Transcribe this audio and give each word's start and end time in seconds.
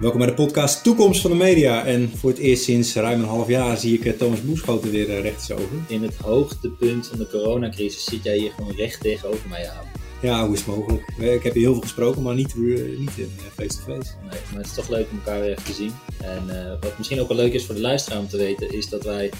Welkom 0.00 0.18
bij 0.18 0.28
de 0.28 0.34
podcast 0.34 0.82
Toekomst 0.82 1.20
van 1.20 1.30
de 1.30 1.36
Media. 1.36 1.84
En 1.84 2.10
voor 2.16 2.30
het 2.30 2.38
eerst 2.38 2.62
sinds 2.62 2.94
ruim 2.94 3.20
een 3.20 3.28
half 3.28 3.48
jaar 3.48 3.76
zie 3.76 3.98
ik 3.98 4.04
eh, 4.04 4.12
Thomas 4.12 4.42
Boeschoten 4.42 4.90
weer 4.90 5.08
uh, 5.08 5.20
rechtsover. 5.20 5.68
In 5.88 6.02
het 6.02 6.16
hoogtepunt 6.16 7.06
van 7.06 7.18
de 7.18 7.28
coronacrisis 7.28 8.04
zit 8.04 8.24
jij 8.24 8.38
hier 8.38 8.50
gewoon 8.50 8.76
recht 8.76 9.00
tegenover 9.00 9.48
mij 9.48 9.68
aan. 9.68 9.84
Ja, 10.22 10.44
hoe 10.44 10.54
is 10.54 10.58
het 10.58 10.76
mogelijk? 10.76 11.02
Ik 11.18 11.42
heb 11.42 11.52
hier 11.52 11.62
heel 11.62 11.72
veel 11.72 11.82
gesproken, 11.82 12.22
maar 12.22 12.34
niet, 12.34 12.54
niet 12.98 13.16
in 13.16 13.30
face-to-face. 13.54 14.12
Nee, 14.20 14.40
maar 14.50 14.60
het 14.60 14.66
is 14.66 14.74
toch 14.74 14.88
leuk 14.88 15.06
om 15.10 15.16
elkaar 15.16 15.40
weer 15.40 15.50
even 15.50 15.64
te 15.64 15.72
zien. 15.72 15.92
En 16.22 16.42
uh, 16.46 16.70
wat 16.80 16.98
misschien 16.98 17.20
ook 17.20 17.28
wel 17.28 17.36
leuk 17.36 17.52
is 17.52 17.66
voor 17.66 17.74
de 17.74 17.80
luisteraar 17.80 18.18
om 18.18 18.28
te 18.28 18.36
weten, 18.36 18.72
is 18.72 18.88
dat 18.88 19.04
wij 19.04 19.30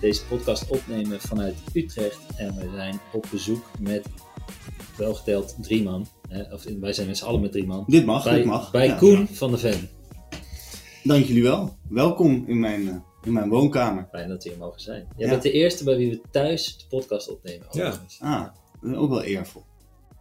deze 0.00 0.24
podcast 0.24 0.68
opnemen 0.68 1.20
vanuit 1.20 1.54
Utrecht. 1.72 2.18
En 2.36 2.54
we 2.54 2.68
zijn 2.74 3.00
op 3.12 3.26
bezoek 3.30 3.64
met 3.80 4.06
welgeteld 4.96 5.56
drie 5.60 5.82
man. 5.82 6.06
Of 6.52 6.64
wij 6.80 6.92
zijn 6.92 7.06
met 7.06 7.18
z'n 7.18 7.24
allen 7.24 7.40
met 7.40 7.52
drie 7.52 7.66
man. 7.66 7.84
Dit 7.86 8.04
mag, 8.04 8.24
bij, 8.24 8.34
dit 8.34 8.44
mag. 8.44 8.70
Bij 8.70 8.86
ja, 8.86 8.94
Koen 8.94 9.18
ja. 9.18 9.26
van 9.32 9.50
de 9.50 9.58
Ven. 9.58 9.95
Dank 11.06 11.24
jullie 11.24 11.42
wel. 11.42 11.76
Welkom 11.88 12.44
in 12.46 12.60
mijn, 12.60 12.82
uh, 12.82 12.94
in 13.22 13.32
mijn 13.32 13.48
woonkamer. 13.48 14.08
Fijn 14.10 14.28
dat 14.28 14.42
we 14.44 14.48
hier 14.50 14.58
mogen 14.58 14.80
zijn. 14.80 15.06
Jij 15.16 15.26
ja. 15.26 15.30
bent 15.32 15.42
de 15.42 15.52
eerste 15.52 15.84
bij 15.84 15.96
wie 15.96 16.10
we 16.10 16.20
thuis 16.30 16.78
de 16.78 16.84
podcast 16.88 17.28
opnemen. 17.28 17.66
Ja. 17.70 18.06
Ah, 18.20 18.46
ook 18.82 19.10
wel 19.10 19.22
eervol. 19.22 19.64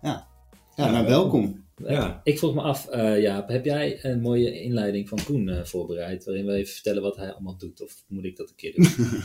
Ja, 0.01 0.27
ja, 0.75 0.91
nou 0.91 1.07
welkom. 1.07 1.65
Ja. 1.75 2.21
Ik 2.23 2.37
vroeg 2.37 2.53
me 2.53 2.61
af, 2.61 2.87
uh, 2.93 3.21
Jaap, 3.21 3.47
heb 3.47 3.65
jij 3.65 4.05
een 4.05 4.21
mooie 4.21 4.61
inleiding 4.61 5.09
van 5.09 5.19
Koen 5.23 5.47
uh, 5.47 5.63
voorbereid, 5.63 6.25
waarin 6.25 6.45
we 6.45 6.53
even 6.53 6.73
vertellen 6.73 7.01
wat 7.01 7.15
hij 7.15 7.31
allemaal 7.31 7.57
doet, 7.57 7.81
of 7.81 8.03
moet 8.07 8.25
ik 8.25 8.37
dat 8.37 8.49
een 8.49 8.55
keer 8.55 8.73
doen? 8.75 8.87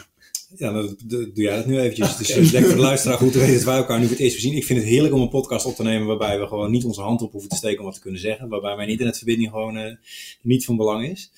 ja, 0.56 0.72
dan 0.72 0.96
doe 1.08 1.30
jij 1.34 1.56
dat 1.56 1.66
nu 1.66 1.78
eventjes. 1.78 2.16
Dus 2.16 2.50
denk 2.50 2.66
voor 2.66 2.74
de 2.74 2.80
luisteraar 2.80 3.18
goed 3.18 3.32
te 3.32 3.38
weten 3.38 3.54
dat 3.54 3.64
wij 3.64 3.76
elkaar 3.76 3.98
nu 3.98 4.04
voor 4.04 4.16
het 4.16 4.24
eerst 4.24 4.40
zien. 4.40 4.56
Ik 4.56 4.64
vind 4.64 4.78
het 4.78 4.88
heerlijk 4.88 5.14
om 5.14 5.20
een 5.20 5.28
podcast 5.28 5.66
op 5.66 5.74
te 5.74 5.82
nemen 5.82 6.06
waarbij 6.06 6.40
we 6.40 6.46
gewoon 6.46 6.70
niet 6.70 6.84
onze 6.84 7.00
hand 7.00 7.22
op 7.22 7.32
hoeven 7.32 7.50
te 7.50 7.56
steken 7.56 7.78
om 7.78 7.84
wat 7.84 7.94
te 7.94 8.00
kunnen 8.00 8.20
zeggen, 8.20 8.48
waarbij 8.48 8.76
mijn 8.76 8.88
internetverbinding 8.88 9.50
gewoon 9.50 9.76
uh, 9.76 9.94
niet 10.42 10.64
van 10.64 10.76
belang 10.76 11.08
is. 11.08 11.30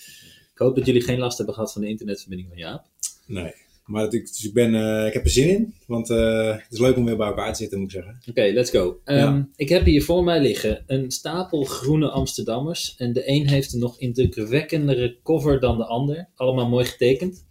Ik 0.52 0.58
hoop 0.58 0.76
dat 0.76 0.86
jullie 0.86 1.02
geen 1.02 1.18
last 1.18 1.36
hebben 1.36 1.54
gehad 1.54 1.72
van 1.72 1.82
de 1.82 1.88
internetverbinding 1.88 2.48
van 2.48 2.58
Jaap. 2.58 2.84
Nee. 3.26 3.52
Maar 3.86 4.04
ik, 4.04 4.10
dus 4.10 4.44
ik, 4.44 4.52
ben, 4.52 4.74
uh, 4.74 5.06
ik 5.06 5.12
heb 5.12 5.24
er 5.24 5.30
zin 5.30 5.48
in, 5.48 5.74
want 5.86 6.10
uh, 6.10 6.50
het 6.50 6.66
is 6.72 6.78
leuk 6.78 6.96
om 6.96 7.04
weer 7.04 7.16
bij 7.16 7.26
elkaar 7.26 7.52
te 7.52 7.58
zitten, 7.58 7.78
moet 7.78 7.86
ik 7.88 7.94
zeggen. 7.94 8.16
Oké, 8.20 8.30
okay, 8.30 8.52
let's 8.52 8.70
go. 8.70 9.00
Um, 9.04 9.16
ja. 9.16 9.48
Ik 9.56 9.68
heb 9.68 9.84
hier 9.84 10.02
voor 10.02 10.24
mij 10.24 10.40
liggen 10.40 10.84
een 10.86 11.10
stapel 11.10 11.64
groene 11.64 12.08
Amsterdammers. 12.10 12.94
En 12.96 13.12
de 13.12 13.28
een 13.28 13.48
heeft 13.48 13.72
een 13.72 13.80
nog 13.80 13.98
indrukwekkendere 13.98 15.16
cover 15.22 15.60
dan 15.60 15.76
de 15.76 15.84
ander. 15.84 16.28
Allemaal 16.34 16.68
mooi 16.68 16.84
getekend. 16.84 17.44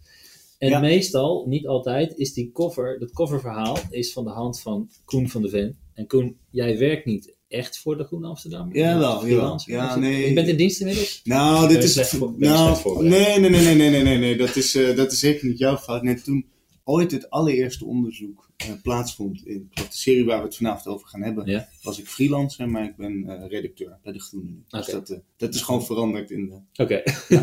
En 0.70 0.80
meestal, 0.80 1.44
niet 1.48 1.66
altijd, 1.66 2.16
is 2.16 2.32
die 2.32 2.50
cover, 2.52 2.98
dat 2.98 3.12
coververhaal 3.12 3.78
is 3.90 4.12
van 4.12 4.24
de 4.24 4.30
hand 4.30 4.60
van 4.60 4.90
Koen 5.04 5.28
van 5.28 5.42
de 5.42 5.48
Ven. 5.48 5.76
En 5.94 6.06
Koen, 6.06 6.36
jij 6.50 6.78
werkt 6.78 7.06
niet 7.06 7.34
echt 7.48 7.78
voor 7.78 7.96
de 7.96 8.04
Groene 8.04 8.26
Amsterdam? 8.26 8.74
Ja 8.74 8.98
wel. 8.98 9.60
Ja, 9.64 9.96
nee. 9.96 10.28
Je 10.28 10.34
bent 10.34 10.48
in 10.48 10.56
dienst 10.56 10.80
inmiddels? 10.80 11.20
Nou, 11.24 11.68
dit 11.68 11.82
is... 11.82 12.12
nou, 12.36 13.04
nee, 13.08 13.38
nee, 13.38 13.50
nee, 13.50 13.74
nee, 13.74 13.90
nee, 13.90 14.02
nee, 14.02 14.18
nee, 14.18 14.36
Dat 14.36 14.56
is, 14.56 14.74
eh, 14.74 14.96
dat 14.96 15.12
is 15.12 15.18
zeker 15.18 15.46
niet 15.48 15.58
jouw 15.58 15.76
fout. 15.76 16.02
Nee, 16.02 16.22
toen 16.22 16.44
ooit 16.84 17.10
het 17.10 17.30
allereerste 17.30 17.84
onderzoek 17.84 18.50
uh, 18.66 18.72
plaatsvond, 18.82 19.46
in 19.46 19.70
de 19.74 19.82
serie 19.88 20.24
waar 20.24 20.38
we 20.38 20.44
het 20.44 20.56
vanavond 20.56 20.86
over 20.86 21.08
gaan 21.08 21.22
hebben, 21.22 21.46
ja. 21.46 21.68
was 21.82 21.98
ik 21.98 22.06
freelancer, 22.06 22.68
maar 22.68 22.84
ik 22.84 22.96
ben 22.96 23.12
uh, 23.12 23.46
redacteur 23.48 23.98
bij 24.02 24.12
de 24.12 24.20
Groene 24.20 24.50
nu. 24.50 24.62
Dus 24.68 24.86
dat, 24.86 25.20
dat 25.36 25.54
is 25.54 25.62
gewoon 25.62 25.84
veranderd 25.84 26.30
in 26.30 26.46
de... 26.46 26.82
Oké, 26.82 26.82
okay. 26.82 27.02
ja. 27.28 27.40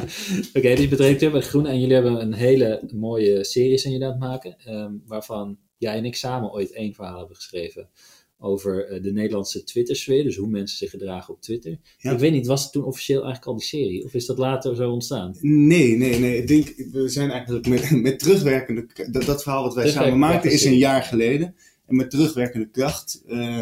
okay, 0.53 0.75
dus 0.75 0.83
je 0.83 0.87
bent 0.87 1.01
redacteur 1.01 1.31
bij 1.31 1.39
de 1.39 1.45
Groene 1.45 1.69
en 1.69 1.79
jullie 1.79 1.93
hebben 1.93 2.21
een 2.21 2.33
hele 2.33 2.89
mooie 2.93 3.43
serie 3.43 3.77
zijn 3.77 3.93
jullie 3.93 4.07
aan 4.07 4.13
het 4.13 4.21
maken, 4.21 4.75
um, 4.75 5.03
waarvan 5.05 5.57
jij 5.77 5.97
en 5.97 6.05
ik 6.05 6.15
samen 6.15 6.51
ooit 6.51 6.71
één 6.71 6.93
verhaal 6.93 7.17
hebben 7.17 7.35
geschreven 7.35 7.89
over 8.39 8.91
uh, 8.91 9.03
de 9.03 9.11
Nederlandse 9.11 9.63
Twitter-sfeer, 9.63 10.23
dus 10.23 10.35
hoe 10.35 10.47
mensen 10.47 10.77
zich 10.77 10.89
gedragen 10.89 11.33
op 11.33 11.41
Twitter. 11.41 11.79
Ja. 11.97 12.11
Ik 12.11 12.19
weet 12.19 12.31
niet, 12.31 12.47
was 12.47 12.63
het 12.63 12.71
toen 12.71 12.83
officieel 12.83 13.23
eigenlijk 13.23 13.51
al 13.51 13.57
die 13.57 13.67
serie? 13.67 14.03
Of 14.03 14.13
is 14.13 14.25
dat 14.25 14.37
later 14.37 14.75
zo 14.75 14.91
ontstaan? 14.91 15.35
Nee, 15.41 15.95
nee, 15.97 16.19
nee. 16.19 16.37
Ik 16.37 16.47
denk, 16.47 16.73
we 16.91 17.09
zijn 17.09 17.31
eigenlijk 17.31 17.67
met, 17.67 17.91
met 18.01 18.19
terugwerkende... 18.19 18.87
Dat, 19.11 19.23
dat 19.23 19.43
verhaal 19.43 19.63
wat 19.63 19.75
wij 19.75 19.89
samen 19.89 20.19
maakten 20.19 20.51
is 20.51 20.65
een 20.65 20.77
jaar 20.77 21.03
geleden. 21.03 21.55
En 21.87 21.95
met 21.95 22.09
terugwerkende 22.09 22.69
kracht 22.69 23.23
uh, 23.27 23.61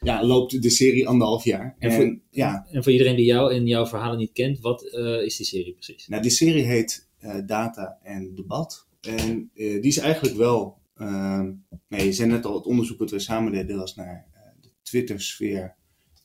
ja, 0.00 0.24
loopt 0.24 0.62
de 0.62 0.70
serie 0.70 1.08
anderhalf 1.08 1.44
jaar. 1.44 1.76
En, 1.78 1.90
en, 1.90 1.96
voor, 1.96 2.18
ja. 2.30 2.66
en 2.70 2.82
voor 2.82 2.92
iedereen 2.92 3.16
die 3.16 3.26
jou 3.26 3.54
en 3.54 3.66
jouw 3.66 3.86
verhalen 3.86 4.18
niet 4.18 4.32
kent, 4.32 4.60
wat 4.60 4.82
uh, 4.92 5.22
is 5.22 5.36
die 5.36 5.46
serie 5.46 5.72
precies? 5.72 6.08
Nou, 6.08 6.22
die 6.22 6.30
serie 6.30 6.64
heet 6.64 7.08
Data 7.46 7.98
en 8.02 8.34
Debat. 8.34 8.86
En 9.00 9.50
die 9.54 9.80
is 9.80 9.98
eigenlijk 9.98 10.36
wel... 10.36 10.78
Uh, 11.00 11.42
nee, 11.88 12.04
je 12.04 12.12
zei 12.12 12.28
net 12.28 12.44
al, 12.44 12.54
het 12.54 12.66
onderzoek 12.66 12.98
dat 12.98 13.10
we 13.10 13.18
samen 13.18 13.52
deden 13.52 13.76
was 13.76 13.94
naar 13.94 14.26
uh, 14.34 14.40
de 14.60 14.70
Twitter-sfeer 14.82 15.74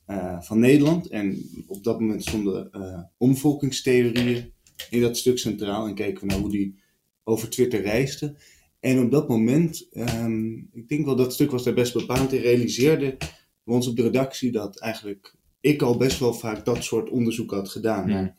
uh, 0.07 0.41
van 0.41 0.59
Nederland. 0.59 1.07
En 1.07 1.49
op 1.67 1.83
dat 1.83 1.99
moment 1.99 2.23
stonden 2.23 2.69
uh, 2.71 3.03
omvolkingstheorieën 3.17 4.53
in 4.89 5.01
dat 5.01 5.17
stuk 5.17 5.37
centraal. 5.37 5.87
En 5.87 5.95
keken 5.95 6.21
we 6.21 6.33
naar 6.33 6.39
hoe 6.41 6.49
die 6.49 6.79
over 7.23 7.49
Twitter 7.49 7.81
reisden. 7.81 8.37
En 8.79 8.99
op 8.99 9.11
dat 9.11 9.27
moment, 9.27 9.87
um, 9.93 10.69
ik 10.73 10.87
denk 10.87 11.05
wel 11.05 11.15
dat 11.15 11.33
stuk 11.33 11.51
was 11.51 11.63
daar 11.63 11.73
best 11.73 11.93
bepalend 11.93 12.33
in, 12.33 12.41
realiseerden 12.41 13.17
we 13.63 13.71
ons 13.71 13.87
op 13.87 13.95
de 13.95 14.03
redactie 14.03 14.51
dat 14.51 14.79
eigenlijk 14.79 15.35
ik 15.59 15.81
al 15.81 15.97
best 15.97 16.19
wel 16.19 16.33
vaak 16.33 16.65
dat 16.65 16.83
soort 16.83 17.09
onderzoek 17.09 17.51
had 17.51 17.69
gedaan. 17.69 18.09
Ja. 18.09 18.35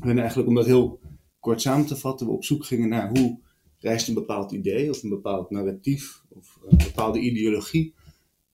En 0.00 0.18
eigenlijk 0.18 0.48
om 0.48 0.54
dat 0.54 0.66
heel 0.66 1.00
kort 1.40 1.60
samen 1.60 1.86
te 1.86 1.96
vatten, 1.96 2.26
we 2.26 2.32
op 2.32 2.44
zoek 2.44 2.64
gingen 2.64 2.88
naar 2.88 3.08
hoe 3.08 3.40
reist 3.82 4.08
een 4.08 4.14
bepaald 4.14 4.52
idee 4.52 4.90
of 4.90 5.02
een 5.02 5.08
bepaald 5.08 5.50
narratief 5.50 6.22
of 6.28 6.58
een 6.68 6.76
bepaalde 6.76 7.18
ideologie 7.18 7.94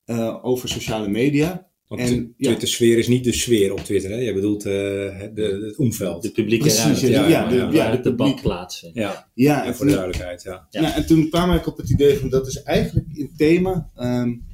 uh, 0.06 0.38
over 0.42 0.68
sociale 0.68 1.08
media. 1.08 1.66
Want 1.88 2.00
en, 2.00 2.34
de 2.36 2.44
Twitter-sfeer 2.44 2.92
ja. 2.92 2.98
is 2.98 3.08
niet 3.08 3.24
de 3.24 3.32
sfeer 3.32 3.72
op 3.72 3.80
Twitter, 3.80 4.10
hè? 4.10 4.16
Je 4.16 4.32
bedoelt 4.32 4.66
uh, 4.66 4.72
de, 4.72 5.64
het 5.66 5.76
omveld. 5.76 6.22
De 6.22 6.30
publieke 6.30 6.64
Precies, 6.64 6.82
ruimte. 6.82 7.10
Ja, 7.10 7.28
ja, 7.28 7.48
de, 7.48 7.56
ja, 7.56 7.70
ja, 7.70 7.90
het 7.90 8.04
debat 8.04 8.42
plaatsen. 8.42 8.90
Ja, 8.94 9.30
ja 9.34 9.66
en 9.66 9.74
voor 9.74 9.86
de 9.86 9.92
duidelijkheid, 9.92 10.42
ja. 10.42 10.66
ja. 10.70 10.80
Nou, 10.80 10.94
en 10.94 11.06
toen 11.06 11.28
kwam 11.28 11.52
ik 11.52 11.66
op 11.66 11.76
het 11.76 11.90
idee 11.90 12.18
van 12.18 12.28
dat 12.28 12.46
is 12.46 12.62
eigenlijk 12.62 13.06
een 13.12 13.32
thema 13.36 13.90
um, 13.96 14.46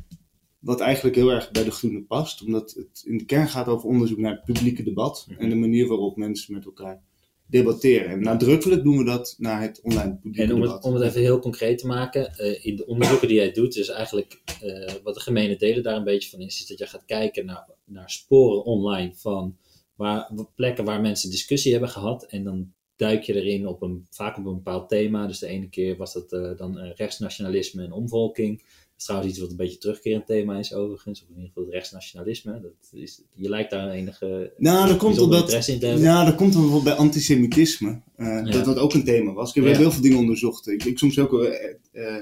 wat 0.59 0.81
eigenlijk 0.81 1.17
heel 1.17 1.31
erg 1.31 1.51
bij 1.51 1.65
de 1.65 1.71
groene 1.71 2.03
past. 2.03 2.43
Omdat 2.45 2.75
het 2.77 3.03
in 3.07 3.19
de 3.19 3.25
kern 3.25 3.49
gaat 3.49 3.67
over 3.67 3.89
onderzoek 3.89 4.19
naar 4.19 4.33
het 4.33 4.45
publieke 4.45 4.83
debat 4.83 5.27
Mhm. 5.29 5.41
en 5.41 5.49
de 5.49 5.55
manier 5.57 5.87
waarop 5.87 6.17
mensen 6.17 6.55
met 6.55 6.65
elkaar 6.65 7.03
debatteren. 7.47 8.11
En 8.11 8.21
nadrukkelijk 8.21 8.83
doen 8.83 8.97
we 8.97 9.05
dat 9.05 9.35
naar 9.39 9.63
het 9.63 9.81
online 9.83 10.15
publieke 10.15 10.43
En 10.43 10.55
om 10.55 10.63
het, 10.63 10.83
om 10.83 10.95
het 10.95 11.03
even 11.03 11.21
heel 11.21 11.39
concreet 11.39 11.79
te 11.79 11.87
maken, 11.87 12.33
uh, 12.41 12.65
in 12.65 12.77
de 12.77 12.87
onderzoeken 12.87 13.29
die 13.29 13.37
jij 13.37 13.53
doet, 13.53 13.77
is 13.77 13.89
eigenlijk 13.89 14.43
uh, 14.65 14.91
wat 15.03 15.15
de 15.15 15.21
gemene 15.21 15.57
delen 15.57 15.83
daar 15.83 15.97
een 15.97 16.05
beetje 16.05 16.31
van 16.31 16.41
is, 16.41 16.61
is 16.61 16.67
dat 16.67 16.79
je 16.79 16.87
gaat 16.87 17.05
kijken 17.05 17.47
naar, 17.47 17.69
naar 17.85 18.11
sporen 18.11 18.65
online 18.65 19.15
van 19.15 19.57
waar, 19.97 20.31
plekken 20.55 20.85
waar 20.85 21.01
mensen 21.01 21.31
discussie 21.31 21.73
hebben 21.73 21.91
gehad 21.91 22.25
en 22.25 22.45
dan 22.45 22.73
duik 22.97 23.23
je 23.23 23.35
erin 23.35 23.67
op 23.67 23.83
een, 23.83 24.07
vaak 24.11 24.39
op 24.39 24.47
een 24.47 24.55
bepaald 24.55 24.89
thema. 24.89 25.27
Dus 25.27 25.39
de 25.39 25.47
ene 25.47 25.69
keer 25.69 25.97
was 25.97 26.13
dat 26.13 26.33
uh, 26.33 26.57
dan 26.57 26.79
rechtsnationalisme 26.79 27.85
en 27.85 27.93
omvolking. 27.93 28.63
Dat 28.95 29.03
is 29.03 29.05
trouwens 29.05 29.33
iets 29.33 29.41
wat 29.41 29.51
een 29.51 29.65
beetje 29.65 29.79
terugkerend 29.79 30.27
thema 30.27 30.59
is 30.59 30.75
overigens. 30.75 31.23
Of 31.23 31.29
in 31.29 31.35
ieder 31.35 31.49
geval 31.49 31.65
het 31.65 31.73
rechtsnationalisme. 31.73 32.61
Dat 32.61 33.01
is, 33.01 33.23
je 33.35 33.49
lijkt 33.49 33.71
daar 33.71 33.91
enige 33.91 34.53
nou, 34.57 34.89
dat 34.89 34.97
komt 34.97 35.19
omdat, 35.19 35.41
interesse 35.41 35.73
in 35.73 35.79
te 35.79 35.87
hebben. 35.87 36.05
Ja, 36.05 36.25
dat 36.25 36.35
komt 36.35 36.53
dan 36.53 36.63
bijvoorbeeld 36.63 36.97
bij 36.97 37.05
antisemitisme. 37.05 38.03
Uh, 38.17 38.27
ja. 38.27 38.43
Dat 38.43 38.65
dat 38.65 38.79
ook 38.79 38.95
een 38.95 39.05
thema 39.05 39.33
was. 39.33 39.49
Ik 39.49 39.55
heb 39.55 39.73
ja. 39.73 39.79
heel 39.79 39.91
veel 39.91 40.03
dingen 40.03 40.19
onderzocht. 40.19 40.67
Ik, 40.67 40.85
ik 40.85 40.99
soms 40.99 41.19
ook 41.19 41.33
uh, 41.33 42.21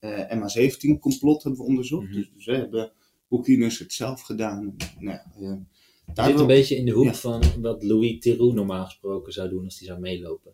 uh, 0.00 0.10
MH17 0.10 0.98
complot 1.00 1.42
hebben 1.42 1.60
we 1.60 1.66
onderzocht. 1.66 2.02
Mhm. 2.02 2.16
Mm 2.16 2.22
-hmm. 2.22 2.32
Dus, 2.34 2.46
dus 2.46 2.56
hebben 2.56 2.92
Oekraïners 3.30 3.78
het 3.78 3.92
zelf 3.92 4.20
gedaan. 4.20 4.76
Nou, 4.98 5.18
daar 6.14 6.26
zit 6.30 6.40
een 6.40 6.46
beetje 6.46 6.76
in 6.76 6.84
de 6.84 6.92
hoek 6.92 7.04
ja. 7.04 7.14
van 7.14 7.42
wat 7.60 7.82
Louis 7.82 8.20
Theroux 8.20 8.54
normaal 8.54 8.84
gesproken 8.84 9.32
zou 9.32 9.48
doen 9.48 9.64
als 9.64 9.78
hij 9.78 9.88
zou 9.88 10.00
meelopen. 10.00 10.52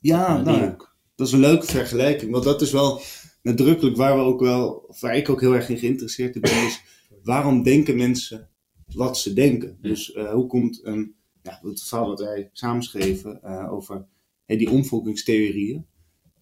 Ja, 0.00 0.42
nou, 0.42 0.76
dat 1.16 1.26
is 1.26 1.32
een 1.32 1.40
leuke 1.40 1.66
vergelijking. 1.66 2.32
Want 2.32 2.44
dat 2.44 2.62
is 2.62 2.72
wel 2.72 3.00
nadrukkelijk 3.48 3.96
waar 3.96 4.16
we 4.16 4.22
ook 4.22 4.40
wel, 4.40 4.94
waar 5.00 5.16
ik 5.16 5.28
ook 5.28 5.40
heel 5.40 5.54
erg 5.54 5.68
in 5.68 5.78
geïnteresseerd 5.78 6.34
in 6.34 6.40
ben, 6.40 6.66
is 6.66 6.82
waarom 7.22 7.62
denken 7.62 7.96
mensen 7.96 8.48
wat 8.94 9.18
ze 9.18 9.32
denken? 9.32 9.78
Dus 9.80 10.14
uh, 10.14 10.32
hoe 10.32 10.46
komt 10.46 10.80
een, 10.84 11.14
ja, 11.42 11.60
het 11.62 11.82
verhaal 11.82 12.08
wat 12.08 12.20
wij 12.20 12.50
samenschreven 12.52 13.40
uh, 13.44 13.72
over 13.72 14.06
hey, 14.44 14.56
die 14.56 14.70
omvolkingstheorieën. 14.70 15.86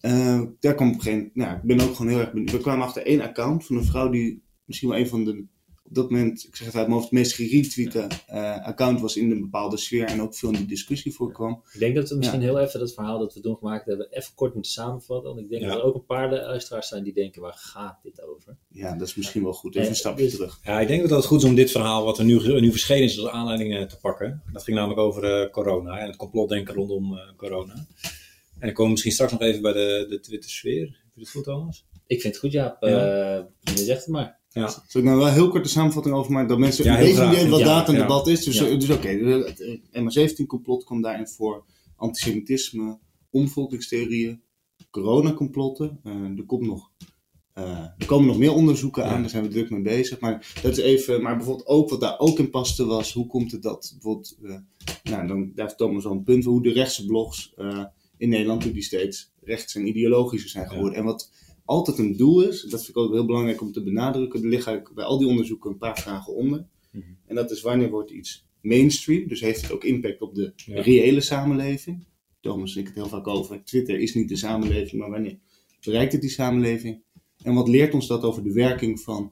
Uh, 0.01 0.41
daar 0.59 0.75
kwam 0.75 0.87
op 0.87 0.93
een 0.93 1.01
gegeven 1.01 1.17
moment, 1.17 1.35
nou, 1.35 1.55
ik 1.55 1.63
ben 1.63 1.79
ook 1.79 1.95
gewoon 1.95 2.11
heel 2.11 2.21
erg 2.21 2.31
benieuwd. 2.31 2.51
We 2.51 2.57
kwamen 2.57 2.85
achter 2.85 3.05
één 3.05 3.21
account 3.21 3.65
van 3.65 3.75
een 3.75 3.85
vrouw 3.85 4.09
die 4.09 4.43
misschien 4.65 4.89
wel 4.89 4.97
een 4.97 5.07
van 5.07 5.23
de, 5.23 5.45
op 5.87 5.95
dat 5.95 6.09
moment, 6.09 6.43
ik 6.47 6.55
zeg 6.55 6.67
het 6.67 6.75
uit 6.75 6.87
mijn 6.87 6.99
hoofd, 6.99 7.09
het 7.09 7.19
meest 7.19 7.33
geretweete 7.33 8.07
account 8.63 9.01
was 9.01 9.15
in 9.17 9.31
een 9.31 9.41
bepaalde 9.41 9.77
sfeer 9.77 10.05
en 10.05 10.21
ook 10.21 10.35
veel 10.35 10.49
in 10.49 10.55
die 10.55 10.65
discussie 10.65 11.13
voorkwam. 11.13 11.63
Ik 11.73 11.79
denk 11.79 11.95
dat 11.95 12.09
we 12.09 12.15
misschien 12.15 12.41
ja. 12.41 12.45
heel 12.45 12.59
even 12.59 12.79
dat 12.79 12.93
verhaal 12.93 13.19
dat 13.19 13.33
we 13.33 13.39
toen 13.39 13.55
gemaakt 13.55 13.85
hebben, 13.85 14.11
even 14.11 14.35
kort 14.35 14.53
moeten 14.53 14.71
samenvatten. 14.71 15.29
Want 15.29 15.39
ik 15.39 15.49
denk 15.49 15.61
ja. 15.61 15.67
dat 15.67 15.77
er 15.77 15.83
ook 15.83 15.95
een 15.95 16.05
paar 16.05 16.31
luisteraars 16.31 16.87
zijn 16.87 17.03
die 17.03 17.13
denken, 17.13 17.41
waar 17.41 17.57
gaat 17.57 17.99
dit 18.03 18.21
over? 18.21 18.57
Ja, 18.67 18.95
dat 18.95 19.07
is 19.07 19.15
misschien 19.15 19.43
wel 19.43 19.53
goed. 19.53 19.75
Even 19.75 19.89
een 19.89 19.95
stapje 19.95 20.23
dus, 20.23 20.33
terug. 20.33 20.59
Ja, 20.63 20.79
ik 20.79 20.87
denk 20.87 21.01
dat 21.01 21.17
het 21.17 21.25
goed 21.25 21.41
is 21.41 21.49
om 21.49 21.55
dit 21.55 21.71
verhaal, 21.71 22.05
wat 22.05 22.17
er 22.17 22.25
nu, 22.25 22.59
nu 22.59 22.71
verschenen 22.71 23.03
is, 23.03 23.19
als 23.19 23.29
aanleiding 23.29 23.89
te 23.89 23.97
pakken. 23.97 24.41
Dat 24.53 24.63
ging 24.63 24.77
namelijk 24.77 24.99
over 24.99 25.43
uh, 25.43 25.51
corona 25.51 25.97
en 25.99 26.07
het 26.07 26.15
complotdenken 26.15 26.73
rondom 26.73 27.13
uh, 27.13 27.19
corona. 27.37 27.73
En 27.73 27.85
dan 28.59 28.71
komen 28.71 28.83
we 28.83 28.89
misschien 28.89 29.11
straks 29.11 29.31
nog 29.31 29.41
even 29.41 29.61
bij 29.61 29.73
de, 29.73 30.05
de 30.09 30.19
Twitter-sfeer. 30.19 30.85
Heb 30.85 31.11
je 31.13 31.21
het 31.21 31.29
goed, 31.29 31.43
Thomas? 31.43 31.85
Ik 32.07 32.21
vind 32.21 32.33
het 32.33 32.43
goed, 32.43 32.51
ja. 32.51 32.77
ja. 32.79 33.37
Uh, 33.37 33.43
je 33.59 33.83
zegt 33.83 33.99
het 33.99 34.07
maar. 34.07 34.36
Ja. 34.49 34.69
Zal 34.87 35.01
ik 35.01 35.07
nou 35.07 35.17
wel 35.17 35.27
heel 35.27 35.49
kort 35.49 35.63
de 35.63 35.69
samenvatting 35.69 36.15
over 36.15 36.31
maken, 36.31 36.47
dat 36.47 36.57
mensen 36.59 36.83
Ja, 36.83 36.93
een 36.99 37.05
beetje 37.05 37.25
idee 37.27 37.49
wat 37.49 37.59
Ja, 37.59 37.65
data 37.65 37.91
en 37.91 37.97
ja. 37.97 38.01
debat 38.01 38.27
is. 38.27 38.43
Dus, 38.43 38.59
Ja. 38.59 38.75
dus 38.75 38.89
oké, 38.89 39.07
het 39.07 39.79
MH17-complot 39.91 40.83
kwam 40.83 41.01
daarin 41.01 41.27
voor, 41.27 41.65
antisemitisme, 41.95 42.99
omvolkingstheorieën, 43.29 44.41
coronacomplotten. 44.89 45.99
Eh, 46.03 46.37
er, 46.37 46.45
komt 46.45 46.65
nog, 46.67 46.91
eh, 47.53 47.85
er 47.97 48.05
komen 48.05 48.27
nog 48.27 48.37
meer 48.37 48.53
onderzoeken 48.53 49.05
aan, 49.05 49.21
daar 49.21 49.29
zijn 49.29 49.43
we 49.43 49.49
druk 49.49 49.69
mee 49.69 49.81
bezig. 49.81 50.19
Maar, 50.19 50.53
dat 50.61 50.71
is 50.77 50.83
even, 50.83 51.21
maar 51.21 51.35
bijvoorbeeld 51.35 51.67
ook 51.67 51.89
wat 51.89 51.99
daar 52.01 52.19
ook 52.19 52.39
in 52.39 52.49
paste 52.49 52.85
was, 52.85 53.13
hoe 53.13 53.27
komt 53.27 53.51
het 53.51 53.61
dat 53.61 53.89
bijvoorbeeld, 53.93 54.37
eh, 54.43 54.57
nou, 55.03 55.27
dan, 55.27 55.51
daar 55.55 55.65
heeft 55.65 55.77
Thomas 55.77 56.05
al 56.05 56.11
een 56.11 56.23
punt, 56.23 56.43
hoe 56.43 56.63
de 56.63 56.71
rechtse 56.71 57.05
blogs 57.05 57.53
eh, 57.55 57.83
in 58.17 58.29
Nederland, 58.29 58.63
hoe 58.63 58.73
die 58.73 58.83
steeds 58.83 59.31
rechts 59.41 59.75
en 59.75 59.87
ideologischer 59.87 60.49
zijn 60.49 60.67
geworden. 60.69 60.97
En 60.97 61.03
wat 61.03 61.31
altijd 61.67 61.97
een 61.97 62.17
doel 62.17 62.41
is, 62.47 62.61
dat 62.61 62.83
vind 62.85 62.97
ik 62.97 63.03
ook 63.03 63.13
heel 63.13 63.25
belangrijk 63.25 63.61
om 63.61 63.71
te 63.71 63.83
benadrukken, 63.83 64.41
er 64.43 64.49
liggen 64.49 64.83
bij 64.95 65.03
al 65.05 65.17
die 65.17 65.27
onderzoeken 65.27 65.71
een 65.71 65.77
paar 65.77 65.97
vragen 65.99 66.33
onder. 66.35 66.65
Mhm. 66.91 67.03
En 67.25 67.35
dat 67.35 67.51
is 67.51 67.61
wanneer 67.61 67.89
wordt 67.89 68.11
iets 68.11 68.45
mainstream, 68.61 69.27
dus 69.27 69.39
heeft 69.41 69.61
het 69.61 69.71
ook 69.71 69.83
impact 69.83 70.21
op 70.21 70.35
de 70.35 70.53
Ja. 70.55 70.81
reële 70.81 71.21
samenleving. 71.21 72.05
Thomas 72.41 72.73
en 72.75 72.81
ik 72.81 72.87
het 72.87 72.95
heel 72.95 73.07
vaak 73.07 73.27
over, 73.27 73.63
Twitter 73.63 73.99
is 73.99 74.13
niet 74.15 74.29
de 74.29 74.35
samenleving, 74.35 75.01
maar 75.01 75.09
wanneer 75.09 75.37
bereikt 75.85 76.11
het 76.11 76.21
die 76.21 76.29
samenleving? 76.29 77.01
En 77.43 77.53
wat 77.53 77.67
leert 77.67 77.93
ons 77.93 78.07
dat 78.07 78.23
over 78.23 78.43
de 78.43 78.53
werking 78.53 78.99
van 78.99 79.31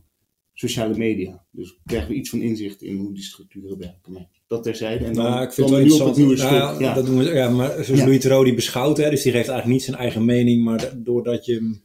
sociale 0.54 0.98
media? 0.98 1.46
Dus 1.52 1.80
krijgen 1.86 2.10
we 2.10 2.16
iets 2.16 2.30
van 2.30 2.42
inzicht 2.42 2.82
in 2.82 2.98
hoe 2.98 3.14
die 3.14 3.24
structuren 3.24 3.78
werken. 3.78 4.30
Dat 4.48 4.64
terzijde. 4.64 5.06
En 5.06 5.14
dan 5.14 5.24
Nou, 5.24 5.44
ik 5.44 5.54
vind 5.54 5.70
het 5.70 5.78
we 5.80 5.84
wel 5.88 5.96
nu 5.98 6.02
op 6.02 6.08
het 6.08 6.18
nieuwe 6.18 6.36
Nou, 6.36 6.48
stuk. 6.48 6.80
ja, 6.82 6.88
Ja. 6.88 6.94
Dat 6.94 7.06
doen 7.06 7.18
we, 7.18 7.24
ja, 7.24 7.50
maar 7.50 7.72
zoals 7.72 7.88
Ja. 8.00 8.06
Louis 8.06 8.22
Theroux 8.22 8.46
die 8.46 8.54
beschouwt, 8.56 8.98
hè, 8.98 9.10
dus 9.10 9.22
die 9.22 9.32
geeft 9.32 9.48
eigenlijk 9.48 9.78
niet 9.78 9.84
zijn 9.88 9.98
eigen 9.98 10.26
mening, 10.26 10.64
maar 10.64 10.78
da- 10.80 10.94
doordat 10.98 11.46
je 11.46 11.54
hem 11.54 11.82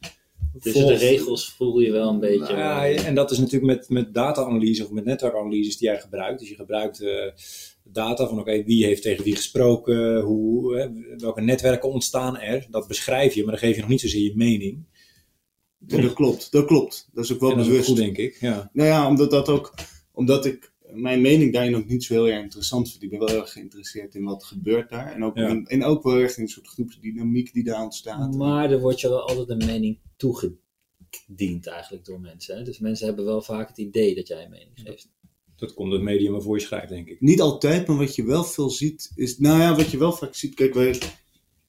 Tussen 0.60 0.86
de 0.86 0.94
regels 0.94 1.52
voel 1.52 1.80
je 1.80 1.92
wel 1.92 2.08
een 2.08 2.20
beetje... 2.20 2.54
Nou 2.54 2.86
ja, 2.86 3.04
en 3.04 3.14
dat 3.14 3.30
is 3.30 3.38
natuurlijk 3.38 3.76
met, 3.76 3.88
met 3.88 4.14
data-analyse 4.14 4.84
of 4.84 4.90
met 4.90 5.04
netwerkanalyses 5.04 5.76
die 5.76 5.88
jij 5.88 6.00
gebruikt. 6.00 6.38
Dus 6.40 6.48
je 6.48 6.54
gebruikt 6.54 7.00
eh, 7.02 7.32
data 7.84 8.28
van 8.28 8.38
oké, 8.40 8.64
wie 8.64 8.84
heeft 8.84 9.02
tegen 9.02 9.24
wie 9.24 9.36
gesproken, 9.36 10.20
hoe, 10.20 10.76
hè, 10.76 10.88
welke 11.18 11.40
netwerken 11.40 11.90
ontstaan 11.90 12.38
er. 12.38 12.66
Dat 12.70 12.88
beschrijf 12.88 13.34
je, 13.34 13.42
maar 13.42 13.50
dan 13.50 13.60
geef 13.60 13.74
je 13.74 13.80
nog 13.80 13.90
niet 13.90 14.00
zozeer 14.00 14.22
je 14.22 14.36
mening. 14.36 14.88
Ja, 15.86 16.00
dat 16.00 16.12
klopt, 16.12 16.52
dat 16.52 16.64
klopt. 16.66 17.08
Dat 17.12 17.24
is 17.24 17.32
ook 17.32 17.40
wel 17.40 17.50
en 17.50 17.56
dat 17.56 17.66
is 17.66 17.70
ook 17.72 17.78
bewust. 17.78 17.98
goed, 17.98 18.04
denk 18.14 18.16
ik. 18.16 18.40
Ja. 18.40 18.70
Nou 18.72 18.88
ja, 18.88 19.08
omdat 19.08 19.30
dat 19.30 19.48
ook, 19.48 19.74
omdat 20.12 20.46
ik 20.46 20.72
mijn 20.92 21.20
mening 21.20 21.52
daarin 21.52 21.76
ook 21.76 21.86
niet 21.88 22.04
zo 22.04 22.14
heel 22.14 22.28
erg 22.28 22.42
interessant 22.42 22.90
vind. 22.90 23.02
Ik 23.02 23.10
ben 23.10 23.18
wel 23.18 23.28
heel 23.28 23.40
erg 23.40 23.52
geïnteresseerd 23.52 24.14
in 24.14 24.24
wat 24.24 24.44
gebeurt 24.44 24.90
daar. 24.90 25.12
En 25.12 25.24
ook, 25.24 25.36
Ja. 25.36 25.48
in, 25.48 25.66
en 25.66 25.84
ook 25.84 26.02
wel 26.02 26.16
erg 26.16 26.36
in 26.36 26.42
een 26.42 26.48
soort 26.48 26.68
groepsdynamiek 26.68 27.52
die 27.52 27.64
daar 27.64 27.82
ontstaat. 27.82 28.34
Maar 28.34 28.70
er 28.70 28.80
wordt 28.80 29.00
je 29.00 29.08
wel 29.08 29.28
altijd 29.28 29.48
een 29.48 29.66
mening 29.66 29.98
toegediend 30.20 31.66
eigenlijk 31.66 32.04
door 32.04 32.20
mensen. 32.20 32.56
Hè? 32.56 32.62
Dus 32.62 32.78
mensen 32.78 33.06
hebben 33.06 33.24
wel 33.24 33.42
vaak 33.42 33.68
het 33.68 33.78
idee 33.78 34.14
dat 34.14 34.28
jij 34.28 34.44
een 34.44 34.50
mening 34.50 34.80
geeft. 34.80 35.08
Dat 35.56 35.74
komt 35.74 35.92
het 35.92 36.02
medium 36.02 36.32
waarvoor 36.32 36.56
je 36.58 36.64
schrijft, 36.64 36.88
denk 36.88 37.08
ik. 37.08 37.20
Niet 37.20 37.40
altijd, 37.40 37.86
maar 37.86 37.96
wat 37.96 38.14
je 38.14 38.24
wel 38.24 38.44
veel 38.44 38.70
ziet 38.70 39.12
is. 39.14 39.38
Nou 39.38 39.60
ja, 39.60 39.76
wat 39.76 39.90
je 39.90 39.98
wel 39.98 40.12
vaak 40.12 40.34
ziet. 40.34 40.54
Kijk, 40.54 40.74
wij, 40.74 40.98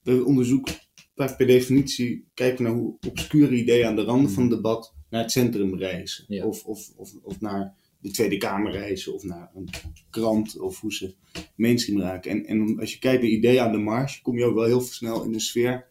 wij 0.03 0.19
onderzoeken 0.19 0.73
vaak 1.15 1.37
per 1.37 1.47
definitie. 1.47 2.27
kijken 2.33 2.63
naar 2.63 2.73
hoe 2.73 2.97
obscure 3.07 3.55
ideeën 3.55 3.85
aan 3.85 3.95
de 3.95 4.03
randen 4.03 4.31
van 4.31 4.43
het 4.43 4.51
debat. 4.51 4.93
naar 5.09 5.21
het 5.21 5.31
centrum 5.31 5.77
reizen. 5.77 6.25
Ja. 6.27 6.45
Of, 6.45 6.65
of, 6.65 6.91
of, 6.95 7.13
of 7.23 7.41
naar 7.41 7.75
de 7.99 8.11
Tweede 8.11 8.37
Kamer 8.37 8.71
reizen. 8.71 9.13
of 9.13 9.23
naar 9.23 9.51
een 9.55 9.69
krant. 10.09 10.59
of 10.59 10.79
hoe 10.79 10.93
ze 10.93 11.15
mainstream 11.55 12.01
raken. 12.01 12.31
En, 12.31 12.45
en 12.45 12.79
als 12.79 12.93
je 12.93 12.99
kijkt 12.99 13.21
naar 13.21 13.31
ideeën 13.31 13.61
aan 13.61 13.71
de 13.71 13.77
marge. 13.77 14.21
kom 14.21 14.37
je 14.37 14.45
ook 14.45 14.55
wel 14.55 14.65
heel 14.65 14.81
snel 14.81 15.23
in 15.23 15.33
een 15.33 15.41
sfeer. 15.41 15.89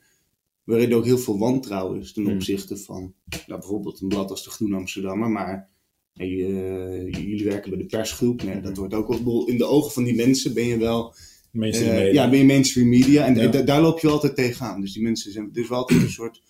Waarin 0.71 0.91
er 0.91 0.97
ook 0.97 1.05
heel 1.05 1.19
veel 1.19 1.39
wantrouwen 1.39 2.01
is 2.01 2.13
ten 2.13 2.25
Hmm. 2.25 2.35
opzichte 2.35 2.77
van. 2.77 3.15
Nou, 3.47 3.61
bijvoorbeeld 3.61 4.01
een 4.01 4.09
blad 4.09 4.31
als 4.31 4.45
de 4.45 4.51
Groene 4.51 4.77
Amsterdammer. 4.77 5.29
maar 5.31 5.69
eh, 6.15 7.13
jullie 7.13 7.45
werken 7.45 7.71
bij 7.71 7.79
de 7.79 7.87
persgroep. 7.87 8.43
Nee, 8.43 8.61
dat 8.61 8.77
wordt 8.77 8.95
ook 8.95 9.09
wel, 9.25 9.47
in 9.47 9.59
de 9.59 9.65
ogen 9.65 9.93
van 9.93 10.05
die 10.05 10.15
mensen 10.15 10.55
ben 10.55 10.65
je 10.67 10.79
wel. 10.79 11.15
Mainstream 11.53 11.91
eh, 11.93 11.97
media. 11.99 12.13
ja, 12.23 12.31
ben 12.31 12.39
je 12.39 12.45
mainstream 12.45 12.89
media. 12.89 13.27
En 13.27 13.35
Ja. 13.35 13.47
da- 13.49 13.63
daar 13.63 13.81
loop 13.83 13.99
je 14.01 14.09
altijd 14.09 14.35
tegenaan. 14.37 14.81
Dus 14.81 14.93
die 14.93 15.03
mensen 15.03 15.33
zijn. 15.33 15.51
Is 15.53 15.69
wel 15.69 15.79
altijd 15.79 16.03
een 16.03 16.11
soort. 16.11 16.43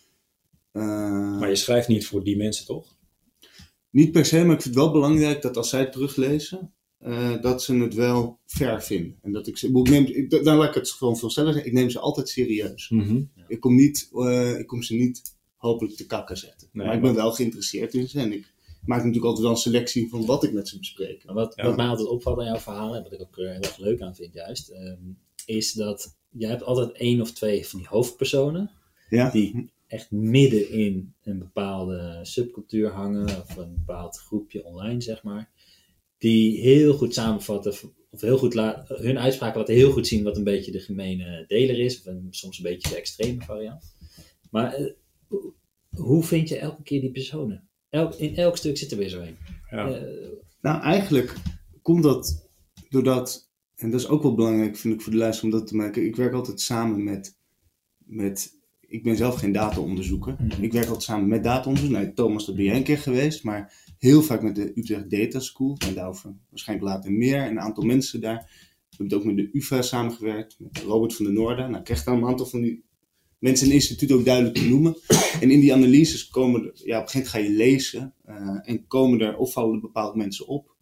eh, 0.73 0.83
Maar 1.39 1.49
je 1.49 1.57
schrijft 1.57 1.89
niet 1.89 2.07
voor 2.07 2.25
die 2.25 2.37
mensen, 2.37 2.67
toch? 2.67 2.97
Niet 3.91 4.13
per 4.13 4.25
se, 4.25 4.45
maar 4.45 4.55
ik 4.57 4.63
vind 4.63 4.75
het 4.75 4.85
wel 4.85 4.93
belangrijk 4.93 5.43
dat 5.43 5.57
als 5.57 5.69
zij 5.69 5.81
het 5.81 5.93
teruglezen. 5.93 6.73
dat 7.41 7.63
ze 7.63 7.75
het 7.75 7.95
wel 7.95 8.39
fair 8.47 8.83
vinden. 8.83 9.19
En 9.23 9.33
dat 9.33 9.47
ik 9.47 9.57
ze. 9.57 9.67
Ik 9.69 9.89
neem, 9.91 10.05
ik, 10.05 10.31
dan 10.45 10.57
laat 10.57 10.69
ik 10.69 10.75
het 10.75 10.91
gewoon 10.91 11.19
veel 11.19 11.31
sneller 11.31 11.53
zeggen. 11.53 11.71
Ik 11.71 11.77
neem 11.79 11.91
ze 11.91 11.99
altijd 11.99 12.29
serieus. 12.29 12.89
Mhm. 12.91 13.23
Ik 13.51 13.61
kom, 13.61 13.75
niet, 13.75 14.09
eh, 14.13 14.59
ik 14.59 14.67
kom 14.67 14.83
ze 14.83 14.95
niet 14.95 15.23
hopelijk 15.57 15.97
te 15.97 16.07
kakken 16.07 16.37
zetten. 16.37 16.69
Nee, 16.73 16.87
maar 16.87 16.95
ik 16.97 17.03
ben 17.03 17.15
wel 17.15 17.33
geïnteresseerd 17.33 17.95
in 17.95 18.09
ze. 18.09 18.19
En 18.21 18.33
ik 18.33 18.53
maak 18.85 18.99
natuurlijk 18.99 19.25
altijd 19.25 19.43
wel 19.45 19.53
een 19.55 19.61
selectie 19.61 20.09
van 20.09 20.27
wat 20.27 20.45
ik 20.45 20.53
met 20.53 20.69
ze 20.69 20.79
bespreek. 20.79 21.25
Maar 21.25 21.35
wat, 21.35 21.53
Ja. 21.57 21.65
wat 21.65 21.77
mij 21.77 21.87
altijd 21.87 22.09
opvalt 22.09 22.39
aan 22.39 22.45
jouw 22.47 22.59
verhalen, 22.59 22.97
en 22.97 23.03
wat 23.03 23.13
ik 23.13 23.21
ook 23.21 23.39
eh, 23.39 23.51
heel 23.51 23.61
erg 23.61 23.77
leuk 23.79 24.01
aan 24.01 24.15
vind 24.15 24.35
juist, 24.35 24.69
ehm, 24.69 24.99
is 25.47 25.73
dat 25.73 26.17
jij 26.29 26.49
hebt 26.51 26.63
altijd 26.63 26.93
één 26.93 27.21
of 27.21 27.33
twee 27.33 27.67
van 27.67 27.79
die 27.79 27.89
hoofdpersonen 27.89 28.71
Ja? 29.09 29.31
die 29.31 29.71
echt 29.87 30.11
midden 30.11 30.71
in 30.71 31.15
een 31.23 31.39
bepaalde 31.39 32.19
subcultuur 32.23 32.91
hangen, 32.91 33.25
of 33.25 33.57
een 33.57 33.75
bepaald 33.75 34.19
groepje 34.19 34.65
online, 34.65 35.01
zeg 35.01 35.23
maar, 35.23 35.51
die 36.21 36.61
heel 36.61 36.95
goed 36.95 37.15
samenvatten, 37.15 37.73
of 38.11 38.21
heel 38.21 38.39
goed 38.39 38.55
hun 38.87 39.19
uitspraken 39.19 39.59
laten 39.59 39.75
heel 39.75 39.91
goed 39.93 40.07
zien 40.07 40.23
wat 40.25 40.37
een 40.37 40.45
beetje 40.45 40.73
de 40.73 40.81
gemene 40.81 41.45
deler 41.47 41.79
is, 41.79 41.99
of 41.99 42.07
een, 42.07 42.27
soms 42.31 42.57
een 42.59 42.63
beetje 42.65 42.89
de 42.89 42.97
extreme 42.97 43.43
variant. 43.43 43.95
Maar 44.51 44.73
eh, 44.75 44.93
hoe- 45.97 46.23
vind 46.25 46.49
je 46.49 46.57
elke 46.57 46.83
keer 46.83 47.01
die 47.01 47.11
personen? 47.11 47.69
Elk, 47.89 48.15
in 48.15 48.37
elk 48.37 48.57
stuk 48.57 48.79
zit 48.79 48.91
er 48.91 48.99
weer 48.99 49.09
zo 49.09 49.21
een. 49.21 49.37
Ja. 49.71 49.89
Eh, 49.95 50.03
Nou, 50.61 50.83
eigenlijk 50.83 51.35
komt 51.83 52.03
dat 52.03 52.49
doordat, 52.91 53.51
en 53.77 53.91
dat 53.91 54.01
is 54.01 54.09
ook 54.09 54.23
wel 54.23 54.35
belangrijk 54.35 54.77
vind 54.77 54.95
ik 54.95 55.01
voor 55.01 55.13
de 55.13 55.19
luisteraar 55.19 55.53
om 55.53 55.59
dat 55.59 55.69
te 55.69 55.77
maken. 55.77 56.05
Ik 56.07 56.17
werk 56.17 56.33
altijd 56.33 56.61
samen 56.61 57.05
met, 57.05 57.37
met 57.99 58.59
ik 58.81 59.03
ben 59.03 59.17
zelf 59.17 59.35
geen 59.39 59.53
dataonderzoeker. 59.53 60.37
Mhm. 60.39 60.63
Ik 60.63 60.73
werk 60.73 60.85
altijd 60.87 61.03
samen 61.05 61.29
met 61.29 61.45
dataonderzoekers. 61.45 62.03
Nou, 62.03 62.15
Thomas, 62.15 62.47
daar 62.47 62.55
ben 62.55 62.65
jij 62.65 62.77
een 62.77 62.83
keer 62.85 62.99
geweest, 62.99 63.45
maar 63.45 63.90
heel 64.01 64.23
vaak 64.23 64.43
met 64.43 64.55
de 64.55 64.73
Utrecht 64.75 65.11
Data 65.11 65.41
School. 65.41 65.77
En 65.87 65.95
daarover 65.95 66.35
waarschijnlijk 66.49 66.89
later 66.89 67.13
meer. 67.13 67.43
En 67.43 67.51
een 67.51 67.61
aantal 67.61 67.85
mensen 67.85 68.21
daar. 68.21 68.51
We 68.91 68.97
hebben 68.97 69.19
ook 69.19 69.25
met 69.25 69.37
de 69.37 69.49
UvA 69.53 69.83
samengewerkt, 69.83 70.57
met 70.59 70.83
Robert 70.83 71.15
van 71.15 71.25
der 71.25 71.35
Noorden. 71.35 71.65
Nou, 71.67 71.79
ik 71.79 71.85
krijg 71.85 72.05
daar 72.05 72.17
een 72.17 72.27
aantal 72.27 72.47
van 72.47 72.61
die 72.61 72.85
mensen 73.39 73.67
in 73.67 73.73
het 73.73 73.83
instituut 73.83 74.13
ook 74.13 74.25
duidelijk 74.25 74.55
te 74.55 74.69
noemen. 74.69 74.97
En 75.41 75.51
in 75.51 75.61
die 75.61 75.75
analyses 75.75 76.29
komen 76.29 76.65
er, 76.65 76.73
ja, 76.85 76.99
op 77.01 77.05
een 77.05 77.11
gegeven 77.11 77.13
moment 77.13 77.29
ga 77.29 77.39
je 77.39 77.51
lezen 77.51 78.15
eh, 78.25 78.59
en 78.63 78.87
komen 78.87 79.21
er 79.21 79.37
of 79.37 79.53
vallen 79.53 79.75
er 79.75 79.81
bepaalde 79.81 80.17
mensen 80.19 80.47
op. 80.47 80.75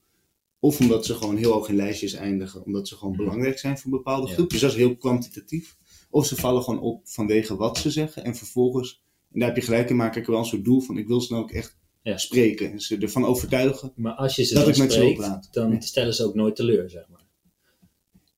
Of 0.61 0.81
omdat 0.81 1.07
ze 1.07 1.15
gewoon 1.15 1.37
heel 1.37 1.53
hoog 1.53 1.69
in 1.69 1.77
lijstjes 1.77 2.13
eindigen, 2.13 2.65
omdat 2.65 2.89
ze 2.89 2.97
gewoon 2.97 3.17
belangrijk 3.17 3.59
zijn 3.59 3.79
voor 3.79 3.91
een 3.93 3.97
bepaalde 3.97 4.29
Ja. 4.29 4.35
groep. 4.35 4.51
Dus 4.51 4.61
dat 4.61 4.71
is 4.71 4.77
heel 4.77 4.97
kwantitatief. 4.97 5.77
Of 6.11 6.27
ze 6.27 6.37
vallen 6.37 6.63
gewoon 6.63 6.81
op 6.81 7.01
vanwege 7.05 7.57
wat 7.57 7.79
ze 7.79 7.91
zeggen. 7.91 8.25
En 8.25 8.37
vervolgens, 8.37 9.03
en 9.33 9.39
daar 9.39 9.49
heb 9.49 9.57
je 9.59 9.65
gelijk 9.65 9.91
in, 9.91 9.97
maak 9.97 10.17
ik 10.17 10.25
er 10.25 10.31
wel 10.31 10.41
een 10.41 10.47
soort 10.47 10.65
doel 10.65 10.81
van. 10.81 10.99
Ik 10.99 11.07
wil 11.07 11.21
ze 11.21 11.33
nou 11.33 11.45
ook 11.45 11.51
echt 11.51 11.79
Ja. 12.09 12.19
spreken. 12.19 12.73
En 12.73 12.81
ze 12.81 12.97
ervan 12.99 13.25
overtuigen. 13.25 13.93
Maar 13.97 14.13
als 14.13 14.37
je 14.37 14.45
ze 14.45 14.55
Dat 14.55 14.69
ik 14.69 14.77
met 14.77 14.93
ze 14.93 15.01
wil 15.01 15.15
praten. 15.15 15.53
dan 15.53 15.83
stellen 15.83 16.15
ze 16.15 16.25
ook 16.25 16.35
nooit 16.35 16.57
teleur, 16.57 16.91
zeg 16.91 17.09
maar. 17.09 17.27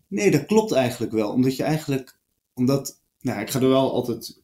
Nee, 0.07 0.31
dat 0.31 0.47
klopt 0.47 0.73
eigenlijk 0.73 1.13
wel. 1.13 1.33
Omdat 1.33 1.57
je 1.57 1.63
eigenlijk, 1.63 2.19
omdat, 2.55 3.01
nou, 3.21 3.41
ik 3.41 3.51
ga 3.51 3.61
er 3.61 3.69
wel 3.69 3.93
altijd, 3.93 4.41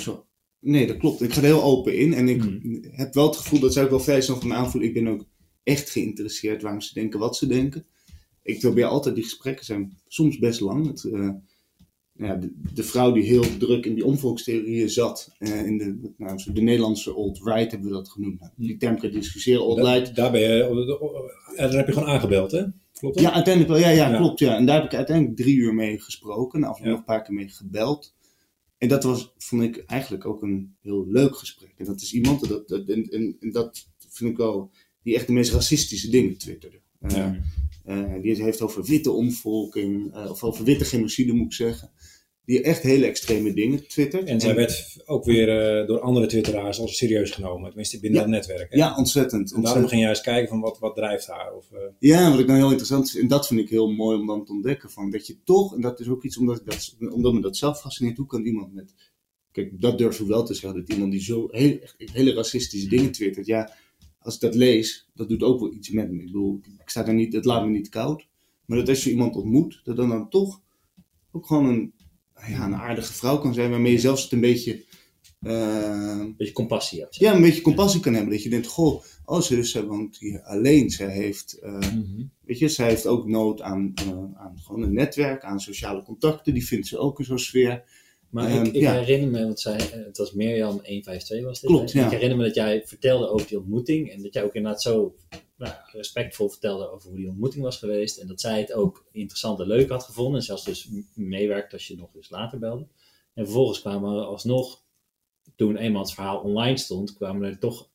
zo, 0.00 0.26
nee, 0.60 0.86
dat 0.86 0.96
klopt. 0.96 1.22
Ik 1.22 1.32
ga 1.32 1.38
er 1.40 1.46
heel 1.46 1.62
open 1.62 1.98
in 1.98 2.14
en 2.14 2.28
ik 2.28 2.42
Hmm. 2.42 2.84
heb 2.90 3.14
wel 3.14 3.26
het 3.26 3.36
gevoel, 3.36 3.60
dat 3.60 3.72
zij 3.72 3.82
ook 3.84 3.90
wel 3.90 4.00
vrij 4.00 4.20
snel 4.20 4.36
van 4.38 4.48
me 4.48 4.54
aanvoelen, 4.54 4.88
ik 4.88 4.94
ben 4.94 5.08
ook 5.08 5.24
echt 5.62 5.90
geïnteresseerd 5.90 6.62
waarom 6.62 6.80
ze 6.80 6.94
denken 6.94 7.18
wat 7.18 7.36
ze 7.36 7.46
denken. 7.46 7.86
Ik 8.42 8.58
probeer 8.60 8.84
altijd, 8.84 9.14
die 9.14 9.24
gesprekken 9.24 9.64
zijn 9.64 9.98
soms 10.08 10.38
best 10.38 10.60
lang. 10.60 10.86
Het, 10.86 11.04
eh, 11.04 11.28
ja, 12.16 12.34
de, 12.36 12.52
de 12.74 12.82
vrouw 12.82 13.12
die 13.12 13.22
heel 13.22 13.56
druk 13.58 13.86
in 13.86 13.94
die 13.94 14.04
omvolkstheorieën 14.04 14.90
zat, 14.90 15.34
eh, 15.38 15.66
in 15.66 15.78
de, 15.78 16.12
nou, 16.16 16.38
zo 16.38 16.52
de 16.52 16.60
Nederlandse 16.60 17.12
alt-right 17.12 17.70
hebben 17.70 17.88
we 17.88 17.94
dat 17.94 18.08
genoemd. 18.08 18.40
Nou, 18.40 18.52
die 18.56 18.76
term 18.76 18.98
kan 18.98 19.10
je 19.10 19.18
discussiëren, 19.18 19.62
alt-right. 19.62 20.14
Daar, 20.16 20.30
ben 20.30 20.40
je, 20.40 20.62
en 21.56 21.68
daar 21.70 21.76
heb 21.78 21.86
je 21.86 21.92
gewoon 21.92 22.08
aangebeld, 22.08 22.50
hè? 22.50 22.62
Klopt 22.98 23.14
dat? 23.14 23.24
Ja, 23.24 23.32
uiteindelijk 23.32 23.72
wel. 23.74 23.82
Ja, 23.82 23.88
ja, 23.88 24.10
Ja. 24.10 24.16
klopt. 24.16 24.38
Ja. 24.38 24.56
En 24.56 24.66
daar 24.66 24.76
heb 24.76 24.84
ik 24.84 24.94
uiteindelijk 24.94 25.36
drie 25.36 25.56
uur 25.56 25.74
mee 25.74 26.00
gesproken. 26.00 26.62
En 26.62 26.68
af 26.68 26.76
en 26.76 26.82
toe 26.82 26.84
Ja. 26.86 26.90
nog 26.90 26.98
een 27.00 27.04
paar 27.14 27.22
keer 27.22 27.34
mee 27.34 27.48
gebeld. 27.48 28.14
En 28.78 28.88
dat 28.88 29.02
was, 29.04 29.32
vond 29.38 29.62
ik 29.62 29.76
eigenlijk 29.86 30.26
ook 30.26 30.42
een 30.42 30.74
heel 30.80 31.06
leuk 31.08 31.36
gesprek. 31.36 31.74
En 31.76 31.84
dat 31.84 32.00
is 32.00 32.12
iemand, 32.14 32.48
dat, 32.48 32.68
dat, 32.68 32.88
en, 32.88 33.08
en, 33.10 33.36
en 33.40 33.50
dat 33.50 33.88
vind 34.08 34.30
ik 34.30 34.36
wel, 34.36 34.70
die 35.02 35.14
echt 35.14 35.26
de 35.26 35.32
meest 35.32 35.52
racistische 35.52 36.10
dingen 36.10 36.36
twitterde. 36.38 36.80
Eh, 37.00 37.16
Ja. 37.16 37.36
Eh, 37.84 38.22
die 38.22 38.42
heeft 38.42 38.60
over 38.60 38.84
witte 38.84 39.10
omvolking, 39.10 40.14
eh, 40.14 40.30
of 40.30 40.42
over 40.44 40.64
witte 40.64 40.84
genocide 40.84 41.32
moet 41.32 41.46
ik 41.46 41.52
zeggen. 41.52 41.90
Die 42.44 42.62
echt 42.62 42.82
hele 42.82 43.06
extreme 43.06 43.54
dingen 43.54 43.88
twittert. 43.88 44.28
En 44.28 44.40
zij 44.40 44.54
werd 44.54 45.02
ook 45.04 45.24
weer 45.24 45.48
eh, 45.48 45.86
door 45.86 46.00
andere 46.00 46.26
twitteraars 46.26 46.80
als 46.80 46.96
serieus 46.96 47.30
genomen. 47.30 47.66
Tenminste 47.68 48.00
binnen 48.00 48.20
Ja. 48.20 48.26
dat 48.26 48.34
netwerk. 48.34 48.72
Hè? 48.72 48.76
Ja, 48.76 48.96
ontzettend. 48.96 49.52
en 49.52 49.62
daarom 49.62 49.86
ging 49.88 50.00
je 50.00 50.06
juist 50.06 50.22
kijken 50.22 50.48
van 50.48 50.60
wat, 50.60 50.78
wat 50.78 50.94
drijft 50.94 51.26
haar. 51.26 51.54
Of, 51.54 51.66
Ja, 51.98 52.30
wat 52.30 52.38
ik 52.40 52.46
dan 52.46 52.56
heel 52.56 52.68
interessant 52.68 53.10
vind, 53.10 53.22
en 53.22 53.28
dat 53.28 53.46
vind 53.46 53.60
ik 53.60 53.68
heel 53.68 53.90
mooi 53.90 54.18
om 54.18 54.26
dan 54.26 54.44
te 54.44 54.52
ontdekken, 54.52 54.90
van 54.90 55.10
dat 55.10 55.26
je 55.26 55.36
toch, 55.44 55.74
en 55.74 55.80
dat 55.80 56.00
is 56.00 56.08
ook 56.08 56.24
iets 56.24 56.38
omdat, 56.38 56.56
ik 56.56 56.64
dat, 56.66 56.96
omdat 57.12 57.32
me 57.32 57.40
dat 57.40 57.56
zelf 57.56 57.80
fascineert, 57.80 58.16
hoe 58.16 58.26
kan 58.26 58.44
iemand 58.44 58.74
met, 58.74 58.94
kijk, 59.52 59.80
dat 59.80 59.98
durf 59.98 60.20
ik 60.20 60.26
wel 60.26 60.44
te 60.44 60.54
zeggen, 60.54 60.80
dat 60.80 60.92
iemand 60.92 61.12
die 61.12 61.22
zo 61.22 61.48
heel, 61.50 61.78
echt 61.78 61.94
hele 62.12 62.32
racistische 62.34 62.88
dingen 62.88 63.12
twittert, 63.12 63.46
ja, 63.46 63.72
als 64.24 64.34
ik 64.34 64.40
dat 64.40 64.54
lees, 64.54 65.08
dat 65.14 65.28
doet 65.28 65.42
ook 65.42 65.60
wel 65.60 65.72
iets 65.72 65.90
met 65.90 66.10
me. 66.10 66.18
Ik 66.20 66.26
bedoel, 66.26 66.60
ik 66.78 66.88
sta 66.88 67.06
er 67.06 67.14
niet, 67.14 67.32
het 67.32 67.44
laat 67.44 67.64
me 67.64 67.70
niet 67.70 67.88
koud. 67.88 68.26
Maar 68.64 68.78
dat 68.78 68.88
als 68.88 69.04
je 69.04 69.10
iemand 69.10 69.36
ontmoet, 69.36 69.80
dat 69.84 69.96
dan, 69.96 70.08
dan 70.08 70.28
toch 70.28 70.60
ook 71.32 71.46
gewoon 71.46 71.66
een, 71.66 71.92
ja, 72.48 72.64
een 72.64 72.74
aardige 72.74 73.12
vrouw 73.12 73.38
kan 73.38 73.54
zijn, 73.54 73.70
waarmee 73.70 73.92
je 73.92 73.98
zelfs 73.98 74.22
het 74.22 74.32
een 74.32 74.40
beetje, 74.40 74.84
uh, 75.42 76.18
Een 76.20 76.34
beetje 76.36 76.52
compassie 76.52 77.00
hebt. 77.00 77.16
ja, 77.16 77.34
een 77.34 77.42
beetje 77.42 77.60
compassie 77.62 78.00
kan 78.00 78.14
hebben. 78.14 78.32
Dat 78.32 78.42
je 78.42 78.48
denkt, 78.50 78.66
goh, 78.66 79.02
oh, 79.24 79.40
ze, 79.40 79.54
dus, 79.54 79.70
zij 79.70 79.84
woont 79.84 80.18
hier 80.18 80.42
alleen. 80.42 80.90
Zij 80.90 81.08
heeft, 81.12 81.58
uh, 81.62 81.78
Mhm. 81.78 82.22
weet 82.44 82.58
je, 82.58 82.68
zij 82.68 82.88
heeft 82.88 83.06
ook 83.06 83.26
nood 83.28 83.60
aan, 83.60 83.92
uh, 84.06 84.12
aan 84.34 84.58
gewoon 84.62 84.82
een 84.82 84.94
netwerk, 84.94 85.42
aan 85.44 85.60
sociale 85.60 86.02
contacten. 86.02 86.54
Die 86.54 86.66
vindt 86.66 86.86
ze 86.86 86.98
ook 86.98 87.18
in 87.18 87.24
zo'n 87.24 87.38
sfeer. 87.38 87.84
Maar 88.34 88.50
Ehm, 88.50 88.64
ik, 88.64 88.72
ik 88.72 88.80
ja. 88.80 88.92
herinner 88.92 89.30
me, 89.30 89.44
want 89.44 89.60
zij, 89.60 89.76
eh, 89.76 90.04
het 90.04 90.16
was 90.16 90.32
Mirjam 90.32 90.70
152 90.70 91.44
was 91.44 91.60
dit. 91.60 91.70
Klopt, 91.70 91.92
ja. 91.92 92.04
Ik 92.04 92.10
herinner 92.10 92.36
me 92.38 92.44
dat 92.44 92.54
jij 92.54 92.82
vertelde 92.86 93.28
over 93.28 93.46
die 93.46 93.58
ontmoeting. 93.58 94.10
En 94.12 94.22
dat 94.22 94.34
jij 94.34 94.44
ook 94.44 94.54
inderdaad 94.54 94.82
zo 94.82 95.14
nou, 95.56 95.74
respectvol 95.92 96.48
vertelde 96.48 96.90
over 96.90 97.08
hoe 97.08 97.18
die 97.18 97.28
ontmoeting 97.28 97.62
was 97.64 97.78
geweest. 97.78 98.18
En 98.18 98.26
dat 98.26 98.40
zij 98.40 98.60
het 98.60 98.72
ook 98.72 99.06
interessant 99.12 99.60
en 99.60 99.66
leuk 99.66 99.88
had 99.88 100.02
gevonden. 100.04 100.34
En 100.34 100.42
zelfs 100.46 100.64
dus 100.64 100.88
m- 100.88 101.00
meewerkt 101.14 101.72
als 101.72 101.86
je 101.86 101.96
nog 101.96 102.14
eens 102.14 102.30
later 102.30 102.58
belde. 102.58 102.86
En 103.34 103.44
vervolgens 103.44 103.80
kwamen 103.80 104.14
er 104.16 104.24
alsnog, 104.24 104.82
toen 105.56 105.76
eenmaal 105.76 106.02
het 106.02 106.12
verhaal 106.12 106.40
online 106.40 106.76
stond, 106.76 107.14
kwamen 107.14 107.48
er 107.48 107.58
toch 107.58 107.88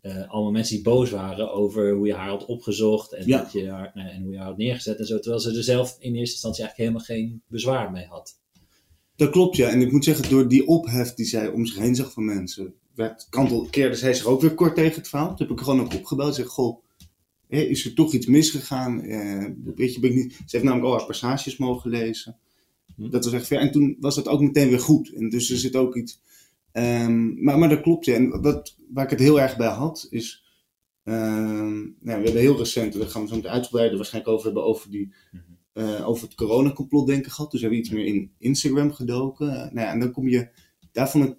eh, 0.00 0.30
allemaal 0.30 0.52
mensen 0.52 0.74
die 0.74 0.84
boos 0.84 1.10
waren 1.10 1.52
over 1.52 1.92
hoe 1.94 2.06
je 2.06 2.14
haar 2.14 2.28
had 2.28 2.44
opgezocht. 2.46 3.12
En, 3.12 3.26
Ja. 3.26 3.42
dat 3.42 3.52
je 3.52 3.70
haar, 3.70 3.90
nou, 3.94 4.08
en 4.08 4.22
hoe 4.22 4.32
je 4.32 4.38
haar 4.38 4.46
had 4.46 4.56
neergezet 4.56 4.98
en 4.98 5.06
zo. 5.06 5.18
Terwijl 5.18 5.40
ze 5.42 5.56
er 5.56 5.62
zelf 5.64 5.96
in 5.98 6.14
eerste 6.14 6.34
instantie 6.34 6.64
eigenlijk 6.64 6.76
helemaal 6.76 7.04
geen 7.28 7.42
bezwaar 7.46 7.90
mee 7.90 8.06
had. 8.06 8.44
Dat 9.16 9.30
klopt, 9.30 9.56
ja. 9.56 9.68
En 9.68 9.80
ik 9.80 9.92
moet 9.92 10.04
zeggen, 10.04 10.30
door 10.30 10.48
die 10.48 10.66
ophef 10.66 11.14
die 11.14 11.26
zij 11.26 11.48
om 11.48 11.66
zich 11.66 11.78
heen 11.78 11.94
zag 11.94 12.12
van 12.12 12.24
mensen, 12.24 12.74
werd, 12.94 13.26
kantel, 13.30 13.66
keerde 13.70 13.94
zij 13.96 14.14
zich 14.14 14.26
ook 14.26 14.40
weer 14.40 14.54
kort 14.54 14.74
tegen 14.74 14.94
het 14.94 15.08
verhaal. 15.08 15.28
Toen 15.28 15.46
heb 15.46 15.58
ik 15.58 15.64
gewoon 15.64 15.80
ook 15.80 15.94
opgebeld 15.94 16.28
en 16.28 16.34
zeg, 16.34 16.46
goh, 16.46 16.84
is 17.48 17.84
er 17.84 17.94
toch 17.94 18.12
iets 18.12 18.26
misgegaan? 18.26 19.02
Eh, 19.02 19.44
weet 19.74 19.94
je, 19.94 20.00
ben 20.00 20.10
ik 20.10 20.16
niet... 20.16 20.32
Ze 20.32 20.42
heeft 20.46 20.64
namelijk 20.64 20.86
al 20.88 20.96
haar 20.96 21.06
passages 21.06 21.56
mogen 21.56 21.90
lezen. 21.90 22.36
Hm. 22.96 23.10
Dat 23.10 23.24
was 23.24 23.32
echt 23.34 23.46
ver. 23.46 23.58
En 23.58 23.70
toen 23.70 23.96
was 24.00 24.14
dat 24.14 24.28
ook 24.28 24.40
meteen 24.40 24.68
weer 24.68 24.80
goed. 24.80 25.12
En 25.12 25.28
dus 25.28 25.50
er 25.50 25.56
zit 25.56 25.76
ook 25.76 25.96
iets... 25.96 26.22
ehm, 26.72 27.44
maar, 27.44 27.58
maar 27.58 27.68
dat 27.68 27.80
klopt, 27.80 28.04
ja. 28.04 28.14
En 28.14 28.40
wat, 28.42 28.76
waar 28.92 29.04
ik 29.04 29.10
het 29.10 29.20
heel 29.20 29.40
erg 29.40 29.56
bij 29.56 29.68
had, 29.68 30.06
is... 30.10 30.44
ehm, 31.04 31.74
nou, 31.74 31.92
we 32.00 32.12
hebben 32.12 32.36
heel 32.36 32.58
recent, 32.58 32.92
daar 32.92 33.06
gaan 33.06 33.22
we 33.22 33.28
zo 33.28 33.36
meteen 33.36 33.50
uitgebreider 33.50 33.96
waarschijnlijk 33.96 34.34
over 34.34 34.46
hebben, 34.46 34.64
over 34.64 34.90
die 34.90 35.12
eh, 35.76 36.08
over 36.08 36.26
het 36.26 36.34
coronacomplot 36.34 37.06
denken 37.06 37.30
gehad. 37.30 37.50
Dus 37.50 37.60
hebben 37.60 37.78
we 37.78 37.84
iets 37.84 37.94
meer 37.94 38.06
in 38.06 38.32
Instagram 38.38 38.92
gedoken. 38.92 39.48
Eh, 39.48 39.54
nou 39.56 39.80
ja, 39.80 39.92
en 39.92 40.00
dan 40.00 40.10
kom 40.12 40.28
je, 40.28 40.48
daar 40.92 41.10
vond 41.10 41.24
ik, 41.24 41.36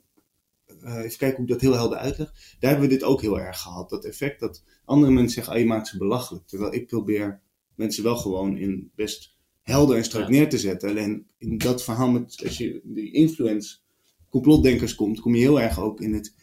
eh, 0.82 0.98
even 0.98 1.18
kijken 1.18 1.36
hoe 1.36 1.46
ik 1.46 1.52
dat 1.52 1.62
heel 1.62 1.74
helder 1.74 1.98
uitleg. 1.98 2.32
Daar 2.60 2.70
hebben 2.70 2.90
we 2.90 2.96
dit 2.96 3.04
ook 3.04 3.22
heel 3.22 3.40
erg 3.40 3.62
gehad. 3.62 3.90
Dat 3.90 4.06
effect 4.06 4.40
dat 4.40 4.64
andere 4.86 5.12
mensen 5.12 5.34
zeggen, 5.34 5.54
ah, 5.54 5.60
je 5.60 5.66
maakt 5.66 5.88
ze 5.88 5.98
belachelijk. 5.98 6.48
Terwijl 6.48 6.74
ik 6.74 6.88
probeer 6.88 7.42
mensen 7.76 8.04
wel 8.04 8.18
gewoon 8.18 8.58
in 8.58 8.92
best 8.96 9.36
helder 9.62 9.98
en 9.98 10.04
strak 10.04 10.30
neer 10.30 10.50
te 10.50 10.58
zetten. 10.58 10.90
Alleen 10.90 11.28
in 11.38 11.58
dat 11.58 11.84
verhaal 11.84 12.10
met, 12.12 12.42
als 12.44 12.58
je 12.58 12.82
die 12.84 13.12
influence 13.12 13.78
complotdenkers 14.30 14.96
komt, 14.96 15.20
kom 15.20 15.36
je 15.36 15.42
heel 15.42 15.62
erg 15.62 15.80
ook 15.80 16.02
in 16.02 16.14
het, 16.14 16.36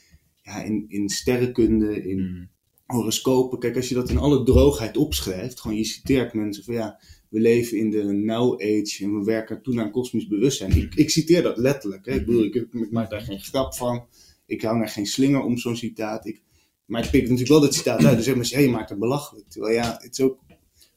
ja, 0.42 0.62
in, 0.62 0.84
in 0.88 1.08
sterrenkunde, 1.08 2.02
in 2.02 2.18
Mhm. 2.18 2.44
horoscopen. 2.86 3.58
Kijk, 3.58 3.76
als 3.76 3.88
je 3.88 3.94
dat 3.94 4.10
in 4.10 4.18
alle 4.18 4.42
droogheid 4.44 4.96
opschrijft, 4.96 5.60
gewoon 5.60 5.76
je 5.76 5.84
citeert 5.84 6.34
mensen 6.34 6.64
van 6.64 6.74
ja, 6.74 7.00
we 7.34 7.40
leven 7.40 7.78
in 7.78 7.90
de 7.90 8.02
now 8.02 8.52
age 8.62 8.98
en 9.00 9.18
we 9.18 9.24
werken 9.24 9.62
toe 9.62 9.74
naar 9.74 9.84
een 9.84 9.90
kosmisch 9.90 10.26
bewustzijn. 10.26 10.76
Ik, 10.76 10.94
ik 10.94 11.10
citeer 11.10 11.42
dat 11.42 11.56
letterlijk. 11.56 12.06
Hè. 12.06 12.12
Ik 12.12 12.26
bedoel, 12.26 12.44
ik, 12.44 12.54
ik 12.54 12.90
maak 12.90 13.10
daar 13.10 13.20
geen 13.20 13.40
grap 13.40 13.74
van. 13.74 14.06
Ik 14.46 14.62
hou 14.62 14.78
daar 14.78 14.88
geen 14.88 15.06
slinger 15.06 15.42
om 15.42 15.58
zo'n 15.58 15.76
citaat. 15.76 16.26
Ik, 16.26 16.42
maar 16.86 17.04
ik 17.04 17.10
pik 17.10 17.22
natuurlijk 17.22 17.48
wel 17.48 17.60
dat 17.60 17.74
citaat 17.74 18.04
uit. 18.04 18.16
Dus 18.16 18.24
zeg 18.24 18.34
maar, 18.36 18.46
hey, 18.50 18.62
je 18.62 18.68
maakt 18.68 18.88
het 18.90 18.98
belachelijk. 18.98 19.48
Terwijl 19.48 19.74
ja, 19.74 19.98
het 20.00 20.12
is 20.12 20.20
ook, 20.20 20.38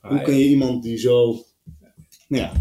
hoe 0.01 0.22
kun 0.22 0.38
je 0.38 0.48
iemand 0.48 0.84
die 0.84 0.98
zo... 0.98 1.44
Nou 2.27 2.44
ja, 2.44 2.51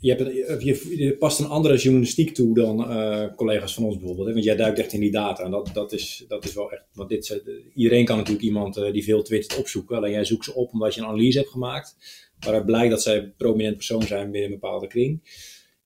je, 0.00 0.14
hebt, 0.14 0.48
het- 0.48 0.62
je, 0.62 0.96
je 1.04 1.16
past 1.16 1.38
een 1.40 1.46
andere 1.46 1.76
journalistiek 1.76 2.34
toe 2.34 2.54
dan 2.54 2.90
eh, 2.90 3.34
collega's 3.36 3.74
van 3.74 3.84
ons 3.84 3.96
bijvoorbeeld. 3.96 4.26
Hè? 4.26 4.32
Want 4.32 4.44
jij 4.44 4.56
duikt 4.56 4.78
echt 4.78 4.92
in 4.92 5.00
die 5.00 5.10
data. 5.10 5.42
En 5.44 5.50
dat, 5.50 5.70
dat, 5.72 5.92
is, 5.92 6.24
dat 6.28 6.44
is 6.44 6.54
wel 6.54 6.72
echt. 6.72 6.82
Want 6.94 7.08
dit, 7.08 7.42
iedereen 7.74 8.04
kan 8.04 8.16
natuurlijk 8.16 8.44
iemand 8.44 8.76
eh, 8.76 8.92
die 8.92 9.04
veel 9.04 9.22
twittert 9.22 9.58
opzoeken. 9.58 9.96
Alleen 9.96 10.10
jij 10.12 10.24
zoekt 10.24 10.44
ze 10.44 10.54
op 10.54 10.72
omdat 10.72 10.94
je 10.94 11.00
een 11.00 11.06
analyse 11.06 11.38
hebt 11.38 11.50
gemaakt. 11.50 11.96
Waaruit 12.40 12.66
blijkt 12.66 12.90
dat 12.90 13.02
zij 13.02 13.16
een 13.18 13.34
prominent 13.36 13.76
persoon 13.76 14.02
zijn 14.02 14.30
binnen 14.30 14.50
een 14.52 14.58
bepaalde 14.60 14.86
kring. 14.86 15.20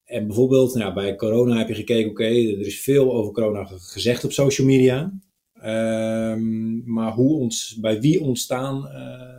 En 0.05 0.27
bijvoorbeeld 0.27 0.75
nou, 0.75 0.95
bij 0.95 1.17
corona 1.17 1.59
heb 1.59 1.69
je 1.69 1.75
gekeken, 1.75 2.11
oké, 2.11 2.25
er 2.25 2.67
is 2.67 2.81
veel 2.81 3.13
over 3.13 3.33
corona 3.33 3.65
ge- 3.65 3.79
gezegd 3.79 4.25
op 4.25 4.33
social 4.33 4.67
media. 4.67 5.13
Ehm, 5.55 6.93
maar 6.93 7.13
hoe 7.13 7.35
ons, 7.39 7.77
bij 7.81 8.01
wie 8.01 8.21
ontstaan 8.21 8.87
eh, 8.89 9.39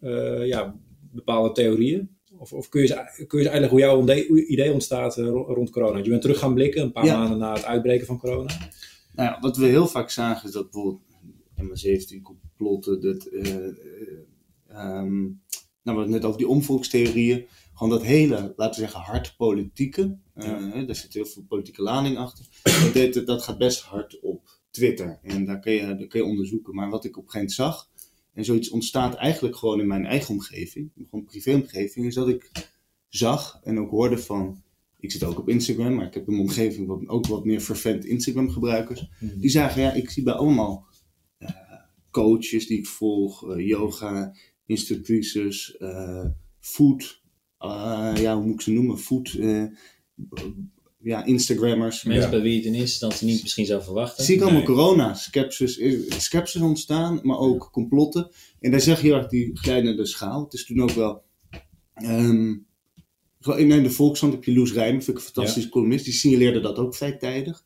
eh, 0.00 0.46
ja, 0.46 0.76
bepaalde 1.12 1.52
theorieën? 1.52 2.16
Of, 2.38 2.52
of 2.52 2.68
kun, 2.68 2.82
je, 2.82 2.88
eens- 2.96 3.26
kun 3.26 3.38
je 3.38 3.44
eens 3.44 3.52
uitleggen 3.54 3.70
hoe 3.70 3.80
jouw 4.06 4.26
idee 4.46 4.72
ontstaat 4.72 5.18
eh, 5.18 5.24
ro- 5.24 5.52
rond 5.54 5.70
corona? 5.70 5.98
Je 5.98 6.08
bent 6.10 6.22
terug 6.22 6.38
gaan 6.38 6.54
blikken, 6.54 6.82
een 6.82 6.92
paar 6.92 7.04
Ja. 7.04 7.18
maanden 7.18 7.38
na 7.38 7.52
het 7.54 7.64
uitbreken 7.64 8.06
van 8.06 8.18
corona. 8.18 8.52
Nou 9.14 9.28
ja, 9.30 9.38
wat 9.40 9.56
we 9.56 9.66
heel 9.66 9.86
vaak 9.86 10.10
zagen 10.10 10.46
is 10.48 10.54
dat 10.54 10.70
bijvoorbeeld 10.70 11.02
MA17 11.56 12.22
complotten, 12.22 13.00
dat, 13.00 13.24
eh, 13.26 13.56
eh, 13.66 13.72
ehm, 14.68 15.24
nou, 15.88 15.96
we 15.96 16.04
hadden 16.04 16.12
het 16.12 16.22
net 16.22 16.24
over 16.24 16.38
die 16.38 16.48
omvolkstheorieën, 16.48 17.46
gewoon 17.74 17.92
dat 17.98 18.02
hele, 18.02 18.52
laten 18.56 18.80
we 18.80 18.86
zeggen, 18.88 19.00
hard 19.00 19.34
politieke, 19.36 20.18
eh, 20.34 20.86
daar 20.86 20.96
zit 20.96 21.14
heel 21.14 21.24
veel 21.26 21.44
politieke 21.48 21.82
lading 21.82 22.16
achter, 22.16 22.44
dat, 22.62 22.92
deed- 22.92 23.26
dat 23.26 23.42
gaat 23.42 23.58
best 23.58 23.80
hard 23.80 24.20
op 24.20 24.48
Twitter. 24.70 25.18
En 25.22 25.44
daar 25.44 25.60
kun, 25.60 25.72
je, 25.72 25.80
daar 25.80 26.06
kun 26.06 26.20
je 26.20 26.26
onderzoeken. 26.26 26.74
Maar 26.74 26.90
wat 26.90 27.04
ik 27.04 27.16
op 27.16 27.24
een 27.24 27.30
gegeven 27.30 27.56
moment 27.56 27.76
zag, 27.76 27.90
en 28.34 28.44
zoiets 28.44 28.70
ontstaat 28.70 29.14
eigenlijk 29.14 29.56
gewoon 29.56 29.80
in 29.80 29.86
mijn 29.86 30.06
eigen 30.06 30.34
omgeving, 30.34 30.90
gewoon 31.10 31.24
privéomgeving, 31.24 32.06
is 32.06 32.14
dat 32.14 32.28
ik 32.28 32.50
zag 33.08 33.60
en 33.62 33.78
ook 33.80 33.90
hoorde 33.90 34.18
van 34.18 34.62
ik 35.00 35.12
zit 35.12 35.24
ook 35.24 35.38
op 35.38 35.48
Instagram, 35.48 35.94
maar 35.94 36.06
ik 36.06 36.14
heb 36.14 36.26
in 36.28 36.32
mijn 36.32 36.46
omgeving 36.48 36.86
wat, 36.86 37.08
ook 37.08 37.26
wat 37.26 37.44
meer 37.44 37.60
fervent 37.60 38.04
Instagram 38.04 38.50
gebruikers. 38.50 39.08
Die 39.40 39.50
zagen, 39.50 39.82
ja, 39.82 39.92
ik 39.92 40.10
zie 40.10 40.22
bij 40.22 40.32
allemaal 40.34 40.86
eh, 41.38 41.50
coaches 42.10 42.66
die 42.66 42.78
ik 42.78 42.86
volg, 42.86 43.50
eh, 43.50 43.66
yoga, 43.66 44.34
instructrices, 44.68 45.76
eh, 45.76 46.24
food, 46.60 47.22
eh, 47.58 48.12
ja, 48.16 48.36
hoe 48.36 48.44
moet 48.44 48.54
ik 48.54 48.60
ze 48.60 48.70
noemen? 48.72 48.98
Food, 48.98 49.32
eh, 49.40 49.64
ja, 51.02 51.24
Instagrammers. 51.24 52.02
Mensen 52.04 52.24
Ja. 52.24 52.30
bij 52.30 52.40
wie 52.40 52.50
je 52.50 52.56
het 52.56 52.66
in 52.66 52.72
eerste 52.74 52.88
instantie 52.90 53.26
niet 53.26 53.42
misschien 53.42 53.66
zou 53.66 53.82
verwachten. 53.82 54.24
Zie 54.24 54.34
ik 54.34 54.40
allemaal 54.40 54.58
Nee. 54.58 54.68
corona, 54.68 55.14
skepsis, 55.14 55.80
skepsis 56.18 56.60
ontstaan, 56.60 57.20
maar 57.22 57.38
ook 57.38 57.68
complotten. 57.72 58.30
En 58.60 58.70
daar 58.70 58.80
zeg 58.80 59.00
je 59.00 59.06
heel 59.06 59.16
erg 59.16 59.28
die 59.28 59.50
glijdende 59.58 60.06
schaal. 60.06 60.44
Het 60.44 60.52
is 60.54 60.64
toen 60.66 60.82
ook 60.82 60.90
wel. 60.90 61.26
ehm 61.94 62.56
nee, 63.44 63.82
de 63.82 63.90
Volkshand 63.90 64.32
heb 64.32 64.44
je 64.44 64.52
Loes 64.54 64.72
Rijmen, 64.72 65.02
vind 65.02 65.16
ik 65.18 65.24
een 65.24 65.30
fantastische 65.32 65.68
columnist. 65.68 66.04
Die 66.04 66.14
signaleerde 66.14 66.60
dat 66.60 66.78
ook 66.78 66.94
vrij 66.94 67.16
tijdig. 67.16 67.64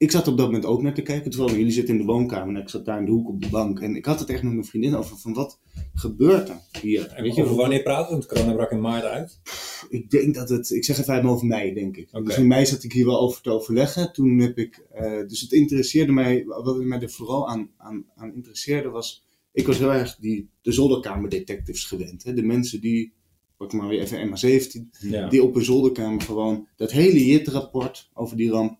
Ik 0.00 0.10
zat 0.10 0.28
op 0.28 0.36
dat 0.36 0.46
moment 0.46 0.64
ook 0.64 0.82
naar 0.82 0.94
te 0.94 1.02
kijken. 1.02 1.30
Terwijl 1.30 1.56
jullie 1.56 1.72
zitten 1.72 1.94
in 1.94 2.00
de 2.00 2.06
woonkamer 2.12 2.54
en 2.54 2.60
ik 2.60 2.68
zat 2.68 2.84
daar 2.84 2.98
in 2.98 3.04
de 3.04 3.10
hoek 3.10 3.28
op 3.28 3.42
de 3.42 3.48
bank. 3.48 3.80
En 3.80 3.96
ik 3.96 4.04
had 4.04 4.20
het 4.20 4.28
echt 4.28 4.42
met 4.42 4.52
mijn 4.52 4.64
vriendin 4.64 4.94
over 4.94 5.16
van 5.18 5.32
wat 5.32 5.58
gebeurt 5.94 6.48
er 6.48 6.60
hier? 6.80 7.06
En 7.06 7.22
Weet 7.22 7.34
je, 7.34 7.42
over 7.44 7.56
wanneer 7.56 7.82
praten 7.82 8.06
we? 8.06 8.12
Want 8.12 8.26
corona 8.26 8.52
brak 8.52 8.70
in 8.70 8.80
maart 8.80 9.04
uit. 9.04 9.40
ik 9.88 10.10
denk 10.10 10.34
dat 10.34 10.48
het, 10.48 10.70
ik 10.70 10.84
zeg 10.84 10.98
even 10.98 11.14
uit 11.14 11.24
over 11.24 11.46
mei, 11.46 11.74
denk 11.74 11.96
ik. 11.96 12.08
Dus 12.24 12.36
in 12.36 12.46
mei 12.46 12.66
zat 12.66 12.82
ik 12.82 12.92
hier 12.92 13.06
wel 13.06 13.20
over 13.20 13.42
te 13.42 13.50
overleggen. 13.50 14.12
Toen 14.12 14.38
heb 14.38 14.58
ik, 14.58 14.86
eh, 14.92 15.26
dus 15.26 15.40
het 15.40 15.52
interesseerde 15.52 16.12
mij, 16.12 16.44
wat 16.46 16.76
mij 16.78 17.00
er 17.00 17.10
vooral 17.10 17.48
aan, 17.48 17.70
aan, 17.76 18.04
aan 18.16 18.34
interesseerde 18.34 18.88
was, 18.88 19.24
ik 19.52 19.66
was 19.66 19.78
heel 19.78 19.92
erg 19.92 20.16
die, 20.16 20.48
de 20.62 20.72
zolderkamerdetectives 20.72 21.84
gewend. 21.84 22.24
Hè? 22.24 22.34
De 22.34 22.42
mensen 22.42 22.80
die, 22.80 23.12
pak 23.56 23.72
maar 23.72 23.88
weer 23.88 24.00
even 24.00 24.28
MA17, 24.28 24.88
Ja. 25.00 25.28
die 25.28 25.42
op 25.42 25.56
een 25.56 25.64
zolderkamer 25.64 26.20
gewoon 26.20 26.68
dat 26.76 26.92
hele 26.92 27.26
JIT-rapport 27.26 28.10
over 28.14 28.36
die 28.36 28.50
ramp, 28.50 28.78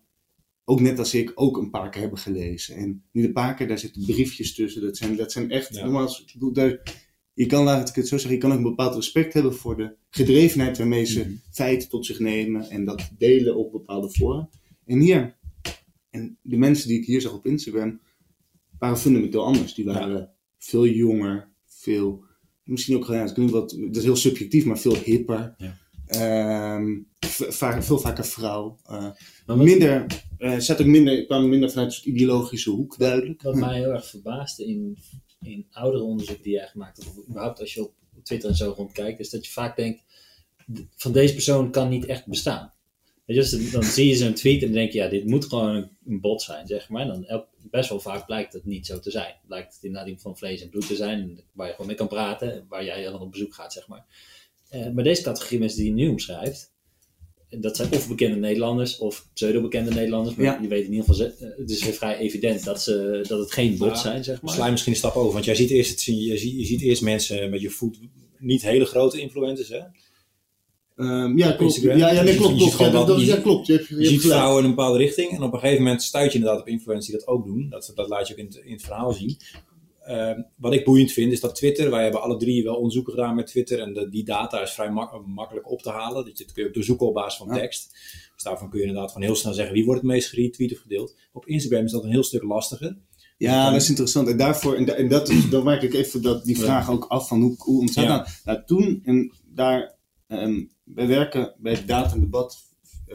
ook 0.65 0.81
net 0.81 0.99
als 0.99 1.15
ik, 1.15 1.33
ook 1.35 1.57
een 1.57 1.71
paar 1.71 1.91
keer 1.91 2.01
hebben 2.01 2.19
gelezen. 2.19 2.77
En 2.77 3.03
niet 3.13 3.25
een 3.25 3.33
paar 3.33 3.55
keer, 3.55 3.69
daar 3.69 3.79
zitten 3.79 4.05
briefjes 4.05 4.55
tussen. 4.55 4.83
Dat 4.83 4.97
zijn, 4.97 5.17
dat 5.17 5.33
zijn 5.33 5.51
echt, 5.51 5.75
Ja. 5.75 5.83
nogmaals, 5.85 6.21
ik 6.21 6.33
bedoel, 6.33 6.53
daar, 6.53 6.83
je 7.35 7.47
kan, 7.47 7.65
laat 7.65 7.89
ik 7.89 7.95
het 7.95 8.09
zo 8.09 8.17
zeggen, 8.17 8.35
je 8.35 8.41
kan 8.41 8.51
ook 8.51 8.57
een 8.57 8.63
bepaald 8.63 8.95
respect 8.95 9.33
hebben 9.33 9.55
voor 9.55 9.77
de 9.77 9.95
gedrevenheid 10.11 10.79
waarmee 10.79 11.05
ze 11.05 11.21
Mhm. 11.21 11.31
feiten 11.51 11.89
tot 11.89 12.07
zich 12.07 12.19
nemen 12.19 12.71
en 12.71 12.85
dat 12.85 13.11
delen 13.19 13.57
op 13.57 13.73
bepaalde 13.73 14.11
fora. 14.11 14.49
En 14.87 14.99
hier, 15.01 15.37
en 16.11 16.39
de 16.43 16.57
mensen 16.57 16.89
die 16.89 16.99
ik 16.99 17.07
hier 17.07 17.21
zag 17.21 17.33
op 17.35 17.47
Instagram, 17.47 18.01
waren 18.79 18.99
fundamenteel 18.99 19.45
anders. 19.45 19.75
Die 19.75 19.85
waren 19.85 20.31
veel 20.59 20.87
jonger, 20.87 21.49
veel, 21.67 22.25
misschien 22.65 22.97
ook, 22.97 23.07
ja, 23.07 23.25
dat 23.35 23.73
is 23.97 24.03
heel 24.05 24.17
subjectief, 24.17 24.65
maar 24.65 24.79
veel 24.79 24.97
hipper. 24.97 25.55
Ja. 25.59 25.79
Ehm, 26.11 26.99
vaak- 27.49 27.83
veel 27.83 27.99
vaker 27.99 28.25
vrouw. 28.25 28.79
Maar 28.89 29.17
wat, 29.47 29.57
minder, 29.57 30.07
zat 30.59 30.81
ook 30.81 30.87
minder, 30.87 31.27
kwamen 31.27 31.49
minder 31.49 31.71
vanuit 31.71 31.93
een 32.05 32.13
ideologische 32.15 32.71
hoek 32.71 32.99
duidelijk. 32.99 33.43
wat 33.43 33.55
mij 33.55 33.75
heel 33.79 33.91
erg 33.93 34.07
verbaasde 34.07 34.67
in, 34.67 34.99
in 35.41 35.67
oudere 35.71 36.03
onderzoeken 36.05 36.45
die 36.45 36.53
jij 36.53 36.67
gemaakt 36.67 36.97
hebt, 36.97 37.19
of 37.19 37.29
überhaupt 37.29 37.61
als 37.61 37.75
je 37.75 37.83
op 37.83 37.93
Twitter 38.23 38.49
en 38.51 38.57
zo 38.57 38.73
rondkijkt, 38.77 39.21
is 39.21 39.31
dat 39.31 39.47
je 39.47 39.53
vaak 39.53 39.77
denkt, 39.77 40.03
van 40.97 41.13
deze 41.13 41.33
persoon 41.33 41.71
kan 41.71 41.89
niet 41.89 42.07
echt 42.07 42.27
bestaan. 42.27 42.73
Weet 43.27 43.51
je, 43.51 43.57
dus 43.59 43.71
dan 43.71 43.83
zie 43.83 44.07
je 44.09 44.17
zo'n 44.17 44.35
tweet 44.35 44.61
en 44.61 44.67
dan 44.67 44.73
denk 44.77 44.93
je, 44.93 44.99
ja, 44.99 45.09
dit 45.09 45.27
moet 45.27 45.45
gewoon 45.45 45.89
een, 46.07 46.21
bot 46.21 46.43
zijn, 46.43 46.67
zeg 46.67 46.89
maar. 46.89 47.03
En 47.03 47.09
dan 47.09 47.25
elk- 47.25 47.49
best 47.71 47.89
wel 47.89 48.01
vaak 48.01 48.27
blijkt 48.27 48.53
het 48.53 48.65
niet 48.65 48.87
zo 48.87 48.99
te 49.01 49.11
zijn. 49.11 49.35
Blijkt 49.47 49.75
het 49.75 49.83
inderdaad 49.85 50.21
van 50.23 50.37
vlees 50.37 50.63
en 50.63 50.69
bloed 50.69 50.87
te 50.87 50.97
zijn, 50.97 51.41
waar 51.53 51.67
je 51.67 51.73
gewoon 51.73 51.87
mee 51.87 51.97
kan 51.97 52.09
praten, 52.09 52.67
waar 52.69 52.85
jij 52.85 53.03
dan 53.05 53.21
op 53.21 53.31
bezoek 53.31 53.55
gaat, 53.55 53.73
zeg 53.73 53.89
maar. 53.89 54.07
Eh, 54.71 54.91
maar 54.95 55.05
deze 55.05 55.23
categorie 55.23 55.59
mensen 55.59 55.79
die 55.79 55.89
je 55.89 55.95
nu 55.95 56.09
omschrijft, 56.09 56.73
dat 57.49 57.77
zijn 57.77 57.93
of 57.93 58.09
bekende 58.09 58.37
Nederlanders 58.37 58.99
of 58.99 59.27
pseudo-bekende 59.35 59.91
Nederlanders. 59.91 60.37
Maar 60.37 60.45
Ja. 60.47 60.59
je 60.63 60.69
weet 60.69 60.85
in 60.85 60.91
ieder 60.93 61.05
geval, 61.07 61.15
ze- 61.15 61.35
eh, 61.45 61.59
het 61.59 61.71
is 61.71 61.85
weer 61.85 61.93
vrij 61.93 62.17
evident 62.19 62.65
dat, 62.65 62.83
ze, 62.83 63.25
dat 63.29 63.39
het 63.39 63.53
geen 63.53 63.77
bots 63.79 63.91
Ja, 64.03 64.11
zijn, 64.11 64.25
zeg 64.25 64.43
maar. 64.43 64.55
Sla 64.55 64.65
je 64.65 64.71
misschien 64.71 64.93
een 64.93 64.99
stap 64.99 65.15
over, 65.15 65.33
want 65.33 65.45
jij 65.45 65.55
ziet 65.55 65.71
eerst, 65.71 65.91
het, 65.91 66.03
je, 66.03 66.39
ziet, 66.39 66.59
je 66.59 66.65
ziet 66.65 66.81
eerst 66.81 67.03
mensen 67.03 67.51
met 67.51 67.61
je 67.61 67.71
voet, 67.71 67.99
niet 68.39 68.63
hele 68.63 68.85
grote 68.85 69.21
influencers, 69.21 69.69
hè? 69.69 69.81
Ehm, 70.97 71.39
ja, 71.39 71.47
klopt. 71.53 71.61
Instagram. 71.75 71.99
Ja, 71.99 72.11
ja, 72.13 72.23
nee, 72.23 72.37
klopt. 72.37 72.79
Ja, 72.79 72.91
dat, 72.91 73.21
ja, 73.21 73.37
klopt. 73.37 73.67
Je 73.67 73.73
hebt, 73.73 73.87
je 73.89 73.95
Je 73.95 74.01
hebt 74.01 74.11
ziet 74.13 74.21
gelijk. 74.21 74.39
vrouwen 74.39 74.63
in 74.63 74.69
een 74.69 74.75
bepaalde 74.75 74.99
richting 74.99 75.31
en 75.31 75.43
op 75.43 75.53
een 75.53 75.59
gegeven 75.59 75.83
moment 75.83 76.03
stuit 76.03 76.33
je 76.33 76.39
inderdaad 76.39 76.61
op 76.61 76.69
influencers 76.69 77.07
die 77.07 77.17
dat 77.19 77.27
ook 77.27 77.45
doen. 77.45 77.67
Dat, 77.71 77.93
dat 77.95 78.09
laat 78.09 78.27
je 78.29 78.33
ook 78.35 78.39
in 78.39 78.45
het, 78.47 78.61
in 78.65 78.73
het 78.73 78.83
verhaal 78.83 79.13
zien. 79.13 79.37
Ehm, 80.11 80.43
wat 80.57 80.73
ik 80.75 80.85
boeiend 80.85 81.13
vind 81.13 81.33
is 81.33 81.41
dat 81.41 81.55
Twitter, 81.55 81.91
wij 81.91 82.03
hebben 82.03 82.23
alle 82.23 82.37
drie 82.37 82.65
wel 82.65 82.75
onderzoeken 82.77 83.13
gedaan 83.13 83.35
met 83.35 83.47
Twitter 83.47 83.81
en 83.81 83.93
de, 83.93 84.09
die 84.09 84.25
data 84.25 84.61
is 84.63 84.71
vrij 84.73 84.91
mak- 84.91 85.27
makkelijk 85.27 85.71
op 85.71 85.83
te 85.83 85.91
halen. 85.91 86.25
Dat 86.25 86.39
je 86.39 86.45
het 86.45 86.53
kun 86.53 86.63
je 86.63 86.69
ook 86.69 86.75
doorzoeken 86.75 87.07
op 87.07 87.15
basis 87.15 87.39
van 87.39 87.47
Ja. 87.49 87.55
tekst. 87.55 87.91
Dus 88.35 88.43
daarvan 88.43 88.71
kun 88.71 88.81
je 88.81 88.87
inderdaad 88.87 89.13
gewoon 89.13 89.27
heel 89.27 89.37
snel 89.37 89.53
zeggen 89.53 89.75
wie 89.75 89.85
wordt 89.85 90.01
het 90.01 90.11
meest 90.11 90.29
geretweet 90.29 90.73
of 90.73 90.79
gedeeld. 90.79 91.17
Op 91.33 91.47
Instagram 91.47 91.85
is 91.85 91.93
dat 91.93 92.05
een 92.05 92.11
heel 92.11 92.23
stuk 92.23 92.43
lastiger. 92.43 92.97
Ja, 93.39 93.71
dat 93.71 93.81
is 93.81 93.89
interessant. 93.89 94.29
En 94.29 94.37
daarvoor, 94.37 94.75
en, 94.75 94.85
da- 94.85 94.93
en 94.95 95.09
dat 95.09 95.29
is, 95.29 95.51
dan 95.51 95.65
maak 95.65 95.83
ik 95.83 95.95
even 95.95 96.23
dat, 96.23 96.45
die 96.45 96.57
Ja. 96.59 96.63
vraag 96.63 96.91
ook 96.91 97.05
af 97.09 97.29
van 97.29 97.41
hoe, 97.41 97.55
hoe 97.59 97.81
ontstaat 97.81 98.05
Ja. 98.05 98.17
dat? 98.19 98.41
Nou, 98.45 98.63
toen, 98.67 99.01
en 99.05 99.33
daar, 99.55 99.97
ehm, 100.27 100.65
wij 100.85 101.07
werken 101.07 101.55
bij 101.59 101.73
het 101.73 101.89
Data 101.89 102.13
en 102.15 102.21
Debat 102.21 102.59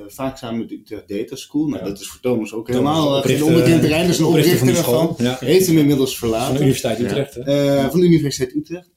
vaak 0.08 0.38
samen 0.38 0.60
met 0.60 0.70
de 0.70 0.75
Utrecht 0.75 1.08
Data 1.08 1.36
School. 1.36 1.68
Nou, 1.68 1.84
dat 1.84 2.00
is 2.00 2.08
voor 2.08 2.20
Thomas 2.22 2.54
ook 2.54 2.66
Thomas, 2.68 2.82
helemaal 2.82 3.06
eh, 3.06 3.12
geen 3.12 3.18
oprichter- 3.22 3.48
onbekend 3.48 3.82
terrein. 3.82 4.02
Dat 4.06 4.14
is 4.14 4.20
een 4.20 4.25
oprichter 4.25 4.60
oprichter 4.62 4.84
van. 4.84 5.16
Ja. 5.18 5.38
Heeft 5.40 5.68
hem 5.68 5.78
inmiddels 5.78 6.18
Van 6.20 6.30
de 6.30 6.36
verlaten. 6.36 6.62
Universiteit. 6.62 7.00
Utrecht. 7.00 7.34
Hè? 7.34 7.42
Eh, 7.42 7.90
van 7.90 8.00
de 8.00 8.06
Universiteit 8.06 8.56
Utrecht. 8.56 8.92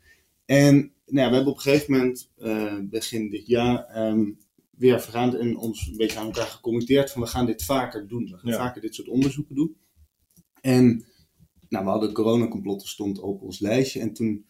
En 0.45 0.75
nou 1.07 1.25
ja, 1.25 1.29
we 1.29 1.35
hebben 1.35 1.47
op 1.53 1.57
een 1.57 1.63
gegeven 1.63 1.93
moment, 1.93 2.31
eh, 2.37 2.75
begin 2.83 3.31
dit 3.31 3.47
jaar, 3.47 3.85
ehm, 3.85 4.25
weer 4.71 5.01
vergaan 5.01 5.37
en 5.37 5.57
ons 5.57 5.87
een 5.87 5.97
beetje 5.97 6.19
aan 6.19 6.27
elkaar 6.27 6.47
gecommitteerd 6.47 7.11
van 7.11 7.23
we 7.23 7.29
gaan 7.29 7.47
dit 7.47 7.65
vaker 7.65 8.09
doen. 8.09 8.25
We 8.25 8.37
gaan 8.39 8.51
Ja. 8.53 8.57
vaker 8.59 8.81
dit 8.81 8.95
soort 8.95 9.09
onderzoeken 9.09 9.55
doen. 9.55 9.77
En 10.61 11.05
nou, 11.69 11.85
we 11.85 11.91
hadden 11.91 12.13
coronacomplotten 12.13 12.89
stond 12.89 13.21
op 13.21 13.43
ons 13.43 13.59
lijstje 13.61 14.01
en 14.01 14.13
toen 14.13 14.47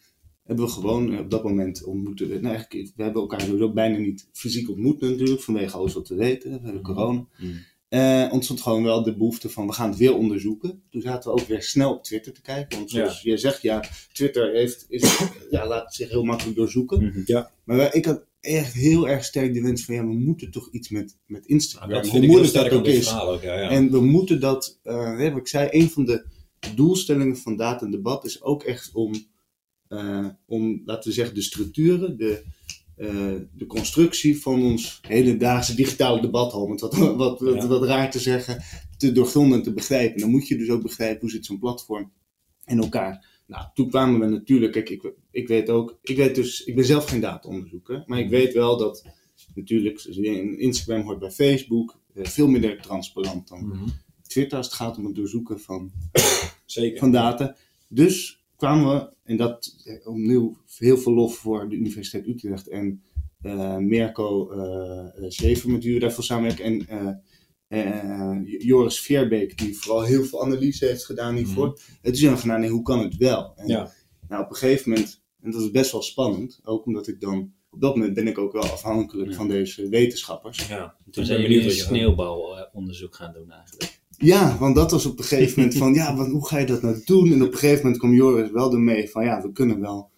hebben 0.49 0.65
we 0.65 0.71
gewoon 0.71 1.13
eh, 1.13 1.19
op 1.19 1.29
dat 1.29 1.43
moment 1.43 1.83
ontmoeten. 1.83 2.27
we- 2.27 2.39
Nou, 2.39 2.55
eigenlijk, 2.55 2.91
we 2.95 3.03
hebben 3.03 3.21
elkaar 3.21 3.41
sowieso 3.41 3.71
bijna 3.71 3.97
niet 3.97 4.27
fysiek 4.33 4.69
ontmoet 4.69 5.01
natuurlijk, 5.01 5.41
vanwege 5.41 5.77
alles 5.77 5.93
wat 5.93 6.07
we 6.07 6.15
weten. 6.15 6.51
We 6.51 6.59
hebben 6.63 6.81
corona. 6.81 7.25
Mhm. 7.37 7.51
Eh, 7.89 8.27
ontstond 8.31 8.61
gewoon 8.61 8.83
wel 8.83 9.03
de 9.03 9.17
behoefte 9.17 9.49
van 9.49 9.67
we 9.67 9.73
gaan 9.73 9.89
het 9.89 9.97
weer 9.97 10.15
onderzoeken. 10.15 10.81
Toen 10.89 11.01
zaten 11.01 11.31
we 11.33 11.41
ook 11.41 11.47
weer 11.47 11.63
snel 11.63 11.93
op 11.93 12.03
Twitter 12.03 12.33
te 12.33 12.41
kijken. 12.41 12.77
Want 12.77 12.89
zoals 12.89 13.21
je 13.21 13.37
zegt, 13.37 13.61
ja, 13.61 13.83
Twitter 14.13 14.51
heeft, 14.53 14.85
is, 14.89 15.19
ja, 15.51 15.67
laat 15.67 15.93
zich 15.93 16.09
heel 16.09 16.23
makkelijk 16.23 16.55
doorzoeken. 16.57 17.03
Mhm. 17.05 17.21
Ja. 17.25 17.51
Maar 17.63 17.77
wij- 17.77 17.89
ik 17.91 18.05
had 18.05 18.25
echt 18.39 18.73
heel 18.73 19.07
erg 19.07 19.23
sterk 19.23 19.53
de 19.53 19.61
wens 19.61 19.85
van 19.85 19.95
ja, 19.95 20.05
we 20.05 20.13
moeten 20.13 20.51
toch 20.51 20.69
iets 20.71 20.89
met, 20.89 21.17
met 21.25 21.45
Instagram. 21.45 21.89
Nou, 21.89 22.01
dat 22.01 22.11
Hoe 22.11 22.25
moeilijk 22.25 22.53
dat 22.53 22.69
ook 22.71 22.85
is. 22.85 23.19
ook. 23.19 23.41
Ja, 23.41 23.59
ja. 23.61 23.69
En 23.69 23.91
we 23.91 24.01
moeten 24.01 24.39
dat, 24.39 24.79
wat 24.83 25.37
ik 25.37 25.47
zei, 25.47 25.67
een 25.71 25.89
van 25.89 26.05
de 26.05 26.25
doelstellingen 26.75 27.37
van 27.37 27.55
Data 27.55 27.85
en 27.85 27.91
Debat 27.91 28.25
is 28.25 28.41
ook 28.41 28.63
echt 28.63 28.89
om, 28.93 29.13
eh, 29.89 30.25
om 30.45 30.81
laten 30.85 31.09
we 31.09 31.15
zeggen, 31.15 31.35
de 31.35 31.41
structuren, 31.41 32.17
de, 32.17 32.43
eh, 32.95 33.35
de 33.57 33.65
constructie 33.67 34.41
van 34.41 34.63
ons 34.63 34.99
hedendaagse 35.07 35.75
digitale 35.75 36.21
debat, 36.21 36.53
om 36.53 36.71
het 36.71 36.81
wat, 36.81 36.95
wat, 36.97 37.39
wat, 37.39 37.61
Ja. 37.61 37.67
wat 37.67 37.83
raar 37.83 38.11
te 38.11 38.19
zeggen, 38.19 38.63
te 38.97 39.11
doorgronden 39.11 39.57
en 39.57 39.63
te 39.63 39.73
begrijpen. 39.73 40.19
Dan 40.21 40.29
moet 40.29 40.47
je 40.47 40.57
dus 40.57 40.69
ook 40.69 40.81
begrijpen 40.81 41.21
hoe 41.21 41.29
zit 41.29 41.45
zo'n 41.45 41.59
platform 41.59 42.11
in 42.65 42.79
elkaar. 42.79 43.27
Nou, 43.47 43.65
toen 43.73 43.89
kwamen 43.89 44.19
we 44.19 44.25
natuurlijk, 44.25 44.71
kijk, 44.71 44.89
ik, 44.89 45.11
ik 45.31 45.47
weet 45.47 45.69
ook, 45.69 45.99
ik 46.01 46.17
weet 46.17 46.35
dus, 46.35 46.63
ik 46.63 46.75
ben 46.75 46.85
zelf 46.85 47.09
geen 47.09 47.19
dataonderzoeker, 47.21 48.03
maar 48.05 48.19
ik 48.19 48.29
weet 48.29 48.53
wel 48.53 48.77
dat 48.77 49.05
natuurlijk, 49.55 50.03
Instagram 50.57 51.01
hoort 51.05 51.19
bij 51.19 51.31
Facebook, 51.31 51.99
eh, 52.13 52.25
veel 52.25 52.47
minder 52.47 52.81
transparant 52.81 53.47
dan 53.47 53.67
Mhm. 53.67 53.87
Twitter 54.27 54.57
als 54.57 54.65
het 54.67 54.75
gaat 54.75 54.97
om 54.97 55.05
het 55.05 55.15
doorzoeken 55.15 55.59
van, 55.59 55.91
Zeker. 56.65 56.99
van 56.99 57.11
data. 57.11 57.55
Dus 57.87 58.38
kwamen 58.59 58.95
we, 58.95 59.13
en 59.23 59.37
dat 59.37 59.75
eh, 59.83 60.07
opnieuw 60.07 60.57
heel 60.77 60.97
veel 60.97 61.13
lof 61.13 61.35
voor 61.35 61.69
de 61.69 61.75
Universiteit 61.75 62.27
Utrecht 62.27 62.67
en 62.67 63.01
eh 63.41 63.77
Merco 63.77 64.51
Schever, 65.27 65.69
met 65.69 65.83
wie 65.83 65.93
we 65.93 65.99
daarvoor 65.99 66.23
samenwerken, 66.23 66.63
en 66.65 66.87
eh, 66.87 67.11
eh, 67.67 68.37
Joris 68.61 68.99
Veerbeek, 68.99 69.57
die 69.57 69.77
vooral 69.77 70.03
heel 70.03 70.23
veel 70.23 70.43
analyse 70.43 70.85
heeft 70.85 71.05
gedaan 71.05 71.35
hiervoor. 71.35 71.79
En 72.01 72.11
toen 72.11 72.15
zijn 72.15 72.33
we 72.33 72.39
van, 72.39 72.47
nou, 72.47 72.59
nee, 72.59 72.69
hoe 72.69 72.81
kan 72.81 72.99
het 72.99 73.17
wel? 73.17 73.53
En, 73.55 73.67
Ja. 73.67 73.91
nou, 74.27 74.43
op 74.43 74.49
een 74.49 74.55
gegeven 74.55 74.89
moment, 74.89 75.21
en 75.41 75.51
dat 75.51 75.61
is 75.61 75.71
best 75.71 75.91
wel 75.91 76.01
spannend, 76.01 76.59
ook 76.63 76.85
omdat 76.85 77.07
ik 77.07 77.19
dan, 77.19 77.53
op 77.69 77.81
dat 77.81 77.95
moment 77.95 78.13
ben 78.13 78.27
ik 78.27 78.37
ook 78.37 78.51
wel 78.51 78.63
afhankelijk 78.63 79.29
Ja. 79.29 79.35
van 79.35 79.47
deze 79.47 79.89
wetenschappers. 79.89 80.67
Ja. 80.67 80.95
Toen 81.11 81.25
zijn 81.25 81.41
benieuwd 81.41 81.61
jullie 81.63 81.79
een 81.79 81.85
sneeuwbalonderzoek 81.85 83.15
gaan 83.15 83.33
doen 83.33 83.51
eigenlijk. 83.51 83.98
Ja, 84.19 84.57
want 84.57 84.75
dat 84.75 84.91
was 84.91 85.05
op 85.05 85.17
een 85.17 85.23
gegeven 85.23 85.59
moment 85.59 85.77
van, 85.77 85.93
ja, 85.93 86.15
wat, 86.15 86.27
hoe 86.27 86.47
ga 86.47 86.57
je 86.57 86.65
dat 86.65 86.81
nou 86.81 87.01
doen? 87.05 87.31
En 87.33 87.43
op 87.43 87.51
een 87.51 87.57
gegeven 87.57 87.81
moment 87.83 87.97
kwam 87.97 88.13
Joris 88.13 88.51
wel 88.51 88.73
ermee 88.73 89.09
van, 89.09 89.23
ja, 89.23 89.41
we 89.41 89.51
kunnen 89.51 89.79
wel, 89.79 90.09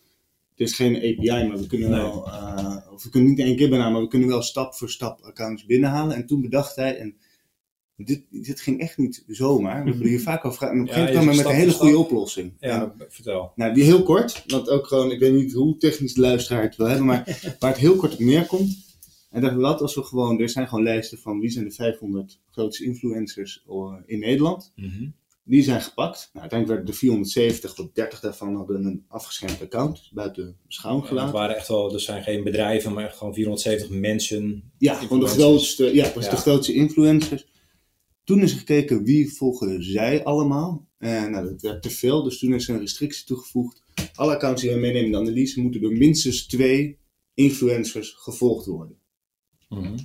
het 0.50 0.68
is 0.68 0.76
geen 0.76 0.96
API, 0.96 1.48
maar 1.48 1.58
we 1.58 1.68
kunnen 1.68 1.90
Nee. 1.90 2.00
wel, 2.00 2.28
eh, 2.28 2.78
of 2.94 3.04
we 3.04 3.10
kunnen 3.10 3.30
niet 3.30 3.40
één 3.40 3.48
keer 3.56 3.58
binnenhalen, 3.58 3.94
maar 3.94 4.02
we 4.02 4.08
kunnen 4.08 4.28
wel 4.28 4.42
stap 4.42 4.76
voor 4.76 4.90
stap 4.90 5.22
accounts 5.22 5.66
binnenhalen. 5.66 6.16
En 6.16 6.26
toen 6.26 6.42
bedacht 6.42 6.76
hij, 6.76 6.98
en 6.98 7.16
dit, 7.96 8.24
dit 8.30 8.62
ging 8.62 8.80
echt 8.80 8.98
niet 8.98 9.24
zomaar, 9.28 9.84
we 9.84 9.90
hebben 9.90 10.08
hier 10.08 10.22
vaak 10.22 10.44
al 10.44 10.52
vragen, 10.52 10.76
en 10.76 10.82
op 10.82 10.88
een 10.88 10.94
gegeven 10.94 11.20
moment 11.20 11.42
kwam 11.42 11.54
hij 11.54 11.56
met 11.66 11.66
een 11.66 11.82
hele 11.82 11.92
goede 11.92 12.06
oplossing. 12.06 12.54
Ja, 12.60 12.94
vertel. 13.10 13.52
nou, 13.56 13.74
die 13.74 13.84
heel 13.84 14.04
kort, 14.04 14.44
want 14.48 14.70
ook 14.70 14.88
gewoon, 14.88 15.12
ik 15.12 15.20
weet 15.20 15.34
niet 15.34 15.54
hoe 15.54 15.78
technisch 15.78 16.14
de 16.14 16.22
luisteraar 16.22 16.62
het 16.64 16.76
wil 16.76 16.88
hebben, 16.88 17.06
maar 17.06 17.40
waar 17.60 17.72
het 17.72 17.80
heel 17.80 17.96
kort 17.96 18.14
op 18.14 18.20
neerkomt. 18.20 18.90
En 19.32 19.60
wat 19.60 19.82
als 19.82 19.96
we 19.96 20.04
gewoon, 20.04 20.40
er 20.40 20.50
zijn 20.50 20.68
gewoon 20.68 20.84
lijsten 20.84 21.18
van 21.18 21.40
wie 21.40 21.50
zijn 21.50 21.66
de 21.66 21.72
500 21.72 22.40
grootste 22.52 22.84
influencers 22.84 23.64
eh, 23.68 23.94
in 24.06 24.20
Nederland. 24.20 24.72
Mhm. 24.76 25.10
Die 25.44 25.64
zijn 25.64 25.82
gepakt. 25.82 26.30
Nou, 26.34 26.40
uiteindelijk 26.50 26.68
werden 26.80 26.88
er 26.94 27.00
470, 27.00 27.74
tot 27.74 27.96
30 27.96 28.20
daarvan 28.20 28.56
hadden 28.56 28.86
een 28.86 29.06
afgeschermd 29.08 29.62
account, 29.62 29.98
dus 29.98 30.12
buiten 30.14 30.58
beschouwing 30.66 31.04
Ja, 31.06 31.10
het 31.10 31.20
gelaten. 31.20 31.40
waren 31.40 31.56
echt 31.56 31.68
wel, 31.68 31.94
er 31.94 32.00
zijn 32.00 32.24
geen 32.24 32.44
bedrijven, 32.44 32.94
maar 32.94 33.10
gewoon 33.10 33.34
470 33.34 33.90
mensen. 34.00 34.72
Ja, 34.78 34.94
gewoon 34.94 35.20
de 35.20 35.26
grootste, 35.26 35.94
ja, 35.96 36.12
was 36.14 36.26
Ja. 36.26 36.30
de 36.30 36.36
grootste 36.38 36.74
influencers. 36.74 37.46
Toen 38.24 38.42
is 38.42 38.52
er 38.52 38.58
gekeken 38.58 39.04
wie 39.04 39.34
volgen 39.34 39.84
zij 39.84 40.24
allemaal. 40.24 40.88
En 40.98 41.32
nou, 41.32 41.46
dat 41.50 41.62
werd 41.62 41.82
te 41.82 41.90
veel, 41.90 42.24
dus 42.24 42.40
toen 42.40 42.54
is 42.54 42.68
er 42.68 42.74
een 42.74 42.80
restrictie 42.80 43.26
toegevoegd. 43.26 43.84
Alle 44.14 44.34
accounts 44.36 44.62
die 44.62 44.72
we 44.72 44.78
meenemen 44.80 45.06
in 45.06 45.12
de 45.12 45.18
analyse 45.18 45.62
moeten 45.62 45.82
door 45.82 45.94
minstens 45.98 46.46
twee 46.48 47.00
influencers 47.34 48.14
gevolgd 48.18 48.66
worden. 48.66 48.98
Mhm. 49.80 49.96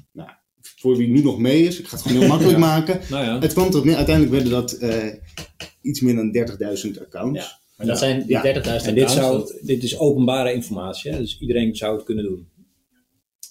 Voor 0.76 0.96
wie 0.96 1.08
nu 1.08 1.22
nog 1.22 1.38
mee 1.38 1.62
is, 1.62 1.78
ik 1.78 1.86
ga 1.88 1.96
het 1.96 2.06
gewoon 2.06 2.18
heel 2.20 2.28
makkelijk 2.28 2.58
Ja. 2.62 2.64
maken. 2.66 3.00
Nou 3.10 3.24
ja, 3.24 3.38
Het 3.40 3.52
kwam 3.52 3.70
tot 3.70 3.84
neer, 3.84 3.96
uiteindelijk 3.96 4.34
werden 4.34 4.52
dat 4.52 4.72
eh, 4.72 5.12
iets 5.82 6.00
meer 6.00 6.14
dan 6.14 6.32
30.000 6.32 7.00
accounts. 7.00 7.40
Ja. 7.40 7.58
Maar 7.76 7.86
dat 7.86 8.00
Ja. 8.00 8.06
zijn 8.06 8.20
die 8.26 8.30
Ja. 8.30 8.42
30.000 8.42 8.86
en 8.88 8.94
dit, 8.94 9.04
accounts, 9.04 9.50
zou, 9.50 9.66
dit 9.66 9.82
is 9.82 9.98
openbare 9.98 10.52
informatie, 10.52 11.10
hè? 11.10 11.18
dus 11.18 11.38
iedereen 11.40 11.76
zou 11.76 11.96
het 11.96 12.04
kunnen 12.04 12.24
doen. 12.24 12.48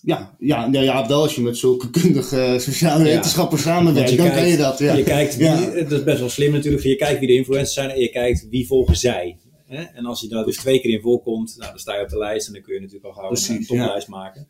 Ja, 0.02 0.36
ja, 0.40 0.70
ja, 0.72 0.82
ja, 0.82 1.08
wel 1.08 1.22
als 1.22 1.36
je 1.36 1.42
met 1.42 1.58
zulke 1.58 1.90
kundige 1.90 2.42
eh, 2.42 2.60
sociale 2.60 3.04
Ja. 3.04 3.14
wetenschappers 3.16 3.62
samenwerkt, 3.62 4.10
dan 4.18 4.26
je 4.26 4.32
kan 4.32 4.42
je 4.42 4.46
kijkt- 4.48 4.58
dat. 4.62 4.80
Ja. 4.80 4.94
Je 4.94 5.04
kijkt, 5.04 5.36
wie, 5.38 5.46
Ja. 5.48 5.70
dat 5.84 5.92
is 5.92 6.04
best 6.04 6.20
wel 6.20 6.30
slim 6.30 6.52
natuurlijk, 6.52 6.84
je 6.84 6.96
kijkt 6.96 7.20
wie 7.20 7.28
de 7.28 7.34
influencers 7.34 7.74
zijn 7.74 7.90
en 7.90 8.00
je 8.00 8.10
kijkt 8.10 8.48
wie 8.50 8.68
volgen 8.68 8.96
zij. 8.96 9.38
Hè? 9.66 9.82
En 9.84 10.06
als 10.06 10.22
je 10.22 10.28
daar 10.28 10.46
dus 10.46 10.58
twee 10.58 10.80
keer 10.82 10.92
in 10.92 11.02
voorkomt, 11.02 11.54
nou, 11.58 11.70
dan 11.70 11.80
sta 11.80 11.96
je 11.96 12.04
op 12.04 12.10
de 12.10 12.18
lijst 12.18 12.48
en 12.48 12.54
dan 12.54 12.62
kun 12.62 12.74
je 12.74 12.80
natuurlijk 12.80 13.06
al 13.06 13.14
gauw 13.14 13.28
Precies, 13.28 13.50
een 13.50 13.66
toplijst 13.66 14.08
maken. 14.08 14.48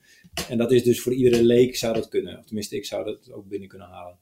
En 0.50 0.58
dat 0.58 0.72
is 0.72 0.84
dus 0.84 1.02
voor 1.02 1.14
iedere 1.14 1.44
leek 1.44 1.76
zou 1.76 1.94
dat 1.94 2.08
kunnen. 2.08 2.38
Of 2.38 2.46
tenminste, 2.46 2.76
ik 2.76 2.86
zou 2.86 3.06
dat 3.06 3.32
ook 3.32 3.48
binnen 3.48 3.70
kunnen 3.70 3.88
halen. 3.88 4.18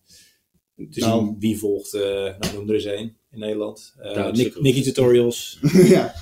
Te 0.90 1.00
Nou. 1.00 1.26
zien 1.26 1.36
wie 1.40 1.58
volgt, 1.58 1.94
eh 1.94 2.02
nou 2.40 2.54
noem 2.56 2.70
er 2.70 2.76
eens 2.76 2.86
één 2.86 3.18
in 3.32 3.40
Nederland. 3.40 3.94
Nick, 4.16 4.36
zeker. 4.36 4.62
Nicky 4.62 4.82
Tutorials. 4.82 5.60
ja. 5.96 6.14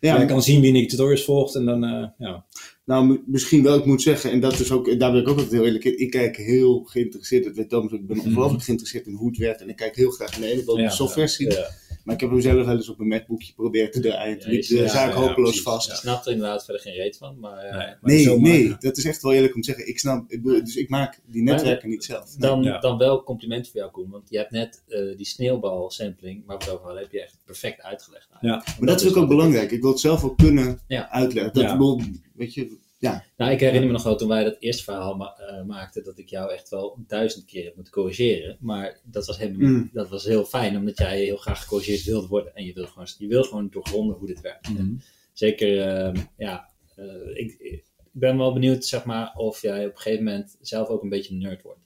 Ja, 0.00 0.20
je 0.20 0.26
kan 0.26 0.42
zien 0.42 0.60
wie 0.60 0.72
Nicky 0.72 0.88
Tutorials 0.88 1.24
volgt 1.24 1.54
en 1.54 1.64
dan, 1.64 1.84
eh, 1.84 2.06
ja. 2.18 2.46
Nou, 2.84 3.22
misschien 3.26 3.62
wel, 3.62 3.78
ik 3.78 3.84
moet 3.84 4.02
zeggen, 4.02 4.30
en 4.30 4.40
dat 4.40 4.58
is 4.60 4.70
ook, 4.70 4.98
daar 4.98 5.12
ben 5.12 5.20
ik 5.20 5.28
ook 5.28 5.34
altijd 5.36 5.52
heel 5.52 5.64
eerlijk 5.64 5.84
in. 5.84 5.98
Ik 5.98 6.10
kijk 6.10 6.36
heel 6.36 6.82
geïnteresseerd, 6.84 7.44
dat 7.44 7.54
weet 7.54 7.68
Thomas, 7.68 7.92
ook, 7.92 8.00
ik 8.00 8.06
ben 8.06 8.20
ongelooflijk 8.26 8.62
geïnteresseerd 8.64 9.06
in 9.06 9.12
hoe 9.12 9.28
het 9.28 9.38
werkt. 9.38 9.60
En 9.60 9.68
ik 9.68 9.76
kijk 9.76 9.96
heel 9.96 10.10
graag 10.10 10.38
naar 10.38 10.48
de 10.48 10.72
Ja, 10.76 10.90
software 10.90 11.34
Ja. 11.38 11.68
Maar 12.04 12.14
ik 12.14 12.20
heb 12.20 12.30
hem 12.30 12.40
zelf 12.40 12.66
wel 12.66 12.76
eens 12.76 12.88
op 12.88 12.96
mijn 12.98 13.08
MacBookje 13.08 13.46
geprobeerd 13.46 13.92
te 13.92 14.00
draaien. 14.00 14.38
Toen 14.38 14.50
liep 14.50 14.66
de 14.66 14.76
ja, 14.76 14.88
zaak 14.88 15.12
ja, 15.12 15.18
hopeloos 15.20 15.62
vast. 15.62 15.88
Ik 15.88 15.94
snap 15.94 16.24
er 16.26 16.32
inderdaad 16.32 16.64
verder 16.64 16.82
geen 16.82 16.94
reet 16.94 17.16
van, 17.16 17.38
maar 17.38 17.56
eh, 17.58 17.76
Nee, 17.76 17.86
maar 17.86 17.98
Nee, 18.02 18.22
zo 18.22 18.38
nee, 18.40 18.68
maken. 18.68 18.88
dat 18.88 18.96
is 18.96 19.04
echt 19.04 19.22
wel 19.22 19.32
eerlijk 19.32 19.54
om 19.54 19.60
te 19.60 19.68
zeggen. 19.70 19.88
Ik 19.88 19.98
snap, 19.98 20.24
ik 20.30 20.42
bedoel, 20.42 20.64
dus 20.64 20.76
ik 20.76 20.88
maak 20.88 21.20
die 21.26 21.42
netwerken 21.42 21.88
niet 21.88 22.04
zelf. 22.04 22.24
Nee. 22.38 22.50
dan, 22.50 22.62
Ja. 22.62 22.78
dan 22.78 22.98
wel 22.98 23.22
complimenten 23.22 23.70
voor 23.72 23.80
jou, 23.80 23.92
Koen. 23.92 24.10
Want 24.10 24.30
je 24.30 24.36
hebt 24.38 24.50
net 24.50 24.82
eh, 24.88 25.16
die 25.16 25.26
sneeuwbal-sampling, 25.26 26.42
waar 26.46 26.58
we 26.58 26.64
het 26.64 26.72
over 26.72 26.84
hadden, 26.84 27.02
heb 27.02 27.12
je 27.12 27.22
echt 27.22 27.36
perfect 27.44 27.82
uitgelegd. 27.82 28.28
Ja. 28.40 28.64
Maar 28.78 28.88
dat 28.88 29.00
is 29.00 29.08
ook 29.08 29.16
ook 29.16 29.28
belangrijk. 29.28 29.70
Ik 29.70 29.80
wil 29.80 29.90
het 29.90 30.00
zelf 30.00 30.24
ook 30.24 30.36
kunnen 30.36 30.80
Ja. 30.86 31.10
uitleggen. 31.10 31.52
Dat, 31.52 31.62
Ja. 31.62 31.72
ik 31.72 31.78
bedoel, 31.78 32.00
weet 32.34 32.54
je, 32.54 32.76
Ja. 33.00 33.24
Nou, 33.36 33.52
ik 33.52 33.60
herinner 33.60 33.86
me 33.86 33.92
nog 33.92 34.02
wel 34.02 34.16
toen 34.16 34.28
wij 34.28 34.44
dat 34.44 34.56
eerste 34.58 34.82
verhaal 34.82 35.16
ma 35.16 35.38
uh, 35.40 35.66
maakten, 35.66 36.04
dat 36.04 36.18
ik 36.18 36.28
jou 36.28 36.52
echt 36.52 36.68
wel 36.68 36.98
duizend 37.06 37.44
keer 37.44 37.64
heb 37.64 37.74
moeten 37.74 37.92
corrigeren. 37.92 38.56
Maar 38.60 39.00
dat 39.04 39.26
was, 39.26 39.38
helemaal, 39.38 39.68
Mm. 39.68 39.90
dat 39.92 40.08
was 40.08 40.24
heel 40.24 40.44
fijn, 40.44 40.76
omdat 40.76 40.98
jij 40.98 41.18
heel 41.24 41.36
graag 41.36 41.62
gecorrigeerd 41.62 42.04
wilde 42.04 42.28
worden. 42.28 42.54
En 42.54 42.64
je 42.64 42.72
wil 42.72 42.86
gewoon, 42.86 43.08
je 43.18 43.44
gewoon 43.44 43.68
doorgronden 43.70 44.16
hoe 44.16 44.26
dit 44.26 44.40
werkt. 44.40 44.68
Mhm. 44.68 44.94
Zeker, 45.32 45.80
ehm, 45.88 46.16
ja, 46.36 46.70
eh, 46.96 47.04
ik, 47.34 47.56
ik 47.58 47.84
ben 48.12 48.36
wel 48.36 48.52
benieuwd, 48.52 48.84
zeg 48.84 49.04
maar, 49.04 49.34
of 49.34 49.62
jij 49.62 49.86
op 49.86 49.92
een 49.92 50.00
gegeven 50.00 50.24
moment 50.24 50.56
zelf 50.60 50.88
ook 50.88 51.02
een 51.02 51.08
beetje 51.08 51.32
een 51.32 51.40
nerd 51.40 51.62
wordt. 51.62 51.80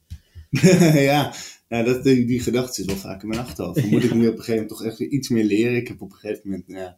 ja, 1.10 1.32
dat, 1.68 2.04
die, 2.04 2.26
die 2.26 2.40
gedachte 2.40 2.74
zit 2.74 2.86
wel 2.86 2.96
vaak 2.96 3.22
in 3.22 3.28
mijn 3.28 3.40
achterhoofd. 3.40 3.90
Moet 3.90 4.04
ik 4.04 4.14
nu 4.14 4.28
op 4.28 4.32
een 4.32 4.38
gegeven 4.38 4.52
moment 4.52 4.68
toch 4.68 4.84
echt 4.84 4.98
weer 4.98 5.08
iets 5.08 5.28
meer 5.28 5.44
leren. 5.44 5.76
Ik 5.76 5.88
heb 5.88 6.02
op 6.02 6.12
een 6.12 6.18
gegeven 6.18 6.42
moment 6.44 6.64
ja, 6.66 6.96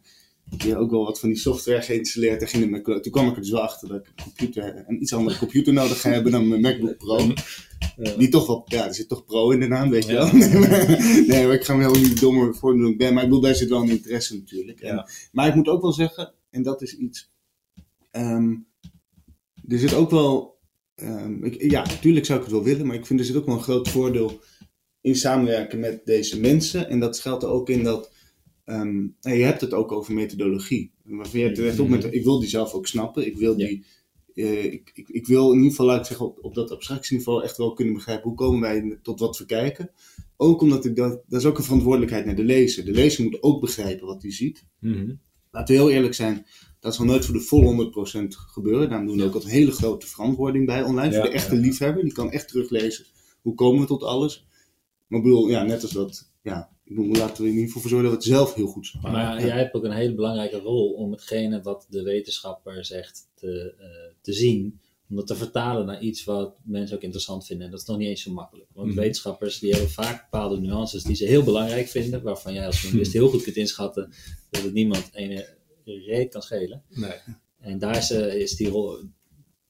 hier 0.63 0.77
ook 0.77 0.91
wel 0.91 1.03
wat 1.05 1.19
van 1.19 1.29
die 1.29 1.37
software 1.37 1.81
geïnstalleerd. 1.81 2.41
En 2.41 2.47
ging 2.47 2.83
toen 2.83 3.11
kwam 3.11 3.27
ik 3.27 3.35
er 3.35 3.41
dus 3.41 3.49
wel 3.51 3.61
achter 3.61 3.87
dat 3.87 3.97
ik 3.99 4.07
een, 4.15 4.23
computer, 4.23 4.83
een 4.87 5.01
iets 5.01 5.13
andere 5.13 5.37
computer 5.37 5.73
nodig 5.73 6.01
ga 6.01 6.09
hebben 6.09 6.31
dan 6.31 6.47
mijn 6.47 6.61
MacBook 6.61 6.97
Pro. 6.97 7.33
Die 8.17 8.29
toch 8.29 8.47
wel, 8.47 8.63
ja, 8.65 8.87
er 8.87 8.93
zit 8.93 9.07
toch 9.07 9.25
Pro 9.25 9.51
in 9.51 9.59
de 9.59 9.67
naam, 9.67 9.89
weet 9.89 10.05
je 10.05 10.13
wel. 10.13 10.31
Nee, 10.37 10.57
maar, 10.59 10.87
nee, 11.27 11.45
maar 11.45 11.55
ik 11.55 11.63
ga 11.63 11.73
me 11.75 11.81
helemaal 11.83 12.07
niet 12.07 12.19
dommer 12.19 12.55
voor 12.55 12.71
doen 12.71 12.81
dan 12.81 12.91
ik 12.91 12.97
ben. 12.97 13.13
Maar 13.13 13.23
ik 13.23 13.29
bedoel, 13.29 13.43
daar 13.43 13.55
zit 13.55 13.69
wel 13.69 13.81
een 13.81 13.89
interesse 13.89 14.35
natuurlijk. 14.35 14.79
En- 14.79 14.95
Ja. 14.95 15.07
maar 15.31 15.47
ik 15.47 15.55
moet 15.55 15.67
ook 15.67 15.81
wel 15.81 15.93
zeggen, 15.93 16.33
en 16.49 16.63
dat 16.63 16.81
is 16.81 16.97
iets. 16.97 17.31
ehm, 18.11 18.55
er 19.67 19.79
zit 19.79 19.93
ook 19.93 20.09
wel. 20.11 20.57
ehm, 20.95 21.43
ik, 21.43 21.71
ja, 21.71 21.85
natuurlijk 21.85 22.25
zou 22.25 22.37
ik 22.39 22.43
het 22.45 22.53
wel 22.53 22.63
willen, 22.63 22.85
maar 22.87 22.95
ik 22.95 23.05
vind 23.05 23.19
er 23.19 23.25
zit 23.25 23.35
ook 23.35 23.45
wel 23.45 23.55
een 23.55 23.61
groot 23.63 23.89
voordeel 23.89 24.39
in 25.01 25.15
samenwerken 25.15 25.79
met 25.79 26.05
deze 26.05 26.39
mensen. 26.39 26.89
En 26.89 26.99
dat 26.99 27.19
geldt 27.19 27.43
er 27.43 27.49
ook 27.49 27.69
in 27.69 27.83
dat. 27.83 28.11
Ehm, 28.67 28.95
nou, 29.21 29.37
je 29.37 29.43
hebt 29.43 29.61
het 29.61 29.73
ook 29.73 29.91
over 29.91 30.13
methodologie. 30.13 30.91
Waarvan 31.03 31.39
je 31.39 31.49
echt 31.49 31.79
op 31.79 31.89
met, 31.89 32.13
ik 32.13 32.23
wil 32.23 32.39
die 32.39 32.49
zelf 32.49 32.73
ook 32.73 32.87
snappen. 32.87 33.25
Ik 33.25 33.37
wil 33.37 33.55
die. 33.57 33.85
eh, 34.33 34.63
ik, 34.63 34.91
ik, 34.93 35.09
ik 35.09 35.27
wil 35.27 35.47
in 35.49 35.55
ieder 35.55 35.69
geval, 35.69 35.85
laat 35.85 35.99
ik 35.99 36.05
zeggen, 36.05 36.25
op, 36.25 36.37
op 36.41 36.53
dat 36.55 36.71
abstractieniveau 36.71 37.43
echt 37.43 37.57
wel 37.57 37.73
kunnen 37.73 37.93
begrijpen 37.93 38.27
hoe 38.29 38.37
komen 38.37 38.59
wij 38.61 38.99
tot 39.01 39.19
wat 39.19 39.37
we 39.37 39.45
kijken. 39.45 39.91
Ook 40.37 40.61
omdat 40.61 40.85
ik 40.85 40.95
dat, 40.95 41.21
dat 41.27 41.39
is 41.41 41.45
ook 41.47 41.57
een 41.57 41.63
verantwoordelijkheid 41.63 42.25
naar 42.25 42.35
de 42.35 42.43
lezer. 42.43 42.85
De 42.85 42.91
lezer 42.91 43.23
moet 43.23 43.43
ook 43.43 43.61
begrijpen 43.61 44.07
wat 44.07 44.21
hij 44.21 44.31
ziet 44.31 44.65
Mhm. 44.79 45.13
laten 45.51 45.75
we 45.75 45.81
heel 45.81 45.91
eerlijk 45.91 46.13
zijn, 46.13 46.45
dat 46.79 46.95
zal 46.95 47.05
nooit 47.05 47.25
voor 47.25 47.33
de 47.33 47.41
volle 47.41 47.65
100% 47.65 48.35
gebeuren. 48.37 48.89
Daarom 48.89 49.07
doen 49.07 49.17
we 49.17 49.23
ook 49.23 49.35
een 49.43 49.47
hele 49.49 49.71
grote 49.71 50.07
verantwoording 50.07 50.65
bij 50.65 50.83
online. 50.83 51.11
Ja, 51.13 51.19
voor 51.21 51.29
de 51.29 51.35
echte 51.35 51.55
liefhebber, 51.55 52.03
die 52.03 52.13
kan 52.13 52.31
echt 52.31 52.47
teruglezen. 52.47 53.05
Hoe 53.41 53.53
komen 53.55 53.81
we 53.81 53.87
tot 53.87 54.03
alles? 54.03 54.47
Maar 55.07 55.19
ik 55.19 55.25
bedoel, 55.25 55.49
ja, 55.49 55.63
net 55.63 55.81
als 55.81 55.91
dat, 55.91 56.31
ja, 56.41 56.69
ik 56.89 57.17
laten 57.17 57.43
we 57.43 57.49
in 57.49 57.53
ieder 57.53 57.65
geval 57.67 57.81
voor 57.81 57.89
zorgen 57.89 58.09
dat 58.09 58.23
we 58.23 58.29
het 58.29 58.37
zelf 58.37 58.53
heel 58.53 58.67
goed 58.67 58.87
zijn. 58.87 59.13
Maar 59.13 59.45
jij 59.45 59.57
hebt 59.57 59.73
ook 59.73 59.83
een 59.83 59.91
hele 59.91 60.15
belangrijke 60.15 60.57
rol 60.57 60.91
om 60.93 61.11
hetgene 61.11 61.61
wat 61.61 61.85
de 61.89 62.01
wetenschapper 62.03 62.85
zegt 62.85 63.29
te, 63.35 63.75
eh, 63.79 64.15
te 64.21 64.33
zien. 64.33 64.79
Om 65.09 65.15
dat 65.15 65.27
te 65.27 65.35
vertalen 65.35 65.85
naar 65.85 66.01
iets 66.01 66.23
wat 66.23 66.55
mensen 66.63 66.95
ook 66.95 67.03
interessant 67.03 67.45
vinden. 67.45 67.65
En 67.65 67.71
dat 67.71 67.81
is 67.81 67.87
nog 67.87 67.97
niet 67.97 68.07
eens 68.07 68.21
zo 68.21 68.31
makkelijk. 68.31 68.69
Want 68.73 68.87
Mhm. 68.87 68.97
wetenschappers 68.99 69.59
die 69.59 69.71
hebben 69.71 69.89
vaak 69.89 70.29
bepaalde 70.31 70.59
nuances 70.59 71.03
die 71.03 71.15
ze 71.15 71.25
heel 71.25 71.43
belangrijk 71.43 71.87
vinden. 71.87 72.21
Waarvan 72.23 72.53
jij 72.53 72.65
als 72.65 72.81
journalist 72.81 73.13
heel 73.13 73.29
goed 73.29 73.43
kunt 73.43 73.55
inschatten 73.55 74.13
dat 74.49 74.63
het 74.63 74.73
niemand 74.73 75.09
ene 75.13 75.55
reet 75.83 76.31
kan 76.31 76.41
schelen. 76.41 76.83
Nee. 76.89 77.11
En 77.59 77.79
daar 77.79 77.97
is, 77.97 78.11
eh, 78.11 78.33
is 78.35 78.55
die 78.55 78.69
rol, 78.69 78.97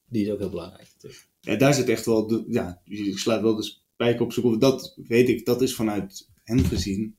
die 0.10 0.25
is 0.25 0.32
ook 0.32 0.39
heel 0.39 0.49
belangrijk. 0.49 0.89
natuurlijk. 0.93 1.27
Ja, 1.41 1.56
daar 1.56 1.73
zit 1.73 1.89
echt 1.89 2.06
wel, 2.06 2.27
de, 2.27 2.43
ja, 2.47 2.82
je 2.84 3.17
slaat 3.17 3.41
wel 3.41 3.56
de 3.56 3.63
spijker 3.63 4.21
op 4.21 4.34
kop. 4.34 4.62
Dat 4.62 4.93
weet 5.08 5.30
ik, 5.30 5.45
dat 5.45 5.62
is 5.62 5.75
vanuit 5.75 6.30
hen 6.48 6.66
gezien 6.66 7.16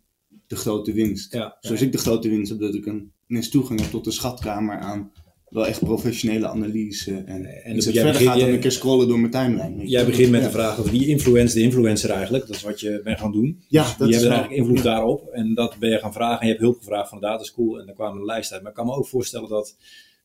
de 0.47 0.57
grote 0.57 0.93
winst. 0.93 1.33
Ja, 1.33 1.57
Zoals 1.61 1.81
ik 1.83 1.93
de 1.93 1.99
grote 1.99 2.29
winst 2.29 2.51
heb, 2.51 2.61
dat 2.61 2.75
ik 2.75 2.87
een, 2.87 3.13
ineens 3.27 3.49
toegang 3.49 3.81
heb 3.81 3.91
tot 3.91 4.05
de 4.05 4.11
schatkamer 4.11 4.79
aan 4.79 5.13
wel 5.49 5.67
echt 5.67 5.81
professionele 5.81 6.49
analyse. 6.49 7.15
En, 7.17 7.45
En 7.65 7.75
dus 7.75 7.85
verder 7.85 8.15
gaat 8.15 8.39
dan 8.41 8.49
een 8.49 8.61
keer 8.61 8.73
scrollen 8.73 9.09
door 9.09 9.19
mijn 9.19 9.31
timeline. 9.33 9.83
je. 9.83 9.89
Jij 9.89 10.07
begint 10.07 10.31
met 10.31 10.41
Ja. 10.41 10.47
de 10.47 10.53
vraag 10.53 10.79
over 10.79 10.91
wie 10.91 11.07
influence 11.07 11.55
de 11.55 11.61
influencer 11.63 12.11
eigenlijk. 12.11 12.47
Dat 12.47 12.57
is 12.57 12.63
wat 12.63 12.81
je 12.81 13.01
bent 13.05 13.19
gaan 13.19 13.33
doen. 13.33 13.63
Ja, 13.69 13.85
Die 13.87 13.95
dat 13.99 14.09
is 14.09 14.15
hebben 14.15 14.31
wel- 14.33 14.39
eigenlijk 14.39 14.69
invloed 14.69 14.85
daarop. 14.85 15.29
En 15.29 15.55
dat 15.55 15.77
ben 15.79 15.91
je 15.91 15.99
gaan 15.99 16.13
vragen. 16.13 16.41
En 16.41 16.47
je 16.47 16.53
hebt 16.53 16.65
hulp 16.65 16.79
gevraagd 16.79 17.09
van 17.09 17.21
de 17.21 17.27
dataschool. 17.27 17.81
En 17.81 17.87
daar 17.87 17.95
kwam 17.95 18.17
een 18.17 18.25
lijst 18.25 18.53
uit. 18.53 18.61
Maar 18.63 18.71
ik 18.71 18.77
kan 18.77 18.87
me 18.87 18.93
ook 18.93 19.07
voorstellen 19.07 19.49
dat 19.49 19.77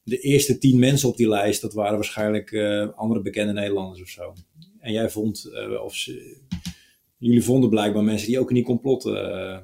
de 0.03 0.17
eerste 0.19 0.57
tien 0.57 0.79
mensen 0.79 1.09
op 1.09 1.17
die 1.17 1.27
lijst, 1.29 1.61
dat 1.61 1.73
waren 1.73 1.95
waarschijnlijk 1.95 2.51
eh, 2.51 2.87
andere 2.95 3.21
bekende 3.21 3.53
Nederlanders 3.53 4.01
of 4.01 4.07
zo. 4.07 4.33
En 4.79 4.91
jij 4.91 5.09
vond, 5.09 5.45
eh, 5.53 5.83
of 5.83 5.95
ze, 5.95 6.37
jullie 7.23 7.43
vonden 7.43 7.69
blijkbaar 7.69 8.03
mensen 8.03 8.27
die 8.27 8.39
ook 8.39 8.49
in 8.49 8.55
die 8.55 8.63
complotten 8.63 9.31
eh, 9.31 9.57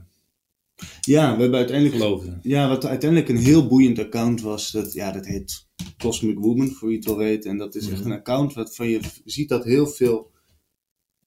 Ja, 1.01 1.35
we 1.35 1.41
hebben 1.41 1.59
uiteindelijk 1.59 1.97
geloofden. 2.01 2.39
Ja, 2.43 2.67
wat 2.69 2.85
uiteindelijk 2.85 3.29
een 3.29 3.37
heel 3.37 3.67
boeiend 3.67 3.99
account 3.99 4.41
was, 4.41 4.71
dat, 4.71 4.93
ja, 4.93 5.11
dat 5.11 5.25
heet 5.25 5.67
Cosmic 5.97 6.37
Woman, 6.39 6.69
voor 6.71 6.87
wie 6.87 6.97
het 6.97 7.05
wel 7.05 7.17
weet. 7.17 7.45
En 7.45 7.57
dat 7.57 7.75
is 7.75 7.89
echt 7.89 7.99
Mhm. 7.99 8.11
een 8.11 8.17
account 8.17 8.53
waarvan 8.53 8.89
je 8.89 8.99
ziet 9.25 9.49
dat 9.49 9.63
heel 9.63 9.87
veel... 9.87 10.31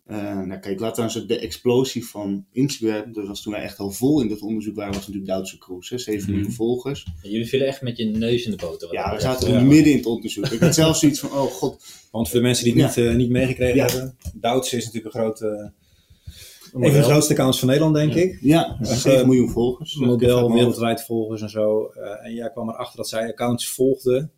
eh, 0.07 0.41
nou 0.41 0.61
kijk, 0.61 0.81
laten 0.81 1.07
we 1.07 1.15
eens 1.15 1.27
de 1.27 1.39
explosie 1.39 2.07
van 2.07 2.47
Instagram, 2.53 3.13
dat 3.13 3.27
was 3.27 3.43
toen 3.43 3.53
wij 3.53 3.63
echt 3.63 3.79
al 3.79 3.91
vol 3.91 4.21
in 4.23 4.29
dat 4.29 4.41
onderzoek 4.41 4.75
waren, 4.77 4.93
was 4.93 5.01
natuurlijk 5.07 5.27
Duitse 5.27 5.59
Cruise, 5.59 5.95
hè, 5.95 6.01
7 6.01 6.23
Mhm. 6.23 6.33
miljoen 6.33 6.53
volgers. 6.53 7.07
En 7.23 7.31
jullie 7.31 7.47
vielen 7.47 7.67
echt 7.67 7.83
met 7.83 7.97
je 7.97 8.05
neus 8.05 8.45
in 8.45 8.51
de 8.51 8.57
boter. 8.57 8.89
wat 8.89 8.97
Ja, 8.97 9.15
we 9.15 9.21
zaten 9.21 9.53
ja. 9.53 9.61
midden 9.61 9.91
in 9.93 9.97
het 9.97 10.07
onderzoek. 10.07 10.47
Ik 10.47 10.61
had 10.61 10.75
zelfs 10.75 11.01
zoiets 11.01 11.21
van, 11.21 11.31
oh 11.31 11.41
god, 11.51 11.85
Want 12.11 12.29
voor 12.29 12.37
de 12.39 12.43
mensen 12.45 12.65
die 12.65 12.83
het 12.83 12.95
Ja. 12.95 13.01
niet, 13.03 13.11
eh, 13.11 13.17
niet 13.17 13.31
meegekregen 13.31 13.77
Ja. 13.77 13.87
hebben, 13.87 14.17
Douds 14.35 14.73
is 14.73 14.85
natuurlijk 14.85 15.15
een 15.15 15.21
grote, 15.21 15.73
een 16.73 16.81
van 16.83 16.93
de 17.01 17.03
grootste 17.03 17.33
accounts 17.33 17.59
van 17.59 17.69
Nederland, 17.69 17.95
denk 17.95 18.13
Ja. 18.13 18.21
ik. 18.21 18.39
ja, 18.41 18.77
Echt, 18.81 19.01
7 19.01 19.21
eh, 19.21 19.27
miljoen 19.27 19.51
volgers. 19.51 19.95
model, 19.97 20.53
wereldwijd 20.53 21.03
volgers 21.05 21.43
en 21.43 21.51
zo. 21.51 21.85
Eh, 21.87 22.27
en 22.27 22.35
jij 22.35 22.51
kwam 22.51 22.69
erachter 22.69 22.97
dat 22.97 23.09
zij 23.09 23.29
accounts 23.29 23.69
volgde. 23.69 24.31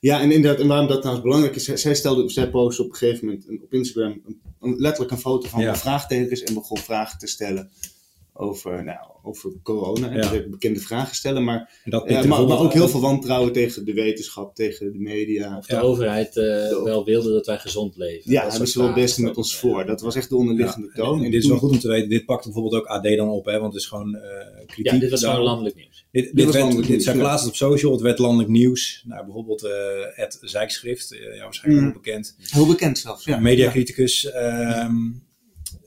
Ja, 0.00 0.20
en 0.20 0.30
inderdaad, 0.32 0.60
en 0.60 0.66
waarom 0.68 0.86
dat 0.88 0.96
trouwens 0.98 1.26
belangrijk 1.26 1.56
is, 1.56 1.64
zij- 1.64 1.94
stelde, 1.94 2.28
zij 2.28 2.50
postte 2.50 2.82
op 2.82 2.88
een 2.90 2.96
gegeven 2.96 3.26
moment 3.26 3.62
op 3.62 3.72
Instagram 3.72 4.22
een, 4.60 4.74
letterlijk 4.76 5.10
een 5.12 5.18
foto 5.18 5.48
van 5.48 5.60
Ja. 5.60 5.76
vraagtekens 5.76 6.42
en 6.42 6.54
begon 6.54 6.78
vragen 6.78 7.18
te 7.18 7.26
stellen 7.26 7.70
over, 8.40 8.84
nou, 8.84 8.98
over 9.22 9.52
corona. 9.62 10.12
Ja. 10.14 10.32
En 10.32 10.50
bekende 10.50 10.80
vragen 10.80 11.14
stellen, 11.16 11.44
maar, 11.44 11.80
dat 11.84 12.02
ja, 12.02 12.06
pikte 12.14 12.28
maar, 12.28 12.58
ook 12.58 12.72
heel 12.72 12.88
veel 12.88 13.00
wantrouwen 13.00 13.52
tegen 13.52 13.84
de 13.84 13.92
wetenschap, 13.92 14.54
tegen 14.54 14.92
de 14.92 14.98
media. 14.98 15.56
Of 15.58 15.66
de 15.66 15.74
Ja. 15.74 15.80
overheid 15.80 16.36
eh, 16.36 16.44
wel 16.84 17.04
wilde 17.04 17.32
dat 17.32 17.46
wij 17.46 17.58
gezond 17.58 17.96
leven. 17.96 18.30
Ja, 18.32 18.42
Dat 18.42 18.50
hebben 18.50 18.68
ze 18.68 18.78
wel 18.82 18.92
beste 18.92 19.22
met 19.22 19.36
ons 19.36 19.56
voor. 19.56 19.86
Dat 19.86 20.00
was 20.00 20.14
echt 20.16 20.28
de 20.28 20.36
onderliggende 20.36 20.86
Ja, 20.86 21.02
toon. 21.02 21.18
en 21.18 21.24
En 21.24 21.30
dit 21.30 21.42
is 21.42 21.48
wel 21.48 21.58
goed 21.58 21.70
om 21.70 21.78
te 21.78 21.88
weten. 21.88 22.08
Dit 22.08 22.24
pakte 22.24 22.48
bijvoorbeeld 22.48 22.82
ook 22.82 22.88
AD 22.88 23.02
dan 23.16 23.28
op, 23.28 23.44
hè, 23.44 23.58
want 23.60 23.72
het 23.72 23.82
is 23.82 23.88
gewoon 23.88 24.14
eh 24.16 24.66
kritiek. 24.66 24.92
Ja, 24.92 24.98
dit 24.98 25.10
was 25.10 25.20
gewoon 25.20 25.34
daarop. 25.34 25.50
landelijk 25.52 25.76
nieuws. 25.76 26.06
Dit, 26.10 26.24
Dit 26.24 26.34
dit 26.36 26.44
werd, 26.44 26.56
landelijk 26.56 26.80
dit, 26.86 26.90
nieuws, 26.90 27.04
zij 27.04 27.14
ja. 27.14 27.20
plaatst 27.20 27.44
het 27.44 27.52
op 27.52 27.58
social, 27.58 27.92
het 27.92 28.00
werd 28.00 28.18
landelijk 28.18 28.48
nieuws. 28.50 29.04
Nou, 29.06 29.24
bijvoorbeeld 29.24 29.64
eh 29.64 29.72
het 30.14 30.38
Zijkschrift, 30.40 31.12
eh, 31.12 31.36
ja, 31.36 31.42
waarschijnlijk 31.42 31.86
Mm. 31.86 31.92
bekend. 31.92 32.36
Heel 32.38 32.66
bekend 32.66 32.98
zelfs. 32.98 33.24
Ja. 33.24 33.38
Mediacriticus 33.38 34.30
ehm 34.30 34.94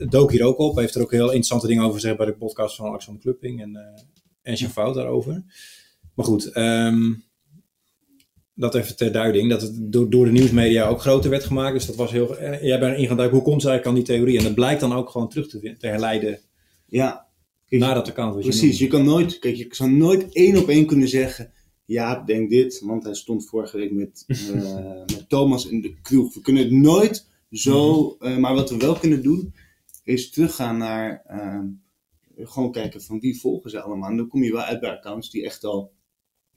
dook 0.09 0.31
hier 0.31 0.43
ook 0.45 0.57
op. 0.57 0.75
Heeft 0.77 0.95
er 0.95 1.01
ook 1.01 1.11
heel 1.11 1.25
interessante 1.25 1.67
dingen 1.67 1.83
over 1.83 1.95
gezegd 1.95 2.17
bij 2.17 2.25
de 2.25 2.33
podcast 2.35 2.75
van 2.75 2.85
Alexander 2.87 3.21
Klupping 3.21 3.61
en, 3.61 3.75
eh 3.75 4.01
en 4.41 4.57
zijn 4.57 4.69
fout 4.69 4.95
daarover. 4.95 5.43
Maar 6.15 6.25
goed, 6.25 6.45
ehm, 6.51 7.13
dat 8.55 8.75
even 8.75 8.95
ter 8.95 9.11
duiding. 9.11 9.49
Dat 9.49 9.61
het 9.61 9.91
door, 9.91 10.09
door 10.09 10.25
de 10.25 10.31
nieuwsmedia 10.31 10.87
ook 10.87 11.01
groter 11.01 11.29
werd 11.29 11.43
gemaakt. 11.43 11.73
Dus 11.73 11.85
dat 11.85 11.95
was 11.95 12.11
heel... 12.11 12.37
eh, 12.37 12.61
jij 12.63 12.79
bent 12.79 12.93
erin 12.95 13.07
gaan 13.07 13.17
duiken, 13.17 13.37
hoe 13.37 13.47
komt 13.47 13.61
ze 13.61 13.67
eigenlijk 13.69 13.97
aan 13.97 14.03
die 14.05 14.15
theorie? 14.15 14.37
En 14.37 14.43
dat 14.43 14.55
blijkt 14.55 14.81
dan 14.81 14.93
ook 14.93 15.09
gewoon 15.09 15.29
terug 15.29 15.47
te, 15.47 15.75
te 15.77 15.87
herleiden 15.87 16.39
Ja. 16.87 17.27
Kijk, 17.67 17.81
naar 17.81 17.93
dat 17.95 18.09
account. 18.09 18.35
je 18.35 18.41
Precies, 18.41 18.79
je 18.79 18.87
kan 18.87 19.05
nooit, 19.05 19.39
kijk, 19.39 19.55
je 19.55 19.67
zou 19.69 19.91
nooit 19.91 20.33
één 20.33 20.57
op 20.57 20.69
één 20.69 20.85
kunnen 20.85 21.07
zeggen. 21.07 21.51
Ja, 21.85 22.23
denk 22.25 22.49
dit, 22.49 22.81
want 22.85 23.03
hij 23.03 23.13
stond 23.13 23.49
vorige 23.49 23.77
week 23.77 23.91
met, 23.91 24.23
eh, 24.53 24.75
met 24.95 25.25
Thomas 25.29 25.67
in 25.67 25.81
de 25.81 25.95
kroeg. 26.01 26.33
We 26.33 26.41
kunnen 26.41 26.63
het 26.63 26.71
nooit 26.71 27.29
zo, 27.51 28.15
Mhm. 28.19 28.39
maar 28.39 28.53
wat 28.55 28.69
we 28.69 28.77
wel 28.77 28.95
kunnen 28.95 29.23
doen, 29.23 29.53
is 30.03 30.29
teruggaan 30.29 30.77
naar 30.77 31.23
ehm, 31.27 31.65
gewoon 32.37 32.71
kijken 32.71 33.01
van 33.01 33.19
wie 33.19 33.39
volgen 33.39 33.69
ze 33.69 33.81
allemaal. 33.81 34.09
En 34.09 34.17
dan 34.17 34.27
kom 34.27 34.43
je 34.43 34.51
wel 34.51 34.61
uit 34.61 34.79
bij 34.79 34.89
accounts 34.89 35.29
die 35.29 35.45
echt 35.45 35.63
al 35.63 35.93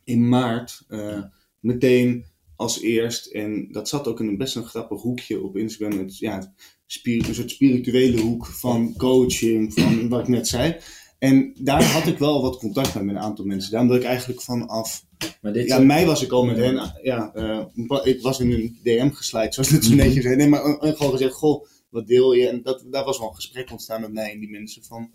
in 0.05 0.29
maart 0.29 0.85
eh, 0.89 1.23
meteen 1.61 2.25
als 2.57 2.81
eerst, 2.81 3.27
en 3.27 3.69
dat 3.73 3.89
zat 3.89 4.09
ook 4.09 4.21
in 4.21 4.29
een 4.29 4.37
best 4.37 4.57
een 4.57 4.65
grappig 4.65 5.01
hoekje 5.01 5.43
op 5.43 5.57
Instagram, 5.57 5.99
het, 5.99 6.19
ja, 6.19 6.55
een 7.03 7.35
soort 7.35 7.51
spirituele 7.51 8.21
hoek 8.21 8.47
van 8.47 8.95
coaching, 8.97 9.73
van 9.75 10.09
wat 10.09 10.21
ik 10.21 10.29
net 10.29 10.49
zei. 10.49 10.77
En 11.19 11.55
daar 11.59 11.85
had 11.85 12.07
ik 12.07 12.19
wel 12.19 12.43
wat 12.43 12.59
contact 12.59 12.95
met, 12.95 13.05
met 13.05 13.15
een 13.15 13.21
aantal 13.21 13.45
mensen. 13.45 13.71
Daar 13.71 13.81
omdat 13.81 13.97
ik 13.97 14.03
eigenlijk 14.03 14.43
vanaf 14.43 15.05
Maar 15.41 15.53
dit 15.53 15.67
ja, 15.67 15.79
mei 15.79 16.07
was 16.07 16.23
ik 16.23 16.33
al 16.33 16.45
met 16.45 16.57
hen. 16.57 16.93
Ja, 17.03 17.33
eh, 17.35 17.65
ik 18.03 18.23
was 18.23 18.41
in 18.41 18.53
een 18.53 18.79
DM 18.83 19.11
geslijt, 19.11 19.55
zoals 19.55 19.71
het 19.71 19.85
zo 19.85 19.95
netjes 19.95 20.25
heet. 20.25 20.37
Nee, 20.37 20.49
maar 20.49 20.65
eh, 20.65 20.97
gewoon 20.97 21.13
gezegd, 21.13 21.35
goh, 21.35 21.67
wat 21.95 22.07
deel 22.07 22.33
je? 22.33 22.49
En 22.49 22.63
dat, 22.63 22.85
daar 22.91 23.05
was 23.05 23.19
wel 23.19 23.29
een 23.29 23.35
gesprek 23.35 23.71
ontstaan 23.71 24.01
met 24.01 24.13
mij 24.13 24.33
en 24.33 24.39
die 24.41 24.51
mensen 24.51 24.85
van, 24.85 25.11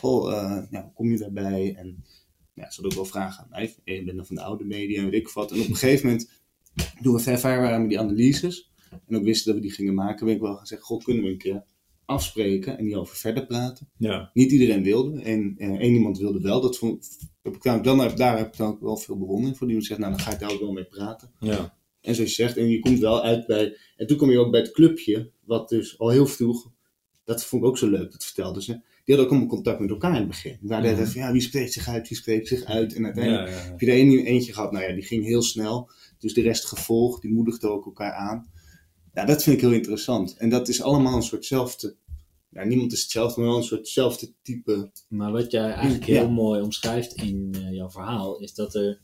goh, 0.00 0.32
eh, 0.70 0.84
kom 0.94 1.10
je 1.10 1.18
daarbij? 1.18 1.74
En 1.76 2.04
ja, 2.54 2.70
ze 2.70 2.74
hadden 2.80 2.84
ook 2.84 2.92
wel 2.94 3.04
vragen 3.04 3.42
aan 3.42 3.50
mij. 3.50 3.74
Eh, 3.84 3.98
Ik 3.98 4.06
ben 4.06 4.16
dan 4.16 4.26
van 4.26 4.36
de 4.36 4.42
oude 4.42 4.64
media 4.64 4.98
en 4.98 5.10
weet 5.10 5.20
ik 5.20 5.28
wat. 5.28 5.50
En 5.52 5.60
op 5.60 5.68
een 5.68 5.76
gegeven 5.76 6.06
moment, 6.06 6.30
toen 7.02 7.14
we 7.14 7.20
ver 7.20 7.40
waren 7.60 7.80
met 7.80 7.88
die 7.88 7.98
analyses, 7.98 8.70
en 9.06 9.16
ook 9.16 9.24
wisten 9.24 9.46
dat 9.46 9.54
we 9.62 9.66
die 9.68 9.76
gingen 9.76 9.94
maken, 9.94 10.26
ben 10.26 10.34
ik 10.34 10.40
wel 10.40 10.56
gezegd, 10.56 10.82
goh, 10.82 11.04
kunnen 11.04 11.22
we 11.24 11.30
een 11.30 11.38
keer 11.38 11.64
afspreken 12.04 12.78
en 12.78 12.84
hierover 12.84 13.16
verder 13.16 13.46
praten? 13.46 13.88
Ja, 13.96 14.30
Niet 14.34 14.52
iedereen 14.52 14.82
wilde. 14.82 15.20
En 15.22 15.54
eh, 15.58 15.68
één 15.68 15.94
iemand 15.94 16.18
wilde 16.18 16.40
wel. 16.40 16.60
Dat 16.60 16.78
vond, 16.78 17.18
heb 17.42 17.54
ik, 17.54 17.62
dan, 17.62 17.82
daar 18.16 18.38
heb 18.38 18.46
ik 18.46 18.56
dan 18.56 18.68
ook 18.68 18.80
wel 18.80 18.96
veel 18.96 19.18
bewondering 19.18 19.56
voor. 19.58 19.66
Die 19.66 19.80
zegt, 19.82 20.00
nou 20.00 20.12
dan 20.12 20.20
ga 20.20 20.32
ik 20.32 20.38
daar 20.38 20.52
ook 20.52 20.60
wel 20.60 20.72
mee 20.72 20.84
praten. 20.84 21.30
ja. 21.40 21.76
En 22.04 22.14
zoals 22.14 22.36
je 22.36 22.42
zegt, 22.42 22.56
en 22.56 22.68
je 22.68 22.80
komt 22.80 22.98
wel 22.98 23.22
uit 23.22 23.46
bij. 23.46 23.76
En 23.96 24.06
toen 24.06 24.16
kom 24.16 24.30
je 24.30 24.38
ook 24.38 24.50
bij 24.50 24.60
het 24.60 24.70
clubje, 24.70 25.30
wat 25.44 25.68
dus 25.68 25.98
al 25.98 26.08
heel 26.08 26.26
vroeg. 26.26 26.70
Dat 27.24 27.44
vond 27.44 27.62
ik 27.62 27.68
ook 27.68 27.78
zo 27.78 27.88
leuk, 27.88 28.12
dat 28.12 28.24
vertelde 28.24 28.62
ze. 28.62 28.72
Die 28.72 29.14
hadden 29.14 29.24
ook 29.24 29.30
allemaal 29.30 29.48
contact 29.48 29.80
met 29.80 29.90
elkaar 29.90 30.10
in 30.10 30.16
het 30.16 30.26
begin. 30.26 30.58
Waar 30.60 30.82
mm 30.82 31.06
van, 31.06 31.20
ja, 31.20 31.32
wie 31.32 31.40
spreekt 31.40 31.72
zich 31.72 31.88
uit, 31.88 32.08
wie 32.08 32.16
spreekt 32.16 32.48
zich 32.48 32.64
uit. 32.64 32.94
En 32.94 33.04
uiteindelijk 33.04 33.48
ja, 33.48 33.56
ja, 33.56 33.62
heb 33.62 33.80
je 33.80 33.86
er 33.86 33.98
een, 33.98 34.24
eentje 34.24 34.52
gehad, 34.52 34.72
nou 34.72 34.84
ja, 34.84 34.94
die 34.94 35.04
ging 35.04 35.24
heel 35.24 35.42
snel. 35.42 35.90
Dus 36.18 36.34
de 36.34 36.42
rest 36.42 36.64
gevolgd, 36.64 37.22
die 37.22 37.32
moedigde 37.32 37.68
ook 37.68 37.84
elkaar 37.84 38.12
aan. 38.12 38.50
Ja, 39.14 39.24
dat 39.24 39.42
vind 39.42 39.56
ik 39.56 39.62
heel 39.62 39.72
interessant. 39.72 40.36
En 40.36 40.48
dat 40.48 40.68
is 40.68 40.82
allemaal 40.82 41.16
een 41.16 41.22
soortzelfde 41.22 41.96
ja, 42.54 42.64
niemand 42.64 42.92
is 42.92 43.02
hetzelfde, 43.02 43.40
maar 43.40 43.48
wel 43.48 43.58
een 43.58 43.64
soortzelfde 43.64 44.32
type. 44.42 44.90
Maar 45.08 45.32
wat 45.32 45.50
jij 45.50 45.70
eigenlijk 45.70 46.04
heel 46.04 46.30
mooi 46.30 46.62
omschrijft 46.62 47.14
in 47.14 47.54
uh, 47.56 47.72
jouw 47.72 47.90
verhaal, 47.90 48.38
is 48.38 48.54
dat 48.54 48.74
er, 48.74 49.00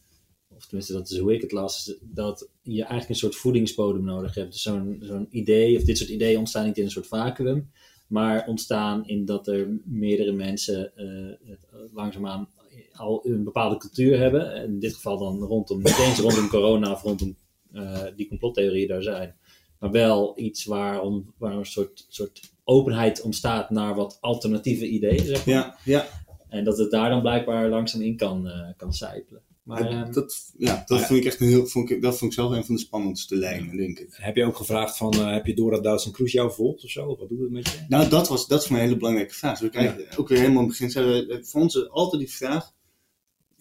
of 0.60 0.66
tenminste 0.66 0.92
dat 0.92 1.10
is 1.10 1.18
hoe 1.18 1.34
ik 1.34 1.40
het 1.40 1.52
las, 1.52 1.94
dat 2.00 2.48
je 2.62 2.80
eigenlijk 2.80 3.08
een 3.08 3.16
soort 3.16 3.36
voedingsbodem 3.36 4.04
nodig 4.04 4.34
hebt. 4.34 4.52
Dus 4.52 4.62
zo'n 4.62 4.98
zo'n 5.02 5.26
idee, 5.30 5.76
of 5.76 5.82
dit 5.82 5.98
soort 5.98 6.10
ideeën 6.10 6.38
ontstaan 6.38 6.66
niet 6.66 6.78
in 6.78 6.84
een 6.84 6.90
soort 6.90 7.06
vacuüm, 7.06 7.70
maar 8.06 8.46
ontstaan 8.46 9.06
in 9.08 9.24
dat 9.24 9.48
er 9.48 9.80
meerdere 9.84 10.32
mensen 10.32 10.92
uh, 10.96 11.54
langzaamaan 11.92 12.48
al 12.92 13.26
een 13.26 13.44
bepaalde 13.44 13.76
cultuur 13.76 14.18
hebben. 14.18 14.54
In 14.54 14.78
dit 14.78 14.94
geval 14.94 15.18
dan 15.18 15.38
rondom, 15.38 15.78
niet 15.78 15.98
eens 15.98 16.18
rondom 16.18 16.48
corona 16.48 16.92
of 16.92 17.02
rondom 17.02 17.36
uh, 17.72 18.02
die 18.16 18.28
complottheorieën 18.28 18.88
daar 18.88 19.02
zijn. 19.02 19.34
Maar 19.78 19.90
wel 19.90 20.32
iets 20.38 20.64
waar, 20.64 21.00
om, 21.02 21.32
waar 21.38 21.56
een 21.56 21.66
soort, 21.66 22.06
soort 22.08 22.40
openheid 22.64 23.20
ontstaat 23.20 23.70
naar 23.70 23.94
wat 23.94 24.18
alternatieve 24.20 24.88
ideeën. 24.88 25.24
Zeg 25.24 25.46
maar. 25.46 25.54
Ja, 25.54 25.76
ja. 25.84 26.06
En 26.48 26.64
dat 26.64 26.78
het 26.78 26.90
daar 26.90 27.10
dan 27.10 27.20
blijkbaar 27.20 27.68
langzaam 27.68 28.02
in 28.02 28.16
kan, 28.16 28.46
uh, 28.46 28.68
kan 28.76 28.92
sijpelen. 28.92 29.42
Maar, 29.70 29.90
ja, 29.90 30.04
dat, 30.04 30.52
ja, 30.56 30.82
dat 30.86 31.06
vind 31.06 31.20
ik 31.20 31.24
echt 31.24 31.40
een 31.40 31.48
heel, 31.48 31.66
vond 31.66 31.90
ik, 31.90 32.02
dat 32.02 32.18
vond 32.18 32.30
ik 32.30 32.38
zelf 32.38 32.52
een 32.52 32.64
van 32.64 32.74
de 32.74 32.80
spannendste 32.80 33.36
lijnen, 33.36 33.76
denk 33.76 33.98
ik. 33.98 34.08
Heb 34.10 34.36
je 34.36 34.44
ook 34.44 34.56
gevraagd 34.56 34.96
van, 34.96 35.14
uh, 35.14 35.32
heb 35.32 35.46
je 35.46 35.54
Dora 35.54 35.80
Doutzen 35.80 36.12
Kroes 36.12 36.32
jou 36.32 36.52
volgt 36.52 36.84
of 36.84 36.90
zo? 36.90 37.16
Wat 37.16 37.28
doet 37.28 37.40
het 37.40 37.50
met 37.50 37.68
je? 37.68 37.84
Nou, 37.88 38.08
dat 38.08 38.28
was, 38.28 38.46
dat 38.46 38.60
is 38.60 38.66
voor 38.66 38.72
mij 38.72 38.82
een 38.82 38.88
hele 38.88 39.00
belangrijke 39.00 39.34
vraag. 39.34 39.58
Dus 39.58 39.70
we 39.70 39.76
kijken, 39.76 40.04
ja. 40.10 40.16
ook 40.16 40.28
weer 40.28 40.38
helemaal 40.38 40.62
in 40.62 40.68
het 40.68 40.78
begin, 40.78 40.90
zeiden 40.90 41.26
we, 41.26 41.44
voor 41.44 41.60
ons 41.60 41.88
altijd 41.90 42.22
die 42.22 42.30
vraag, 42.30 42.72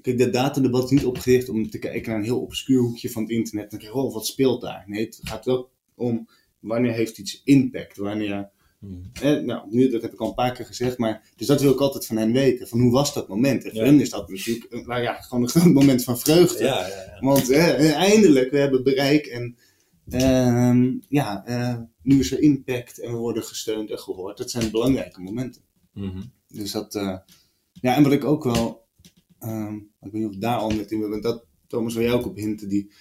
Kijk, 0.01 0.17
de 0.17 0.29
datadebat 0.29 0.83
is 0.83 0.89
niet 0.89 1.05
opgericht 1.05 1.49
om 1.49 1.69
te 1.69 1.79
kijken 1.79 2.09
naar 2.09 2.19
een 2.19 2.25
heel 2.25 2.41
obscuur 2.41 2.79
hoekje 2.79 3.09
van 3.09 3.21
het 3.21 3.31
internet. 3.31 3.71
En 3.71 3.77
kijken, 3.77 3.97
oh, 3.97 4.13
wat 4.13 4.25
speelt 4.25 4.61
daar? 4.61 4.83
Nee, 4.87 5.05
het 5.05 5.19
gaat 5.21 5.45
wel 5.45 5.69
om 5.95 6.29
wanneer 6.59 6.93
heeft 6.93 7.17
iets 7.17 7.41
impact? 7.43 7.97
Wanneer 7.97 8.49
Hmm. 8.79 9.09
Eh, 9.21 9.39
nou, 9.39 9.67
nu, 9.69 9.89
dat 9.89 10.01
heb 10.01 10.13
ik 10.13 10.19
al 10.19 10.27
een 10.27 10.33
paar 10.33 10.51
keer 10.51 10.65
gezegd, 10.65 10.97
maar 10.97 11.31
dus 11.35 11.47
dat 11.47 11.61
wil 11.61 11.71
ik 11.71 11.79
altijd 11.79 12.05
van 12.05 12.17
hen 12.17 12.31
weten. 12.31 12.67
Van 12.67 12.79
hoe 12.79 12.91
was 12.91 13.13
dat 13.13 13.27
moment? 13.27 13.63
En 13.63 13.71
voor 13.71 13.83
hen 13.83 13.99
is 13.99 14.09
dat 14.09 14.29
natuurlijk 14.29 14.85
nou 14.85 15.01
ja, 15.01 15.13
gewoon 15.13 15.49
een 15.53 15.73
moment 15.81 16.03
van 16.03 16.19
vreugde. 16.19 16.63
Ja, 16.63 16.87
ja, 16.87 17.17
Want 17.19 17.49
eh, 17.49 17.93
eindelijk, 17.93 18.51
we 18.51 18.57
hebben 18.57 18.83
bereik 18.83 19.25
en 19.25 19.57
uh, 20.05 20.93
ja, 21.09 21.43
uh, 21.47 21.77
nu 22.01 22.19
is 22.19 22.31
er 22.31 22.41
impact 22.41 22.99
en 22.99 23.11
we 23.11 23.17
worden 23.17 23.43
gesteund 23.43 23.89
en 23.89 23.99
gehoord. 23.99 24.37
Dat 24.37 24.51
zijn 24.51 24.71
belangrijke 24.71 25.21
momenten. 25.21 25.61
Mm 25.93 26.31
Dus 26.47 26.71
dat, 26.71 26.95
uh, 26.95 27.17
ja, 27.71 27.95
en 27.95 28.03
wat 28.03 28.11
ik 28.11 28.23
ook 28.23 28.43
wel, 28.43 28.87
um, 29.39 29.91
ik 30.01 30.11
weet 30.11 30.21
niet 30.21 30.31
of 30.31 30.35
daar 30.35 30.57
al 30.57 30.71
net 30.71 30.91
in 30.91 31.09
ben, 31.09 31.21
dat 31.21 31.45
Thomas 31.67 31.93
waar 31.93 32.03
jij 32.03 32.13
ook 32.13 32.25
op 32.25 32.35
hinten, 32.35 32.69
die 32.69 32.91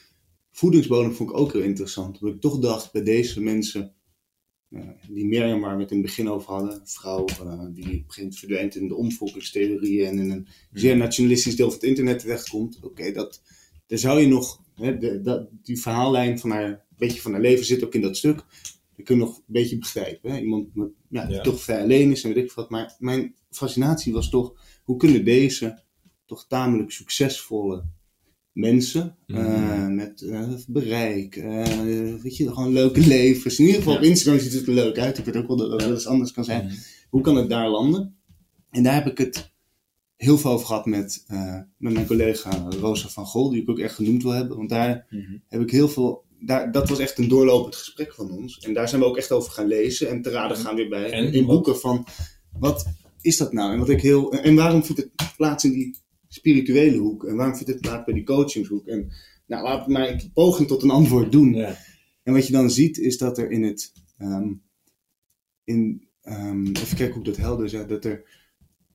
voedingsbodem 0.50 1.12
vond 1.12 1.30
ik 1.30 1.36
ook 1.36 1.52
heel 1.52 1.62
interessant. 1.62 2.20
Omdat 2.20 2.34
ik 2.36 2.40
toch 2.40 2.58
dacht 2.58 2.92
bij 2.92 3.02
deze 3.02 3.40
mensen 3.40 3.94
die 5.09 5.26
Mirjam 5.26 5.61
waar 5.61 5.76
we 5.76 5.83
het 5.83 5.90
in 5.90 5.96
het 5.96 6.07
begin 6.07 6.28
over 6.28 6.52
hadden, 6.52 6.81
vrouw 6.85 7.26
uh, 7.42 7.64
die 7.70 8.04
begint 8.07 8.38
verdwijnt 8.38 8.74
in 8.74 8.88
de 8.88 8.94
omvolkingstheorieën 8.94 10.07
en 10.07 10.18
in 10.18 10.31
een 10.31 10.46
zeer 10.72 10.96
nationalistisch 10.96 11.57
deel 11.57 11.70
van 11.70 11.78
het 11.78 11.88
internet 11.88 12.18
terechtkomt. 12.18 12.76
Oké, 12.76 12.87
okay, 12.87 13.12
dat, 13.12 13.42
daar 13.87 13.98
zou 13.98 14.20
je 14.20 14.26
nog, 14.26 14.62
hè, 14.74 14.98
de, 14.98 15.20
dat, 15.20 15.48
die 15.62 15.81
verhaallijn 15.81 16.38
van 16.38 16.50
haar, 16.50 16.70
een 16.70 16.96
beetje 16.96 17.20
van 17.20 17.33
haar 17.33 17.40
leven 17.40 17.64
zit 17.64 17.85
ook 17.85 17.94
in 17.94 18.02
dat 18.02 18.16
stuk. 18.16 18.37
Dat 18.96 19.07
kun 19.07 19.16
je 19.16 19.24
nog 19.24 19.37
een 19.37 19.42
beetje 19.46 19.78
begrijpen. 19.78 20.31
Hè? 20.31 20.38
Iemand 20.38 20.74
met, 20.74 20.90
ja, 21.09 21.26
die 21.26 21.37
ja. 21.37 21.42
toch 21.42 21.62
vrij 21.62 21.83
alleen 21.83 22.11
is 22.11 22.24
en 22.24 22.35
weet 22.35 22.44
ik 22.44 22.52
wat. 22.52 22.70
Maar 22.70 22.96
mijn 22.98 23.35
fascinatie 23.50 24.12
was 24.12 24.31
toch, 24.31 24.54
hoe 24.85 24.96
kunnen 24.96 25.24
deze 25.24 25.83
toch 26.26 26.46
tamelijk 26.46 26.90
succesvolle 26.90 27.85
mensen 28.52 29.16
uh, 29.26 29.87
met 29.87 30.20
uh, 30.20 30.48
bereik, 30.66 31.37
uh, 31.37 31.64
weet 32.22 32.37
je, 32.37 32.48
gewoon 32.48 32.72
leuke 32.72 33.06
levens. 33.06 33.58
In 33.58 33.64
ieder 33.64 33.80
geval 33.80 33.94
ja. 33.94 33.98
op 33.98 34.04
Instagram 34.04 34.40
ziet 34.40 34.52
het 34.52 34.66
er 34.66 34.72
leuk 34.72 34.98
uit. 34.98 35.18
Ik 35.18 35.24
weet 35.24 35.37
ook 35.37 35.46
wel 35.46 35.56
dat 35.56 35.82
het 35.82 36.02
ja. 36.02 36.08
anders 36.08 36.32
kan 36.32 36.44
zijn. 36.44 36.64
Mm 36.64 36.68
-hmm. 36.68 36.78
Hoe 37.11 37.20
kan 37.20 37.37
het 37.37 37.48
daar 37.48 37.68
landen? 37.68 38.16
En 38.70 38.82
daar 38.82 38.94
heb 38.94 39.06
ik 39.06 39.18
het 39.18 39.52
heel 40.16 40.38
veel 40.38 40.50
over 40.50 40.66
gehad 40.66 40.87
met, 40.87 41.24
met 41.76 41.92
mijn 41.92 42.06
collega 42.06 42.68
Rosa 42.80 43.08
van 43.08 43.26
Gol, 43.26 43.50
die 43.50 43.62
ik 43.62 43.70
ook 43.70 43.78
echt 43.78 43.94
genoemd 43.94 44.22
wil 44.22 44.32
hebben. 44.32 44.56
Want 44.56 44.68
daar 44.68 45.06
mm 45.11 45.20
-hmm. 45.20 45.42
heb 45.48 45.61
ik 45.61 45.70
heel 45.70 45.88
veel. 45.88 46.24
Daar, 46.40 46.72
dat 46.72 46.88
was 46.88 46.98
echt 46.98 47.18
een 47.18 47.28
doorlopend 47.28 47.76
gesprek 47.76 48.14
van 48.14 48.30
ons. 48.30 48.58
En 48.58 48.74
daar 48.74 48.88
zijn 48.88 49.00
we 49.00 49.06
ook 49.06 49.16
echt 49.16 49.32
over 49.32 49.52
gaan 49.52 49.66
lezen 49.66 50.08
en 50.08 50.22
te 50.22 50.30
raden 50.30 50.56
gaan 50.56 50.74
weer 50.74 50.88
bij. 50.88 51.11
En, 51.11 51.32
in 51.32 51.46
boeken 51.46 51.78
van 51.78 52.06
wat 52.58 52.87
is 53.20 53.37
dat 53.37 53.52
nou? 53.52 53.72
En, 53.72 53.78
wat 53.78 53.88
ik 53.88 54.00
heel, 54.00 54.32
en 54.32 54.54
waarom 54.54 54.84
vindt 54.84 55.00
het 55.00 55.37
plaats 55.37 55.64
in 55.64 55.72
die 55.72 55.96
spirituele 56.28 56.96
hoek? 56.96 57.24
En 57.24 57.36
waarom 57.36 57.56
vindt 57.56 57.72
het 57.72 57.80
plaats 57.80 58.04
bij 58.04 58.14
die 58.14 58.24
coachingshoek? 58.24 58.86
En 58.86 59.12
nou, 59.46 59.62
laat 59.62 59.88
maar 59.88 60.08
een 60.08 60.30
poging 60.32 60.68
tot 60.68 60.82
een 60.82 60.90
antwoord 60.90 61.32
doen. 61.32 61.54
Ja. 61.54 61.76
En 62.22 62.32
wat 62.32 62.46
je 62.46 62.52
dan 62.52 62.70
ziet, 62.70 62.98
is 62.98 63.18
dat 63.18 63.38
er 63.38 63.50
in 63.50 63.62
het. 63.62 63.92
Um, 64.18 64.62
in, 65.64 66.08
um, 66.22 66.66
even 66.66 66.96
kijken 66.96 67.14
hoe 67.14 67.18
ik 67.18 67.24
dat 67.24 67.36
helder 67.36 67.68
zeg. 67.68 67.86
Dat 67.86 68.04
er. 68.04 68.46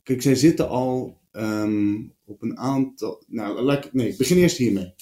Kijk, 0.04 0.22
zij 0.22 0.36
zitten 0.36 0.70
al 0.70 1.22
um, 1.32 2.14
op 2.26 2.42
een 2.42 2.58
aantal. 2.58 3.24
Nou, 3.28 3.62
laat 3.62 3.86
ik, 3.86 3.94
nee, 3.94 4.08
ik 4.10 4.18
begin 4.18 4.38
eerst 4.38 4.58
hiermee. 4.58 4.94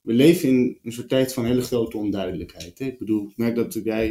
We 0.00 0.12
leven 0.12 0.48
in 0.48 0.78
een 0.82 0.92
soort 0.92 1.08
tijd 1.08 1.32
van 1.32 1.44
hele 1.44 1.62
grote 1.62 1.96
onduidelijkheid. 1.96 2.78
Hè? 2.78 2.84
Ik 2.84 2.98
bedoel, 2.98 3.28
ik 3.28 3.36
merk 3.36 3.54
dat 3.54 3.74
wij. 3.74 4.06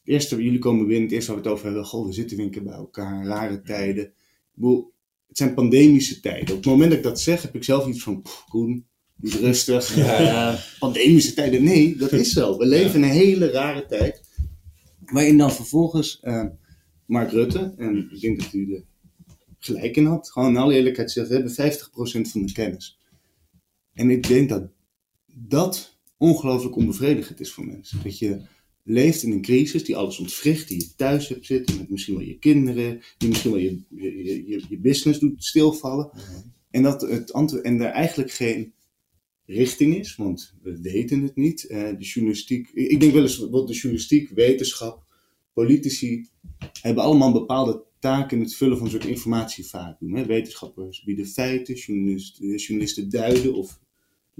Het 0.00 0.08
eerste, 0.14 0.42
jullie 0.42 0.58
komen 0.58 0.86
binnen, 0.86 1.04
het 1.04 1.12
eerste 1.12 1.32
waar 1.32 1.42
we 1.42 1.48
het 1.48 1.56
over 1.56 1.66
hebben. 1.66 1.84
Goh, 1.84 2.06
we 2.06 2.12
zitten 2.12 2.50
keer 2.50 2.62
bij 2.62 2.72
elkaar, 2.72 3.26
rare 3.26 3.62
tijden. 3.62 4.04
Ik 4.04 4.14
bedoel, 4.54 4.92
het 5.30 5.38
zijn 5.38 5.54
pandemische 5.54 6.20
tijden. 6.20 6.50
Op 6.50 6.56
het 6.56 6.64
moment 6.64 6.88
dat 6.90 6.98
ik 6.98 7.04
dat 7.04 7.20
zeg, 7.20 7.42
heb 7.42 7.54
ik 7.54 7.64
zelf 7.64 7.86
iets 7.86 8.02
van, 8.02 8.22
Koen, 8.48 8.86
rustig, 9.20 9.94
ja. 9.96 10.58
pandemische 10.78 11.34
tijden. 11.34 11.62
Nee, 11.62 11.96
dat 11.96 12.12
is 12.12 12.32
zo. 12.32 12.58
We 12.58 12.66
leven 12.66 12.94
in 12.94 13.02
een 13.02 13.14
hele 13.14 13.50
rare 13.50 13.86
tijd. 13.86 14.22
Waarin 15.04 15.38
dan 15.38 15.52
vervolgens 15.52 16.20
uh, 16.22 16.44
Mark 17.06 17.30
Rutte, 17.30 17.74
en 17.76 18.10
ik 18.12 18.20
denk 18.20 18.40
dat 18.40 18.52
u 18.52 18.74
er 18.74 18.84
gelijk 19.58 19.96
in 19.96 20.06
had, 20.06 20.30
gewoon 20.30 20.48
in 20.48 20.56
alle 20.56 20.74
eerlijkheid 20.74 21.10
zegt, 21.10 21.28
we 21.28 21.34
hebben 21.34 21.52
50% 21.52 22.30
van 22.30 22.46
de 22.46 22.52
kennis. 22.52 22.98
En 23.92 24.10
ik 24.10 24.28
denk 24.28 24.48
dat 24.48 24.70
dat 25.26 25.98
ongelooflijk 26.16 26.76
onbevredigend 26.76 27.40
is 27.40 27.52
voor 27.52 27.66
mensen. 27.66 28.00
Dat 28.02 28.18
je 28.18 28.40
leeft 28.84 29.22
in 29.22 29.32
een 29.32 29.42
crisis 29.42 29.84
die 29.84 29.96
alles 29.96 30.18
ontwricht, 30.18 30.68
die 30.68 30.78
je 30.78 30.94
thuis 30.96 31.28
hebt 31.28 31.46
zitten, 31.46 31.76
met 31.76 31.90
misschien 31.90 32.14
wel 32.16 32.26
je 32.26 32.38
kinderen, 32.38 33.00
die 33.18 33.28
misschien 33.28 33.50
wel 33.50 33.60
je, 33.60 33.80
je, 33.88 34.46
je, 34.46 34.62
je 34.68 34.78
business 34.78 35.18
doet 35.18 35.44
stilvallen. 35.44 36.10
Mhm. 36.12 36.40
En 36.70 36.82
dat 36.82 37.00
het 37.00 37.32
antwoord, 37.32 37.64
en 37.64 37.80
er 37.80 37.90
eigenlijk 37.90 38.30
geen 38.30 38.72
richting 39.46 39.96
is, 39.96 40.16
want 40.16 40.54
we 40.62 40.80
weten 40.80 41.22
het 41.22 41.36
niet. 41.36 41.66
Uh, 41.68 41.88
de 41.88 42.04
journalistiek, 42.04 42.68
ik 42.68 43.00
denk 43.00 43.12
wel 43.12 43.22
eens 43.22 43.38
wat 43.38 43.66
de 43.66 43.74
journalistiek, 43.74 44.30
wetenschap, 44.30 45.04
politici 45.52 46.28
hebben 46.82 47.04
allemaal 47.04 47.26
een 47.26 47.32
bepaalde 47.32 47.84
taak 47.98 48.32
in 48.32 48.40
het 48.40 48.54
vullen 48.54 48.78
van 48.78 49.00
informatievacuum. 49.00 50.14
Hè? 50.14 50.26
Wetenschappers 50.26 51.02
bieden 51.02 51.26
feiten, 51.26 51.74
journalisten, 51.74 52.56
journalisten 52.56 53.10
duiden 53.10 53.54
of 53.54 53.80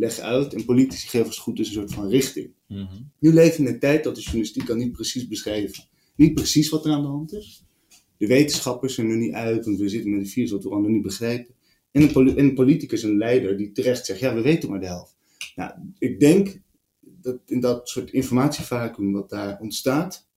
leggen 0.00 0.24
uit 0.24 0.54
en 0.54 0.64
politici 0.64 1.08
geven 1.08 1.26
als 1.26 1.38
goed 1.38 1.58
is 1.58 1.66
een 1.66 1.72
soort 1.72 1.92
van 1.92 2.08
richting. 2.08 2.50
Mm 2.66 2.76
-hmm. 2.76 3.10
Nu 3.18 3.32
leven 3.32 3.62
we 3.62 3.68
in 3.68 3.74
een 3.74 3.80
tijd 3.80 4.04
dat 4.04 4.14
de 4.14 4.20
journalistiek 4.20 4.64
kan 4.64 4.78
niet 4.78 4.92
precies 4.92 5.28
beschrijven. 5.28 5.84
Niet 6.16 6.34
precies 6.34 6.68
wat 6.68 6.84
er 6.84 6.92
aan 6.92 7.02
de 7.02 7.08
hand 7.08 7.32
is. 7.32 7.64
De 8.16 8.26
wetenschappers 8.26 8.94
zijn 8.94 9.10
er 9.10 9.16
niet 9.16 9.32
uit, 9.32 9.64
want 9.64 9.78
we 9.78 9.88
zitten 9.88 10.10
met 10.10 10.20
een 10.20 10.26
virus 10.26 10.50
wat 10.50 10.62
we 10.62 10.70
allemaal 10.70 10.90
niet 10.90 11.02
begrijpen. 11.02 11.54
En 11.90 12.02
een, 12.02 12.12
poli 12.12 12.30
en 12.30 12.44
een 12.44 12.54
politicus, 12.54 13.02
een 13.02 13.16
leider, 13.16 13.56
die 13.56 13.72
terecht 13.72 14.06
zegt, 14.06 14.20
ja, 14.20 14.34
we 14.34 14.40
weten 14.40 14.70
maar 14.70 14.80
de 14.80 14.86
helft. 14.86 15.16
Nou, 15.54 15.72
ik 15.98 16.20
denk 16.20 16.60
dat 17.00 17.38
in 17.46 17.60
dat 17.60 17.88
soort 17.88 18.10
informatievacuum 18.10 19.12
wat 19.12 19.30
daar 19.30 19.60
ontstaat, 19.60 20.28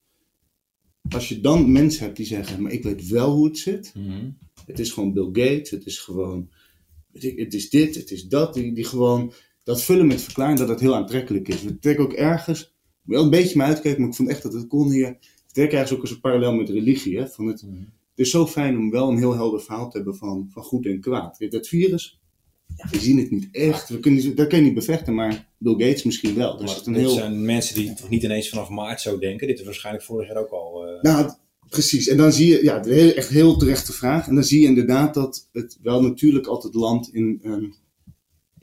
als 1.09 1.29
je 1.29 1.41
dan 1.41 1.71
mensen 1.71 2.03
hebt 2.03 2.17
die 2.17 2.25
zeggen, 2.25 2.61
maar 2.61 2.71
ik 2.71 2.83
weet 2.83 3.07
wel 3.07 3.35
hoe 3.35 3.45
het 3.45 3.57
zit. 3.57 3.91
Mm 3.95 4.05
-hmm. 4.05 4.37
Het 4.65 4.79
is 4.79 4.91
gewoon 4.91 5.13
Bill 5.13 5.29
Gates, 5.45 5.69
het 5.69 5.85
is 5.85 5.99
gewoon, 5.99 6.49
het 7.11 7.53
is 7.53 7.69
dit, 7.69 7.95
het 7.95 8.11
is 8.11 8.27
dat, 8.27 8.53
die, 8.53 8.73
die 8.73 8.83
gewoon 8.83 9.33
dat 9.63 9.83
vullen 9.83 10.07
met 10.07 10.21
verklaring 10.21 10.59
dat 10.59 10.69
het 10.69 10.79
heel 10.79 10.95
aantrekkelijk 10.95 11.47
is. 11.47 11.63
We 11.63 11.79
trekken 11.79 12.03
ook 12.03 12.13
ergens, 12.13 12.73
wel 13.03 13.23
een 13.23 13.29
beetje 13.29 13.57
me 13.57 13.63
uitkijken, 13.63 14.01
maar 14.01 14.09
ik 14.09 14.15
vond 14.15 14.29
echt 14.29 14.43
dat 14.43 14.53
het 14.53 14.67
kon 14.67 14.91
hier. 14.91 15.17
We 15.47 15.53
trekken 15.53 15.77
ergens 15.77 15.95
ook 15.97 16.01
als 16.01 16.11
een 16.11 16.19
parallel 16.21 16.53
met 16.53 16.69
religie. 16.69 17.17
Hè? 17.17 17.27
Van 17.27 17.45
het, 17.47 17.61
Mhm. 17.63 17.73
het 17.75 17.85
is 18.25 18.29
zo 18.29 18.47
fijn 18.47 18.77
om 18.77 18.91
wel 18.91 19.09
een 19.09 19.17
heel 19.17 19.33
helder 19.33 19.61
verhaal 19.61 19.89
te 19.89 19.97
hebben 19.97 20.15
van, 20.15 20.47
van 20.51 20.63
goed 20.63 20.85
en 20.85 20.99
kwaad. 21.01 21.37
Kijk, 21.37 21.51
dat 21.51 21.67
virus, 21.67 22.19
ja, 22.75 22.89
we 22.91 22.99
zien 22.99 23.17
het 23.17 23.31
niet 23.31 23.47
echt. 23.51 23.89
We 23.89 23.99
kunnen, 23.99 24.35
dat 24.35 24.47
kan 24.47 24.59
je 24.59 24.65
niet 24.65 24.73
bevechten, 24.73 25.13
maar 25.13 25.49
Bill 25.57 25.73
Gates 25.87 26.03
misschien 26.03 26.35
wel. 26.35 26.57
Dus 26.57 26.75
het 26.75 26.85
dit 26.85 26.95
heel... 26.95 27.09
zijn 27.09 27.45
mensen 27.45 27.75
die 27.75 27.93
toch 27.93 28.09
niet 28.09 28.23
ineens 28.23 28.49
vanaf 28.49 28.69
maart 28.69 29.01
zo 29.01 29.19
denken. 29.19 29.47
Dit 29.47 29.59
is 29.59 29.65
waarschijnlijk 29.65 30.05
vorig 30.05 30.27
jaar 30.27 30.37
ook 30.37 30.49
al. 30.49 30.85
eh, 30.87 31.01
Nou, 31.01 31.31
precies. 31.69 32.07
En 32.07 32.17
dan 32.17 32.31
zie 32.33 32.47
je, 32.47 32.63
ja, 32.63 32.83
echt 32.85 33.29
heel 33.29 33.57
terechte 33.57 33.93
vraag. 33.93 34.27
En 34.27 34.35
dan 34.35 34.43
zie 34.43 34.61
je 34.61 34.67
inderdaad 34.67 35.13
dat 35.13 35.49
het 35.51 35.77
wel 35.81 36.01
natuurlijk 36.01 36.45
altijd 36.47 36.73
landt 36.73 37.13
in 37.13 37.39
een, 37.41 37.73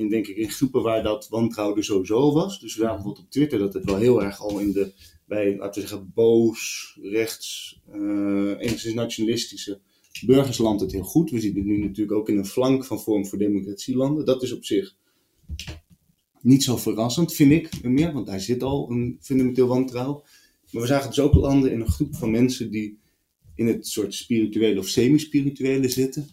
in, 0.01 0.09
denk 0.09 0.27
ik, 0.27 0.37
in 0.37 0.51
groepen 0.51 0.83
waar 0.83 1.03
dat 1.03 1.29
wantrouwen 1.29 1.85
sowieso 1.85 2.33
was. 2.33 2.61
Dus 2.61 2.75
we 2.75 2.81
zagen 2.81 2.95
bijvoorbeeld 2.95 3.25
op 3.25 3.31
Twitter 3.31 3.59
dat 3.59 3.75
het 3.75 3.85
wel 3.85 3.97
heel 3.97 4.23
erg 4.23 4.41
al 4.41 4.59
in 4.59 4.73
de, 4.73 4.93
bij, 5.27 5.57
laten 5.57 5.83
we 5.83 5.89
zeggen, 5.89 6.13
boos, 6.15 6.99
rechts, 7.03 7.79
uh, 7.95 8.55
enigszins 8.59 8.95
nationalistische 8.95 9.81
burgersland 10.27 10.81
het 10.81 10.93
heel 10.93 11.03
goed. 11.03 11.31
We 11.31 11.41
zien 11.41 11.57
het 11.57 11.65
nu 11.65 11.79
natuurlijk 11.79 12.19
ook 12.19 12.29
in 12.29 12.39
een 12.39 12.47
flank 12.47 12.85
van 12.85 13.01
Vorm 13.01 13.27
voor 13.27 13.39
Democratielanden. 13.39 14.25
Dat 14.25 14.43
is 14.43 14.53
op 14.53 14.65
zich 14.65 14.97
niet 16.41 16.65
zo 16.65 16.77
verrassend, 16.77 17.35
vind 17.35 17.53
ik 17.53 17.83
meer, 17.83 18.13
want 18.13 18.27
daar 18.27 18.41
zit 18.41 18.63
al 18.63 18.91
een 18.91 19.19
fundamenteel 19.21 19.67
wantrouwen. 19.67 20.23
Maar 20.71 20.83
we 20.83 20.89
zagen 20.89 21.09
dus 21.09 21.21
ook 21.21 21.35
landen 21.35 21.73
in 21.73 21.81
een 21.81 21.91
groep 21.91 22.15
van 22.15 22.31
mensen 22.31 22.71
die 22.71 22.99
in 23.55 23.67
het 23.67 23.87
soort 23.87 24.15
spirituele 24.15 24.79
of 24.79 24.89
semi-spirituele 24.89 25.89
zitten, 25.89 26.29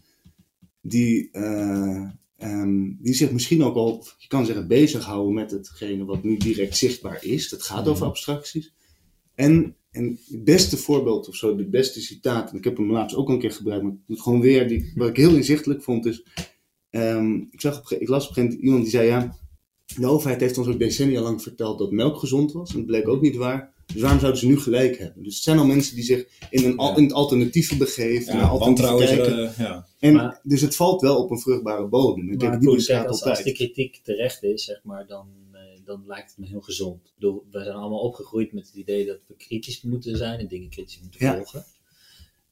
die, 0.82 1.30
uh, 1.32 2.10
um, 2.44 2.98
die 3.02 3.14
zich 3.14 3.32
misschien 3.32 3.64
ook 3.64 3.76
al, 3.76 4.06
je 4.18 4.28
kan 4.28 4.46
zeggen, 4.46 4.68
bezighouden 4.68 5.34
met 5.34 5.52
hetgene 5.52 6.06
wat 6.06 6.24
niet 6.24 6.42
direct 6.42 6.78
zichtbaar 6.78 7.24
is. 7.24 7.50
Dat 7.50 7.64
gaat 7.64 7.88
over 7.88 8.06
abstracties. 8.06 8.74
En, 9.36 9.76
en 9.92 10.20
het 10.30 10.44
beste 10.44 10.78
voorbeeld 10.78 11.28
of 11.28 11.36
zo, 11.36 11.56
de 11.56 11.70
beste 11.70 12.02
citaat, 12.02 12.52
en 12.52 12.58
ik 12.58 12.64
heb 12.64 12.78
hem 12.78 12.92
laatst 12.92 13.16
ook 13.16 13.30
een 13.30 13.40
keer 13.40 13.52
gebruikt, 13.52 13.84
maar 13.84 13.94
ik 13.94 14.00
doe 14.06 14.16
het 14.16 14.26
gewoon 14.26 14.42
weer, 14.42 14.68
die, 14.68 14.92
wat 14.96 15.10
ik 15.10 15.18
heel 15.18 15.36
inzichtelijk 15.36 15.84
vond, 15.84 16.06
is, 16.06 16.26
um, 16.90 17.48
ik, 17.52 17.62
zag 17.62 17.80
op, 17.80 18.00
ik 18.00 18.08
las 18.08 18.24
op 18.24 18.30
een 18.30 18.36
gegeven 18.36 18.44
moment 18.44 18.62
iemand 18.62 18.82
die 18.82 18.92
zei, 18.92 19.08
ja, 19.08 19.38
de 19.96 20.08
overheid 20.08 20.42
heeft 20.42 20.58
ons 20.58 20.68
ook 20.68 20.80
decennia 20.80 21.22
lang 21.22 21.42
verteld 21.42 21.80
dat 21.80 21.92
melk 21.92 22.18
gezond 22.18 22.52
was. 22.52 22.70
En 22.70 22.78
dat 22.78 22.86
bleek 22.86 23.08
ook 23.08 23.22
niet 23.22 23.36
waar. 23.36 23.74
Dus 23.94 24.02
waarom 24.02 24.20
zouden 24.20 24.42
ze 24.42 24.48
nu 24.48 24.60
gelijk 24.60 24.98
hebben? 24.98 25.24
Dus 25.24 25.36
het 25.36 25.44
zijn 25.44 25.58
al 25.58 25.66
mensen 25.66 25.96
die 25.96 26.04
zich 26.04 26.28
in, 26.50 26.66
een, 26.66 26.78
al, 26.78 26.98
in 26.98 27.04
het 27.04 27.14
alternatieve 27.14 27.78
begeven. 27.78 28.38
Ja, 28.38 28.52
uh, 28.52 29.58
ja. 29.58 29.88
En, 30.00 30.14
maar, 30.14 30.40
dus 30.44 30.62
het 30.62 30.76
valt 30.76 31.02
wel 31.02 31.24
op 31.24 31.32
een 31.32 31.40
vruchtbare 31.40 31.88
bodem. 31.88 32.32
Ik 32.32 32.40
denk, 32.40 32.60
die 32.60 32.70
goed, 32.70 32.86
kijk, 32.86 33.08
als, 33.08 33.24
als 33.24 33.44
de 33.44 33.52
kritiek 33.52 34.00
terecht 34.04 34.44
is, 34.44 34.64
zeg 34.64 34.80
maar, 34.84 35.08
dan, 35.08 35.28
uh, 35.54 35.60
dan 35.86 36.04
lijkt 36.08 36.30
het 36.30 36.38
me 36.38 36.48
heel 36.48 36.62
gezond. 36.62 37.06
Ik 37.06 37.14
bedoel, 37.16 37.46
we 37.52 37.64
zijn 37.64 37.76
allemaal 37.76 38.00
opgegroeid 38.00 38.54
met 38.54 38.68
het 38.68 38.76
idee 38.76 39.06
dat 39.06 39.20
we 39.28 39.36
kritisch 39.36 39.82
moeten 39.82 40.18
zijn 40.18 40.40
en 40.40 40.48
dingen 40.48 40.70
kritisch 40.70 41.00
moeten 41.02 41.26
Ja. 41.26 41.36
volgen. 41.36 41.66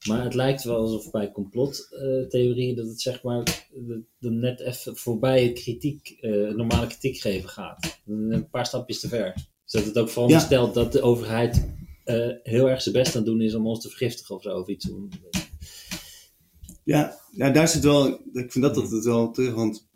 Maar 0.07 0.23
het 0.23 0.33
lijkt 0.33 0.63
wel 0.63 0.77
alsof 0.77 1.11
bij 1.11 1.31
complottheorieën 1.31 2.75
dat 2.75 2.87
het 2.87 3.01
zeg 3.01 3.23
maar 3.23 3.43
de, 3.73 4.01
de 4.17 4.31
net 4.31 4.59
even 4.59 4.95
voorbij 4.95 5.43
het 5.43 5.59
kritiek, 5.59 6.17
eh, 6.21 6.31
normale 6.31 6.87
kritiek 6.87 7.17
geven 7.17 7.49
gaat. 7.49 7.99
Een 8.07 8.49
paar 8.49 8.65
stapjes 8.65 8.99
te 8.99 9.07
ver. 9.07 9.53
Dus 9.65 9.73
dat 9.73 9.85
het 9.85 9.97
ook 9.97 10.09
veronderstelt 10.09 10.73
dat 10.73 10.91
de 10.91 11.01
overheid 11.01 11.69
eh, 12.03 12.29
heel 12.43 12.69
erg 12.69 12.81
zijn 12.81 12.95
best 12.95 13.15
aan 13.15 13.21
het 13.21 13.31
doen 13.31 13.41
is 13.41 13.55
om 13.55 13.67
ons 13.67 13.81
te 13.81 13.89
vergiftigen 13.89 14.35
of 14.35 14.41
zo. 14.41 14.59
Of 14.59 14.67
iets. 14.67 14.89
Ja, 16.83 17.19
ja, 17.31 17.49
daar 17.49 17.67
zit 17.67 17.83
wel, 17.83 18.07
ik 18.33 18.51
vind 18.51 18.61
dat 18.61 18.77
altijd 18.77 19.03
wel 19.03 19.31
terug, 19.31 19.53
want 19.53 19.89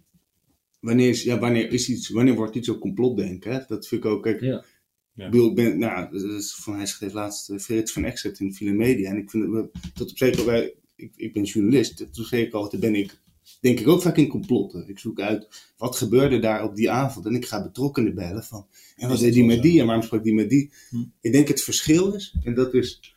wanneer, 0.80 1.10
is, 1.10 1.24
ja, 1.24 1.40
wanneer, 1.40 1.72
is 1.72 1.90
iets, 1.90 2.10
wanneer 2.10 2.36
wordt 2.36 2.56
iets 2.56 2.70
ook 2.70 2.80
complotdenken? 2.80 3.52
Hè? 3.52 3.60
Dat 3.68 3.88
vind 3.88 4.04
ik 4.04 4.12
ook, 4.12 4.24
kijk, 4.24 4.42
Ja. 4.42 4.66
Ja. 5.14 5.26
ik, 5.26 5.32
bedoel, 5.32 5.50
ik 5.50 5.56
ben, 5.56 5.78
nou, 5.78 6.12
dat 6.12 6.24
is 6.24 6.56
van, 6.56 6.76
hij 6.76 6.86
schreef 6.86 7.14
laatst 7.14 7.50
uh, 7.50 7.60
Frits 7.60 7.92
van 7.92 8.04
Exet 8.04 8.40
in 8.40 8.54
Villa 8.54 8.74
Media 8.74 9.10
en 9.10 9.18
ik 9.18 9.30
vind 9.30 9.54
het, 9.54 9.72
tot 9.94 10.10
op 10.12 10.18
zeker, 10.18 10.46
wij, 10.46 10.74
ik, 10.96 11.14
ik 11.16 11.34
ben 11.34 11.44
journalist, 11.44 12.14
toen 12.14 12.26
zei 12.26 12.42
ik 12.42 12.54
altijd, 12.54 12.82
ben 12.82 12.96
ik, 12.96 13.20
denk 13.60 13.80
ik 13.80 13.88
ook 13.88 14.02
vaak 14.02 14.18
in 14.18 14.28
complotten. 14.28 14.88
Ik 14.90 15.00
zoek 15.00 15.20
uit, 15.20 15.72
wat 15.78 15.96
gebeurde 15.96 16.40
daar 16.40 16.64
op 16.64 16.76
die 16.76 16.92
avond 16.92 17.26
en 17.26 17.36
ik 17.36 17.46
ga 17.46 17.64
betrokkenen 17.64 18.16
bellen 18.16 18.44
van, 18.44 18.68
en 18.96 19.10
wat 19.10 19.20
deed 19.20 19.34
die 19.34 19.44
met 19.44 19.62
die 19.62 19.80
en 19.80 19.86
waarom 19.86 20.04
sprak 20.04 20.24
die 20.24 20.34
met 20.34 20.50
die? 20.50 20.72
Hm. 20.90 21.04
Ik 21.22 21.32
denk 21.32 21.48
het 21.48 21.62
verschil 21.62 22.14
is, 22.14 22.36
en 22.44 22.54
dat 22.56 22.74
is 22.74 23.16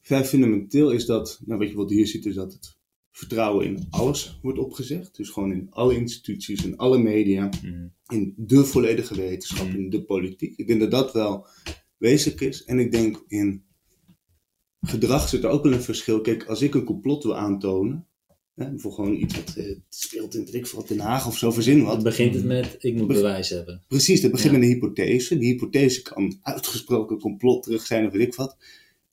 vrij 0.00 0.24
fundamenteel, 0.24 0.90
is 0.90 1.06
dat, 1.06 1.40
nou 1.44 1.58
weet 1.58 1.70
je 1.70 1.76
wat 1.76 1.90
hier 1.90 2.06
ziet, 2.06 2.26
is 2.26 2.34
dat 2.34 2.52
het 2.52 2.76
vertrouwen 3.10 3.66
in 3.66 3.86
alles 3.90 4.38
wordt 4.42 4.58
opgezegd. 4.58 5.16
Dus 5.16 5.30
gewoon 5.30 5.52
in 5.52 5.66
alle 5.70 5.96
instituties, 5.96 6.64
in 6.64 6.76
alle 6.76 6.98
media, 6.98 7.48
Mhm. 7.62 7.86
in 8.08 8.34
de 8.36 8.64
volledige 8.64 9.14
wetenschap, 9.14 9.68
Mm. 9.68 9.74
in 9.74 9.90
de 9.90 10.04
politiek. 10.04 10.56
Ik 10.56 10.66
denk 10.66 10.80
dat 10.80 10.90
dat 10.90 11.12
wel 11.12 11.46
wezenlijk 11.96 12.40
is. 12.40 12.64
En 12.64 12.78
ik 12.78 12.92
denk 12.92 13.24
in 13.28 13.64
gedrag 14.80 15.28
zit 15.28 15.44
er 15.44 15.50
ook 15.50 15.62
wel 15.62 15.72
een 15.72 15.82
verschil. 15.82 16.20
Kijk, 16.20 16.44
als 16.46 16.62
ik 16.62 16.74
een 16.74 16.84
complot 16.84 17.22
wil 17.22 17.36
aantonen, 17.36 18.06
hè, 18.54 18.78
voor 18.78 18.92
gewoon 18.92 19.14
iets 19.16 19.34
wat 19.34 19.54
eh, 19.56 19.76
speelt 19.88 20.34
in 20.34 20.52
ik 20.54 20.66
veel, 20.66 20.78
wat 20.78 20.88
Den 20.88 20.98
Haag 20.98 21.26
of 21.26 21.38
zo, 21.38 21.50
verzin 21.50 21.82
wat. 21.82 21.94
Dan 21.94 22.02
begint 22.02 22.34
het 22.34 22.44
met 22.44 22.76
ik 22.78 22.94
moet 22.94 23.06
Be- 23.06 23.14
bewijs 23.14 23.48
hebben. 23.48 23.82
Precies, 23.88 24.20
dat 24.20 24.30
begint 24.30 24.52
Ja. 24.52 24.58
met 24.58 24.68
een 24.68 24.74
hypothese. 24.74 25.38
Die 25.38 25.52
hypothese 25.52 26.02
kan 26.02 26.38
uitgesproken 26.42 27.18
complot 27.18 27.62
terug 27.62 27.86
zijn 27.86 28.06
of 28.06 28.12
weet 28.12 28.26
ik 28.26 28.34
wat. 28.34 28.56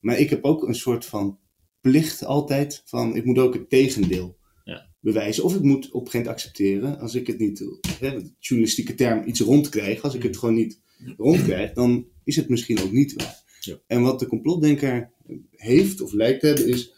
Maar 0.00 0.18
ik 0.18 0.30
heb 0.30 0.44
ook 0.44 0.68
een 0.68 0.74
soort 0.74 1.04
van 1.04 1.38
plicht 1.80 2.24
altijd 2.24 2.82
van, 2.84 3.16
ik 3.16 3.24
moet 3.24 3.38
ook 3.38 3.54
het 3.54 3.68
tegendeel 3.70 4.36
Ja. 4.64 4.88
bewijzen. 5.00 5.44
Of 5.44 5.54
ik 5.54 5.62
moet 5.62 5.84
op 5.90 6.04
een 6.04 6.10
gegeven 6.10 6.18
moment 6.18 6.34
accepteren, 6.34 6.98
als 6.98 7.14
ik 7.14 7.26
het 7.26 7.38
niet, 7.38 7.58
hè, 8.00 8.10
de 8.22 8.30
journalistieke 8.38 8.94
term, 8.94 9.22
iets 9.28 9.40
rondkrijg. 9.40 10.02
Als 10.02 10.14
ik 10.14 10.22
het 10.22 10.36
gewoon 10.36 10.54
niet 10.54 10.80
rondkrijg, 11.16 11.72
dan 11.72 12.06
is 12.24 12.36
het 12.36 12.48
misschien 12.48 12.80
ook 12.80 12.92
niet 12.92 13.12
waar. 13.12 13.40
Ja. 13.60 13.78
En 13.86 14.02
wat 14.02 14.18
de 14.18 14.26
complotdenker 14.26 15.10
heeft 15.50 16.00
of 16.00 16.12
lijkt 16.12 16.40
te 16.40 16.46
hebben 16.46 16.68
is, 16.68 16.92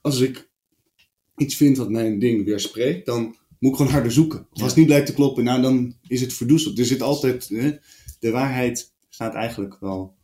als 0.00 0.20
ik 0.20 0.49
iets 1.40 1.56
vind 1.56 1.76
wat 1.76 1.90
mijn 1.90 2.18
ding 2.18 2.44
weerspreekt, 2.44 3.06
dan 3.06 3.36
moet 3.58 3.70
ik 3.70 3.76
gewoon 3.76 3.92
harder 3.92 4.12
zoeken. 4.12 4.38
Of 4.52 4.58
als 4.60 4.66
het 4.70 4.76
niet 4.76 4.86
blijkt 4.86 5.06
te 5.06 5.14
kloppen, 5.14 5.44
nou 5.44 5.62
dan 5.62 5.94
is 6.06 6.20
het 6.20 6.32
verdoezeld. 6.32 6.78
Er 6.78 6.84
zit 6.84 7.02
altijd, 7.02 7.48
hè, 7.48 7.70
de 8.18 8.30
waarheid 8.30 8.92
staat 9.08 9.34
eigenlijk 9.34 9.76
wel, 9.80 10.14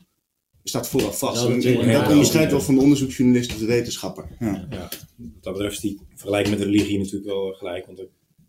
staat 0.64 0.88
vooraf 0.88 1.18
vast. 1.18 1.42
Ja, 1.42 1.48
En- 1.48 1.62
en 1.62 1.74
dat 1.76 1.84
Ja, 1.84 2.10
onderscheidt 2.10 2.50
wel 2.50 2.60
van 2.60 2.74
de 2.74 2.80
onderzoeksjournalist 2.80 3.52
of 3.52 3.58
de 3.58 3.66
wetenschapper. 3.66 4.28
Ja. 4.40 4.66
Ja, 4.70 4.78
wat 4.78 5.06
dat 5.40 5.52
betreft 5.52 5.74
is 5.74 5.80
die 5.80 6.00
vergelijking 6.14 6.56
met 6.56 6.64
de 6.64 6.70
religie 6.72 6.98
natuurlijk 6.98 7.24
wel 7.24 7.52
gelijk. 7.52 7.86
Want 7.86 8.00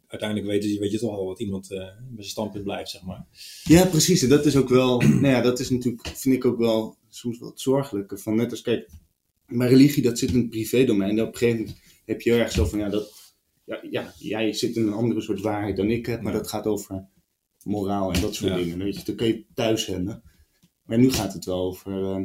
uiteindelijk 0.07 0.49
weet 0.49 0.63
je, 0.63 0.79
weet 0.79 0.91
je 0.91 0.99
toch 0.99 1.17
al 1.17 1.25
wat 1.25 1.39
iemand 1.39 1.71
eh 1.71 1.77
bij 1.77 1.89
zijn 2.15 2.29
standpunt 2.29 2.63
blijft, 2.63 2.89
zeg 2.89 3.01
maar. 3.03 3.25
Ja, 3.63 3.85
precies. 3.85 4.21
En 4.23 4.29
dat 4.29 4.45
is 4.45 4.55
ook 4.55 4.69
wel, 4.69 4.99
nou 5.21 5.27
ja, 5.27 5.41
dat 5.41 5.59
is 5.59 5.69
natuurlijk, 5.69 6.07
vind 6.07 6.35
ik 6.35 6.45
ook 6.45 6.57
wel 6.57 6.95
soms 7.09 7.39
wel 7.39 7.49
het 7.49 7.59
zorgelijke. 7.61 8.17
Van 8.17 8.35
net 8.35 8.51
als, 8.51 8.61
kijk, 8.61 8.89
bij 9.47 9.67
religie, 9.67 10.03
dat 10.03 10.19
zit 10.19 10.31
in 10.31 10.37
het 10.37 10.49
privédomein. 10.49 11.09
En 11.17 11.21
op 11.25 11.31
een 11.33 11.37
gegeven 11.37 11.59
moment 11.59 11.77
heb 12.07 12.21
je 12.21 12.31
heel 12.31 12.39
erg 12.39 12.51
zo 12.51 12.65
van, 12.65 12.79
ja, 12.79 12.89
dat, 12.89 13.33
ja, 13.65 13.81
ja, 13.89 14.13
jij 14.17 14.53
zit 14.53 14.75
in 14.75 14.87
een 14.87 14.93
andere 14.93 15.21
soort 15.21 15.41
waarheid 15.41 15.75
dan 15.77 15.89
ik 15.89 16.05
heb, 16.05 16.21
maar 16.21 16.33
dat 16.33 16.49
gaat 16.49 16.65
over 16.65 17.07
moraal 17.63 18.13
en 18.13 18.21
dat 18.21 18.35
soort 18.35 18.51
Ja. 18.51 18.57
dingen. 18.57 18.77
Weet 18.77 18.95
je, 18.97 19.03
dat 19.05 19.15
kun 19.15 19.27
je 19.27 19.45
thuis 19.53 19.85
hebben. 19.85 20.23
Maar 20.83 20.97
nu 20.97 21.11
gaat 21.11 21.33
het 21.33 21.45
wel 21.45 21.59
over 21.59 22.03
eh, 22.03 22.23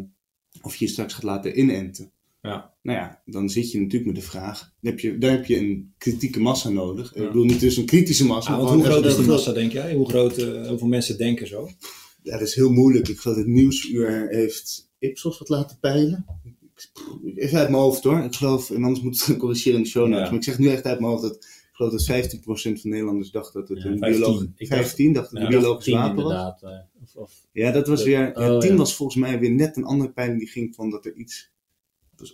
of 0.62 0.77
je 0.77 0.85
je 0.85 0.90
straks 0.90 1.14
gaat 1.14 1.23
laten 1.23 1.59
inenten. 1.59 2.12
Ja. 2.42 2.75
Nou 2.83 2.99
ja, 2.99 3.23
dan 3.25 3.49
zit 3.49 3.71
je 3.71 3.81
natuurlijk 3.81 4.12
met 4.12 4.21
de 4.23 4.29
vraag, 4.29 4.59
dan 4.81 4.90
heb 4.90 5.01
je, 5.01 5.18
daar 5.18 5.31
heb 5.31 5.45
je 5.47 5.59
een 5.59 5.95
kritieke 5.99 6.40
massa 6.40 6.68
nodig. 6.68 7.14
Ja. 7.14 7.21
Ik 7.21 7.27
bedoel 7.27 7.45
niet 7.45 7.61
dus 7.61 7.77
een 7.77 7.87
kritische 7.87 8.27
massa. 8.27 8.55
Ah, 8.57 8.71
hoe 8.71 8.85
groot 8.85 9.05
is 9.05 9.14
die 9.14 9.23
een 9.25 9.31
massa, 9.31 9.53
denk 9.53 9.73
jij? 9.73 9.95
Hoe 9.95 10.09
groot, 10.09 10.37
eh, 10.38 10.68
hoeveel 10.68 10.87
mensen 10.87 11.18
denken 11.18 11.47
zo? 11.47 11.68
Ja, 12.23 12.38
dat 12.38 12.49
is 12.49 12.55
heel 12.55 12.71
moeilijk. 12.73 13.09
Ik 13.09 13.18
geloof 13.18 13.37
dat 13.37 13.47
het 13.47 13.55
Nieuwsuur 13.55 14.29
heeft 14.29 14.90
Ipsos 14.99 15.38
wat 15.38 15.49
laten 15.49 15.79
peilen. 15.81 16.25
Even 17.35 17.58
uit 17.58 17.68
mijn 17.68 17.82
hoofd 17.82 18.04
hoor. 18.04 18.18
Ik 18.24 18.35
geloof, 18.35 18.70
en 18.70 18.85
anders 18.85 19.00
moet 19.00 19.20
ik 19.20 19.26
het 19.26 19.37
corrigeren 19.37 19.76
in 19.78 19.82
de 19.85 19.88
show 19.88 20.02
notes. 20.06 20.18
Ja. 20.22 20.26
Maar 20.30 20.38
ik 20.38 20.44
zeg 20.44 20.58
nu 20.58 20.68
echt 20.68 20.85
uit 20.85 21.00
mijn 21.00 21.11
hoofd 21.12 21.22
dat 21.22 21.35
ik 21.35 21.61
geloof 21.72 21.92
dat 21.92 22.32
15% 22.35 22.80
van 22.80 22.90
Nederlanders 22.90 23.30
dacht 23.30 23.52
dat 23.52 23.68
het 23.68 23.82
Ja, 23.82 23.88
een 23.90 23.98
15. 23.98 24.20
biologisch... 24.20 24.48
Ik 24.56 24.68
dacht- 24.68 24.82
15 24.82 25.12
dacht 25.12 25.30
dat 25.30 25.40
het 25.40 25.48
Ja, 25.50 25.54
een 25.56 25.61
biologisch 25.62 25.92
wapen 25.92 26.24
was. 26.24 26.62
eh, 26.62 26.70
of, 27.02 27.14
of, 27.14 27.32
Ja, 27.52 27.70
dat 27.72 27.87
was 27.87 28.02
weer... 28.02 28.38
Ja, 28.40 28.54
oh, 28.54 28.61
10 28.61 28.70
ja. 28.70 28.76
was 28.76 28.94
volgens 28.94 29.18
mij 29.18 29.38
weer 29.38 29.50
net 29.50 29.76
een 29.76 29.85
andere 29.85 30.12
peiling 30.12 30.38
die 30.38 30.48
ging 30.48 30.74
van 30.74 30.90
dat 30.90 31.06
er 31.06 31.14
iets... 31.14 31.50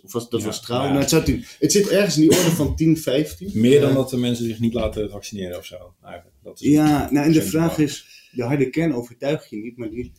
Of 0.03 0.11
was, 0.13 0.29
dat 0.29 0.43
was 0.43 0.61
trouw. 0.61 0.93
het, 0.97 1.09
zou 1.09 1.23
10 1.23 1.43
het 1.59 1.71
zit 1.71 1.87
ergens 1.87 2.15
in 2.17 2.21
die 2.21 2.37
orde 2.37 2.51
van 2.51 2.75
10, 2.75 2.97
15. 2.97 3.51
Meer 3.53 3.81
dan 3.81 3.93
dat 3.93 4.09
de 4.09 4.17
mensen 4.17 4.45
zich 4.45 4.59
niet 4.59 4.73
laten 4.73 5.09
vaccineren 5.09 5.57
of 5.57 5.65
zo. 5.65 5.93
Eigenlijk. 6.03 6.35
Dat 6.43 6.61
is 6.61 6.67
Ja, 6.67 7.11
nou 7.11 7.25
en 7.25 7.31
de 7.31 7.41
vraag 7.41 7.77
is, 7.77 8.05
de 8.31 8.43
harde 8.43 8.69
kern 8.69 8.93
overtuig 8.93 9.49
je 9.49 9.57
niet, 9.57 9.77
maar 9.77 9.89
die, 9.89 10.11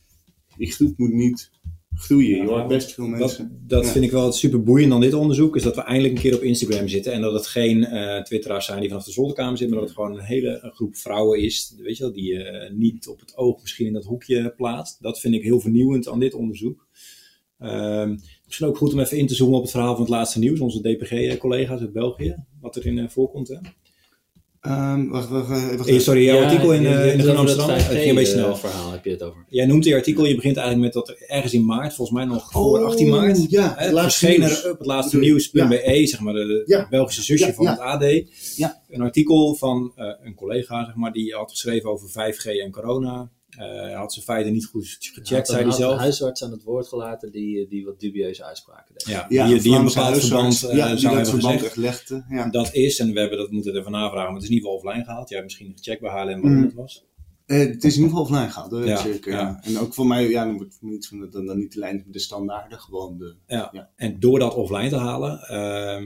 die 0.57 0.73
groep 0.73 0.99
moet 0.99 1.13
niet 1.13 1.51
groeien. 2.01 2.37
Je 2.37 2.47
hoort 2.47 2.69
best 2.69 2.93
veel 2.93 3.11
Dat, 3.11 3.19
mensen. 3.19 3.63
dat 3.67 3.91
vind 3.91 4.05
ik 4.05 4.11
wel 4.11 4.25
het 4.25 4.35
super 4.35 4.63
boeiend 4.63 4.93
aan 4.93 5.01
dit 5.01 5.15
onderzoek, 5.15 5.57
is 5.57 5.63
dat 5.63 5.75
we 5.75 5.83
eindelijk 5.83 6.15
een 6.15 6.21
keer 6.21 6.35
op 6.35 6.43
Instagram 6.43 6.89
zitten 6.89 7.13
en 7.13 7.21
dat 7.21 7.33
het 7.33 7.47
geen 7.47 7.85
eh 7.85 8.23
twitteraars 8.23 8.67
zijn 8.67 8.81
die 8.81 8.89
vanaf 8.89 9.05
de 9.05 9.13
zolderkamer 9.13 9.59
zitten, 9.59 9.77
maar 9.77 9.87
dat 9.87 9.95
het 9.95 10.05
gewoon 10.05 10.19
een 10.19 10.25
hele 10.25 10.71
groep 10.75 10.97
vrouwen 10.97 11.41
is, 11.41 11.75
weet 11.79 11.97
je 11.97 12.03
wel, 12.03 12.13
die 12.13 12.33
je 12.33 12.43
eh, 12.43 12.73
niet 12.73 13.09
op 13.09 13.21
het 13.21 13.37
oog 13.37 13.61
misschien 13.61 13.87
in 13.87 13.93
dat 13.93 14.05
hoekje 14.05 14.53
plaatst. 14.57 15.03
Dat 15.03 15.21
vind 15.21 15.35
ik 15.35 15.43
heel 15.43 15.61
vernieuwend 15.61 16.09
aan 16.09 16.21
dit 16.21 16.35
onderzoek. 16.35 16.89
Ehm, 17.59 18.17
misschien 18.47 18.67
ook 18.67 18.77
goed 18.77 18.93
om 18.93 19.01
even 19.01 19.19
in 19.19 19.27
te 19.27 19.35
zoomen 19.35 19.57
op 19.57 19.63
het 19.63 19.71
verhaal 19.71 19.93
van 19.93 20.03
het 20.03 20.11
laatste 20.11 20.39
nieuws, 20.39 20.61
onze 20.61 20.81
DPG-collega's 20.81 21.81
uit 21.81 21.93
België, 21.93 22.37
wat 22.61 22.77
erin 22.77 22.99
eh, 22.99 23.09
voorkomt. 23.09 23.49
Hè? 23.49 23.57
Ehm, 24.61 25.09
wacht, 25.09 25.29
wacht, 25.29 25.49
wacht. 25.49 25.77
wacht. 25.77 25.89
Eh, 25.89 25.99
sorry, 25.99 26.25
jouw 26.25 26.37
Ja, 26.39 26.45
artikel 26.45 26.73
in, 26.73 26.83
je 26.83 26.89
eh, 26.89 27.13
in 27.13 27.19
de 27.25 27.33
Amsterdam, 27.35 27.71
het 27.71 27.83
ging 27.83 28.09
een 28.09 28.15
beetje 28.15 28.33
5G, 28.33 28.35
snel. 28.35 28.51
eh, 28.51 28.57
verhaal 28.57 28.91
heb 28.93 29.05
je 29.05 29.11
het 29.11 29.23
over. 29.23 29.45
Jij 29.49 29.67
noemt 29.67 29.83
die 29.85 29.95
artikel, 29.95 30.25
je 30.25 30.35
begint 30.35 30.57
eigenlijk 30.57 30.95
met 30.95 31.05
dat 31.05 31.09
er 31.19 31.25
ergens 31.29 31.53
in 31.53 31.65
maart, 31.65 31.95
volgens 31.95 32.19
mij 32.19 32.27
nog 32.27 32.51
voor 32.51 32.85
18 32.85 33.09
maart, 33.09 33.51
Ja, 33.51 33.75
Hè, 33.77 33.85
het 33.85 33.93
laatste 33.93 34.29
nieuws. 34.29 34.67
op 34.69 34.79
het 34.79 34.87
laatste 34.87 35.19
nieuws.be, 35.19 36.01
zeg 36.05 36.21
maar 36.21 36.33
de, 36.35 36.47
de 36.47 36.63
Ja. 36.67 36.87
Belgische 36.91 37.23
zusje 37.23 37.47
Ja, 37.47 37.53
van 37.53 37.65
ja. 37.65 37.71
het 37.71 37.81
AD. 37.81 38.23
Ja. 38.57 38.83
Een 38.89 39.01
artikel 39.01 39.55
van 39.55 39.93
eh, 39.97 40.07
een 40.23 40.35
collega, 40.35 40.85
zeg 40.85 40.95
maar, 40.95 41.13
die 41.13 41.35
had 41.35 41.51
geschreven 41.51 41.91
over 41.91 42.09
5G 42.09 42.45
en 42.65 42.71
corona. 42.71 43.31
Eh, 43.51 43.59
hij 43.67 43.93
had 43.93 44.13
zijn 44.13 44.25
feiten 44.25 44.53
niet 44.53 44.67
goed 44.67 44.97
gecheckt, 45.01 45.47
zei 45.49 45.63
een 45.63 45.69
hij 45.69 45.77
zelf. 45.77 45.99
huisarts 45.99 46.45
aan 46.45 46.51
het 46.51 46.63
woord 46.63 46.89
gelaten 46.89 47.33
die, 47.33 47.69
die 47.69 47.85
wat 47.85 48.01
dubieuze 48.01 48.45
uitspraken 48.45 48.95
deed. 48.97 49.07
Ja, 49.07 49.27
Ja, 49.29 49.47
die, 49.47 49.61
die 49.61 49.75
een 49.77 49.85
bepaald 49.85 50.19
verband 50.19 50.63
eh, 50.63 50.77
ja, 50.77 50.89
die 50.89 50.99
zou 50.99 51.15
dat 51.17 51.27
hebben 51.27 51.41
verband 51.41 51.55
gezegd. 51.59 51.77
legde. 51.77 52.25
Ja. 52.29 52.49
Dat 52.51 52.75
is, 52.75 52.99
en 52.99 53.13
we 53.13 53.21
hebben 53.21 53.39
dat 53.39 53.51
moeten 53.51 53.75
ervan 53.75 53.93
navragen, 53.93 54.25
maar 54.33 54.35
het 54.35 54.43
is 54.43 54.49
in 54.49 54.55
ieder 54.55 54.71
geval 54.71 54.85
offline 54.85 55.05
gehaald. 55.05 55.29
Jij 55.29 55.39
hebt 55.39 55.51
misschien 55.51 55.73
gecheckt 55.77 56.01
bij 56.01 56.11
HLM 56.11 56.27
waarom 56.41 56.51
Mm. 56.59 56.65
het 56.65 56.75
was. 56.75 57.05
Eh, 57.47 57.59
het 57.59 57.85
is 57.85 57.97
in 57.97 58.03
ieder 58.03 58.09
geval 58.19 58.23
offline 58.23 58.51
gehaald, 58.51 58.71
dat 58.71 58.81
weet 58.81 58.89
ik 58.89 58.97
Ja, 58.97 59.03
zeker. 59.03 59.33
ja. 59.33 59.61
En 59.63 59.79
ook 59.79 59.95
voor 59.95 60.07
mij, 60.07 60.29
ja, 60.29 60.45
dan 60.45 60.57
wordt 60.57 60.73
het 60.73 60.83
niet 60.83 61.07
van 61.09 61.21
de, 61.21 61.29
dan, 61.29 61.47
dan 61.47 61.59
niet 61.59 61.73
de 61.73 61.79
lijn 61.79 61.97
met 62.05 62.13
de 62.13 62.19
standaarden, 62.19 62.79
gewoon 62.81 63.19
de... 63.19 63.35
Ja. 63.47 63.69
Ja. 63.73 63.91
En 63.97 64.21
door 64.21 64.39
dat 64.39 64.55
offline 64.55 64.89
te 64.89 64.97
halen, 64.97 65.41
ehm, 65.41 66.05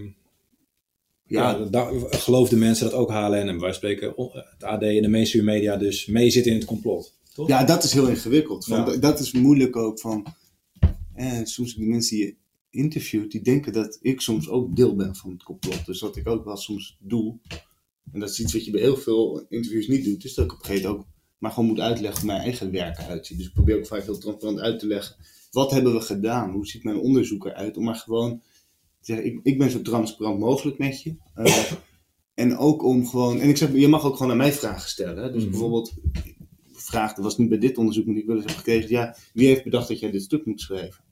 Ja, 1.27 1.55
daar 1.55 1.93
geloofden 2.11 2.59
mensen 2.59 2.85
dat 2.91 2.95
ook 2.95 3.11
halen. 3.11 3.49
En 3.49 3.61
wij 3.61 3.73
spreken 3.73 4.15
het 4.33 4.63
AD 4.65 4.83
en 4.83 5.03
de 5.03 5.09
mainstream 5.09 5.45
media 5.45 5.77
dus 5.77 6.07
mee 6.07 6.31
zitten 6.31 6.53
in 6.53 6.59
het 6.59 6.67
complot. 6.67 7.19
Toch? 7.35 7.49
Ja, 7.49 7.65
dat 7.65 7.85
is 7.85 7.93
heel 7.93 8.09
ingewikkeld. 8.09 8.65
Van, 8.65 8.77
Ja. 8.93 8.97
Dat 8.97 9.21
is 9.21 9.33
moeilijk 9.33 9.77
ook 9.77 10.01
van. 10.01 10.27
Eh, 11.15 11.41
soms 11.45 11.75
die 11.75 11.87
mensen 11.89 12.17
die 12.17 12.27
je 12.27 12.35
interviewt, 12.71 13.31
die 13.31 13.43
denken 13.43 13.73
dat 13.73 13.99
ik 14.03 14.21
soms 14.21 14.49
ook 14.49 14.77
deel 14.77 14.97
ben 14.97 15.17
van 15.17 15.31
het 15.31 15.43
complot. 15.43 15.87
Dus 15.87 16.01
wat 16.01 16.17
ik 16.17 16.29
ook 16.29 16.45
wel 16.45 16.57
soms 16.57 16.97
doe, 17.01 17.39
en 18.13 18.21
dat 18.21 18.31
is 18.31 18.41
iets 18.41 18.53
wat 18.53 18.65
je 18.65 18.71
bij 18.71 18.81
heel 18.81 18.97
veel 18.97 19.47
interviews 19.49 19.87
niet 19.89 20.05
doet, 20.05 20.25
is 20.25 20.35
dat 20.35 20.45
ik 20.45 20.53
op 20.53 20.59
een 20.59 20.65
gegeven 20.65 20.89
moment 20.91 21.07
ook 21.07 21.13
maar 21.39 21.53
gewoon 21.53 21.69
moet 21.69 21.81
uitleggen 21.81 22.21
hoe 22.21 22.31
mijn 22.31 22.43
eigen 22.43 22.71
werk 22.71 22.99
eruit 22.99 23.27
ziet. 23.27 23.39
Dus 23.39 23.47
ik 23.47 23.53
probeer 23.53 23.77
ook 23.79 23.87
vaak 23.87 24.03
heel 24.03 24.19
transparant 24.19 24.59
uit 24.61 24.79
te 24.79 24.87
leggen. 24.87 25.17
Wat 25.51 25.71
hebben 25.71 25.93
we 25.95 26.01
gedaan? 26.01 26.51
Hoe 26.53 26.67
ziet 26.67 26.85
mijn 26.85 26.97
onderzoek 26.99 27.45
eruit? 27.47 27.77
Om 27.77 27.85
maar 27.85 27.95
gewoon 27.95 28.39
te 28.41 29.13
zeggen, 29.13 29.27
ik, 29.27 29.41
ik 29.43 29.59
ben 29.59 29.71
zo 29.71 29.83
transparant 29.83 30.39
mogelijk 30.39 30.79
met 30.79 31.03
je. 31.03 31.15
Eh, 31.35 31.73
en 32.35 32.57
ook 32.57 32.83
om 32.83 33.07
gewoon, 33.07 33.41
en 33.41 33.49
ik 33.49 33.57
zeg, 33.57 33.73
je 33.73 33.89
mag 33.89 34.05
ook 34.05 34.17
gewoon 34.17 34.33
aan 34.33 34.39
mij 34.39 34.53
vragen 34.53 34.89
stellen. 34.89 35.23
Hè? 35.25 35.33
Dus 35.33 35.43
Mhm. 35.43 35.51
bijvoorbeeld, 35.51 35.93
vraag, 36.95 37.15
dat 37.15 37.25
was 37.25 37.39
niet 37.39 37.49
bij 37.49 37.59
dit 37.59 37.79
onderzoek, 37.79 38.07
maar 38.07 38.17
ik 38.17 38.27
wel 38.27 38.37
eens 38.37 38.45
heb 38.45 38.57
gekregen. 38.57 38.91
Ja, 38.91 39.17
wie 39.33 39.47
heeft 39.47 39.65
bedacht 39.65 39.89
dat 39.89 40.01
jij 40.01 40.11
dit 40.11 40.23
stuk 40.23 40.47
moet 40.47 40.61
schrijven? 40.61 41.05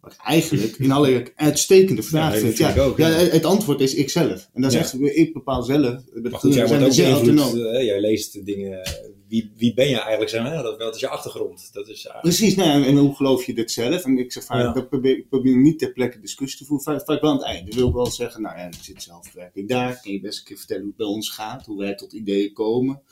Wat 0.00 0.12
ik 0.12 0.18
eigenlijk 0.24 0.76
in 0.76 0.90
alle 0.92 1.32
uitstekende 1.34 2.02
vraag 2.02 2.34
Ja, 2.34 2.40
vind. 2.40 2.56
Ja, 2.56 2.66
vind 2.66 2.78
ik 2.78 2.82
ook, 2.90 2.98
ja, 2.98 3.08
ja. 3.08 3.14
het 3.16 3.44
antwoord 3.44 3.80
is 3.80 3.94
ikzelf. 3.94 4.48
En 4.54 4.62
dat 4.62 4.70
is 4.72 4.76
Ja. 4.76 4.82
echt, 4.82 5.16
ik 5.16 5.32
bepaal 5.32 5.62
zelf. 5.62 6.02
Maar 6.22 6.32
goed, 6.32 6.54
jij 6.54 6.66
wordt 6.68 6.84
ook 6.84 6.96
beïnvloed. 7.24 7.54
eh, 7.64 7.84
jij 7.84 8.00
leest 8.00 8.44
dingen. 8.46 8.80
Wie, 9.28 9.52
wie 9.56 9.74
ben 9.74 9.88
je 9.88 9.96
eigenlijk? 9.98 10.30
Zeg 10.30 10.42
maar, 10.42 10.62
dat, 10.62 10.78
dat 10.78 10.94
is 10.94 11.00
je 11.00 11.08
achtergrond. 11.08 11.68
Dat 11.72 11.88
is, 11.88 11.94
eigenlijk- 12.06 12.20
Precies, 12.36 12.54
nou, 12.56 12.70
en, 12.70 12.84
en 12.84 12.96
hoe 12.96 13.14
geloof 13.14 13.44
je 13.44 13.54
dit 13.54 13.70
zelf? 13.70 14.04
En 14.04 14.18
ik 14.18 14.32
zeg 14.32 14.44
vaak, 14.44 14.74
dat 14.74 14.88
probeer, 14.88 15.16
ik 15.16 15.28
probeer 15.28 15.56
niet 15.56 15.78
ter 15.78 15.92
plekke 15.92 16.20
discussie 16.20 16.58
te 16.58 16.64
voeren, 16.64 17.00
vaak, 17.04 17.20
wel 17.20 17.30
aan 17.30 17.36
het 17.36 17.46
einde. 17.46 17.74
wil 17.74 17.88
ik 17.88 17.94
wel 17.94 18.06
zeggen, 18.10 18.42
nou 18.42 18.58
ja, 18.58 18.66
ik 18.66 18.74
zit 18.80 19.02
zelf, 19.02 19.32
werk 19.32 19.54
ik 19.54 19.68
daar, 19.68 20.00
kan 20.02 20.12
je 20.12 20.20
best 20.20 20.38
een 20.38 20.44
keer 20.44 20.56
vertellen 20.56 20.82
hoe 20.82 20.90
het 20.96 20.98
bij 20.98 21.08
ons 21.14 21.30
gaat, 21.30 21.66
hoe 21.66 21.78
wij 21.78 21.94
tot 21.94 22.12
ideeën 22.12 22.52
komen. 22.52 23.02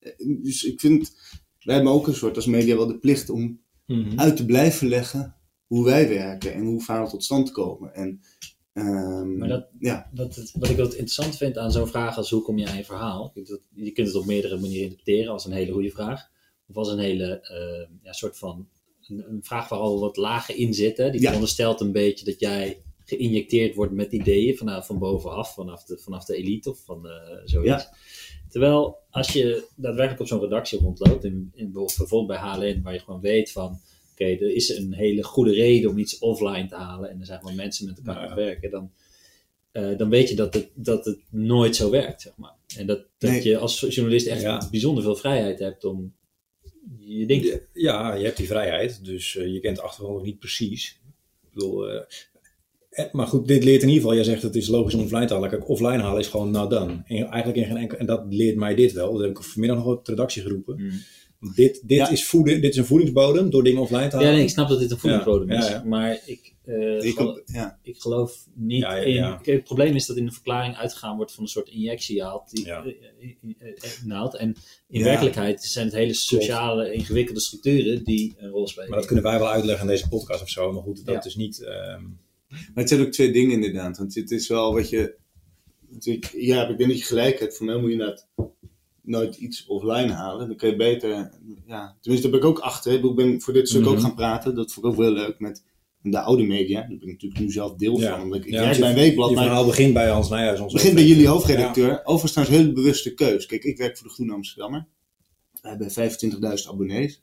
Eh, 0.00 0.12
Dus 0.42 0.64
ik 0.64 0.80
vind, 0.80 1.12
wij 1.60 1.74
hebben 1.74 1.92
ook 1.92 2.06
een 2.06 2.14
soort 2.14 2.36
als 2.36 2.46
media 2.46 2.76
wel 2.76 2.86
de 2.86 2.98
plicht 2.98 3.30
om 3.30 3.60
Mhm. 3.86 4.18
uit 4.18 4.36
te 4.36 4.44
blijven 4.44 4.88
leggen 4.88 5.34
hoe 5.66 5.84
wij 5.84 6.08
werken 6.08 6.54
en 6.54 6.64
hoe 6.64 6.82
verhalen 6.82 7.10
tot 7.10 7.24
stand 7.24 7.50
komen. 7.52 7.94
En, 7.94 8.20
ehm, 8.72 9.36
Maar 9.38 9.48
dat- 9.48 9.68
ja, 9.78 10.10
Dat 10.14 10.52
wat 10.58 10.68
ik 10.70 10.76
wat 10.76 10.90
interessant 10.92 11.36
vind 11.36 11.58
aan 11.58 11.72
zo'n 11.72 11.86
vraag 11.86 12.16
als 12.16 12.30
hoe 12.30 12.42
kom 12.42 12.58
je 12.58 12.66
aan 12.68 12.76
je 12.76 12.84
verhaal. 12.84 13.30
Dat, 13.34 13.60
je 13.74 13.90
kunt 13.90 14.06
het 14.06 14.16
op 14.16 14.26
meerdere 14.26 14.58
manieren 14.60 14.82
interpreteren 14.82 15.32
als 15.32 15.44
een 15.44 15.52
hele 15.52 15.72
goede 15.72 15.90
vraag. 15.90 16.28
Of 16.66 16.76
als 16.76 16.88
een 16.88 16.98
hele 16.98 17.40
eh, 17.40 17.96
ja, 18.02 18.12
soort 18.12 18.38
van 18.38 18.68
een, 19.08 19.24
een 19.30 19.42
vraag 19.44 19.68
waar 19.68 19.78
al 19.78 20.00
wat 20.00 20.16
lagen 20.16 20.56
in 20.56 20.74
zitten. 20.74 21.10
Die 21.12 21.20
Ja. 21.20 21.26
veronderstelt 21.26 21.80
een 21.80 21.92
beetje 21.92 22.24
dat 22.24 22.40
jij 22.40 22.82
geïnjecteerd 23.04 23.74
wordt 23.74 23.92
met 23.92 24.12
ideeën 24.12 24.56
vanuit 24.56 24.86
van 24.86 24.98
bovenaf, 24.98 25.54
vanaf 25.54 25.84
de, 25.84 25.98
vanaf 25.98 26.24
de 26.24 26.36
elite 26.36 26.70
of 26.70 26.84
van 26.84 27.08
eh, 27.08 27.40
zoiets. 27.44 27.82
Ja. 27.84 27.94
Terwijl 28.50 28.96
als 29.10 29.32
je 29.32 29.64
daadwerkelijk 29.76 30.20
op 30.20 30.26
zo'n 30.26 30.40
redactie 30.40 30.78
rondloopt, 30.78 31.24
in, 31.24 31.52
in, 31.54 31.72
bijvoorbeeld 31.72 32.26
bij 32.26 32.36
HLN, 32.36 32.82
waar 32.82 32.92
je 32.92 32.98
gewoon 33.00 33.20
weet 33.20 33.52
van 33.52 33.80
oké, 34.12 34.24
er 34.24 34.54
is 34.54 34.68
een 34.68 34.92
hele 34.92 35.22
goede 35.24 35.52
reden 35.52 35.90
om 35.90 35.98
iets 35.98 36.18
offline 36.18 36.66
te 36.68 36.74
halen 36.74 37.10
en 37.10 37.20
er 37.20 37.26
zijn 37.26 37.40
gewoon 37.40 37.56
mensen 37.56 37.86
met 37.86 37.96
elkaar 37.98 38.16
aan 38.16 38.22
het 38.26 38.34
werken, 38.34 38.70
dan, 38.70 38.90
eh, 39.72 39.98
dan 39.98 40.08
weet 40.08 40.28
je 40.28 40.34
dat 40.36 40.54
het, 40.54 40.68
dat 40.74 41.04
het 41.04 41.18
nooit 41.30 41.76
zo 41.76 41.90
werkt, 41.90 42.20
zeg 42.22 42.32
maar. 42.36 42.54
En 42.76 42.86
dat, 42.86 43.04
dat 43.18 43.30
Nee. 43.30 43.44
je 43.44 43.58
als 43.58 43.80
journalist 43.80 44.26
echt 44.26 44.40
Ja. 44.42 44.68
bijzonder 44.70 45.02
veel 45.02 45.16
vrijheid 45.16 45.58
hebt 45.58 45.84
om 45.84 46.14
je 46.98 47.26
ding 47.26 47.42
te 47.42 47.62
Ja, 47.72 48.14
je 48.14 48.24
hebt 48.24 48.36
die 48.36 48.46
vrijheid, 48.46 49.04
dus 49.04 49.36
eh, 49.36 49.52
je 49.52 49.60
kent 49.60 49.76
de 49.76 49.82
achtergrond 49.82 50.16
nog 50.16 50.26
niet 50.26 50.38
precies. 50.38 51.00
Ik 51.42 51.52
bedoel, 51.52 51.90
eh, 51.90 52.00
maar 53.12 53.26
goed, 53.26 53.46
dit 53.48 53.64
leert 53.64 53.82
in 53.82 53.88
ieder 53.88 54.02
geval, 54.02 54.16
jij 54.16 54.24
zegt 54.24 54.42
het 54.42 54.56
is 54.56 54.68
logisch 54.68 54.94
om 54.94 55.00
offline 55.02 55.24
te 55.26 55.32
halen. 55.34 55.48
Kijk, 55.50 55.68
offline 55.68 56.02
halen 56.02 56.20
is 56.20 56.26
gewoon 56.28 56.50
nou 56.50 56.68
dan. 56.68 56.90
En 57.06 57.16
eigenlijk 57.26 57.56
in 57.56 57.64
geen 57.64 57.76
enkel, 57.76 57.98
en 57.98 58.06
dat 58.06 58.22
leert 58.28 58.56
mij 58.56 58.74
dit 58.74 58.92
wel. 58.92 59.12
Dat 59.12 59.20
heb 59.22 59.30
ik 59.30 59.42
vanmiddag 59.42 59.78
nog 59.78 59.86
op 59.86 60.04
de 60.04 60.10
redactie 60.10 60.42
geroepen. 60.42 60.76
Mm. 60.82 60.90
Dit, 61.54 61.82
dit, 61.86 61.98
Ja. 61.98 62.08
is 62.10 62.26
voeding, 62.26 62.60
dit 62.62 62.70
is 62.70 62.76
een 62.76 62.84
voedingsbodem 62.84 63.50
door 63.50 63.62
dingen 63.62 63.80
offline 63.80 64.08
te 64.08 64.16
Ja, 64.16 64.16
halen. 64.22 64.34
nee, 64.34 64.42
ik 64.42 64.50
snap 64.50 64.68
dat 64.68 64.78
dit 64.78 64.90
een 64.90 64.98
voedingsbodem 64.98 65.50
Ja, 65.50 65.58
is, 65.58 65.66
ja, 65.68 65.72
ja. 65.72 65.82
maar 65.84 66.20
ik, 66.26 66.54
eh, 66.64 67.02
ik, 67.04 67.14
gelo- 67.16 67.34
heb- 67.34 67.42
ja. 67.46 67.78
ik 67.82 67.96
geloof 68.00 68.46
niet 68.54 68.80
Ja, 68.80 68.94
ja, 68.94 69.02
in... 69.02 69.12
ja. 69.14 69.34
Kijk, 69.42 69.56
het 69.56 69.64
probleem 69.64 69.94
is 69.94 70.06
dat 70.06 70.16
in 70.16 70.24
de 70.26 70.32
verklaring 70.32 70.76
uitgegaan 70.76 71.16
wordt 71.16 71.32
van 71.32 71.42
een 71.42 71.48
soort 71.48 71.68
injectiehaalt 71.68 72.50
die 72.50 72.64
Ja. 72.66 72.84
eh, 72.84 72.90
eh, 73.20 73.30
eh, 73.58 73.68
eh, 73.68 73.90
naald. 74.04 74.36
En 74.36 74.56
in 74.88 74.98
Ja. 75.00 75.04
werkelijkheid 75.04 75.62
zijn 75.64 75.86
het 75.86 75.94
hele 75.94 76.14
sociale, 76.14 76.92
ingewikkelde 76.92 77.40
structuren 77.40 78.04
die 78.04 78.34
een 78.38 78.50
rol 78.50 78.66
spelen. 78.68 78.88
Maar 78.88 78.98
dat 78.98 79.06
kunnen 79.06 79.24
wij 79.24 79.38
wel 79.38 79.50
uitleggen 79.50 79.84
in 79.86 79.90
deze 79.92 80.08
podcast 80.08 80.42
of 80.42 80.48
zo. 80.48 80.72
Maar 80.72 80.82
goed, 80.82 81.04
dat 81.06 81.14
Ja. 81.14 81.24
is 81.24 81.36
niet... 81.36 81.62
ehm, 81.62 82.02
Maar 82.50 82.70
het 82.74 82.88
zijn 82.88 83.00
ook 83.00 83.12
twee 83.12 83.32
dingen 83.32 83.50
inderdaad. 83.50 83.98
Want 83.98 84.14
het 84.14 84.30
is 84.30 84.48
wel 84.48 84.74
wat 84.74 84.88
je. 84.88 85.14
natuurlijk- 85.90 86.32
Ja, 86.36 86.68
ik 86.68 86.78
denk 86.78 86.90
dat 86.90 86.98
je 86.98 87.04
gelijk 87.04 87.38
hebt. 87.40 87.56
Voor 87.56 87.66
mij 87.66 87.76
moet 87.76 87.86
je 87.86 87.92
inderdaad 87.92 88.28
nooit 89.02 89.36
iets 89.36 89.66
offline 89.66 90.12
halen. 90.12 90.48
Dan 90.48 90.56
kun 90.56 90.68
je 90.70 90.76
beter. 90.76 91.30
Ja, 91.66 91.96
tenminste, 92.00 92.30
daar 92.30 92.40
ben 92.40 92.48
ik 92.50 92.56
ook 92.56 92.64
achter. 92.64 92.92
Ik 93.04 93.14
ben 93.14 93.40
voor 93.40 93.52
dit 93.52 93.68
stuk 93.68 93.80
Mhm. 93.80 93.90
ook 93.90 94.00
gaan 94.00 94.14
praten. 94.14 94.54
Dat 94.54 94.72
vond 94.72 94.86
ik 94.86 94.92
ook 94.92 94.98
wel 94.98 95.10
leuk 95.12 95.38
met 95.38 95.64
de 96.02 96.20
oude 96.20 96.42
media. 96.42 96.78
Daar 96.80 96.88
ben 96.88 97.00
ik 97.00 97.12
natuurlijk 97.12 97.40
nu 97.40 97.50
zelf 97.50 97.74
deel 97.74 98.00
Ja. 98.00 98.18
van. 98.18 98.34
Ik, 98.34 98.44
Ja, 98.50 98.60
werk 98.64 98.78
bij 98.78 98.88
een 98.88 98.94
weekblad. 98.94 99.28
je 99.28 99.34
maar 99.34 99.44
verhaal 99.44 99.66
begint 99.66 99.92
bij 99.92 100.08
Hans 100.08 100.28
Nijhuis. 100.28 100.52
het 100.52 100.62
Onze 100.62 100.76
begint 100.76 100.94
bij 100.94 101.04
jullie 101.06 101.26
hoofdredacteur. 101.28 102.00
Overigens 102.04 102.32
trouwens 102.32 102.58
een 102.58 102.62
hele 102.64 102.74
bewuste 102.76 103.14
keus. 103.14 103.46
Kijk, 103.46 103.64
ik 103.64 103.76
werk 103.76 103.98
voor 103.98 104.06
de 104.08 104.12
Groene 104.14 104.32
Amsterdammer. 104.32 104.86
We 105.62 105.68
hebben 105.68 105.90
25.000 105.90 106.68
abonnees. 106.72 107.22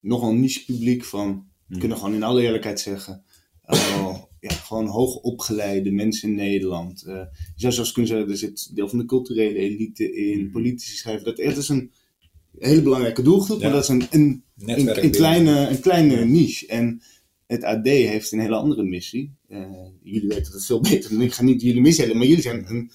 Nogal 0.00 0.30
een 0.30 0.40
niche 0.40 0.64
publiek 0.64 1.04
van, 1.04 1.46
we 1.66 1.78
kunnen 1.78 1.98
gewoon 1.98 2.14
in 2.14 2.22
alle 2.22 2.42
eerlijkheid 2.42 2.80
zeggen, 2.80 3.24
eh, 3.62 4.16
ja, 4.50 4.54
gewoon 4.54 4.86
hoogopgeleide 4.86 5.90
mensen 5.90 6.28
in 6.28 6.34
Nederland. 6.34 7.02
Eh, 7.02 7.14
je 7.14 7.60
zou 7.60 7.72
zelfs 7.72 7.92
kunnen 7.92 8.10
zeggen, 8.10 8.30
er 8.30 8.36
zit 8.36 8.70
deel 8.76 8.88
van 8.88 8.98
de 8.98 9.04
culturele 9.04 9.58
elite 9.58 10.14
in, 10.14 10.40
Mhm. 10.42 10.50
politici 10.50 10.96
schrijven. 10.96 11.24
Dat, 11.24 11.36
het 11.36 11.56
is 11.56 11.68
een 11.68 11.90
hele 12.58 12.82
belangrijke 12.82 13.22
doelgroep, 13.22 13.58
Ja. 13.60 13.64
maar 13.64 13.72
dat 13.74 13.82
is 13.82 13.88
een, 13.88 14.06
een, 14.10 14.44
netwerk 14.54 15.02
een, 15.02 15.10
kleine, 15.10 15.68
een 15.68 15.80
kleine 15.80 16.24
niche. 16.24 16.66
En 16.66 17.02
het 17.46 17.62
AD 17.64 17.86
heeft 17.86 18.32
een 18.32 18.40
hele 18.40 18.54
andere 18.56 18.82
missie. 18.82 19.34
Eh, 19.48 19.66
jullie 20.02 20.28
weten 20.28 20.52
dat 20.52 20.64
veel 20.64 20.80
beter 20.80 21.10
dan 21.10 21.20
ik. 21.20 21.32
ga 21.32 21.42
niet 21.42 21.62
jullie 21.62 21.80
misleiden, 21.80 22.18
maar 22.18 22.26
jullie 22.26 22.42
zijn 22.42 22.64
een, 22.68 22.90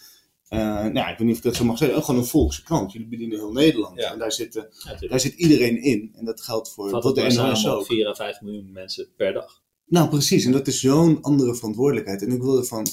eh, 0.48 0.60
nou, 0.60 0.94
ja, 0.94 1.10
ik 1.12 1.18
weet 1.18 1.28
niet 1.28 1.32
of 1.32 1.38
ik 1.38 1.44
dat 1.44 1.56
zo 1.56 1.66
mag 1.66 1.78
zeggen, 1.78 1.98
ook 1.98 2.04
gewoon 2.04 2.20
een 2.22 2.28
volkse 2.28 2.64
krant. 2.64 2.92
Jullie 2.92 3.08
bedienen 3.08 3.38
heel 3.38 3.52
Nederland. 3.52 4.00
Ja. 4.00 4.12
En 4.14 4.20
daar, 4.20 4.32
zitten, 4.32 4.68
Ja, 5.00 5.08
daar 5.08 5.20
zit 5.20 5.34
iedereen 5.34 5.82
in. 5.84 6.12
En 6.16 6.26
dat 6.26 6.42
geldt 6.42 6.72
voor, 6.74 6.90
Vat 6.90 7.16
de 7.16 7.22
NOS 7.22 7.68
ook. 7.68 7.86
4 7.86 8.08
à 8.08 8.14
5 8.14 8.42
miljoen 8.42 8.72
mensen 8.72 9.08
per 9.16 9.34
dag. 9.34 9.62
Nou, 9.90 10.10
precies. 10.10 10.46
En 10.46 10.52
dat 10.52 10.68
is 10.68 10.80
zo'n 10.80 11.22
andere 11.22 11.56
verantwoordelijkheid. 11.56 12.22
En 12.22 12.32
ik 12.32 12.42
wilde 12.42 12.64
van 12.64 12.88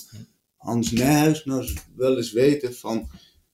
Hans 0.56 0.90
Nijhuis 0.90 1.44
nou 1.44 1.60
eens 1.60 1.74
wel 1.96 2.16
eens 2.16 2.32
weten 2.32 2.74
van... 2.74 3.08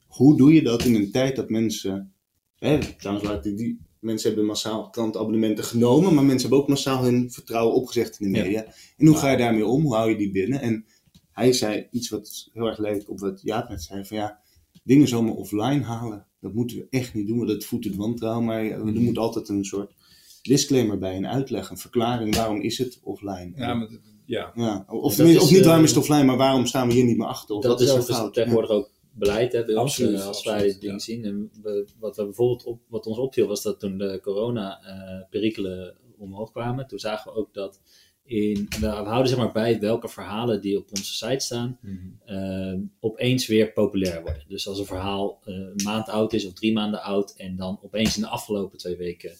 Hoe 0.07 0.37
doe 0.37 0.53
je 0.53 0.63
dat 0.63 0.85
in 0.85 0.95
een 0.95 1.11
tijd 1.11 1.37
dat 1.37 1.51
mensen... 1.51 2.13
Hè, 2.59 2.79
trouwens, 2.99 3.29
laat 3.29 3.47
ik 3.47 3.57
die, 3.57 3.81
mensen 3.99 4.29
hebben 4.29 4.47
massaal 4.47 4.91
krantabonnementen 4.91 5.65
genomen... 5.65 6.15
maar 6.15 6.25
mensen 6.25 6.41
hebben 6.41 6.59
ook 6.59 6.69
massaal 6.69 7.05
hun 7.05 7.31
vertrouwen 7.31 7.75
opgezegd 7.75 8.21
in 8.21 8.33
de 8.33 8.39
Ja. 8.39 8.45
media. 8.45 8.67
En 8.97 9.07
hoe 9.07 9.17
ga 9.17 9.31
je 9.31 9.37
daarmee 9.37 9.67
om? 9.67 9.83
Hoe 9.83 9.95
hou 9.95 10.11
je 10.11 10.17
die 10.17 10.31
binnen? 10.31 10.61
En 10.61 10.85
hij 11.31 11.53
zei 11.53 11.87
iets 11.91 12.09
wat 12.09 12.49
heel 12.53 12.67
erg 12.67 12.79
leek 12.79 13.11
op 13.11 13.21
wat 13.21 13.41
Jaap 13.43 13.69
net 13.69 13.83
zei. 13.83 14.05
Van 14.05 14.17
ja, 14.17 14.41
dingen 14.85 15.09
zomaar 15.09 15.35
offline 15.35 15.83
halen... 15.83 16.27
dat 16.41 16.55
moeten 16.55 16.77
we 16.77 16.87
echt 16.91 17.15
niet 17.15 17.27
doen, 17.27 17.37
want 17.37 17.49
dat 17.49 17.65
voedt 17.65 17.85
het 17.85 17.97
wantrouwen. 17.97 18.45
Maar 18.45 18.65
er 18.65 19.01
moet 19.01 19.19
altijd 19.19 19.49
een 19.49 19.65
soort 19.65 19.95
disclaimer 20.43 20.99
bij, 20.99 21.17
een 21.17 21.27
uitleg, 21.27 21.71
een 21.71 21.79
verklaring. 21.79 22.37
Waarom 22.37 22.61
is 22.61 22.79
het 22.79 23.01
offline? 23.03 23.53
Ja, 23.57 23.75
maar, 23.75 23.89
ja. 24.27 24.53
Ja, 24.55 24.85
of, 24.89 25.03
dat 25.03 25.15
tenminste, 25.17 25.43
is, 25.43 25.49
of 25.49 25.51
niet 25.51 25.61
eh, 25.61 25.67
waarom 25.67 25.85
is 25.85 25.91
het 25.91 25.99
offline, 25.99 26.25
maar 26.25 26.37
waarom 26.37 26.67
staan 26.67 26.89
we 26.89 26.95
hier 26.95 27.05
niet 27.05 27.17
meer 27.17 27.27
achter? 27.27 27.57
Of 27.57 27.63
dat 27.63 27.71
wat 27.71 27.81
is 27.81 28.07
dus 28.07 28.17
fout? 28.17 28.35
tegenwoordig 28.35 28.71
ook 28.71 28.91
beleid 29.15 29.53
hè, 29.53 29.65
bij 29.65 29.75
Absoluut, 29.77 30.19
eh, 30.21 30.27
als 30.27 30.37
absoluut, 30.37 30.59
wij 30.59 30.69
dit 30.69 30.81
ding 30.81 30.93
ja. 30.93 30.99
zien. 30.99 31.25
En 31.25 31.51
we, 31.63 31.87
wat 31.99 32.17
we 32.17 32.25
bijvoorbeeld 32.25 32.65
op, 32.65 32.81
wat 32.89 33.07
ons 33.07 33.19
opviel 33.19 33.47
was 33.47 33.63
dat 33.63 33.81
toen 33.81 33.99
de 33.99 34.21
corona-perikelen 34.23 35.97
omhoog 36.19 36.51
kwamen, 36.51 36.87
toen 36.87 36.99
zagen 36.99 37.33
we 37.33 37.39
ook 37.39 37.55
dat 37.55 37.81
in, 38.25 38.67
we 38.81 38.87
houden 38.87 39.29
zeg 39.29 39.39
maar 39.39 39.53
bij 39.53 39.81
welke 39.81 40.09
verhalen 40.09 40.61
die 40.61 40.79
op 40.79 40.89
onze 40.91 41.15
site 41.15 41.45
staan, 41.45 41.79
Mhm. 41.81 41.99
eh, 42.25 42.79
opeens 43.01 43.47
weer 43.47 43.73
populair 43.73 44.23
worden. 44.23 44.45
Dus 44.49 44.69
als 44.69 44.79
een 44.79 44.87
verhaal 44.87 45.41
eh, 45.45 45.55
een 45.55 45.81
maand 45.85 46.09
oud 46.09 46.33
is 46.33 46.47
of 46.47 46.53
drie 46.53 46.73
maanden 46.73 47.03
oud 47.03 47.35
en 47.37 47.57
dan 47.57 47.79
opeens 47.83 48.17
in 48.17 48.23
de 48.23 48.29
afgelopen 48.29 48.79
twee 48.79 48.97
weken 48.97 49.33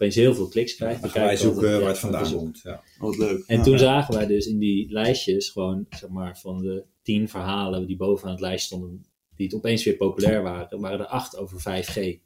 opeens 0.00 0.14
heel 0.14 0.34
veel 0.34 0.48
kliks 0.48 0.74
krijgt. 0.76 1.08
Gaan 1.08 1.24
wij 1.24 1.36
zoeken 1.36 1.62
altijd, 1.62 1.80
waar 1.80 1.88
het 1.88 1.96
ja, 2.00 2.02
vandaan 2.08 2.32
komt. 2.34 2.60
Ja. 2.62 2.82
Wat 2.98 3.16
leuk. 3.16 3.44
en 3.46 3.56
Ja. 3.56 3.62
toen 3.62 3.78
zagen 3.78 4.14
wij 4.14 4.26
dus 4.26 4.46
in 4.46 4.58
die 4.58 4.92
lijstjes 4.92 5.48
gewoon, 5.48 5.86
zeg 5.90 6.10
maar, 6.10 6.38
van 6.38 6.62
de 6.62 6.84
tien 7.02 7.28
verhalen 7.28 7.86
die 7.86 7.96
bovenaan 7.96 8.32
het 8.32 8.40
lijst 8.40 8.64
stonden, 8.66 9.04
die 9.36 9.46
het 9.46 9.54
opeens 9.56 9.84
weer 9.84 9.96
populair 9.96 10.42
waren, 10.42 10.80
waren 10.80 10.98
er 10.98 11.06
acht 11.06 11.36
over 11.36 11.60
5G. 11.60 12.18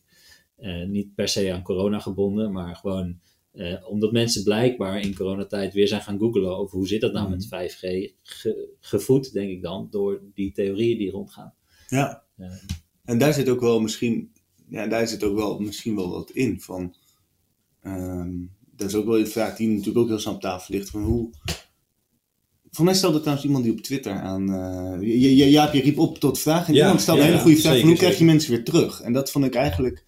Eh, 0.57 0.87
niet 0.87 1.14
per 1.14 1.29
se 1.29 1.53
aan 1.53 1.62
corona 1.62 1.99
gebonden, 1.99 2.53
maar 2.53 2.77
gewoon 2.77 3.18
eh, 3.53 3.89
omdat 3.91 4.12
mensen 4.12 4.43
blijkbaar 4.43 5.01
in 5.01 5.14
coronatijd 5.14 5.75
weer 5.75 5.89
zijn 5.89 6.01
gaan 6.03 6.18
googlen 6.18 6.57
over 6.57 6.77
hoe 6.77 6.87
zit 6.89 7.01
dat 7.01 7.12
nou 7.12 7.25
Mhm. 7.29 7.35
met 7.35 7.47
5G, 7.47 8.12
ge- 8.22 8.68
gevoed 8.81 9.33
denk 9.33 9.51
ik 9.51 9.62
dan 9.62 9.87
door 9.91 10.22
die 10.35 10.53
theorieën 10.53 10.99
die 10.99 11.11
rondgaan. 11.11 11.55
Ja. 11.89 12.25
Ja. 12.37 12.51
En 13.05 13.18
daar 13.18 13.33
zit 13.33 13.49
ook 13.49 13.61
wel 13.61 13.81
misschien, 13.81 14.33
ja, 14.68 14.87
daar 14.87 15.09
zit 15.09 15.25
ook 15.25 15.37
wel 15.37 15.59
misschien 15.59 15.97
wel 15.97 16.11
wat 16.11 16.31
in 16.31 16.61
van. 16.61 16.95
Ehm, 17.85 18.30
dat 18.76 18.89
is 18.89 18.95
ook 18.95 19.05
wel 19.07 19.18
een 19.18 19.26
vraag 19.28 19.57
die 19.57 19.68
natuurlijk 19.68 19.99
ook 19.99 20.09
heel 20.09 20.18
snel 20.18 20.35
op 20.35 20.41
tafel 20.41 20.74
ligt. 20.74 20.91
Van 20.91 21.03
hoe. 21.03 21.30
Voor 22.70 22.85
mij 22.85 22.95
stelde 22.95 23.18
trouwens 23.18 23.47
iemand 23.47 23.64
die 23.64 23.72
op 23.72 23.80
Twitter 23.80 24.12
aan. 24.12 24.53
eh 24.53 25.01
je, 25.01 25.37
je, 25.37 25.51
Jaap, 25.51 25.72
je 25.74 25.80
riep 25.80 25.99
op 25.99 26.18
tot 26.18 26.39
vraag. 26.39 26.68
En 26.68 26.74
Ja, 26.74 26.80
iemand 26.82 27.01
stelde 27.01 27.20
ja, 27.20 27.26
een 27.26 27.32
hele 27.32 27.43
ja, 27.45 27.49
goede 27.51 27.68
vraag: 27.68 27.78
van 27.80 27.89
hoe 27.89 27.97
krijg 27.99 28.18
je 28.18 28.24
mensen 28.24 28.51
weer 28.51 28.64
terug? 28.64 29.01
En 29.01 29.12
dat 29.12 29.30
vond 29.30 29.45
ik 29.45 29.55
eigenlijk. 29.55 30.05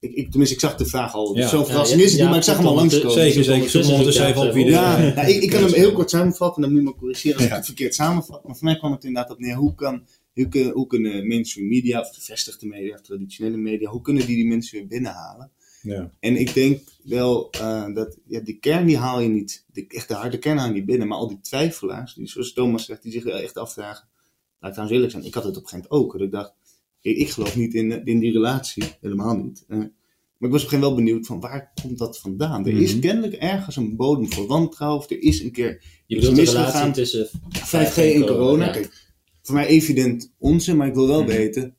Ik, 0.00 0.12
ik, 0.12 0.28
tenminste, 0.30 0.54
ik 0.54 0.60
zag 0.60 0.76
de 0.76 0.86
vraag 0.86 1.14
al. 1.14 1.36
Ja. 1.36 1.48
Zo 1.48 1.58
Ja, 1.58 1.64
verrassend 1.64 2.00
ja, 2.00 2.06
is 2.06 2.10
het 2.12 2.20
niet, 2.20 2.20
ja, 2.20 2.28
maar 2.28 2.38
ik 2.38 2.44
zag 2.44 2.56
hem 2.56 2.66
al 2.66 2.74
want, 2.74 2.92
langskomen. 2.92 3.20
Zeker, 3.22 3.44
zeker. 3.44 3.70
Zoek 3.70 3.84
ondertussen 3.84 4.24
ja, 4.24 4.30
even 4.30 4.42
op 4.46 4.52
wie. 4.52 4.64
Ja, 4.64 4.98
nou, 4.98 5.28
ik, 5.28 5.42
ik 5.42 5.50
kan 5.50 5.62
hem 5.62 5.72
heel 5.72 5.92
kort 5.92 6.10
samenvatten, 6.10 6.62
dan 6.62 6.70
moet 6.72 6.80
je 6.80 6.86
me 6.86 6.94
corrigeren 6.94 7.36
als 7.36 7.44
ik 7.44 7.50
Ja. 7.50 7.56
het 7.56 7.66
verkeerd 7.66 7.94
samenvat. 7.94 8.44
Maar 8.46 8.56
voor 8.56 8.64
mij 8.64 8.76
kwam 8.76 8.92
het 8.92 9.04
inderdaad 9.04 9.32
op 9.32 9.38
neer, 9.38 9.54
hoe, 9.54 9.74
kan, 9.74 10.02
hoe, 10.34 10.48
kunnen, 10.48 10.72
hoe 10.72 10.86
kunnen 10.86 11.26
mainstream 11.26 11.68
media, 11.68 12.00
of 12.00 12.10
gevestigde 12.14 12.66
media, 12.66 12.94
of 12.94 13.00
traditionele 13.00 13.56
media, 13.56 13.90
hoe 13.90 14.00
kunnen 14.02 14.26
die 14.26 14.36
die 14.36 14.46
mensen 14.46 14.78
weer 14.78 14.86
binnenhalen? 14.86 15.50
Ja. 15.86 16.10
En 16.20 16.36
ik 16.36 16.54
denk 16.54 16.80
wel 17.04 17.50
eh, 17.50 17.94
dat 17.94 18.18
ja, 18.26 18.40
die 18.40 18.58
kern 18.58 18.86
die 18.86 18.96
haal 18.96 19.20
je 19.20 19.28
niet, 19.28 19.64
de, 19.72 19.84
echt 19.88 20.08
de 20.08 20.14
harde 20.14 20.38
kern 20.38 20.58
haal 20.58 20.68
je 20.68 20.74
niet 20.74 20.84
binnen, 20.86 21.08
maar 21.08 21.18
al 21.18 21.28
die 21.28 21.40
twijfelaars, 21.40 22.14
die 22.14 22.28
zoals 22.28 22.52
Thomas 22.52 22.84
zegt, 22.84 23.02
die 23.02 23.12
zich 23.12 23.24
wel 23.24 23.38
echt 23.38 23.56
afvragen. 23.56 24.08
Laat 24.60 24.70
ik 24.70 24.76
trouwens 24.76 24.90
eerlijk 24.92 25.12
zijn, 25.12 25.24
ik 25.24 25.34
had 25.34 25.44
het 25.44 25.56
op 25.56 25.62
een 25.62 25.68
gegeven 25.68 25.88
moment 25.90 26.06
ook. 26.06 26.18
Dat 26.18 26.26
ik 26.26 26.32
dacht, 26.32 26.52
ik, 27.00 27.16
ik 27.16 27.30
geloof 27.30 27.56
niet 27.56 27.74
in, 27.74 28.04
in 28.04 28.18
die 28.18 28.32
relatie, 28.32 28.84
helemaal 29.00 29.36
niet. 29.36 29.64
Eh, 29.68 29.78
maar 29.78 30.48
ik 30.48 30.54
was 30.54 30.64
op 30.64 30.72
een 30.72 30.78
gegeven 30.78 30.78
moment 30.78 30.82
wel 30.82 30.94
benieuwd 30.94 31.26
van 31.26 31.40
waar 31.40 31.72
komt 31.82 31.98
dat 31.98 32.18
vandaan? 32.18 32.66
Er 32.66 32.80
is 32.80 32.92
Mhm. 32.92 33.00
kennelijk 33.00 33.32
ergens 33.34 33.76
een 33.76 33.96
bodem 33.96 34.32
voor 34.32 34.46
wantrouwen, 34.46 34.98
of 35.00 35.10
er 35.10 35.22
is 35.22 35.42
een 35.42 35.52
keer 35.52 35.82
Je 36.06 36.20
de 36.20 36.30
misgegaan. 36.32 36.92
tussen 36.92 37.28
5G 37.50 37.96
en 38.14 38.26
corona. 38.26 38.64
ja. 38.64 38.72
Kijk, 38.72 39.04
voor 39.42 39.54
mij 39.54 39.66
evident 39.66 40.32
onzin, 40.38 40.76
maar 40.76 40.86
ik 40.86 40.94
wil 40.94 41.06
wel 41.06 41.22
Mhm. 41.22 41.30
weten. 41.30 41.76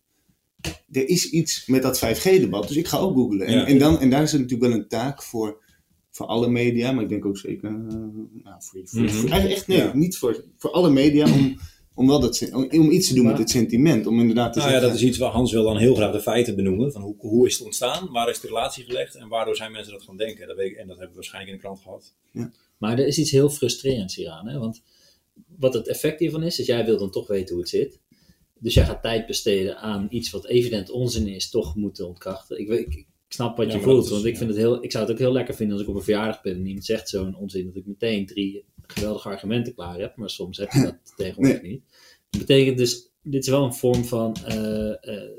Er 0.91 1.07
is 1.09 1.29
iets 1.29 1.65
met 1.67 1.81
dat 1.81 1.97
5G-debat, 2.05 2.67
dus 2.67 2.77
ik 2.77 2.87
ga 2.87 2.97
ook 2.97 3.13
googlen. 3.15 3.45
En, 3.47 3.53
Ja. 3.53 3.65
en, 3.65 3.77
dan, 3.79 3.99
en 3.99 4.09
daar 4.09 4.23
is 4.23 4.31
het 4.31 4.41
natuurlijk 4.41 4.69
wel 4.71 4.79
een 4.79 4.87
taak 4.87 5.23
voor, 5.23 5.63
voor 6.11 6.25
alle 6.25 6.49
media, 6.49 6.91
maar 6.91 7.03
ik 7.03 7.09
denk 7.09 7.25
ook 7.25 7.37
zeker. 7.37 7.67
eh, 7.69 7.73
nou, 7.73 8.55
voor, 8.59 8.81
voor, 8.83 9.01
Mhm. 9.01 9.09
voor- 9.09 9.29
eigenlijk 9.29 9.51
echt 9.59 9.67
nee, 9.67 9.77
Ja. 9.77 9.95
niet 9.95 10.17
voor, 10.17 10.43
voor 10.57 10.71
alle 10.71 10.89
media 10.89 11.33
om, 11.33 11.59
om, 11.93 12.07
wel 12.07 12.19
dat, 12.19 12.49
om, 12.53 12.63
om 12.69 12.91
iets 12.91 13.07
te 13.07 13.13
doen 13.13 13.23
Maar- 13.23 13.31
met 13.31 13.41
het 13.41 13.49
sentiment. 13.51 14.05
Om 14.07 14.19
inderdaad 14.19 14.53
te 14.53 14.59
Nou 14.59 14.71
ja, 14.71 14.75
zeggen. 14.75 14.93
dat 14.95 15.03
is 15.03 15.07
iets 15.09 15.17
waar 15.17 15.31
Hans 15.31 15.51
wil 15.51 15.63
dan 15.63 15.77
heel 15.77 15.95
graag 15.95 16.11
de 16.11 16.21
feiten 16.21 16.55
benoemen. 16.55 16.91
Van 16.91 17.01
hoe, 17.01 17.15
hoe 17.17 17.47
is 17.47 17.57
het 17.57 17.65
ontstaan? 17.65 18.11
Waar 18.11 18.29
is 18.29 18.39
de 18.39 18.47
relatie 18.47 18.83
gelegd? 18.83 19.15
En 19.15 19.27
waardoor 19.27 19.55
zijn 19.55 19.71
mensen 19.71 19.93
dat 19.93 20.03
gaan 20.03 20.17
denken? 20.17 20.47
Dat 20.47 20.57
weet 20.57 20.71
ik, 20.71 20.77
en 20.77 20.87
dat 20.87 20.95
hebben 20.97 21.07
we 21.09 21.15
waarschijnlijk 21.15 21.53
in 21.53 21.59
de 21.59 21.63
krant 21.67 21.81
gehad. 21.81 22.13
Maar 22.77 22.99
er 22.99 23.07
is 23.07 23.17
iets 23.17 23.31
heel 23.31 23.49
frustrerends 23.49 24.15
hieraan. 24.15 24.47
Hè? 24.47 24.59
Want 24.59 24.81
wat 25.57 25.73
het 25.73 25.87
effect 25.87 26.19
hiervan 26.19 26.43
is, 26.43 26.59
is 26.59 26.65
jij 26.65 26.85
wil 26.85 26.97
dan 26.97 27.11
toch 27.11 27.27
weten 27.27 27.49
hoe 27.53 27.59
het 27.63 27.69
zit. 27.69 27.99
Dus 28.59 28.73
jij 28.73 28.85
gaat 28.85 29.01
tijd 29.01 29.25
besteden 29.25 29.77
aan 29.77 30.07
iets 30.09 30.29
wat 30.29 30.45
evident 30.47 30.89
onzin 30.89 31.27
is, 31.27 31.49
toch 31.49 31.75
moeten 31.75 32.07
ontkrachten. 32.07 32.59
Ik, 32.59 32.67
weet, 32.67 32.79
ik, 32.79 32.93
ik 32.95 33.05
snap 33.27 33.57
wat 33.57 33.67
Ja, 33.67 33.73
je 33.77 33.81
voelt, 33.81 34.03
is- 34.05 34.09
want 34.11 34.25
ik, 34.25 34.31
ja. 34.31 34.37
vind 34.37 34.49
het 34.49 34.59
heel, 34.59 34.83
ik 34.83 34.91
zou 34.91 35.03
het 35.03 35.13
ook 35.13 35.19
heel 35.19 35.31
lekker 35.31 35.55
vinden 35.55 35.75
als 35.75 35.83
ik 35.85 35.89
op 35.91 35.95
een 35.95 36.03
verjaardag 36.03 36.41
ben 36.41 36.53
en 36.55 36.65
iemand 36.65 36.85
zegt 36.85 37.09
zo'n 37.09 37.35
onzin, 37.35 37.65
dat 37.65 37.75
ik 37.75 37.85
meteen 37.85 38.25
drie 38.25 38.65
geweldige 38.81 39.29
argumenten 39.29 39.73
klaar 39.73 39.99
heb. 39.99 40.15
Maar 40.15 40.29
soms 40.29 40.57
heb 40.57 40.71
je 40.71 40.81
dat 40.81 40.95
tegenwoordig 41.17 41.61
niet. 41.61 41.81
Dat 42.29 42.39
betekent 42.41 42.77
dus, 42.77 43.09
dit 43.21 43.43
is 43.43 43.49
wel 43.49 43.63
een 43.63 43.73
vorm 43.73 44.05
van 44.05 44.35
eh, 44.45 44.89
eh, 44.89 45.29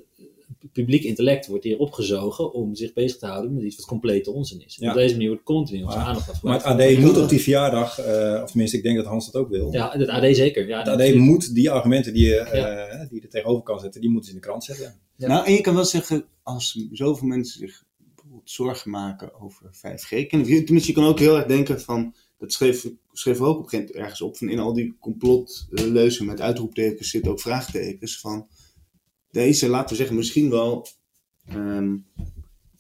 publiek 0.73 1.03
intellect 1.05 1.47
wordt 1.47 1.65
hier 1.65 1.79
opgezogen 1.79 2.53
om 2.53 2.75
zich 2.75 2.93
bezig 2.93 3.19
te 3.19 3.27
houden 3.27 3.55
met 3.55 3.63
iets 3.65 3.77
wat 3.77 3.87
complete 3.87 4.33
onzin 4.33 4.65
is. 4.65 4.77
Ja. 4.81 4.89
Op 4.89 4.97
deze 4.97 5.13
manier 5.15 5.29
wordt 5.29 5.43
continu 5.45 5.83
onze 5.83 5.97
Maar- 5.97 6.07
aandacht 6.07 6.43
Maar 6.43 6.55
afgeleid. 6.55 6.91
het 6.91 6.99
AD 6.99 7.05
moet 7.05 7.23
op 7.23 7.29
die 7.29 7.41
verjaardag, 7.41 7.99
eh, 7.99 8.41
of 8.43 8.49
tenminste 8.49 8.77
ik 8.77 8.83
denk 8.83 8.97
dat 8.97 9.07
Hans 9.07 9.31
dat 9.31 9.43
ook 9.43 9.49
wil. 9.49 9.73
Ja, 9.73 9.91
het 9.99 10.09
AD 10.09 10.37
zeker. 10.37 10.69
Ja, 10.69 10.79
Het 10.79 10.89
AD 10.89 10.97
natuurlijk. 10.99 11.25
moet 11.25 11.55
die 11.55 11.71
argumenten 11.71 12.13
die 12.13 12.27
je, 12.27 12.37
eh, 12.37 13.01
die 13.09 13.15
je 13.21 13.21
er 13.23 13.29
tegenover 13.29 13.63
kan 13.63 13.81
zetten, 13.81 14.01
die 14.01 14.11
moeten 14.11 14.29
ze 14.31 14.35
in 14.35 14.41
de 14.41 14.47
krant 14.47 14.65
zetten. 14.65 14.95
Ja. 15.17 15.29
Nou, 15.29 15.47
en 15.47 15.53
je 15.53 15.61
kan 15.61 15.75
wel 15.75 15.85
zeggen, 15.85 16.25
als 16.43 16.87
zoveel 16.93 17.27
mensen 17.29 17.59
zich 17.59 17.85
bijvoorbeeld 18.15 18.51
zorgen 18.51 18.91
maken 18.91 19.41
over 19.41 19.69
5G, 19.73 20.27
kan, 20.27 20.43
tenminste, 20.45 20.87
je 20.87 20.93
kan 20.93 21.05
ook 21.05 21.19
heel 21.19 21.37
erg 21.37 21.47
denken 21.47 21.81
van, 21.81 22.15
dat 22.39 22.53
schreef, 22.53 22.89
schreef 23.13 23.41
ook 23.41 23.57
op 23.59 23.63
een 23.63 23.69
gegeven 23.69 23.79
moment 23.87 24.05
ergens 24.05 24.21
op, 24.21 24.37
van 24.37 24.49
in 24.49 24.59
al 24.59 24.73
die 24.73 24.97
complotleuzen 25.01 26.27
met 26.27 26.41
uitroeptekens 26.41 27.11
zitten 27.11 27.31
ook 27.33 27.41
vraagtekens 27.41 28.21
van, 28.21 28.47
deze, 29.31 29.69
laten 29.69 29.89
we 29.91 29.97
zeggen, 29.97 30.17
misschien 30.17 30.51
wel, 30.51 30.87
ehm, 31.47 31.97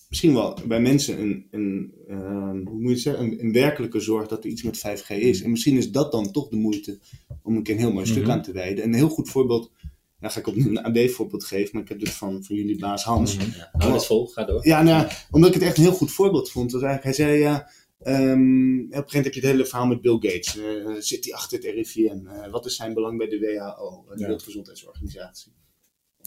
misschien 0.08 0.34
wel 0.34 0.58
bij 0.66 0.80
mensen 0.80 1.20
een, 1.20 1.46
een, 1.50 1.94
ehm, 2.08 2.64
hoe 2.66 2.74
moet 2.80 2.82
je 2.82 2.88
het 2.92 3.00
zeggen, 3.00 3.24
een, 3.24 3.44
een 3.44 3.52
werkelijke 3.52 4.00
zorg 4.00 4.28
dat 4.28 4.44
er 4.44 4.50
iets 4.50 4.62
met 4.62 4.78
5G 4.78 5.08
is. 5.10 5.42
En 5.42 5.50
misschien 5.50 5.76
is 5.76 5.90
dat 5.90 6.12
dan 6.12 6.32
toch 6.32 6.48
de 6.48 6.56
moeite 6.56 6.98
om 7.42 7.56
een 7.56 7.62
keer 7.62 7.74
een 7.74 7.80
heel 7.80 7.92
mooi 7.92 8.06
stuk 8.06 8.22
Mhm. 8.22 8.30
aan 8.30 8.42
te 8.42 8.52
wijden. 8.52 8.84
En 8.84 8.88
een 8.90 8.96
heel 8.98 9.08
goed 9.08 9.28
voorbeeld, 9.30 9.72
nou 10.20 10.32
ga 10.32 10.38
ik 10.40 10.46
opnieuw 10.46 10.68
een 10.68 10.82
AD-voorbeeld 10.84 11.44
geven, 11.44 11.70
maar 11.72 11.82
ik 11.82 11.88
heb 11.88 11.98
dit 11.98 12.10
van, 12.10 12.44
van 12.44 12.56
jullie 12.56 12.78
baas 12.78 13.04
Hans. 13.04 13.34
Ja, 13.36 13.68
hou 13.72 13.92
het 13.92 14.06
vol, 14.06 14.26
ga 14.26 14.44
door. 14.44 14.66
Ja, 14.66 14.82
nou, 14.82 15.06
ja, 15.06 15.16
omdat 15.30 15.48
ik 15.48 15.54
het 15.54 15.64
echt 15.64 15.76
een 15.76 15.82
heel 15.82 15.92
goed 15.92 16.10
voorbeeld 16.12 16.50
vond. 16.50 16.72
Was 16.72 16.82
eigenlijk, 16.82 17.16
hij 17.16 17.26
zei 17.26 17.38
ja. 17.38 17.70
ehm, 17.98 18.20
op 18.20 18.24
een 18.24 18.30
gegeven 18.30 18.90
moment 18.92 19.24
heb 19.24 19.34
je 19.34 19.40
het 19.40 19.50
hele 19.50 19.64
verhaal 19.66 19.86
met 19.86 20.00
Bill 20.00 20.18
Gates. 20.20 20.56
Eh, 20.58 20.94
zit 20.98 21.24
hij 21.24 21.34
achter 21.34 21.58
het 21.58 21.66
RIVM? 21.74 22.26
Eh, 22.26 22.50
wat 22.50 22.66
is 22.66 22.76
zijn 22.76 22.94
belang 22.94 23.18
bij 23.18 23.28
de 23.28 23.38
WHO, 23.38 24.04
de 24.08 24.12
Ja. 24.14 24.20
Wereldgezondheidsorganisatie? 24.24 25.52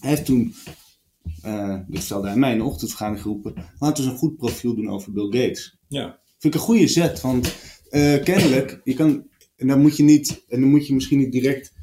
Hij 0.01 0.09
heeft 0.09 0.25
toen, 0.25 0.53
eh 1.41 1.79
dit 1.87 1.99
vertelde 1.99 2.27
hij 2.27 2.37
mij 2.37 2.51
in 2.51 2.57
de 2.57 2.63
ochtendvergadering 2.63 3.21
geroepen, 3.21 3.53
laten 3.79 4.03
we 4.03 4.09
eens 4.09 4.11
een 4.11 4.27
goed 4.27 4.37
profiel 4.37 4.75
doen 4.75 4.89
over 4.89 5.11
Bill 5.11 5.41
Gates. 5.41 5.77
Ja. 5.87 6.19
Vind 6.37 6.53
ik 6.53 6.59
een 6.59 6.65
goede 6.65 6.87
zet, 6.87 7.21
want 7.21 7.55
eh, 7.89 8.23
kennelijk, 8.23 8.81
je 8.83 8.93
kan, 8.93 9.27
en 9.55 9.67
dan 9.67 9.81
moet 9.81 9.97
je 9.97 10.03
niet, 10.03 10.43
en 10.47 10.61
dan 10.61 10.69
moet 10.69 10.87
je 10.87 10.93
misschien 10.93 11.17
niet 11.19 11.31
direct 11.31 11.73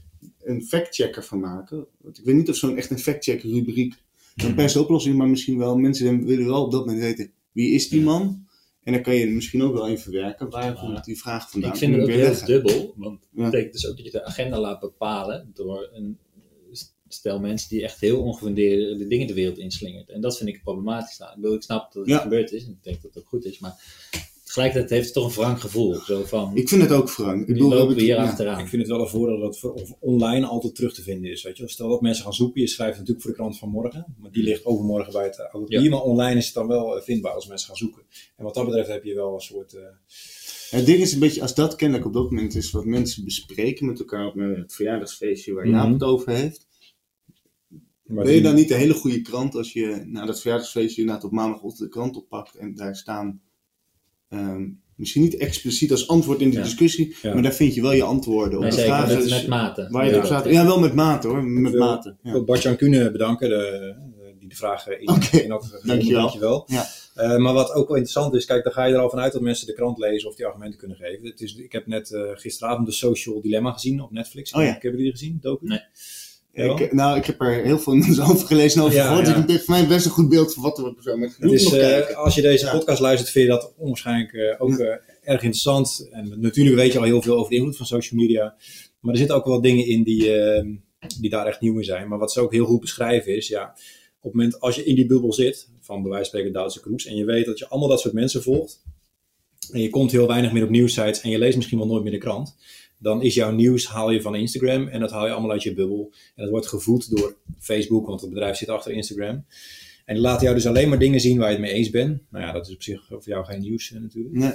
een 0.43 0.63
factchecker 0.63 1.25
van 1.25 1.41
maken. 1.41 1.87
Want 2.01 2.19
ik 2.19 2.25
weet 2.25 2.35
niet 2.37 2.49
of 2.49 2.57
zo'n 2.57 2.77
echt 2.77 2.91
een 2.91 2.99
factcheck 2.99 3.43
rubriek 3.43 3.95
een 4.37 4.71
se 4.71 4.81
oplossing, 4.81 5.17
maar 5.17 5.29
misschien 5.29 5.59
wel, 5.59 5.77
mensen 5.77 6.25
willen 6.25 6.47
wel 6.47 6.65
op 6.65 6.73
dat 6.73 6.87
moment 6.87 7.03
weten, 7.05 7.31
wie 7.53 7.71
is 7.71 7.89
die 7.89 8.03
man? 8.03 8.47
En 8.83 8.93
dan 8.93 9.03
kan 9.03 9.15
je 9.15 9.27
misschien 9.27 9.63
ook 9.63 9.73
wel 9.73 9.89
in 9.89 9.99
verwerken, 9.99 10.51
waar 10.51 10.75
komt 10.75 11.05
die 11.05 11.19
vraag 11.19 11.51
vandaan? 11.51 11.73
Ik 11.73 11.77
vind 11.79 11.93
het 11.95 12.03
ook 12.03 12.09
heel 12.09 12.19
leggen. 12.19 12.47
dubbel, 12.47 12.95
want 12.97 13.21
het 13.21 13.29
Ja. 13.33 13.45
betekent 13.45 13.73
dus 13.73 13.87
ook 13.87 13.97
dat 13.97 14.05
je 14.05 14.11
de 14.11 14.25
agenda 14.25 14.61
laat 14.61 14.81
bepalen 14.81 15.51
door 15.55 15.89
een 15.93 16.19
stel 17.09 17.41
mensen 17.41 17.69
die 17.69 17.83
echt 17.83 18.01
heel 18.01 18.23
ongefundeerde 18.23 19.07
dingen 19.07 19.27
de 19.27 19.35
wereld 19.35 19.59
inslingert. 19.59 20.09
En 20.09 20.21
dat 20.21 20.37
vind 20.37 20.49
ik 20.49 20.63
problematisch. 20.63 21.19
Nou, 21.19 21.31
ik, 21.35 21.41
bedoel, 21.41 21.57
ik 21.57 21.63
snap 21.63 21.93
dat 21.93 22.03
het 22.03 22.11
Ja. 22.13 22.19
gebeurd 22.19 22.53
is 22.53 22.65
en 22.65 22.71
ik 22.71 22.85
denk 22.85 23.03
dat 23.03 23.15
het 23.15 23.23
ook 23.23 23.29
goed 23.29 23.45
is, 23.45 23.59
maar 23.59 23.75
tegelijkertijd 24.45 24.91
heeft 24.91 25.05
het 25.05 25.15
toch 25.15 25.27
een 25.27 25.43
wrang 25.43 25.61
gevoel. 25.61 25.95
Zo 25.95 26.25
van, 26.25 26.57
Ik 26.57 26.69
vind 26.69 26.83
het 26.83 26.93
ook 26.93 27.09
verang. 27.11 27.41
Ik 27.41 27.47
bedoel, 27.47 27.69
lopen 27.69 27.95
we 27.95 28.01
hier 28.01 28.15
ja. 28.15 28.23
achteraan. 28.25 28.59
Ik 28.61 28.69
vind 28.69 28.83
het 28.83 28.91
wel 28.91 29.01
een 29.01 29.09
voordeel 29.09 29.39
dat 29.39 29.49
het 29.49 29.59
voor, 29.59 29.73
of 29.73 29.93
online 30.01 30.47
altijd 30.47 30.75
terug 30.75 30.95
te 30.95 31.03
vinden 31.03 31.31
is. 31.31 31.43
Weet 31.43 31.57
je? 31.57 31.69
Stel 31.69 31.89
dat 31.89 32.01
mensen 32.01 32.25
gaan 32.25 32.33
zoeken, 32.35 32.61
je 32.61 32.67
schrijft 32.67 32.93
natuurlijk 32.99 33.23
voor 33.23 33.31
de 33.31 33.37
krant 33.37 33.59
van 33.59 33.69
morgen, 33.69 34.15
maar 34.19 34.31
die 34.31 34.43
ligt 34.43 34.65
overmorgen 34.65 35.13
bij 35.13 35.25
het 35.25 35.39
oude 35.39 35.59
papier. 35.59 35.83
Ja. 35.83 35.91
Maar 35.91 36.03
online 36.03 36.39
is 36.39 36.45
het 36.45 36.55
dan 36.55 36.67
wel 36.67 36.97
eh, 36.97 37.03
vindbaar 37.03 37.33
als 37.33 37.47
mensen 37.47 37.67
gaan 37.67 37.77
zoeken. 37.77 38.03
En 38.37 38.45
wat 38.45 38.55
dat 38.55 38.65
betreft 38.65 38.89
heb 38.89 39.05
je 39.05 39.15
wel 39.15 39.35
een 39.35 39.41
soort. 39.41 39.73
eh, 39.75 39.83
Het 40.71 40.87
ding 40.87 40.99
is 41.01 41.13
een 41.13 41.19
beetje, 41.21 41.43
als 41.43 41.55
dat 41.55 41.77
kennelijk 41.77 42.07
op 42.07 42.13
dat 42.13 42.31
moment 42.31 42.55
is 42.55 42.71
wat 42.71 42.85
mensen 42.85 43.25
bespreken 43.25 43.87
met 43.87 43.99
elkaar 43.99 44.27
op 44.27 44.35
het 44.35 44.75
verjaardagsfeestje 44.75 45.53
waar 45.53 45.69
Jaap 45.69 45.85
Mhm. 45.85 45.93
het 45.93 46.03
over 46.03 46.33
heeft. 46.33 46.67
Maar 48.09 48.25
Ben 48.25 48.35
je 48.35 48.41
dan 48.43 48.55
niet 48.55 48.71
een 48.71 48.77
hele 48.77 48.95
goede 48.95 49.21
krant 49.23 49.55
als 49.55 49.73
je 49.73 50.03
na 50.07 50.27
dat 50.27 50.41
verjaardagsfeestje 50.41 51.01
inderdaad 51.01 51.25
op 51.25 51.33
maandagochtend 51.33 51.79
de 51.89 51.89
krant 51.99 52.17
oppakt 52.17 52.55
en 52.55 52.75
daar 52.75 52.97
staan, 52.97 53.41
ehm, 54.29 54.69
misschien 54.97 55.23
niet 55.23 55.37
expliciet 55.37 55.91
als 55.91 56.09
antwoord 56.09 56.41
in 56.41 56.51
de 56.51 56.57
Ja. 56.57 56.63
discussie, 56.63 57.17
Ja. 57.23 57.33
maar 57.35 57.43
daar 57.43 57.53
vind 57.55 57.75
je 57.75 57.83
wel 57.83 57.93
je 57.93 58.03
antwoorden 58.03 58.55
op 58.59 58.61
Nee, 58.63 58.71
de 58.71 58.77
zeker, 58.77 58.95
vragen 58.95 59.19
met, 59.19 59.29
met 59.31 59.47
mate. 59.47 59.89
waar 59.91 60.05
je 60.07 60.11
Ja. 60.13 60.19
op 60.19 60.25
staat. 60.25 60.45
Ja, 60.45 60.65
wel 60.65 60.81
met 60.81 60.95
mate 60.95 61.29
hoor, 61.29 61.45
met 61.45 61.73
Ik 61.73 61.79
wil- 61.79 61.87
mate. 61.87 62.09
Ik 62.09 62.17
Ja. 62.23 62.33
wil 62.33 62.45
Bart-Jan 62.45 62.77
Kuhne 62.77 63.11
bedanken, 63.11 63.49
de, 63.49 63.95
die 64.39 64.49
de 64.49 64.55
vragen 64.57 65.01
in, 65.01 65.09
Oké, 65.09 65.37
in 65.37 65.51
had 65.51 65.81
dankjewel. 65.85 66.21
Dankjewel. 66.21 66.65
Ja. 66.67 66.87
Eh, 67.15 67.37
maar 67.37 67.53
wat 67.53 67.69
ook 67.73 67.89
wel 67.89 67.97
interessant 67.97 68.35
is, 68.35 68.45
kijk, 68.45 68.65
dan 68.65 68.73
ga 68.73 68.85
je 68.85 68.95
er 68.95 69.01
al 69.01 69.11
vanuit 69.11 69.33
dat 69.33 69.43
mensen 69.43 69.67
de 69.67 69.73
krant 69.75 69.99
lezen 69.99 70.29
of 70.29 70.35
die 70.37 70.47
argumenten 70.47 70.79
kunnen 70.79 70.97
geven. 70.97 71.27
Het 71.29 71.41
is, 71.41 71.57
ik 71.57 71.73
heb 71.73 71.87
net 71.87 72.13
eh, 72.13 72.23
gisteravond 72.35 72.87
de 72.87 72.93
Social 72.93 73.41
Dilemma 73.41 73.73
gezien 73.73 74.01
op 74.03 74.11
Netflix. 74.11 74.53
Oh 74.53 74.63
ja. 74.63 74.67
Hebben 74.69 74.83
jullie 74.91 75.03
die 75.05 75.13
gezien, 75.13 75.39
docu? 75.41 75.67
Nee. 75.67 75.81
Ik, 76.65 76.93
nou, 76.93 77.17
ik 77.19 77.25
heb 77.25 77.41
er 77.41 77.63
heel 77.65 77.79
veel 77.79 77.93
over 78.31 78.47
gelezen 78.47 78.81
en 78.81 78.87
over 78.87 78.99
Ja, 78.99 79.07
gehoord. 79.07 79.27
ja. 79.27 79.33
dus 79.33 79.43
ik 79.43 79.51
heb 79.51 79.61
voor 79.61 79.75
mij 79.75 79.87
best 79.87 80.05
een 80.05 80.11
goed 80.11 80.29
beeld 80.29 80.55
van 80.55 80.63
wat 80.63 80.79
er 80.79 80.87
op 80.87 80.99
zo 81.01 81.17
met 81.17 81.37
kijken. 81.37 82.17
als 82.17 82.35
je 82.35 82.43
deze 82.43 82.65
Ja. 82.65 82.73
podcast 82.73 83.01
luistert, 83.01 83.31
vind 83.31 83.45
je 83.45 83.51
dat 83.51 83.73
onwaarschijnlijk 83.77 84.33
eh, 84.33 84.55
ook 84.59 84.79
eh, 84.79 84.87
erg 85.23 85.43
interessant. 85.43 86.09
En 86.11 86.35
natuurlijk 86.41 86.77
weet 86.77 86.93
je 86.93 86.99
al 86.99 87.05
heel 87.05 87.23
veel 87.23 87.37
over 87.37 87.51
de 87.51 87.57
invloed 87.57 87.77
van 87.77 87.87
social 87.87 88.21
media. 88.21 88.57
Maar 89.01 89.13
er 89.13 89.19
zitten 89.19 89.37
ook 89.37 89.45
wel 89.45 89.61
dingen 89.61 89.87
in 89.87 90.03
die, 90.03 90.33
eh, 90.37 90.65
die 91.21 91.31
daar 91.31 91.47
echt 91.47 91.61
nieuw 91.61 91.79
in 91.79 91.85
zijn. 91.85 92.09
Maar 92.09 92.19
wat 92.19 92.33
ze 92.33 92.41
ook 92.41 92.53
heel 92.53 92.65
goed 92.67 92.81
beschrijven 92.81 93.37
is, 93.37 93.49
ja, 93.49 93.63
op 94.21 94.23
het 94.23 94.33
moment 94.33 94.61
als 94.61 94.75
je 94.77 94.85
in 94.85 94.95
die 94.95 95.07
bubbel 95.07 95.33
zit, 95.33 95.69
van 95.81 96.03
bij 96.03 96.11
wijze 96.11 96.31
van 96.31 96.39
spreken 96.39 96.53
Duitse 96.61 96.81
Kroes, 96.81 97.07
en 97.07 97.17
je 97.17 97.25
weet 97.25 97.47
dat 97.47 97.59
je 97.59 97.69
allemaal 97.69 97.89
dat 97.89 98.01
soort 98.01 98.15
mensen 98.15 98.43
volgt, 98.43 98.83
en 99.73 99.81
je 99.81 99.91
komt 99.91 100.13
heel 100.13 100.27
weinig 100.27 100.53
meer 100.53 100.63
op 100.63 100.71
nieuwsites 100.71 101.21
en 101.21 101.31
je 101.31 101.39
leest 101.39 101.57
misschien 101.57 101.79
wel 101.79 101.87
nooit 101.87 102.03
meer 102.03 102.13
de 102.13 102.19
krant, 102.19 102.57
dan 102.99 103.23
is 103.23 103.35
jouw 103.35 103.51
nieuws 103.53 103.87
haal 103.87 104.11
je 104.11 104.23
van 104.23 104.35
Instagram 104.35 104.89
en 104.89 105.01
dat 105.01 105.11
haal 105.11 105.27
je 105.27 105.33
allemaal 105.33 105.51
uit 105.51 105.63
je 105.63 105.75
bubbel. 105.75 106.13
En 106.35 106.43
dat 106.43 106.51
wordt 106.51 106.67
gevoed 106.67 107.11
door 107.17 107.37
Facebook, 107.59 108.07
want 108.07 108.21
het 108.21 108.31
bedrijf 108.31 108.57
zit 108.57 108.69
achter 108.69 108.93
Instagram. 108.93 109.45
En 110.05 110.15
die 110.15 110.23
laten 110.23 110.43
jou 110.43 110.55
dus 110.55 110.67
alleen 110.67 110.89
maar 110.89 110.99
dingen 110.99 111.21
zien 111.21 111.39
waar 111.39 111.49
je 111.51 111.57
het 111.57 111.65
mee 111.65 111.73
eens 111.73 111.91
bent. 111.91 112.23
Nou 112.31 112.45
ja, 112.45 112.53
dat 112.53 112.67
is 112.69 112.75
op 112.75 112.83
zich 112.83 113.07
voor 113.09 113.23
jou 113.25 113.45
geen 113.45 113.61
nieuws 113.61 113.93
eh, 113.93 114.01
natuurlijk. 114.01 114.35
Nee. 114.35 114.53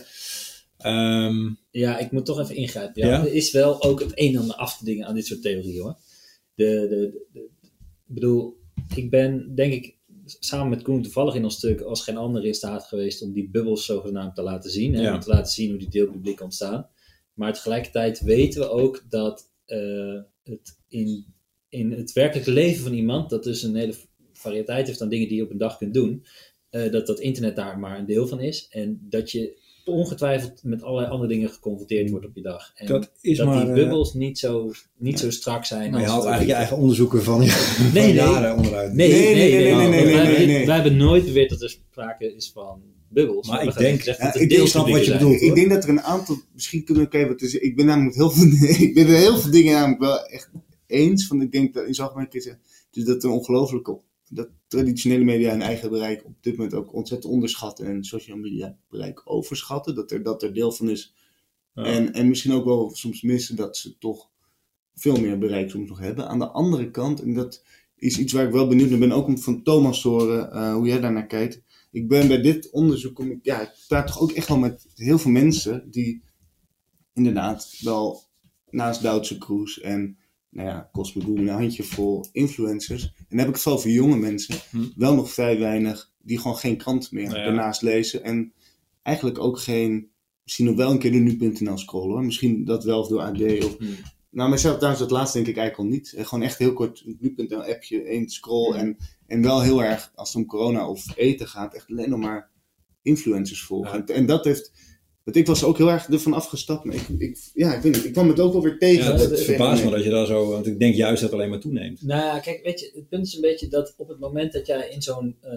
Ehm, 0.77 1.49
Ja, 1.71 1.97
ik 1.97 2.11
moet 2.11 2.25
toch 2.25 2.39
even 2.39 2.55
ingrijpen. 2.55 3.01
Ja, 3.01 3.09
Ja? 3.09 3.19
Er 3.25 3.33
is 3.33 3.51
wel 3.51 3.83
ook 3.83 3.99
het 3.99 4.11
een 4.15 4.33
en 4.33 4.39
ander 4.39 4.55
af 4.55 4.77
te 4.77 4.85
dingen 4.85 5.05
aan 5.07 5.15
dit 5.15 5.25
soort 5.25 5.41
theorieën 5.41 5.81
hoor. 5.81 5.95
De, 6.55 6.65
de, 6.65 6.87
de, 6.89 7.21
de- 7.33 7.69
ik 8.07 8.13
bedoel, 8.19 8.57
ik 8.95 9.09
ben 9.09 9.55
denk 9.55 9.73
ik 9.73 9.95
samen 10.25 10.69
met 10.69 10.81
Koen 10.81 11.01
toevallig 11.01 11.35
in 11.35 11.43
ons 11.43 11.55
stuk 11.55 11.81
als 11.81 12.03
geen 12.03 12.17
ander 12.17 12.45
in 12.45 12.53
staat 12.53 12.83
geweest 12.83 13.21
om 13.21 13.33
die 13.33 13.49
bubbels 13.49 13.85
zogenaamd 13.85 14.35
te 14.35 14.41
laten 14.41 14.71
zien. 14.71 14.95
En 14.95 15.01
Ja. 15.01 15.13
om 15.13 15.19
te 15.19 15.29
laten 15.29 15.51
zien 15.53 15.69
hoe 15.69 15.79
die 15.79 15.89
deelpubliek 15.89 16.41
ontstaan. 16.41 16.87
Maar 17.33 17.53
tegelijkertijd 17.53 18.21
weten 18.21 18.61
we 18.61 18.69
ook 18.69 19.03
dat 19.09 19.51
eh, 19.65 20.19
het 20.43 20.79
in, 20.87 21.25
in 21.69 21.91
het 21.91 22.13
werkelijke 22.13 22.51
leven 22.51 22.83
van 22.83 22.93
iemand, 22.93 23.29
dat 23.29 23.43
dus 23.43 23.63
een 23.63 23.75
hele 23.75 23.95
variëteit 24.33 24.87
heeft 24.87 25.01
aan 25.01 25.09
dingen 25.09 25.27
die 25.27 25.37
je 25.37 25.43
op 25.43 25.51
een 25.51 25.57
dag 25.57 25.77
kunt 25.77 25.93
doen, 25.93 26.25
eh, 26.69 26.91
dat 26.91 27.07
dat 27.07 27.19
internet 27.19 27.55
daar 27.55 27.79
maar 27.79 27.99
een 27.99 28.05
deel 28.05 28.27
van 28.27 28.39
is. 28.39 28.67
En 28.69 28.99
dat 29.09 29.31
je 29.31 29.61
ongetwijfeld 29.85 30.63
met 30.63 30.83
allerlei 30.83 31.11
andere 31.11 31.29
dingen 31.29 31.49
geconfronteerd 31.49 32.09
wordt 32.09 32.25
op 32.25 32.35
je 32.35 32.41
dag. 32.41 32.71
En 32.75 32.87
dat 32.87 33.11
is 33.21 33.37
dat 33.37 33.47
maar... 33.47 33.59
die 33.59 33.69
eh, 33.69 33.73
bubbels 33.73 34.13
niet 34.13 34.39
zo, 34.39 34.71
niet 34.97 35.19
zo 35.19 35.31
strak 35.31 35.65
zijn. 35.65 35.91
maar 35.91 35.99
je 35.99 36.05
als 36.05 36.15
haalt 36.15 36.25
eigenlijk 36.25 36.51
je 36.51 36.57
eigen 36.57 36.77
onderzoeken 36.77 37.23
van, 37.23 37.47
van 37.47 37.93
Nee, 37.93 38.03
nee. 38.03 38.13
jaren 38.13 38.55
onderuit. 38.55 38.93
Nee, 38.93 39.09
nee, 39.09 39.35
nee, 39.35 39.35
nee, 39.35 39.75
nee, 39.75 39.75
nee, 39.75 39.89
wij, 39.89 40.03
nee, 40.03 40.15
hebben- 40.15 40.47
nee. 40.47 40.65
wij 40.65 40.75
hebben 40.75 40.97
nooit 40.97 41.25
beweerd 41.25 41.49
dat 41.49 41.61
er 41.61 41.69
sprake 41.69 42.35
is 42.35 42.51
van 42.51 42.81
bubbels. 43.13 43.47
Maar 43.47 43.63
ik 43.63 43.77
denk- 43.77 44.01
Ja, 44.01 44.17
dat 44.25 44.35
er 44.35 44.41
ik 44.41 44.67
snap 44.67 44.89
wat 44.89 45.05
je 45.05 45.11
bedoelt. 45.11 45.41
Ik 45.41 45.55
denk 45.55 45.69
dat 45.69 45.83
er 45.83 45.89
een 45.89 46.01
aantal, 46.01 46.37
misschien 46.53 46.83
kunnen 46.83 47.03
we 47.03 47.09
kijken, 47.09 47.29
wat 47.31 47.41
is, 47.41 47.53
ik 47.55 47.75
ben 47.75 47.85
namelijk 47.85 48.15
heel 48.15 48.29
veel, 48.31 48.51
ik 48.87 48.93
ben 48.93 49.07
er 49.07 49.15
heel 49.17 49.37
veel 49.37 49.51
dingen 49.51 49.73
namelijk 49.73 49.99
wel 50.01 50.25
echt 50.25 50.49
eens. 50.87 51.27
Van 51.27 51.41
ik 51.41 51.51
denk 51.51 51.73
dat 51.73 51.85
in 51.87 51.95
algemeen 52.03 52.27
zeggen, 52.29 52.59
dus 52.91 53.03
dat 53.03 53.23
er 53.23 53.29
ongelooflijke, 53.29 53.99
dat 54.29 54.49
traditionele 54.67 55.23
media 55.23 55.51
hun 55.51 55.61
eigen 55.61 55.89
bereik 55.89 56.25
op 56.25 56.33
dit 56.41 56.55
moment 56.57 56.73
ook 56.75 56.93
ontzettend 56.93 57.33
onderschatten 57.33 57.85
en 57.85 58.03
social 58.03 58.37
media 58.37 58.77
bereik 58.89 59.21
overschatten. 59.25 59.95
Dat 59.95 60.11
er, 60.11 60.23
dat 60.23 60.43
er 60.43 60.53
deel 60.53 60.71
van 60.71 60.89
is. 60.89 61.13
Ja. 61.73 61.83
En, 61.83 62.13
en 62.13 62.27
misschien 62.27 62.53
ook 62.53 62.65
wel 62.65 62.89
soms 62.95 63.21
missen 63.21 63.55
dat 63.55 63.77
ze 63.77 63.97
toch 63.97 64.29
veel 64.95 65.15
meer 65.19 65.37
bereik 65.37 65.69
soms 65.69 65.89
nog 65.89 65.99
hebben. 65.99 66.27
Aan 66.27 66.39
de 66.39 66.47
andere 66.47 66.91
kant, 66.91 67.21
en 67.21 67.33
dat 67.33 67.63
is 67.97 68.17
iets 68.17 68.33
waar 68.33 68.45
ik 68.45 68.51
wel 68.51 68.67
benieuwd 68.67 68.89
naar 68.89 68.99
ben, 68.99 69.11
ook 69.11 69.27
om 69.27 69.37
van 69.37 69.63
Thomas 69.63 70.01
te 70.01 70.07
horen 70.07 70.51
eh, 70.51 70.73
hoe 70.73 70.87
jij 70.87 70.99
daarnaar 70.99 71.27
kijkt. 71.27 71.61
Ik 71.93 72.07
ben 72.07 72.27
bij 72.27 72.41
dit 72.41 72.69
onderzoek, 72.71 73.15
kom 73.15 73.31
ik, 73.31 73.39
ja, 73.41 73.61
ik 73.61 73.71
praat 73.87 74.07
toch 74.07 74.19
ook 74.19 74.31
echt 74.31 74.47
wel 74.47 74.57
met 74.57 74.87
heel 74.95 75.19
veel 75.19 75.31
mensen 75.31 75.91
die 75.91 76.23
inderdaad 77.13 77.77
wel 77.79 78.23
naast 78.69 79.01
Duitse 79.01 79.37
Cruise 79.37 79.81
en 79.81 80.17
nou 80.49 80.67
ja, 80.67 80.89
Google 80.91 81.35
een 81.35 81.47
handjevol 81.47 82.25
influencers. 82.31 83.03
En 83.03 83.25
dan 83.29 83.37
heb 83.37 83.47
ik 83.47 83.53
het 83.53 83.63
vooral 83.63 83.81
voor 83.81 83.91
jonge 83.91 84.17
mensen, 84.17 84.55
Hm. 84.69 84.89
wel 84.95 85.15
nog 85.15 85.31
vrij 85.31 85.59
weinig, 85.59 86.11
die 86.17 86.37
gewoon 86.37 86.57
geen 86.57 86.77
krant 86.77 87.11
meer 87.11 87.27
Nou 87.27 87.37
ja. 87.37 87.43
daarnaast 87.43 87.81
lezen. 87.81 88.23
En 88.23 88.53
eigenlijk 89.01 89.39
ook 89.39 89.59
geen, 89.59 90.11
misschien 90.43 90.65
nog 90.65 90.75
wel 90.75 90.91
een 90.91 90.99
keer 90.99 91.11
de 91.11 91.17
nu.nl 91.17 91.77
scrollen 91.77 92.09
hoor. 92.15 92.25
Misschien 92.25 92.65
dat 92.65 92.83
wel 92.83 92.99
of 92.99 93.07
door 93.07 93.21
AD 93.21 93.63
of. 93.63 93.77
Nou, 94.33 94.49
maar 94.49 94.59
zelf 94.59 94.75
trouwens, 94.75 95.03
dat 95.03 95.11
laatste 95.11 95.37
denk 95.37 95.49
ik 95.49 95.57
eigenlijk 95.57 95.89
al 95.89 95.95
niet. 95.97 96.13
Eh, 96.13 96.25
Gewoon 96.25 96.43
echt 96.43 96.57
heel 96.57 96.73
kort, 96.73 97.03
nu.nl 97.19 97.63
appje, 97.63 98.03
één 98.03 98.29
scroll. 98.29 98.75
En, 98.75 98.97
en 99.27 99.41
wel 99.41 99.61
heel 99.61 99.83
erg, 99.83 100.11
als 100.15 100.33
het 100.33 100.37
om 100.37 100.45
corona 100.47 100.89
of 100.89 101.17
eten 101.17 101.47
gaat, 101.47 101.73
echt 101.75 101.89
alleen 101.89 102.09
nog 102.09 102.19
maar 102.19 102.51
influencers 103.01 103.63
volgen. 103.63 103.97
Ja. 103.97 104.05
En, 104.05 104.15
en 104.15 104.25
dat 104.25 104.45
heeft, 104.45 104.71
want 105.23 105.37
ik 105.37 105.47
was 105.47 105.63
ook 105.63 105.77
heel 105.77 105.89
erg 105.91 106.07
ervan 106.07 106.33
afgestapt. 106.33 106.83
Maar 106.83 106.95
ik, 106.95 107.07
ik, 107.17 107.51
ja, 107.53 107.73
ik 107.73 107.81
weet 107.81 107.95
niet, 107.95 108.05
ik 108.05 108.13
kwam 108.13 108.27
het 108.27 108.39
ook 108.39 108.53
wel 108.53 108.61
weer 108.61 108.77
tegen. 108.77 109.13
Ja, 109.13 109.19
het 109.19 109.31
is 109.31 109.45
verbaast 109.45 109.83
me 109.83 109.89
dat 109.89 110.03
je 110.03 110.09
daar 110.09 110.25
zo... 110.25 110.49
Want 110.49 110.67
ik 110.67 110.79
denk 110.79 110.95
juist 110.95 111.21
dat 111.21 111.29
het 111.29 111.39
alleen 111.39 111.49
maar 111.49 111.59
toeneemt. 111.59 112.01
Nou 112.01 112.25
ja, 112.25 112.39
kijk, 112.39 112.63
weet 112.63 112.79
je, 112.79 112.91
het 112.95 113.09
punt 113.09 113.27
is 113.27 113.35
een 113.35 113.41
beetje 113.41 113.67
dat 113.67 113.93
op 113.97 114.07
het 114.07 114.19
moment 114.19 114.53
dat 114.53 114.67
jij 114.67 114.89
in 114.89 115.01
zo'n 115.01 115.37
eh, 115.41 115.51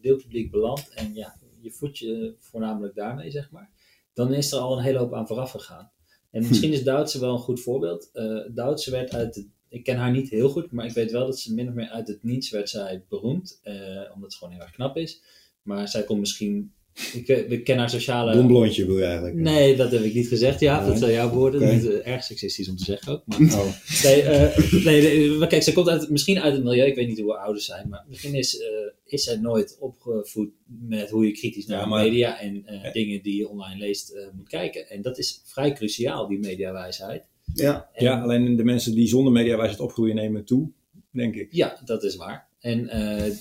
deelpubliek 0.00 0.50
belandt 0.50 0.88
en 0.94 1.14
ja, 1.14 1.36
je 1.60 1.70
voedt 1.70 1.98
je 1.98 2.34
voornamelijk 2.38 2.94
daarmee, 2.94 3.30
zeg 3.30 3.50
maar, 3.50 3.70
dan 4.12 4.32
is 4.32 4.52
er 4.52 4.58
al 4.58 4.76
een 4.76 4.84
hele 4.84 4.98
hoop 4.98 5.14
aan 5.14 5.26
vooraf 5.26 5.50
gegaan. 5.50 5.90
En 6.32 6.44
misschien 6.48 6.72
is 6.72 6.82
Duitse 6.82 7.20
wel 7.20 7.32
een 7.32 7.38
goed 7.38 7.60
voorbeeld. 7.60 8.10
Eh 8.12 8.36
Duitse 8.54 8.90
werd 8.90 9.14
uit 9.14 9.34
het, 9.34 9.46
ik 9.68 9.84
ken 9.84 9.96
haar 9.96 10.10
niet 10.10 10.30
heel 10.30 10.48
goed, 10.48 10.72
maar 10.72 10.86
ik 10.86 10.92
weet 10.92 11.10
wel 11.10 11.26
dat 11.26 11.38
ze 11.38 11.54
min 11.54 11.68
of 11.68 11.74
meer 11.74 11.88
uit 11.88 12.08
het 12.08 12.22
niets 12.22 12.50
werd 12.50 12.68
zij 12.68 13.04
beroemd, 13.08 13.60
eh, 13.62 13.74
omdat 14.14 14.32
ze 14.32 14.38
gewoon 14.38 14.52
heel 14.52 14.62
erg 14.62 14.72
knap 14.72 14.96
is. 14.96 15.22
Maar 15.62 15.88
zij 15.88 16.02
kon 16.02 16.20
misschien, 16.20 16.72
ik, 17.12 17.28
ik 17.28 17.64
ken 17.64 17.78
haar 17.78 17.90
sociale... 17.90 18.34
Dom 18.34 18.46
blondje 18.46 18.86
wil 18.86 18.98
je 18.98 19.04
eigenlijk. 19.04 19.34
Nee, 19.36 19.76
dat 19.76 19.90
heb 19.92 20.02
ik 20.02 20.14
niet 20.14 20.28
gezegd, 20.28 20.60
ja, 20.60 20.80
Nee. 20.80 20.88
dat 20.88 20.98
zijn 20.98 21.12
jouw 21.12 21.30
woorden. 21.30 21.74
Niet, 21.74 21.88
eh, 21.90 22.12
erg 22.12 22.24
seksistisch 22.24 22.68
om 22.68 22.76
te 22.76 22.84
zeggen 22.84 23.12
ook. 23.12 23.22
Maar 23.26 23.38
Oh. 23.38 23.72
Nee, 24.04 24.22
eh, 24.22 24.84
nee, 24.84 25.30
maar 25.30 25.48
kijk, 25.48 25.62
ze 25.62 25.72
komt 25.72 25.88
uit, 25.88 26.10
misschien 26.10 26.40
uit 26.40 26.52
het 26.54 26.64
milieu, 26.64 26.86
ik 26.86 26.94
weet 26.94 27.08
niet 27.08 27.20
hoe 27.20 27.36
ouders 27.36 27.64
zijn, 27.64 27.88
maar 27.88 28.04
misschien 28.08 28.34
is, 28.34 28.58
eh, 28.58 28.66
is 29.12 29.24
zij 29.24 29.36
nooit 29.36 29.76
opgevoed 29.80 30.50
met 30.66 31.10
hoe 31.10 31.26
je 31.26 31.32
kritisch 31.32 31.66
naar 31.66 31.78
Ja, 31.78 31.84
de 31.84 31.90
maar- 31.90 32.04
media 32.04 32.40
en 32.40 32.66
eh, 32.66 32.82
Ja. 32.82 32.90
dingen 32.92 33.22
die 33.22 33.36
je 33.36 33.48
online 33.48 33.78
leest 33.78 34.10
eh, 34.10 34.26
moet 34.36 34.48
kijken. 34.48 34.88
En 34.88 35.02
dat 35.02 35.18
is 35.18 35.40
vrij 35.44 35.72
cruciaal, 35.72 36.26
die 36.28 36.38
mediawijsheid. 36.38 37.24
Ja, 37.54 37.88
En- 37.92 38.04
Ja, 38.04 38.20
alleen 38.22 38.56
de 38.56 38.64
mensen 38.64 38.94
die 38.94 39.06
zonder 39.08 39.32
mediawijsheid 39.32 39.80
opgroeien 39.80 40.14
nemen 40.14 40.44
toe, 40.44 40.70
denk 41.10 41.34
ik. 41.34 41.52
Ja, 41.52 41.80
dat 41.84 42.02
is 42.04 42.16
waar. 42.16 42.48
En 42.60 42.88
eh, 42.88 43.32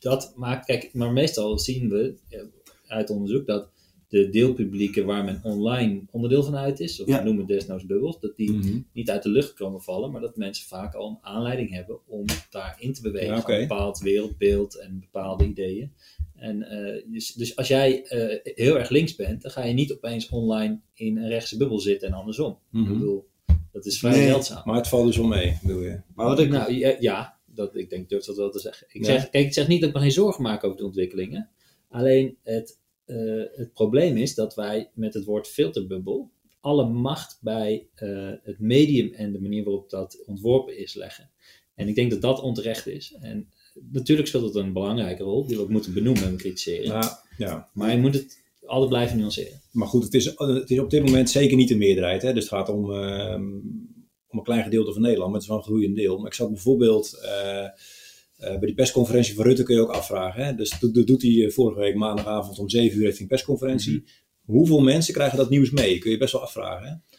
dat 0.00 0.32
maakt, 0.36 0.66
kijk, 0.66 0.92
maar 0.92 1.12
meestal 1.12 1.58
zien 1.58 1.88
we 1.88 2.14
uit 2.86 3.10
onderzoek 3.10 3.46
dat 3.46 3.68
de 4.12 4.28
deelpublieken 4.30 5.06
waar 5.06 5.24
men 5.24 5.40
online 5.42 6.00
onderdeel 6.10 6.42
van 6.42 6.56
uit 6.56 6.80
is, 6.80 7.00
of 7.00 7.06
Ja. 7.08 7.18
we 7.18 7.24
noemen 7.24 7.44
het 7.46 7.58
desnoods 7.58 7.86
bubbels, 7.86 8.20
dat 8.20 8.36
die 8.36 8.52
Mhm. 8.52 8.78
niet 8.92 9.10
uit 9.10 9.22
de 9.22 9.28
lucht 9.28 9.52
komen 9.54 9.82
vallen, 9.82 10.10
maar 10.10 10.20
dat 10.20 10.36
mensen 10.36 10.66
vaak 10.66 10.94
al 10.94 11.08
een 11.08 11.18
aanleiding 11.20 11.70
hebben 11.70 11.98
om 12.06 12.24
daarin 12.50 12.92
te 12.92 13.02
bewegen. 13.02 13.26
Ja, 13.36 13.48
een 13.48 13.68
bepaald 13.68 13.98
wereldbeeld 13.98 14.74
en 14.78 15.00
bepaalde 15.00 15.44
ideeën. 15.44 15.92
En, 16.36 16.62
eh, 16.62 17.02
dus, 17.12 17.32
dus 17.32 17.56
als 17.56 17.68
jij 17.68 18.02
eh, 18.04 18.54
heel 18.56 18.78
erg 18.78 18.88
links 18.88 19.16
bent, 19.16 19.42
dan 19.42 19.50
ga 19.50 19.64
je 19.64 19.72
niet 19.74 19.92
opeens 19.92 20.28
online 20.28 20.80
in 20.94 21.16
een 21.16 21.28
rechtse 21.28 21.56
bubbel 21.56 21.78
zitten 21.78 22.08
en 22.08 22.14
andersom. 22.14 22.58
Mhm. 22.70 22.82
Ik 22.92 22.98
bedoel, 22.98 23.28
dat 23.72 23.86
is 23.86 23.98
vrij 23.98 24.12
Nee. 24.16 24.26
zeldzaam. 24.26 24.62
Maar 24.64 24.76
het 24.76 24.88
valt 24.88 25.06
dus 25.06 25.16
wel 25.16 25.26
mee, 25.26 25.58
bedoel 25.62 25.82
je? 25.82 26.00
maar 26.14 26.26
wat 26.26 26.38
ik, 26.40 26.50
Nou 26.50 26.72
ja, 26.74 26.96
ja, 27.00 27.38
dat, 27.46 27.76
ik 27.76 27.90
denk, 27.90 28.08
durf 28.08 28.24
dat 28.24 28.36
wel 28.36 28.50
te 28.50 28.58
zeggen. 28.60 28.86
Ik, 28.90 29.00
Ja. 29.00 29.06
zeg, 29.06 29.30
kijk, 29.30 29.46
ik 29.46 29.52
zeg 29.52 29.68
niet 29.68 29.80
dat 29.80 29.88
ik 29.88 29.94
me 29.94 30.00
geen 30.00 30.12
zorgen 30.12 30.42
maak 30.42 30.64
over 30.64 30.76
de 30.78 30.84
ontwikkelingen. 30.84 31.48
Alleen 31.88 32.36
het, 32.42 32.80
eh, 33.04 33.16
het 33.52 33.72
probleem 33.72 34.16
is 34.16 34.34
dat 34.34 34.54
wij 34.54 34.90
met 34.94 35.14
het 35.14 35.24
woord 35.24 35.48
filterbubbel 35.48 36.30
alle 36.62 36.88
macht 36.88 37.38
bij 37.40 37.86
eh, 37.94 38.30
het 38.42 38.58
medium 38.58 39.12
en 39.12 39.32
de 39.32 39.40
manier 39.40 39.64
waarop 39.64 39.90
dat 39.90 40.22
ontworpen 40.26 40.78
is 40.78 40.94
leggen. 40.94 41.30
En 41.74 41.88
ik 41.88 41.94
denk 41.94 42.10
dat 42.10 42.20
dat 42.20 42.40
onterecht 42.40 42.86
is. 42.86 43.16
En 43.20 43.48
natuurlijk 43.90 44.28
speelt 44.28 44.44
het 44.44 44.54
een 44.54 44.72
belangrijke 44.72 45.22
rol 45.22 45.46
die 45.46 45.56
we 45.56 45.62
ook 45.62 45.68
moeten 45.68 45.94
benoemen 45.94 46.24
en 46.24 46.36
kritiseren. 46.36 46.84
Ja, 46.84 47.22
ja. 47.38 47.70
Maar 47.72 47.90
je 47.90 47.98
moet 47.98 48.14
het 48.14 48.42
altijd 48.66 48.90
blijven 48.90 49.18
nuanceren. 49.18 49.60
Maar 49.70 49.88
goed, 49.88 50.04
het 50.04 50.14
is, 50.14 50.24
het 50.36 50.70
is 50.70 50.78
op 50.78 50.90
dit 50.90 51.04
moment 51.04 51.30
zeker 51.30 51.56
niet 51.56 51.68
de 51.68 51.76
meerderheid. 51.76 52.22
Hè? 52.22 52.32
Dus 52.32 52.42
het 52.42 52.52
gaat 52.52 52.68
om, 52.68 52.92
ehm, 52.92 53.54
om 54.28 54.38
een 54.38 54.42
klein 54.42 54.62
gedeelte 54.62 54.92
van 54.92 55.02
Nederland, 55.02 55.30
maar 55.30 55.40
het 55.40 55.48
is 55.48 55.54
wel 55.54 55.58
een 55.58 55.70
groeiend 55.70 55.96
deel. 55.96 56.18
Maar 56.18 56.26
ik 56.26 56.34
zat 56.34 56.50
bijvoorbeeld 56.50 57.18
eh, 57.22 57.64
eh, 57.64 57.70
bij 58.42 58.66
die 58.66 58.74
persconferentie 58.74 59.34
van 59.34 59.44
Rutte 59.44 59.62
kun 59.62 59.74
je 59.74 59.80
ook 59.80 59.90
afvragen. 59.90 60.44
Hè? 60.44 60.54
Dus 60.54 60.78
dat, 60.80 60.94
doet 61.06 61.22
hij 61.22 61.44
eh, 61.44 61.50
vorige 61.50 61.80
week 61.80 61.94
maandagavond 61.94 62.58
om 62.58 62.68
7 62.68 62.96
uur 62.96 63.02
heeft 63.02 63.12
hij 63.12 63.22
een 63.22 63.28
persconferentie. 63.28 64.04
Hoeveel 64.44 64.80
mensen 64.80 65.14
krijgen 65.14 65.38
dat 65.38 65.50
nieuws 65.50 65.70
mee? 65.70 65.98
Kun 65.98 66.10
je 66.10 66.18
best 66.18 66.32
wel 66.32 66.42
afvragen. 66.42 66.88
Hè? 66.88 67.11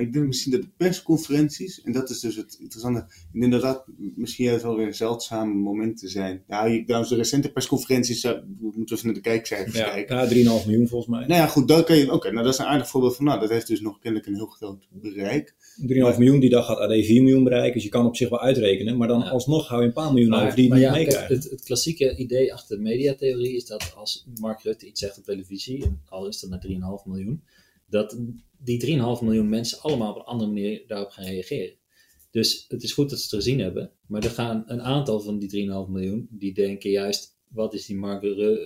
Ik 0.00 0.12
denk 0.12 0.26
misschien 0.26 0.52
dat 0.52 0.62
de 0.62 0.68
persconferenties, 0.76 1.82
en 1.82 1.92
dat 1.92 2.10
is 2.10 2.20
dus 2.20 2.36
het 2.36 2.56
interessante, 2.60 3.04
ik 3.32 3.40
denk 3.40 3.52
dat 3.52 3.62
dat 3.62 3.84
misschien 4.16 4.44
juist 4.44 4.62
wel 4.62 4.76
weer 4.76 4.94
zeldzame 4.94 5.54
momenten 5.54 6.08
zijn. 6.08 6.42
Nou, 6.46 6.68
je- 6.70 6.84
trouwens, 6.84 7.10
de 7.10 7.16
recente 7.16 7.52
persconferenties, 7.52 8.24
eh, 8.24 8.32
we 8.32 8.72
moeten 8.76 8.96
even 8.96 9.06
naar 9.06 9.14
de 9.14 9.20
kijkcijfers 9.20 9.76
Ja, 9.78 9.84
kijken. 9.90 10.16
ja 10.16 10.26
3,5 10.26 10.66
miljoen 10.66 10.88
volgens 10.88 11.10
mij. 11.10 11.26
Nou 11.26 11.40
ja, 11.40 11.46
goed, 11.46 11.68
dan 11.68 11.84
kan 11.84 11.96
je, 11.96 12.12
oké, 12.12 12.30
nou 12.32 12.44
dat 12.44 12.52
is 12.52 12.58
een 12.60 12.66
aardig 12.66 12.88
voorbeeld 12.88 13.16
van, 13.16 13.24
nou, 13.24 13.40
dat 13.40 13.50
heeft 13.50 13.66
dus 13.66 13.80
nog 13.80 13.98
kennelijk 13.98 14.28
een 14.28 14.34
heel 14.34 14.46
groot 14.46 14.86
bereik. 14.90 15.54
3,5 15.86 16.18
miljoen, 16.18 16.40
die 16.40 16.50
dag 16.50 16.66
gaat 16.66 16.78
AD 16.78 16.90
4 17.04 17.22
miljoen 17.22 17.44
bereiken. 17.44 17.72
Dus 17.74 17.82
je 17.82 17.88
kan 17.88 18.06
op 18.06 18.16
zich 18.16 18.28
wel 18.28 18.40
uitrekenen. 18.40 18.96
Maar 18.96 19.08
dan 19.08 19.20
Ja. 19.20 19.28
alsnog 19.28 19.68
hou 19.68 19.80
je 19.80 19.86
een 19.86 19.92
paar 19.92 20.12
miljoen 20.12 20.34
over 20.34 20.54
die 20.56 20.68
maar 20.68 20.78
niet 20.78 20.86
ja, 20.86 20.92
meekrijgen. 20.92 21.34
het, 21.34 21.50
het 21.50 21.62
klassieke 21.64 22.16
idee 22.16 22.52
achter 22.52 22.76
de 22.76 22.82
mediatheorie 22.82 23.56
is 23.56 23.64
dat 23.66 23.92
als 23.96 24.26
Mark 24.40 24.62
Rutte 24.62 24.86
iets 24.86 25.00
zegt 25.00 25.18
op 25.18 25.24
televisie, 25.24 25.84
en 25.84 26.00
al 26.08 26.26
is 26.28 26.40
dat 26.40 26.50
maar 26.50 26.58
3,5 26.60 27.04
miljoen, 27.06 27.42
dat 27.86 28.18
die 28.58 28.86
3,5 28.86 29.24
miljoen 29.24 29.48
mensen 29.48 29.80
allemaal 29.80 30.10
op 30.10 30.16
een 30.16 30.22
andere 30.22 30.50
manier 30.50 30.84
daarop 30.86 31.10
gaan 31.10 31.24
reageren. 31.24 31.76
Dus 32.30 32.64
het 32.68 32.82
is 32.82 32.92
goed 32.92 33.10
dat 33.10 33.18
ze 33.18 33.24
het 33.24 33.44
gezien 33.44 33.60
hebben, 33.60 33.92
maar 34.06 34.24
er 34.24 34.30
gaan 34.30 34.64
een 34.66 34.82
aantal 34.82 35.20
van 35.20 35.38
die 35.38 35.68
3,5 35.86 35.90
miljoen, 35.90 36.28
die 36.30 36.54
denken 36.54 36.90
juist, 36.90 37.35
wat 37.56 37.74
is 37.74 37.86
die 37.86 37.96
Mark 37.96 38.18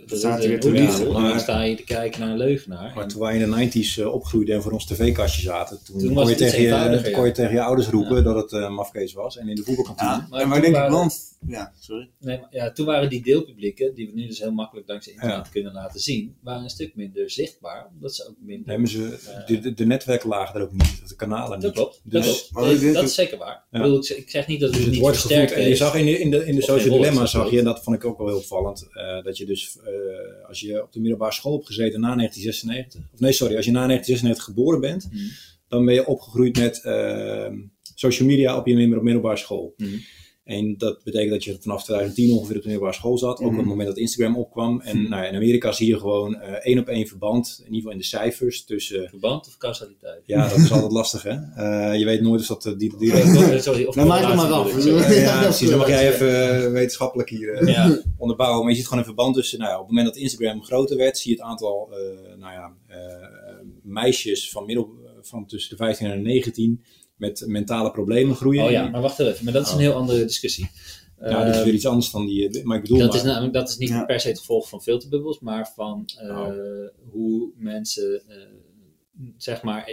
staat 0.07 0.41
Rutte 0.41 0.47
weer 0.47 0.53
een 0.55 0.61
te 0.61 0.66
oerdief? 0.66 0.86
liegen, 0.86 1.07
En 1.07 1.12
maar- 1.12 1.30
dan 1.30 1.41
sta 1.41 1.62
je 1.62 1.74
te 1.76 1.82
kijken 1.84 2.20
naar 2.20 2.30
een 2.30 2.36
leugenaar. 2.36 2.93
Maar 2.95 3.03
En- 3.03 3.09
toen 3.09 3.20
wij 3.20 3.34
in 3.38 3.51
de 3.51 3.57
90s 3.57 3.99
eh, 3.99 4.12
opgroeiden 4.14 4.55
en 4.55 4.62
voor 4.62 4.72
ons 4.72 4.86
tv-kastje 4.86 5.43
zaten, 5.43 5.78
toen, 5.84 6.14
kon, 6.14 6.28
je 6.28 6.34
tegen 6.34 6.61
je, 6.61 6.64
eenvoudiger, 6.66 7.03
toen 7.03 7.11
ja. 7.11 7.16
kon 7.16 7.26
je 7.26 7.32
tegen 7.32 7.53
je 7.55 7.62
ouders 7.62 7.88
roepen 7.88 8.24
dat 8.24 8.36
het 8.36 8.53
uh, 8.53 8.70
mafkees 8.70 9.12
was. 9.12 9.38
En 9.38 9.49
in 9.49 9.55
de 9.55 9.62
voetbalkantine. 9.62 10.11
Ja, 10.38 10.47
maar 10.47 10.61
denk 10.61 10.74
ik 10.74 10.80
waren- 10.80 10.97
een- 10.99 11.11
ja, 11.49 11.72
sorry. 11.80 12.11
Nee, 12.18 12.38
maar 12.38 12.49
ja, 12.51 12.72
toen 12.72 12.86
waren 12.86 13.09
die 13.11 13.22
deelpublieken, 13.22 13.95
die 13.95 14.07
we 14.07 14.12
nu 14.14 14.26
dus 14.26 14.38
heel 14.38 14.53
makkelijk 14.53 14.86
dankzij 14.86 15.12
internet 15.12 15.45
Ja. 15.45 15.51
kunnen 15.53 15.72
laten 15.72 16.01
zien, 16.01 16.34
waren 16.43 16.62
een 16.62 16.70
stuk 16.70 16.95
minder 16.95 17.30
zichtbaar, 17.30 17.88
omdat 17.95 18.14
ze 18.14 18.26
ook 18.28 18.34
minder... 18.41 18.66
Nemen 18.68 18.88
ze, 18.88 19.18
de, 19.47 19.59
de, 19.61 19.74
de 19.74 19.86
netwerken 19.86 20.28
lagen 20.28 20.55
er 20.55 20.62
ook 20.62 20.72
niet, 20.72 21.09
de 21.09 21.16
kanalen 21.16 21.53
niet. 21.53 21.62
Dat 21.62 21.72
klopt. 21.72 22.01
Dus 22.05 22.26
dat, 22.26 22.49
klopt. 22.53 22.80
Nee, 22.82 23.03
is 23.03 23.14
zeker 23.14 23.38
waar. 23.38 23.64
Ja. 23.70 23.78
Ik, 23.78 23.82
bedoel, 23.84 23.99
ik, 24.16 24.30
zeg- 24.30 24.47
niet 24.47 24.61
dat 24.61 24.68
het 24.68 24.76
Dus 24.76 24.84
het 24.84 24.93
niet 24.95 25.01
wordt 25.03 25.16
versterkt 25.18 25.53
En 25.53 25.62
je 25.62 25.68
is. 25.68 25.78
zag 25.78 25.95
in 25.95 26.05
de, 26.07 26.18
in 26.18 26.30
de, 26.30 26.47
in 26.47 26.55
de 26.55 26.62
social 26.62 26.97
dilemma, 26.97 27.26
zag 27.26 27.51
je, 27.51 27.59
en 27.59 27.64
dat 27.64 27.82
vond 27.82 27.97
ik 27.97 28.05
ook 28.05 28.18
wel 28.18 28.26
heel 28.26 28.36
opvallend. 28.36 28.80
Eh, 28.93 29.22
dat 29.22 29.37
je 29.39 29.47
dus, 29.47 29.78
eh, 29.85 30.49
als 30.49 30.61
je 30.61 30.83
op 30.83 30.93
de 30.93 31.01
middelbare 31.01 31.33
school 31.33 31.53
hebt 31.55 31.66
gezeten 31.66 32.01
na 32.01 32.14
1996, 32.14 33.01
of 33.12 33.20
nee, 33.20 33.33
sorry, 33.33 33.57
als 33.57 33.64
je 33.64 33.70
na 33.70 33.87
1996 33.87 34.45
geboren 34.45 34.81
bent, 34.81 35.09
Mhm. 35.12 35.22
dan 35.68 35.85
ben 35.85 35.95
je 35.95 36.07
opgegroeid 36.07 36.59
met 36.59 36.83
ehm, 36.83 37.59
social 37.95 38.28
media 38.28 38.57
op 38.57 38.66
je 38.66 38.76
middelbare 39.03 39.37
school. 39.37 39.74
Mhm. 39.76 39.91
En 40.51 40.74
dat 40.78 41.01
betekent 41.05 41.30
dat 41.30 41.44
je 41.44 41.57
vanaf 41.61 41.82
2010 41.84 42.32
ongeveer 42.32 42.57
op 42.57 42.62
de 42.62 42.68
middelbare 42.68 42.96
school 42.96 43.18
zat. 43.18 43.38
Ook 43.38 43.44
op 43.44 43.51
Mhm. 43.51 43.59
het 43.61 43.66
moment 43.68 43.88
dat 43.88 43.96
Instagram 43.98 44.36
opkwam. 44.36 44.80
En 44.80 45.09
nou, 45.09 45.26
in 45.26 45.34
Amerika 45.34 45.72
zie 45.72 45.88
je 45.88 45.98
gewoon 45.98 46.40
eh, 46.40 46.53
één 46.53 46.78
op 46.78 46.88
één 46.88 47.07
verband, 47.07 47.55
in 47.59 47.64
ieder 47.64 47.76
geval 47.76 47.92
in 47.92 47.98
de 47.98 48.05
cijfers, 48.05 48.64
tussen... 48.64 49.09
Verband 49.09 49.46
of 49.46 49.57
causaliteit? 49.57 50.22
Ja, 50.26 50.48
dat 50.48 50.59
is 50.59 50.72
altijd 50.72 50.92
lastig, 50.92 51.22
hè? 51.22 51.30
Eh, 51.30 51.98
je 51.98 52.05
weet 52.05 52.20
nooit 52.20 52.40
of 52.40 52.46
dat 52.46 52.66
eh, 52.66 52.72
die... 52.78 52.96
die 52.98 53.11
Sorry, 53.61 53.84
of 53.84 53.94
Nou, 53.94 54.09
maak 54.09 54.24
het 54.26 54.34
maar 54.36 54.53
af. 54.53 54.84
ja, 55.14 55.40
precies. 55.42 55.68
Dan 55.68 55.78
mag 55.78 55.88
jij 55.88 56.12
even 56.12 56.64
eh, 56.64 56.72
wetenschappelijk 56.72 57.28
hier 57.30 57.55
eh, 57.55 57.68
Ja. 57.74 58.03
onderbouwen. 58.18 58.61
Maar 58.61 58.70
je 58.70 58.76
ziet 58.76 58.84
gewoon 58.86 58.98
een 59.01 59.09
verband 59.09 59.34
tussen, 59.34 59.59
nou 59.59 59.70
ja, 59.70 59.76
op 59.76 59.86
het 59.86 59.94
moment 59.96 60.14
dat 60.14 60.22
Instagram 60.22 60.62
groter 60.64 60.96
werd, 60.96 61.18
zie 61.18 61.30
je 61.30 61.36
het 61.38 61.46
aantal, 61.46 61.88
eh, 61.92 62.36
nou 62.38 62.53
ja, 62.53 62.72
eh, 62.86 62.96
meisjes 63.82 64.51
van, 64.51 64.66
middel, 64.66 64.88
van 65.20 65.46
tussen 65.46 65.70
de 65.70 65.76
15 65.84 66.11
en 66.11 66.22
de 66.22 66.28
19 66.28 66.84
met 67.21 67.45
mentale 67.47 67.91
problemen 67.91 68.37
groeien. 68.37 68.64
Oh 68.64 68.71
ja, 68.71 68.89
maar 68.89 69.01
wacht 69.01 69.18
even. 69.18 69.45
Maar 69.45 69.53
dat 69.53 69.66
is 69.66 69.73
een 69.73 69.79
heel 69.79 69.93
andere 69.95 70.25
discussie. 70.25 70.71
Ja, 71.21 71.39
dat 71.45 71.49
is 71.49 71.55
Ehm, 71.57 71.64
weer 71.64 71.75
iets 71.75 71.87
anders 71.87 72.11
dan 72.11 72.27
die, 72.27 72.49
eh, 72.49 72.64
maar 72.64 72.77
ik 72.77 72.83
bedoel 72.83 72.99
dat, 72.99 73.09
maar, 73.09 73.16
is 73.16 73.23
namelijk, 73.23 73.53
dat 73.53 73.68
is 73.68 73.77
niet 73.77 73.89
Ja. 73.89 74.05
per 74.05 74.21
se 74.21 74.29
het 74.29 74.39
gevolg 74.39 74.68
van 74.68 74.83
filterbubbels, 74.83 75.41
maar 75.41 75.73
van 75.75 76.09
eh, 76.21 76.29
Oh. 76.29 76.53
hoe 77.11 77.51
mensen, 77.57 78.23
eh, 78.29 78.37
zeg 79.37 79.62
maar, 79.62 79.91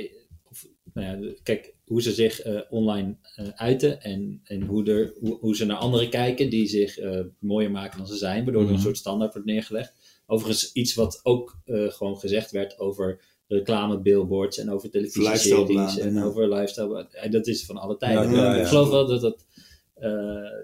of, 0.49 0.67
nou 0.93 1.25
ja, 1.25 1.33
kijk, 1.43 1.73
hoe 1.85 2.01
ze 2.01 2.11
zich 2.13 2.41
eh, 2.41 2.59
online 2.69 3.15
eh, 3.35 3.47
uiten 3.55 4.01
en, 4.01 4.41
en 4.43 4.61
hoe, 4.61 4.85
er, 4.91 5.13
hoe, 5.19 5.37
hoe 5.39 5.55
ze 5.55 5.65
naar 5.65 5.77
anderen 5.77 6.09
kijken 6.09 6.49
die 6.49 6.67
zich 6.67 6.97
eh, 6.97 7.19
mooier 7.39 7.71
maken 7.71 7.97
dan 7.97 8.07
ze 8.07 8.17
zijn, 8.17 8.43
waardoor 8.43 8.61
er 8.61 8.67
Mhm. 8.67 8.75
een 8.77 8.81
soort 8.83 8.97
standaard 8.97 9.33
wordt 9.33 9.47
neergelegd. 9.47 9.93
Overigens 10.25 10.71
iets 10.71 10.93
wat 10.93 11.19
ook 11.23 11.57
eh, 11.65 11.87
gewoon 11.91 12.17
gezegd 12.17 12.51
werd 12.51 12.79
over 12.79 13.21
reclame, 13.47 13.99
billboards 13.99 14.57
en 14.57 14.71
over 14.71 14.89
televisieseries 14.89 15.97
en 15.97 16.13
ja. 16.13 16.23
over 16.23 16.49
lifestyle. 16.49 17.07
eh, 17.11 17.31
Dat 17.31 17.47
is 17.47 17.65
van 17.65 17.77
alle 17.77 17.97
tijden. 17.97 18.31
Ja, 18.31 18.37
ja, 18.43 18.55
ja. 18.55 18.61
Ik 18.61 18.67
geloof 18.67 18.89
wel 18.89 19.07
dat 19.07 19.21
dat 19.21 19.45
eh, 19.93 20.11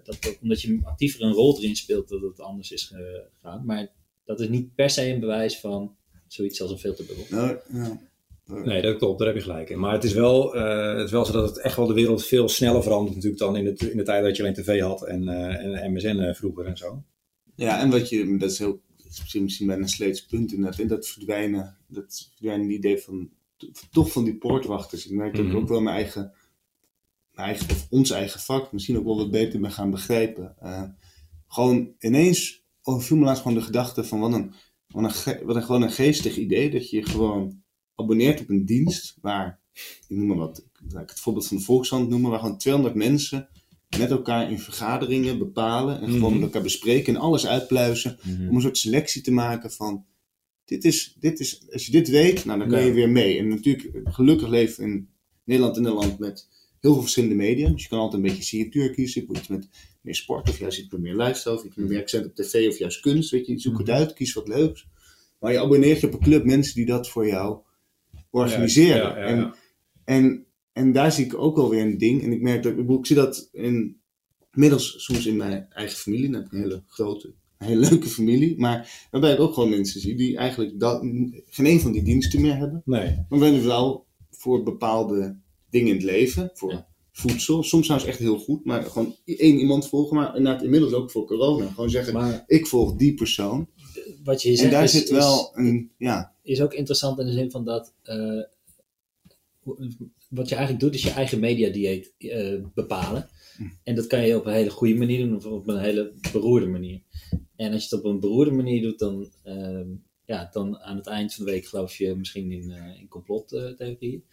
dat 0.03 0.17
ook, 0.27 0.37
omdat 0.41 0.61
je 0.61 0.79
actiever 0.83 1.21
een 1.21 1.31
rol 1.33 1.57
erin 1.57 1.75
speelt, 1.75 2.09
dat 2.09 2.21
het 2.21 2.39
anders 2.39 2.71
is 2.71 2.93
gegaan. 2.93 3.65
Maar 3.65 3.91
dat 4.25 4.39
is 4.39 4.47
niet 4.49 4.75
per 4.75 4.89
se 4.89 5.09
een 5.09 5.19
bewijs 5.19 5.59
van 5.59 5.95
zoiets 6.27 6.61
als 6.61 6.71
een 6.71 6.77
filterbubbel. 6.79 7.25
Nou, 7.29 7.57
ja. 7.73 7.99
Nee, 8.45 8.81
dat 8.81 8.97
klopt, 8.97 9.17
daar 9.19 9.27
heb 9.27 9.37
je 9.37 9.43
gelijk 9.43 9.69
in. 9.69 9.79
Maar 9.79 9.93
het 9.93 10.03
is, 10.03 10.13
wel, 10.13 10.55
eh, 10.55 10.95
het 10.95 11.05
is 11.05 11.11
wel 11.11 11.25
zo 11.25 11.31
dat 11.31 11.49
het 11.49 11.59
echt 11.59 11.75
wel 11.75 11.87
de 11.87 11.93
wereld 11.93 12.25
veel 12.25 12.49
sneller 12.49 12.83
verandert 12.83 13.15
natuurlijk 13.15 13.41
dan 13.41 13.55
in 13.57 13.63
de, 13.63 13.91
in 13.91 13.97
de 13.97 14.03
tijd 14.03 14.23
dat 14.23 14.35
je 14.35 14.43
alleen 14.43 14.55
tv 14.55 14.81
had 14.81 15.05
en, 15.05 15.27
eh, 15.27 15.83
en 15.83 15.93
MSN 15.93 16.33
vroeger 16.33 16.65
en 16.65 16.77
zo. 16.77 17.03
Ja, 17.55 17.79
en 17.81 17.89
wat 17.89 18.09
je, 18.09 18.37
dat 18.37 18.51
is 18.51 18.59
heel, 18.59 18.79
misschien, 19.21 19.43
misschien 19.43 19.67
bijna 19.67 19.81
een 19.81 19.89
sleets 19.89 20.25
punt 20.25 20.53
inderdaad, 20.53 20.79
en 20.79 20.87
dat 20.87 21.07
verdwijnen, 21.07 21.77
dat 21.87 22.29
verdwijnen 22.31 22.71
idee 22.71 22.97
van, 22.97 23.29
toch 23.91 24.11
van 24.11 24.23
die 24.23 24.37
poortwachters. 24.37 25.05
Ik 25.05 25.11
merk 25.11 25.35
dat 25.35 25.45
Mhm. 25.45 25.55
ik 25.55 25.61
ook 25.61 25.67
wel 25.67 25.81
mijn 25.81 25.95
eigen, 25.95 26.33
mijn 27.31 27.47
eigen, 27.47 27.69
of 27.69 27.87
ons 27.89 28.09
eigen 28.11 28.39
vak 28.39 28.71
misschien 28.71 28.97
ook 28.97 29.05
wel 29.05 29.17
wat 29.17 29.31
beter 29.31 29.59
ben 29.59 29.71
gaan 29.71 29.91
begrijpen. 29.91 30.55
Eh, 30.59 30.83
gewoon 31.47 31.93
ineens 31.99 32.63
overviel 32.81 33.17
me 33.17 33.25
laatst 33.25 33.41
gewoon 33.41 33.57
de 33.57 33.63
gedachte 33.63 34.03
van 34.03 34.19
wat 34.19 34.33
een, 34.33 34.53
wat 34.87 35.25
een, 35.25 35.45
wat 35.45 35.55
een, 35.55 35.63
gewoon 35.63 35.81
een 35.81 35.91
geestig 35.91 36.37
idee, 36.37 36.71
dat 36.71 36.89
je 36.89 36.97
je 36.97 37.05
gewoon 37.05 37.61
abonneert 37.95 38.41
op 38.41 38.49
een 38.49 38.65
dienst 38.65 39.17
waar, 39.21 39.59
ik 40.07 40.17
noem 40.17 40.27
maar 40.27 40.37
wat, 40.37 40.65
laat 40.89 41.03
ik 41.03 41.09
het 41.09 41.19
voorbeeld 41.19 41.47
van 41.47 41.57
de 41.57 41.63
Volkshand 41.63 42.09
noemen, 42.09 42.29
waar 42.29 42.39
gewoon 42.39 42.57
200 42.57 42.95
mensen 42.95 43.49
met 43.97 44.09
elkaar 44.11 44.51
in 44.51 44.59
vergaderingen 44.59 45.37
bepalen 45.37 46.01
en 46.01 46.09
gewoon 46.11 46.21
Mhm. 46.31 46.33
met 46.33 46.41
elkaar 46.41 46.61
bespreken 46.61 47.15
en 47.15 47.21
alles 47.21 47.47
uitpluizen 47.47 48.17
om 48.49 48.55
een 48.55 48.61
soort 48.61 48.77
selectie 48.77 49.21
te 49.21 49.31
maken 49.31 49.71
van 49.71 50.05
dit 50.65 50.83
is, 50.85 51.15
dit 51.19 51.39
is, 51.39 51.63
als 51.71 51.85
je 51.85 51.91
dit 51.91 52.09
weet, 52.09 52.45
nou 52.45 52.59
dan 52.59 52.69
kan 52.69 52.79
Ja. 52.79 52.85
je 52.85 52.91
weer 52.93 53.09
mee. 53.09 53.37
En 53.37 53.47
natuurlijk, 53.47 53.89
gelukkig 54.03 54.47
leven 54.49 54.83
we 54.83 54.89
in 54.91 55.09
Nederland 55.43 55.77
in 55.77 55.85
een 55.85 55.93
land 55.93 56.19
met 56.19 56.47
heel 56.79 56.91
veel 56.93 57.01
verschillende 57.01 57.35
media. 57.35 57.69
Dus 57.69 57.83
je 57.83 57.89
kan 57.89 57.99
altijd 57.99 58.23
een 58.23 58.29
beetje 58.29 58.43
signatuur 58.43 58.89
kiezen. 58.91 59.21
Ik 59.21 59.27
wil 59.27 59.37
iets 59.37 59.47
met 59.47 59.69
meer 60.01 60.15
sport, 60.15 60.49
of 60.49 60.59
juist 60.59 60.79
iets 60.79 60.91
met 60.91 61.01
meer 61.01 61.15
lifestyle, 61.15 61.55
of 61.55 61.63
iets 61.63 61.75
met 61.75 61.87
meer 61.89 61.99
accent 62.01 62.25
op 62.25 62.35
tv, 62.35 62.67
of 62.67 62.77
juist 62.77 62.99
kunst. 62.99 63.29
Weet 63.31 63.47
je, 63.47 63.59
zoek 63.59 63.77
het 63.77 63.87
Mhm. 63.87 63.95
uit, 63.95 64.13
kies 64.13 64.33
wat 64.33 64.47
leuks. 64.47 64.87
Maar 65.39 65.51
je 65.51 65.59
abonneert 65.59 65.99
je 65.99 66.07
op 66.07 66.13
een 66.13 66.19
club 66.19 66.43
mensen 66.45 66.75
die 66.75 66.85
dat 66.85 67.09
voor 67.09 67.27
jou 67.27 67.57
organiseren. 68.29 68.97
Ja, 68.97 69.17
ja. 69.17 69.25
En, 69.25 69.53
en, 70.05 70.45
en 70.73 70.91
daar 70.91 71.11
zie 71.11 71.25
ik 71.25 71.37
ook 71.37 71.55
wel 71.55 71.69
weer 71.69 71.81
een 71.81 71.97
ding. 71.97 72.23
En 72.23 72.31
ik 72.31 72.41
merk 72.41 72.63
dat, 72.63 72.77
ik, 72.77 72.89
ik 72.89 73.05
zie 73.05 73.15
dat 73.15 73.49
in, 73.51 74.01
inmiddels 74.53 75.03
soms 75.03 75.25
in 75.25 75.35
mijn 75.35 75.65
eigen 75.69 75.97
familie. 75.97 76.29
Dan 76.31 76.33
heb 76.41 76.45
ik 76.45 76.51
een 76.51 76.59
hele 76.61 76.83
grote, 76.87 77.33
een 77.57 77.67
hele 77.67 77.89
leuke 77.89 78.07
familie. 78.07 78.57
Maar 78.59 79.07
waarbij 79.11 79.33
ik 79.33 79.39
ook 79.39 79.53
gewoon 79.53 79.69
mensen 79.69 80.01
zie 80.01 80.15
die 80.15 80.37
eigenlijk 80.37 80.79
dat, 80.79 81.01
geen 81.49 81.65
een 81.65 81.79
van 81.79 81.91
die 81.91 82.03
diensten 82.03 82.41
meer 82.41 82.57
hebben. 82.57 82.81
Nee. 82.85 83.25
Maar 83.29 83.39
we 83.39 83.61
wel 83.61 84.05
voor 84.29 84.63
bepaalde 84.63 85.37
dingen 85.69 85.87
in 85.87 85.93
het 85.95 86.03
leven. 86.03 86.49
Voor 86.53 86.71
Ja. 86.71 86.87
voedsel. 87.11 87.63
Soms 87.63 87.83
trouwens 87.85 88.09
echt 88.11 88.19
heel 88.19 88.39
goed. 88.39 88.65
Maar 88.65 88.83
gewoon 88.83 89.15
één 89.25 89.59
iemand 89.59 89.87
volgen. 89.89 90.15
Maar 90.15 90.35
inderdaad 90.37 90.63
inmiddels 90.63 90.93
ook 90.93 91.11
voor 91.11 91.25
corona. 91.25 91.67
Gewoon 91.67 91.89
zeggen, 91.89 92.13
Maar 92.13 92.43
ik 92.47 92.67
volg 92.67 92.95
die 92.95 93.13
persoon. 93.13 93.67
wat 94.23 94.41
je 94.41 94.47
hier 94.49 94.57
En 94.57 94.63
zegt 94.63 94.73
daar 94.73 94.83
is, 94.83 94.91
zit 94.91 95.09
wel 95.09 95.51
een, 95.53 95.91
ja, 95.97 96.33
is, 96.43 96.51
is 96.57 96.61
ook 96.61 96.73
interessant 96.73 97.19
in 97.19 97.25
de 97.25 97.31
zin 97.31 97.51
van 97.51 97.65
dat 97.65 97.93
eh, 98.03 98.41
wat 100.33 100.49
je 100.49 100.55
eigenlijk 100.55 100.85
doet 100.85 100.95
is 100.95 101.03
je 101.03 101.09
eigen 101.09 101.39
mediadieet 101.39 102.13
eh 102.17 102.61
bepalen. 102.73 103.29
Hm. 103.57 103.63
En 103.83 103.95
dat 103.95 104.07
kan 104.07 104.27
je 104.27 104.37
op 104.37 104.45
een 104.45 104.53
hele 104.53 104.69
goede 104.69 104.95
manier 104.95 105.25
doen 105.25 105.35
of 105.35 105.45
op 105.45 105.67
een 105.67 105.79
hele 105.79 106.13
beroerde 106.31 106.67
manier. 106.67 107.01
En 107.55 107.73
als 107.73 107.89
je 107.89 107.95
het 107.95 108.05
op 108.05 108.11
een 108.11 108.19
beroerde 108.19 108.51
manier 108.51 108.81
doet, 108.81 108.99
dan, 108.99 109.31
ehm, 109.43 109.87
ja, 110.25 110.49
dan 110.51 110.77
aan 110.77 110.95
het 110.95 111.07
eind 111.07 111.33
van 111.33 111.45
de 111.45 111.51
week 111.51 111.65
geloof 111.65 111.95
je 111.95 112.15
misschien 112.15 112.51
in, 112.51 112.71
eh 112.71 112.99
in 112.99 113.07
complottheorieën. 113.07 114.23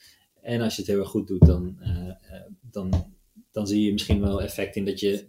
En 0.43 0.61
als 0.61 0.75
je 0.75 0.83
het 0.83 0.91
heel 0.91 1.01
erg 1.01 1.09
goed 1.09 1.27
doet, 1.27 1.47
dan, 1.47 1.77
eh, 1.81 2.41
dan, 2.61 3.15
dan 3.51 3.67
zie 3.67 3.85
je 3.85 3.93
misschien 3.93 4.21
wel 4.21 4.43
effect 4.43 4.77
in 4.77 4.85
dat 4.85 5.01
je 5.01 5.29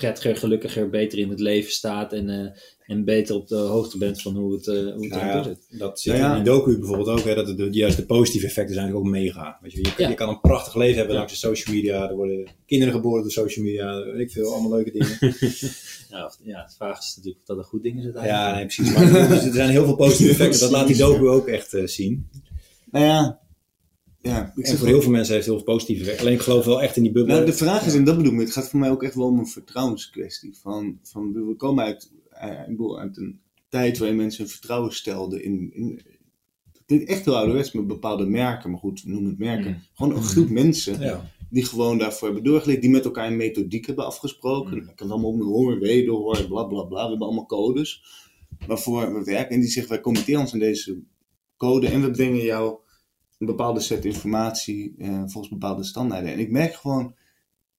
prettiger, 0.00 0.36
gelukkiger, 0.36 0.90
beter 0.90 1.18
in 1.18 1.28
het 1.30 1.40
leven 1.40 1.72
staat 1.72 2.12
en, 2.12 2.28
eh, 2.28 2.50
en 2.86 3.04
beter 3.04 3.34
op 3.34 3.48
de 3.48 3.56
hoogte 3.56 3.98
bent 3.98 4.22
van 4.22 4.36
hoe 4.36 4.52
het, 4.52 4.66
eh 4.68 4.74
hoe 4.74 4.84
het 4.84 5.08
Nou 5.08 5.26
ja, 5.26 5.42
zit. 5.42 5.66
dat 5.70 6.00
zit 6.00 6.12
Ja, 6.12 6.18
ja. 6.18 6.28
in 6.36 6.42
die 6.44 6.52
docu 6.52 6.78
bijvoorbeeld 6.78 7.08
ook, 7.08 7.24
hè, 7.24 7.34
dat 7.34 7.48
het, 7.48 7.56
de, 7.56 7.68
juist 7.70 7.96
de 7.96 8.04
positieve 8.06 8.46
effecten 8.46 8.74
zijn 8.74 8.94
ook 8.94 9.04
mega. 9.04 9.58
Weet 9.62 9.72
je, 9.72 9.78
je, 9.78 9.92
Ja. 9.96 10.08
je 10.08 10.14
kan 10.14 10.28
een 10.28 10.40
prachtig 10.40 10.74
leven 10.74 10.96
hebben 10.96 11.12
Ja. 11.14 11.18
dankzij 11.20 11.50
social 11.50 11.74
media. 11.76 12.08
Er 12.08 12.16
worden 12.16 12.46
kinderen 12.66 12.94
geboren 12.94 13.22
door 13.22 13.30
social 13.30 13.64
media, 13.64 14.04
weet 14.04 14.20
ik 14.20 14.30
veel, 14.30 14.52
allemaal 14.52 14.70
leuke 14.70 14.90
dingen. 14.90 15.18
Ja, 16.10 16.24
of, 16.26 16.38
ja, 16.42 16.64
de 16.66 16.72
vraag 16.76 16.98
is 16.98 17.12
natuurlijk 17.16 17.40
of 17.42 17.46
dat 17.46 17.58
er 17.58 17.64
goed 17.64 17.82
dingen 17.82 18.12
zijn. 18.12 18.26
ja, 18.26 18.54
nee, 18.54 18.64
precies. 18.66 18.92
Maar 18.94 19.28
dus 19.28 19.44
er 19.48 19.52
zijn 19.52 19.70
heel 19.70 19.84
veel 19.84 19.96
positieve 19.96 20.32
effecten. 20.32 20.60
Dat 20.60 20.70
laat 20.70 20.86
die 20.86 20.96
docu 20.96 21.28
ook 21.28 21.46
echt 21.48 21.74
eh, 21.74 21.86
zien. 21.86 22.28
nou 22.90 23.04
ja. 23.04 23.40
Ja, 24.22 24.52
ik 24.56 24.66
En 24.66 24.78
voor 24.78 24.86
heel 24.86 25.02
veel 25.02 25.10
mensen 25.10 25.34
heeft 25.34 25.46
het 25.46 25.54
heel 25.54 25.64
veel 25.64 25.74
positieve 25.74 26.02
effecten. 26.02 26.26
Alleen 26.26 26.38
ik 26.38 26.44
geloof 26.44 26.64
wel 26.64 26.82
echt 26.82 26.96
in 26.96 27.02
die 27.02 27.12
bubbel. 27.12 27.34
Nou, 27.34 27.46
de 27.46 27.52
vraag 27.52 27.86
is, 27.86 27.94
en 27.94 28.04
dat 28.04 28.16
bedoel 28.16 28.32
ik, 28.32 28.38
het 28.38 28.52
gaat 28.52 28.68
voor 28.68 28.80
mij 28.80 28.90
ook 28.90 29.02
echt 29.02 29.14
wel 29.14 29.26
om 29.26 29.38
een 29.38 29.46
vertrouwenskwestie. 29.46 30.56
Van, 30.62 30.98
van, 31.02 31.32
we 31.32 31.54
komen 31.56 31.84
uit, 31.84 32.12
eh, 32.30 32.96
uit 32.98 33.16
een 33.16 33.40
tijd 33.68 33.98
waarin 33.98 34.16
mensen 34.16 34.42
hun 34.42 34.52
vertrouwen 34.52 34.92
stelden 34.92 35.44
in, 35.44 35.70
in 35.72 36.00
klinkt 36.90 37.08
echt 37.08 37.24
heel 37.24 37.36
ouderwets 37.36 37.72
met 37.72 37.86
bepaalde 37.86 38.26
merken, 38.26 38.70
maar 38.70 38.80
goed, 38.80 39.06
noem 39.06 39.26
het 39.26 39.38
merken. 39.38 39.70
Mm. 39.70 39.82
Gewoon 39.94 40.16
een 40.16 40.22
groep 40.22 40.48
mensen 40.48 41.00
ja. 41.00 41.30
die 41.50 41.64
gewoon 41.64 41.98
daarvoor 41.98 42.28
hebben 42.28 42.44
doorgeleerd, 42.44 42.80
die 42.80 42.90
met 42.90 43.04
elkaar 43.04 43.26
een 43.26 43.36
methodiek 43.36 43.86
hebben 43.86 44.06
afgesproken. 44.06 44.72
Mm. 44.72 44.88
Ik 44.88 44.96
kan 44.96 45.06
het 45.06 45.10
allemaal 45.10 45.30
om 45.30 45.42
hoor, 45.42 45.78
wederhoor, 45.78 46.46
bla 46.46 46.64
bla 46.64 46.82
bla. 46.82 47.04
We 47.04 47.08
hebben 47.08 47.26
allemaal 47.26 47.46
codes 47.46 48.02
waarvoor 48.66 49.14
we 49.14 49.24
werken. 49.24 49.54
En 49.54 49.60
die 49.60 49.70
zeggen, 49.70 49.92
wij 49.92 50.00
committeren 50.00 50.40
ons 50.40 50.52
aan 50.52 50.58
deze 50.58 51.02
code 51.56 51.88
en 51.88 52.02
we 52.02 52.10
brengen 52.10 52.44
jou 52.44 52.78
een 53.40 53.46
bepaalde 53.46 53.80
set 53.80 54.04
informatie 54.04 54.94
eh, 54.98 55.22
volgens 55.26 55.48
bepaalde 55.48 55.84
standaarden. 55.84 56.32
En 56.32 56.38
ik 56.38 56.50
merk 56.50 56.74
gewoon, 56.74 57.14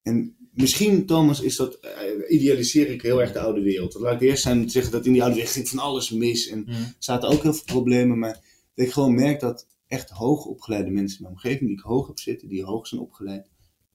en 0.01 0.35
misschien 0.53 1.05
Thomas 1.05 1.41
is 1.41 1.55
dat, 1.55 1.73
eh, 1.79 1.91
idealiseer 2.29 2.89
ik 2.89 3.01
heel 3.01 3.21
erg 3.21 3.31
de 3.31 3.39
oude 3.39 3.61
wereld. 3.61 3.93
Laat 3.93 4.13
ik 4.13 4.21
eerst 4.21 4.43
zijn 4.43 4.59
om 4.59 4.65
te 4.65 4.71
zeggen 4.71 4.91
dat 4.91 5.05
in 5.05 5.11
die 5.11 5.21
oude 5.21 5.35
wereld 5.35 5.53
ging 5.53 5.69
van 5.69 5.79
alles 5.79 6.09
mis 6.09 6.47
en 6.47 6.63
Mhm. 6.67 6.75
zaten 6.99 7.29
ook 7.29 7.41
heel 7.43 7.53
veel 7.53 7.63
problemen, 7.65 8.19
maar 8.19 8.39
dat 8.75 8.85
ik 8.85 8.91
gewoon 8.91 9.15
merk 9.15 9.39
dat 9.39 9.67
echt 9.87 10.09
hoogopgeleide 10.09 10.89
mensen 10.91 11.17
in 11.17 11.23
mijn 11.23 11.35
omgeving, 11.35 11.69
die 11.69 11.77
ik 11.77 11.83
hoog 11.83 12.07
heb 12.07 12.19
zitten, 12.19 12.47
die 12.47 12.63
hoog 12.63 12.87
zijn 12.87 13.01
opgeleid, 13.01 13.49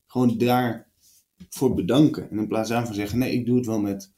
gewoon 0.06 0.38
daarvoor 0.38 1.74
bedanken. 1.74 2.30
En 2.30 2.38
in 2.38 2.48
plaats 2.48 2.68
daarvan 2.68 2.94
zeggen, 2.94 3.18
nee, 3.18 3.32
ik 3.32 3.46
doe 3.46 3.56
het 3.56 3.66
wel 3.66 3.80
met 3.80 4.12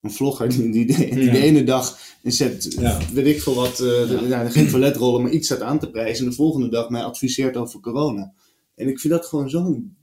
een 0.00 0.10
vlogger 0.10 0.48
die, 0.48 0.70
die, 0.70 0.86
de, 0.86 0.94
die 0.96 1.24
Ja. 1.24 1.32
de 1.32 1.38
ene 1.38 1.64
dag 1.64 1.98
een 2.22 2.32
set, 2.32 2.74
Ja. 2.78 2.98
weet 3.12 3.26
ik 3.26 3.42
veel 3.42 3.54
wat, 3.54 3.80
eh, 3.80 3.86
Ja. 3.86 4.04
de- 4.20 4.26
ja, 4.28 4.48
geen 4.50 4.68
toiletrollen, 4.68 5.22
maar 5.22 5.30
iets 5.32 5.46
staat 5.46 5.60
aan 5.60 5.78
te 5.78 5.90
prijzen. 5.90 6.24
En 6.24 6.30
de 6.30 6.36
volgende 6.36 6.68
dag 6.68 6.88
mij 6.90 7.02
adviseert 7.04 7.56
over 7.56 7.80
corona. 7.80 8.32
En 8.74 8.88
ik 8.88 9.00
vind 9.00 9.12
dat 9.12 9.26
gewoon 9.26 9.50
zo'n... 9.50 9.96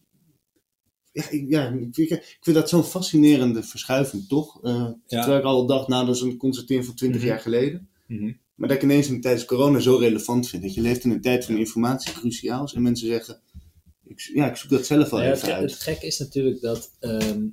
Ja, 1.12 1.30
ik, 1.30 1.50
ja, 1.50 1.68
ik, 1.70 1.88
vind- 1.91 2.12
ik 2.12 2.38
vind 2.41 2.56
dat 2.56 2.70
zo'n 2.70 2.84
fascinerende 2.84 3.64
verschuiving, 3.64 4.28
toch? 4.28 4.64
Eh, 4.64 4.88
Terwijl 5.08 5.38
ik 5.38 5.43
al 5.43 5.66
dacht, 5.66 5.88
nou, 5.88 6.06
dat 6.06 6.16
is 6.16 6.22
een 6.22 6.38
constatering 6.38 6.86
van 6.86 6.96
20 6.96 7.22
Mhm. 7.22 7.30
jaar 7.30 7.39
geleden. 7.39 7.89
Mhm. 8.08 8.32
Maar 8.56 8.68
dat 8.68 8.78
ik 8.78 8.84
ineens 8.84 9.08
in 9.08 9.22
tijdens 9.22 9.46
corona 9.46 9.80
zo 9.80 9.96
relevant 9.96 10.50
vind. 10.50 10.64
Dat 10.64 10.74
je 10.74 10.82
leeft 10.82 11.04
in 11.04 11.12
een 11.12 11.22
tijd 11.22 11.46
van 11.46 11.58
informatie 11.58 12.14
cruciaal 12.14 12.64
is. 12.64 12.74
En 12.74 12.82
mensen 12.82 13.08
zeggen, 13.08 13.41
ik, 14.04 14.20
ja, 14.34 14.50
ik 14.50 14.56
zoek 14.56 14.70
dat 14.70 14.86
zelf 14.86 15.10
wel 15.10 15.20
Nou 15.20 15.32
ja, 15.32 15.36
het, 15.36 15.43
even 15.43 15.56
ge- 15.56 15.62
het 15.62 15.72
uit. 15.72 15.82
gekke 15.82 16.06
is 16.06 16.20
natuurlijk 16.20 16.62
dat 16.62 16.91
ehm, 17.00 17.48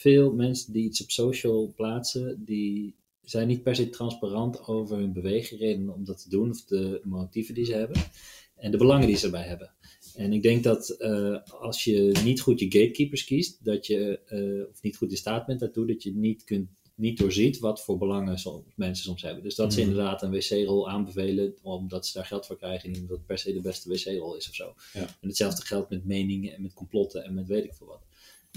veel 0.00 0.32
mensen 0.32 0.72
die 0.72 0.84
iets 0.84 1.02
op 1.02 1.10
social 1.10 1.72
plaatsen, 1.76 2.44
die 2.44 2.94
zijn 3.22 3.48
niet 3.48 3.62
per 3.62 3.76
se 3.76 3.90
transparant 3.90 4.66
over 4.66 4.96
hun 4.96 5.12
beweegredenen 5.12 5.94
om 5.94 6.04
dat 6.04 6.22
te 6.22 6.28
doen, 6.28 6.50
of 6.50 6.64
de 6.64 7.00
motieven 7.04 7.54
die 7.54 7.64
ze 7.64 7.74
hebben 7.74 8.02
en 8.56 8.70
de 8.70 8.76
belangen 8.76 9.06
die 9.06 9.16
ze 9.16 9.24
erbij 9.24 9.46
hebben. 9.46 9.72
En 10.14 10.32
ik 10.32 10.42
denk 10.42 10.62
dat 10.62 10.96
uh, 10.98 11.38
als 11.60 11.84
je 11.84 12.20
niet 12.24 12.40
goed 12.40 12.60
je 12.60 12.64
gatekeepers 12.64 13.24
kiest, 13.24 13.64
dat 13.64 13.86
je, 13.86 14.20
uh, 14.28 14.68
of 14.68 14.82
niet 14.82 14.96
goed 14.96 15.10
in 15.10 15.16
staat 15.16 15.46
bent 15.46 15.60
daartoe, 15.60 15.86
dat 15.86 16.02
je 16.02 16.14
niet, 16.14 16.44
kunt, 16.44 16.68
niet 16.94 17.18
doorziet 17.18 17.58
wat 17.58 17.84
voor 17.84 17.98
belangen 17.98 18.38
soms, 18.38 18.64
mensen 18.76 19.04
soms 19.04 19.22
hebben. 19.22 19.42
Dus 19.42 19.54
dat 19.54 19.72
ze 19.72 19.80
inderdaad 19.80 20.22
een 20.22 20.30
wc-rol 20.30 20.90
aanbevelen, 20.90 21.54
omdat 21.62 22.06
ze 22.06 22.12
daar 22.12 22.26
geld 22.26 22.46
voor 22.46 22.56
krijgen, 22.56 22.84
en 22.84 22.90
niet 22.90 23.00
omdat 23.00 23.16
het 23.16 23.26
per 23.26 23.38
se 23.38 23.52
de 23.52 23.60
beste 23.60 23.88
wc-rol 23.88 24.36
is 24.36 24.48
of 24.48 24.54
zo. 24.54 24.74
Ja. 24.92 25.00
En 25.20 25.28
hetzelfde 25.28 25.62
geldt 25.62 25.90
met 25.90 26.04
meningen 26.04 26.54
en 26.54 26.62
met 26.62 26.72
complotten 26.72 27.24
en 27.24 27.34
met 27.34 27.46
weet 27.46 27.64
ik 27.64 27.74
veel 27.74 27.86
wat. 27.86 28.02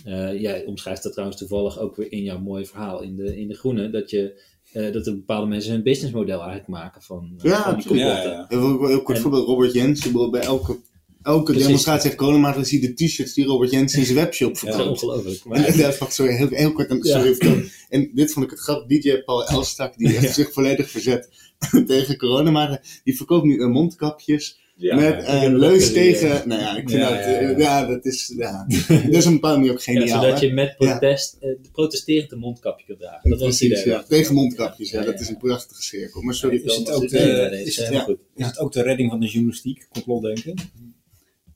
Uh, 0.07 0.41
jij 0.41 0.65
omschrijft 0.65 1.03
dat 1.03 1.11
trouwens 1.11 1.39
toevallig 1.39 1.79
ook 1.79 1.95
weer 1.95 2.11
in 2.11 2.23
jouw 2.23 2.39
mooie 2.39 2.65
verhaal 2.65 3.01
in 3.01 3.15
de, 3.15 3.37
in 3.39 3.47
de 3.47 3.53
Groene, 3.55 3.89
dat 3.89 4.09
je 4.09 4.41
uh, 4.73 4.93
dat 4.93 5.07
er 5.07 5.13
bepaalde 5.15 5.47
mensen 5.47 5.71
hun 5.71 5.83
businessmodel 5.83 6.37
eigenlijk 6.39 6.67
maken 6.67 7.01
van, 7.01 7.31
uh, 7.37 7.43
Ja, 7.43 7.63
van 7.63 7.73
complotten. 7.73 8.29
Ja, 8.31 8.45
Heel, 8.49 8.87
heel 8.87 9.01
kort 9.01 9.17
En- 9.17 9.23
voorbeeld, 9.23 9.47
Robert 9.47 9.73
Jensen, 9.73 10.31
bij 10.31 10.41
elke, 10.41 10.77
elke 11.21 11.43
Precies. 11.43 11.63
demonstratie 11.65 12.03
heeft 12.03 12.15
coronamaatregelen, 12.21 12.67
zie 12.69 12.81
je 12.81 12.87
de 12.93 13.05
t-shirts 13.05 13.33
die 13.33 13.45
Robert 13.45 13.71
Jensen 13.71 13.99
in 13.99 14.05
zijn 14.05 14.17
webshop 14.17 14.57
verkoopt. 14.57 14.89
ongelooflijk. 14.89 15.41
En, 15.43 15.49
Maar, 15.49 15.65
en 15.65 15.97
wacht, 15.99 16.13
sorry, 16.13 16.33
heel, 16.33 16.47
heel 16.49 16.71
kort, 16.71 16.89
en, 16.89 17.03
sorry, 17.03 17.35
Ja. 17.39 17.55
en 17.89 18.11
dit 18.13 18.31
vond 18.31 18.45
ik 18.45 18.51
het 18.51 18.59
grappig, 18.59 19.01
DJ 19.01 19.17
Paul 19.23 19.45
Elstak, 19.47 19.97
die 19.97 20.09
Ja. 20.21 20.31
zich 20.31 20.53
volledig 20.53 20.89
verzet 20.89 21.29
tegen 21.87 22.17
coronamaatregelen, 22.17 23.01
die 23.03 23.15
verkoopt 23.17 23.45
nu 23.45 23.59
eh, 23.59 23.67
mondkapjes 23.67 24.59
ja, 24.75 24.95
met 24.95 25.13
ik 25.19 25.25
eh, 25.27 25.43
leus 25.51 25.93
tegen, 25.93 26.47
nou 26.47 26.61
ja, 26.61 26.77
ik 26.77 26.89
vind 26.89 27.01
Ja, 27.01 27.09
dat, 27.09 27.19
ja, 27.19 27.25
eh, 27.25 27.49
ja. 27.51 27.57
ja, 27.57 27.85
dat 27.85 28.05
is, 28.05 28.33
ja, 28.37 28.65
dat 28.87 29.13
is 29.13 29.19
op 29.19 29.25
een 29.25 29.33
bepaalde 29.33 29.57
manier 29.57 29.71
ook 29.71 29.81
Ja, 29.81 29.93
geniaal. 29.93 30.21
zodat 30.21 30.39
hè? 30.39 30.45
je 30.45 30.53
met 30.53 30.75
protest, 30.77 31.37
eh, 31.39 31.49
protesterend 31.71 32.31
een 32.31 32.39
mondkapje 32.39 32.85
kunt 32.85 32.99
dragen. 32.99 33.29
Dat 33.29 33.39
was 33.39 33.59
het 33.59 33.67
Precies, 33.69 33.85
ja. 33.85 34.03
Tegen 34.03 34.33
mondkapjes, 34.35 34.89
ja, 34.91 34.99
Ja, 34.99 35.05
dat 35.05 35.19
is 35.19 35.29
een 35.29 35.37
prachtige 35.37 35.83
cirkel. 35.83 36.21
Maar 36.21 36.33
sorry, 36.33 36.61
Is 36.63 36.75
het 36.75 36.91
ook 36.91 37.09
de- 37.09 37.61
is 37.65 37.77
het-. 37.77 38.17
Is 38.35 38.59
ook 38.59 38.71
de 38.73 38.81
redding 38.81 39.09
van 39.09 39.19
de 39.19 39.27
journalistiek, 39.27 39.87
complotdenken? 39.91 40.53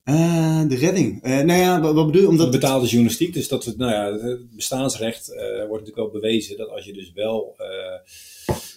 Eh, 0.03 0.67
de 0.67 0.75
redding. 0.75 1.23
Eh, 1.23 1.31
nou 1.39 1.59
ja, 1.59 1.81
wat, 1.81 1.93
wat 1.93 2.05
bedoel 2.05 2.21
je? 2.21 2.27
Omdat 2.27 2.51
De 2.51 2.57
betaalde 2.59 2.85
journalistiek, 2.87 3.33
dus 3.33 3.47
dat 3.47 3.65
het, 3.65 3.77
nou 3.77 3.91
ja, 3.91 4.27
het 4.27 4.55
bestaansrecht 4.55 5.29
eh, 5.33 5.39
wordt 5.67 5.69
natuurlijk 5.85 5.95
wel 5.95 6.21
bewezen 6.21 6.57
dat 6.57 6.69
als 6.69 6.85
je 6.85 6.93
dus 6.93 7.11
wel 7.13 7.53
eh, 7.57 7.65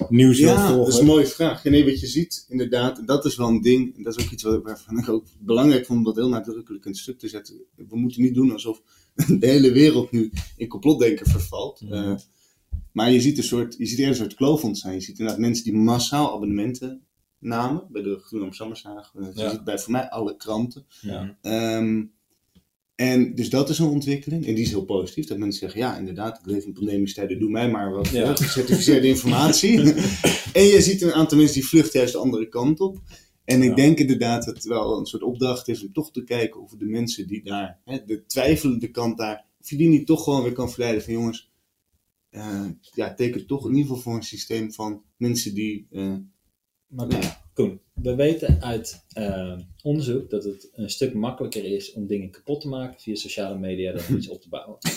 nieuws 0.08 0.38
Ja, 0.38 0.54
dat 0.66 0.74
volgen. 0.74 0.92
is 0.92 0.98
een 0.98 1.06
mooie 1.06 1.26
vraag. 1.26 1.62
Ja, 1.64 1.70
nee, 1.70 1.84
wat 1.84 2.00
je 2.00 2.06
ziet, 2.06 2.46
inderdaad, 2.48 3.06
dat 3.06 3.24
is 3.24 3.36
wel 3.36 3.48
een 3.48 3.60
ding. 3.60 3.96
En 3.96 4.02
dat 4.02 4.16
is 4.18 4.24
ook 4.24 4.30
iets 4.30 4.42
wat- 4.42 4.62
waarvan 4.62 4.98
ik 4.98 5.08
ook 5.08 5.26
belangrijk 5.38 5.86
vond 5.86 5.98
om 5.98 6.04
dat 6.04 6.16
heel 6.16 6.28
nadrukkelijk 6.28 6.84
in 6.84 6.90
het 6.90 7.00
stuk 7.00 7.18
te 7.18 7.28
zetten. 7.28 7.54
We 7.76 7.96
moeten 7.98 8.22
niet 8.22 8.34
doen 8.34 8.52
alsof 8.52 8.82
de 9.40 9.46
hele 9.46 9.72
wereld 9.72 10.10
nu 10.10 10.30
in 10.56 10.68
complotdenken 10.68 11.26
vervalt. 11.26 11.80
Eh, 11.90 12.14
maar 12.92 13.10
je 13.12 13.20
ziet, 13.20 13.38
een 13.38 13.44
soort, 13.44 13.74
je 13.78 13.86
ziet 13.86 13.98
eerder 13.98 14.14
een 14.14 14.20
soort 14.20 14.34
kloof 14.34 14.64
ontstaan. 14.64 14.92
Je 14.94 15.00
ziet 15.00 15.18
inderdaad 15.18 15.40
mensen 15.40 15.64
die 15.64 15.74
massaal 15.74 16.34
abonnementen 16.34 17.02
namen. 17.38 17.86
Bij 17.90 18.02
de 18.02 18.18
Groene 18.22 18.44
Amsterdammershaag. 18.46 19.12
Eh, 19.16 19.26
Je 19.34 19.40
Ja. 19.40 19.50
ziet 19.50 19.64
bij 19.64 19.78
voor 19.78 19.92
mij 19.92 20.10
alle 20.10 20.36
kranten. 20.36 20.86
Ja. 21.00 21.38
Ehm, 21.42 22.04
en 23.00 23.34
dus 23.34 23.50
dat 23.50 23.68
is 23.68 23.78
een 23.78 23.86
ontwikkeling. 23.86 24.46
En 24.46 24.54
die 24.54 24.64
is 24.64 24.70
heel 24.70 24.84
positief. 24.84 25.26
Dat 25.26 25.38
mensen 25.38 25.58
zeggen, 25.60 25.80
ja, 25.80 25.98
inderdaad, 25.98 26.38
ik 26.38 26.46
leef 26.46 26.64
in 26.64 26.72
pandemische 26.72 27.14
tijden. 27.16 27.38
Doe 27.38 27.50
mij 27.50 27.70
maar 27.70 27.90
wat 27.92 28.08
Ja. 28.08 28.34
gecertificeerde 28.36 29.06
informatie. 29.06 29.78
en 30.60 30.64
je 30.64 30.80
ziet 30.80 31.02
een 31.02 31.12
aantal 31.12 31.38
mensen 31.38 31.54
die 31.60 31.68
vluchten 31.68 31.98
juist 31.98 32.12
de 32.14 32.18
andere 32.20 32.48
kant 32.48 32.80
op. 32.80 32.98
En 33.44 33.62
ik 33.62 33.68
Ja. 33.68 33.74
denk 33.74 33.98
inderdaad 33.98 34.44
dat 34.44 34.54
het 34.54 34.64
wel 34.64 34.98
een 34.98 35.06
soort 35.06 35.22
opdracht 35.22 35.68
is 35.68 35.82
om 35.82 35.92
toch 35.92 36.12
te 36.12 36.24
kijken 36.24 36.60
of 36.62 36.70
de 36.76 36.84
mensen 36.84 37.26
die 37.26 37.42
daar, 37.44 37.80
hè, 37.84 37.98
de 38.06 38.24
twijfelende 38.26 38.90
kant 38.90 39.18
daar, 39.18 39.44
of 39.60 39.70
je 39.70 39.76
die 39.76 39.88
niet 39.88 40.06
toch 40.06 40.24
gewoon 40.24 40.42
weer 40.42 40.52
kan 40.52 40.70
verleiden 40.70 41.02
van 41.02 41.12
jongens, 41.12 41.50
eh, 42.30 42.66
ja, 42.94 43.14
teken 43.14 43.46
toch 43.46 43.64
in 43.64 43.70
ieder 43.74 43.86
geval 43.86 44.02
voor 44.02 44.14
een 44.14 44.22
systeem 44.22 44.72
van 44.72 45.02
mensen 45.16 45.54
die, 45.54 45.86
eh, 45.90 46.14
Maar 46.86 47.06
nou 47.06 47.22
ja, 47.22 47.42
Koen, 47.54 47.80
we 48.02 48.14
weten 48.14 48.62
uit 48.62 49.04
eh, 49.12 49.58
onderzoek 49.82 50.30
dat 50.30 50.44
het 50.44 50.70
een 50.74 50.90
stuk 50.90 51.14
makkelijker 51.14 51.64
is 51.64 51.92
om 51.92 52.06
dingen 52.06 52.30
kapot 52.30 52.60
te 52.60 52.68
maken 52.68 53.00
via 53.00 53.14
sociale 53.14 53.58
media 53.58 53.92
dan 53.92 54.02
om 54.08 54.16
iets 54.16 54.28
op 54.28 54.40
te 54.42 54.48
bouwen. 54.48 54.78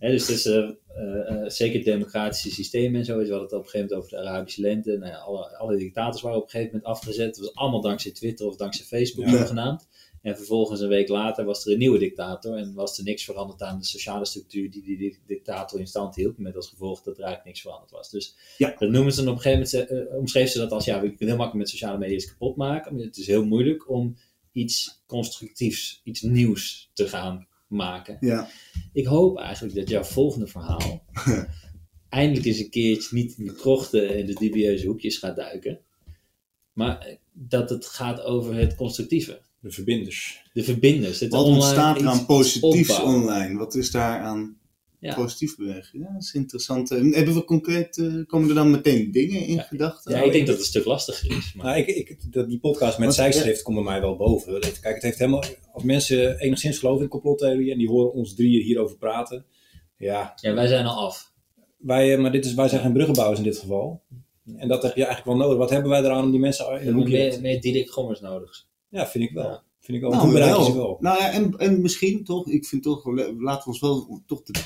ja, 0.00 0.08
dus 0.08 0.26
het 0.26 0.36
is, 0.36 0.46
eh, 0.46 0.70
eh, 0.94 1.48
zeker 1.48 1.84
democratische 1.84 2.50
systemen 2.50 3.00
en 3.00 3.04
zo. 3.04 3.12
We 3.16 3.20
hadden 3.20 3.42
het 3.42 3.52
op 3.52 3.58
een 3.58 3.68
gegeven 3.68 3.88
moment 3.88 3.98
over 3.98 4.10
de 4.10 4.28
Arabische 4.28 4.60
lente. 4.60 4.96
Nou 4.96 5.12
ja, 5.12 5.18
alle, 5.18 5.56
alle 5.56 5.76
dictators 5.76 6.22
waren 6.22 6.38
op 6.38 6.44
een 6.44 6.50
gegeven 6.50 6.72
moment 6.74 6.90
afgezet. 6.92 7.34
Dat 7.34 7.44
was 7.44 7.54
allemaal 7.54 7.80
dankzij 7.80 8.10
Twitter 8.12 8.46
of 8.46 8.56
dankzij 8.56 8.84
Facebook 8.84 9.24
Ja. 9.26 9.30
zogenaamd. 9.36 9.88
En 10.22 10.36
vervolgens 10.36 10.80
een 10.80 10.88
week 10.88 11.08
later 11.08 11.44
was 11.44 11.66
er 11.66 11.72
een 11.72 11.78
nieuwe 11.78 11.98
dictator. 11.98 12.56
En 12.56 12.74
was 12.74 12.98
er 12.98 13.04
niks 13.04 13.24
veranderd 13.24 13.62
aan 13.62 13.78
de 13.78 13.84
sociale 13.84 14.24
structuur 14.26 14.70
die 14.70 14.82
die, 14.82 15.18
dictator 15.26 15.80
in 15.80 15.86
stand 15.86 16.14
hield. 16.14 16.38
Met 16.38 16.56
als 16.56 16.68
gevolg 16.68 17.02
dat 17.02 17.14
er 17.16 17.22
eigenlijk 17.22 17.44
niks 17.44 17.60
veranderd 17.60 17.90
was. 17.90 18.10
Dus 18.10 18.36
Ja. 18.58 18.74
dat 18.78 18.90
noemen 18.90 19.12
ze 19.12 19.24
dan 19.24 19.32
op 19.32 19.36
een 19.36 19.42
gegeven 19.42 19.80
moment, 19.80 20.08
eh, 20.10 20.16
omschreef 20.18 20.50
ze 20.50 20.58
dat 20.58 20.70
als, 20.72 20.84
ja, 20.84 20.94
we 21.00 21.08
kunnen 21.08 21.26
heel 21.26 21.36
makkelijk 21.36 21.54
met 21.54 21.68
sociale 21.68 21.98
media 21.98 22.14
iets 22.16 22.28
kapot 22.28 22.56
maken. 22.56 22.94
Maar 22.94 23.04
het 23.04 23.16
is 23.16 23.26
heel 23.26 23.44
moeilijk 23.44 23.90
om 23.90 24.16
iets 24.52 25.02
constructiefs, 25.06 26.00
iets 26.04 26.20
nieuws 26.20 26.90
te 26.92 27.08
gaan 27.08 27.46
maken. 27.66 28.16
ja, 28.20 28.48
Ik 28.92 29.06
hoop 29.06 29.38
eigenlijk 29.38 29.74
dat 29.74 29.88
jouw 29.88 30.04
volgende 30.04 30.46
verhaal 30.46 31.04
eindelijk 32.08 32.46
eens 32.46 32.58
een 32.58 32.70
keertje 32.70 33.16
niet 33.16 33.38
in 33.38 33.46
de 33.46 33.54
krochten 33.54 34.08
en 34.08 34.26
de 34.26 34.34
dubieuze 34.34 34.86
hoekjes 34.86 35.16
gaat 35.18 35.36
duiken. 35.36 35.80
Maar 36.72 37.18
dat 37.32 37.70
het 37.70 37.86
gaat 37.86 38.20
over 38.20 38.54
het 38.54 38.74
constructieve. 38.74 39.40
De 39.62 39.70
verbinders. 39.70 40.42
De 40.52 40.62
verbinders. 40.64 41.20
Het 41.20 41.30
wat 41.32 41.44
ontstaat 41.44 42.00
er 42.00 42.06
aan 42.06 42.26
positiefs 42.26 42.90
opbouwen. 42.90 43.22
online? 43.22 43.58
Wat 43.58 43.74
is 43.74 43.90
daar 43.90 44.20
aan 44.20 44.56
Ja. 44.98 45.14
positief 45.14 45.56
bewegen? 45.56 45.98
Ja, 45.98 46.12
dat 46.12 46.22
is 46.22 46.32
interessant. 46.34 46.90
En 46.90 47.12
hebben 47.14 47.34
we 47.34 47.44
concreet, 47.44 47.98
eh, 47.98 48.06
komen 48.26 48.48
er 48.48 48.54
dan 48.54 48.70
meteen 48.70 49.10
dingen 49.12 49.46
in 49.46 49.54
Ja. 49.54 49.62
gedachten? 49.62 50.12
Ja, 50.12 50.22
ik 50.22 50.32
denk 50.32 50.46
dat 50.46 50.54
het 50.54 50.64
een 50.64 50.70
stuk 50.70 50.84
lastiger 50.84 51.36
is. 51.36 51.52
Maar 51.54 51.66
Nou, 51.66 51.78
ik, 51.78 51.86
ik, 51.86 52.32
dat, 52.32 52.48
die 52.48 52.58
podcast 52.58 52.98
met 52.98 53.06
Wat- 53.06 53.16
Zijkschrift 53.16 53.62
komt 53.62 53.76
bij 53.76 53.84
mij 53.84 54.00
wel 54.00 54.16
boven. 54.16 54.60
Kijk, 54.60 54.94
het 54.94 55.02
heeft 55.02 55.18
helemaal, 55.18 55.44
als 55.72 55.82
mensen 55.82 56.38
enigszins 56.38 56.78
geloven 56.78 57.02
in 57.02 57.08
complottheorieën 57.08 57.72
en 57.72 57.78
die 57.78 57.88
horen 57.88 58.12
ons 58.12 58.34
drieën 58.34 58.62
hierover 58.64 58.96
praten. 58.96 59.44
Ja, 59.96 60.32
ja, 60.40 60.54
wij 60.54 60.66
zijn 60.66 60.86
al 60.86 61.06
af. 61.06 61.32
wij, 61.78 62.12
eh, 62.14 62.20
maar 62.20 62.32
dit 62.32 62.44
is, 62.44 62.54
wij 62.54 62.68
zijn 62.68 62.80
geen 62.80 62.92
bruggenbouwers 62.92 63.38
in 63.38 63.44
dit 63.44 63.58
geval. 63.58 64.02
En 64.56 64.68
dat 64.68 64.82
heb 64.82 64.96
je 64.96 65.04
eigenlijk 65.04 65.36
wel 65.38 65.46
nodig. 65.46 65.58
Wat 65.58 65.70
hebben 65.70 65.90
wij 65.90 66.00
eraan 66.02 66.24
om 66.24 66.30
die 66.30 66.40
mensen 66.40 66.64
in 66.66 66.70
We 66.72 66.78
een 66.78 66.84
hebben 66.84 67.02
hoekje... 67.02 67.18
meer, 67.18 67.40
meer 67.40 67.60
Diederik 67.60 67.90
Gommers 67.90 68.20
nodig. 68.20 68.66
Ja, 68.92 69.06
vind 69.06 69.24
ik 69.24 69.32
wel. 69.32 69.44
Ja. 69.44 69.62
Vind 69.80 69.96
ik 69.96 70.02
wel. 70.02 70.10
Nou, 70.10 70.32
wel. 70.32 70.64
ze 70.64 70.74
wel? 70.74 70.96
Nou 71.00 71.18
ja, 71.18 71.30
en, 71.30 71.58
en 71.58 71.80
misschien 71.80 72.24
toch, 72.24 72.46
ik 72.48 72.66
vind 72.66 72.82
toch, 72.82 73.06
laten 73.38 73.64
we 73.64 73.64
ons 73.64 73.80
wel 73.80 74.22
toch 74.26 74.42
de 74.42 74.60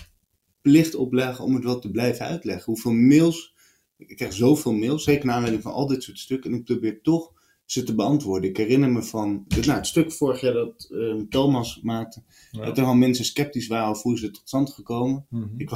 plicht 0.61 0.95
opleggen 0.95 1.45
om 1.45 1.55
het 1.55 1.65
wel 1.65 1.79
te 1.79 1.91
blijven 1.91 2.27
uitleggen. 2.27 2.65
Hoeveel 2.65 2.93
mails, 2.93 3.55
ik 3.97 4.17
krijg 4.17 4.33
zoveel 4.33 4.73
mails, 4.73 5.05
zeker 5.05 5.27
naar 5.27 5.35
aanleiding 5.35 5.63
van 5.63 5.73
al 5.73 5.87
dit 5.87 6.03
soort 6.03 6.19
stukken, 6.19 6.51
en 6.53 6.59
ik 6.59 6.65
probeer 6.65 7.03
toch 7.03 7.33
ze 7.65 7.83
te 7.83 7.95
beantwoorden. 7.95 8.51
Ik 8.51 8.57
herinner 8.57 8.91
me 8.91 9.03
van 9.03 9.45
nou, 9.49 9.71
het 9.71 9.87
stuk 9.87 10.13
vorig 10.13 10.41
jaar 10.41 10.53
dat 10.53 10.89
eh, 10.91 11.15
Thomas 11.29 11.81
maakte, 11.83 12.23
Ja. 12.51 12.65
dat 12.65 12.79
er 12.79 12.85
al 12.85 12.95
mensen 12.95 13.25
sceptisch 13.25 13.67
waren 13.67 13.89
over 13.89 14.03
hoe 14.03 14.15
is 14.15 14.23
het 14.23 14.35
tot 14.35 14.49
stand 14.49 14.71
gekomen. 14.71 15.27
Mhm. 15.31 15.49
Ik 15.57 15.71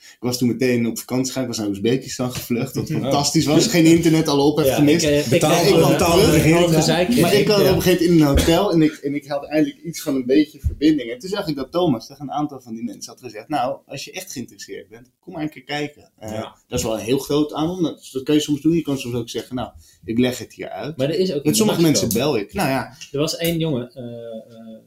ik 0.00 0.16
was 0.20 0.38
toen 0.38 0.48
meteen 0.48 0.86
op 0.86 0.98
vakantie 0.98 1.26
gegaan. 1.26 1.42
Ik 1.42 1.48
was 1.48 1.58
naar 1.58 1.68
Oezbekistan 1.68 2.32
gevlucht. 2.32 2.74
Wat 2.74 2.88
Ja. 2.88 2.98
fantastisch 3.00 3.44
was. 3.44 3.66
Geen 3.66 3.84
internet, 3.84 4.28
alle 4.28 4.42
op 4.42 4.56
heeft 4.58 4.74
gemist. 4.74 5.04
ik, 5.04 5.10
eh, 5.10 5.18
ik, 5.24 5.28
Betaal- 5.30 5.52
ik, 5.52 5.58
ik 5.58 5.64
ik, 5.66 5.98
terug. 5.98 6.56
al 6.62 6.68
gezeik 6.68 7.20
maar 7.20 7.34
ik 7.34 7.48
was 7.48 7.62
ja. 7.62 7.70
op 7.70 7.76
een 7.76 7.82
gegeven 7.82 8.06
moment 8.06 8.20
in 8.20 8.20
een 8.20 8.26
hotel 8.26 8.72
en 8.72 8.82
ik, 8.82 8.92
en 8.92 9.14
ik 9.14 9.26
had 9.26 9.44
eindelijk 9.46 9.82
iets 9.82 10.00
van 10.02 10.14
een 10.14 10.26
beetje 10.26 10.60
verbinding. 10.60 11.10
En 11.10 11.18
toen 11.18 11.28
zag 11.30 11.46
ik 11.48 11.56
dat 11.56 11.72
Thomas 11.72 12.06
tegen 12.06 12.22
een 12.22 12.32
aantal 12.32 12.60
van 12.60 12.74
die 12.74 12.84
mensen 12.84 13.12
had 13.12 13.20
gezegd: 13.22 13.48
Nou, 13.48 13.76
als 13.86 14.04
je 14.04 14.12
echt 14.12 14.32
geïnteresseerd 14.32 14.88
bent, 14.88 15.10
kom 15.20 15.32
maar 15.32 15.42
een 15.42 15.50
keer 15.50 15.64
kijken. 15.64 16.10
Eh, 16.18 16.30
Ja. 16.32 16.56
Dat 16.68 16.78
is 16.78 16.84
wel 16.84 16.94
een 16.94 17.04
heel 17.04 17.18
groot 17.18 17.52
aanbod. 17.52 17.82
Dat, 17.82 18.08
dat 18.12 18.22
kun 18.22 18.34
je 18.34 18.40
soms 18.40 18.60
doen. 18.60 18.74
Je 18.74 18.82
kan 18.82 18.98
soms 18.98 19.14
ook 19.14 19.28
zeggen: 19.28 19.56
Nou, 19.56 19.70
ik 20.04 20.18
leg 20.18 20.38
het 20.38 20.52
hier 20.52 20.68
uit. 20.68 20.96
Maar 20.96 21.08
er 21.08 21.18
is 21.18 21.32
ook 21.32 21.44
Met 21.44 21.56
sommige 21.56 21.80
mensen 21.80 22.08
bel 22.12 22.36
ik. 22.36 22.52
Nou 22.52 22.68
ja, 22.68 22.96
Er 23.12 23.18
was 23.18 23.36
één 23.36 23.58
jongen, 23.58 23.90
eh, 23.94 24.04
eh, 24.04 24.78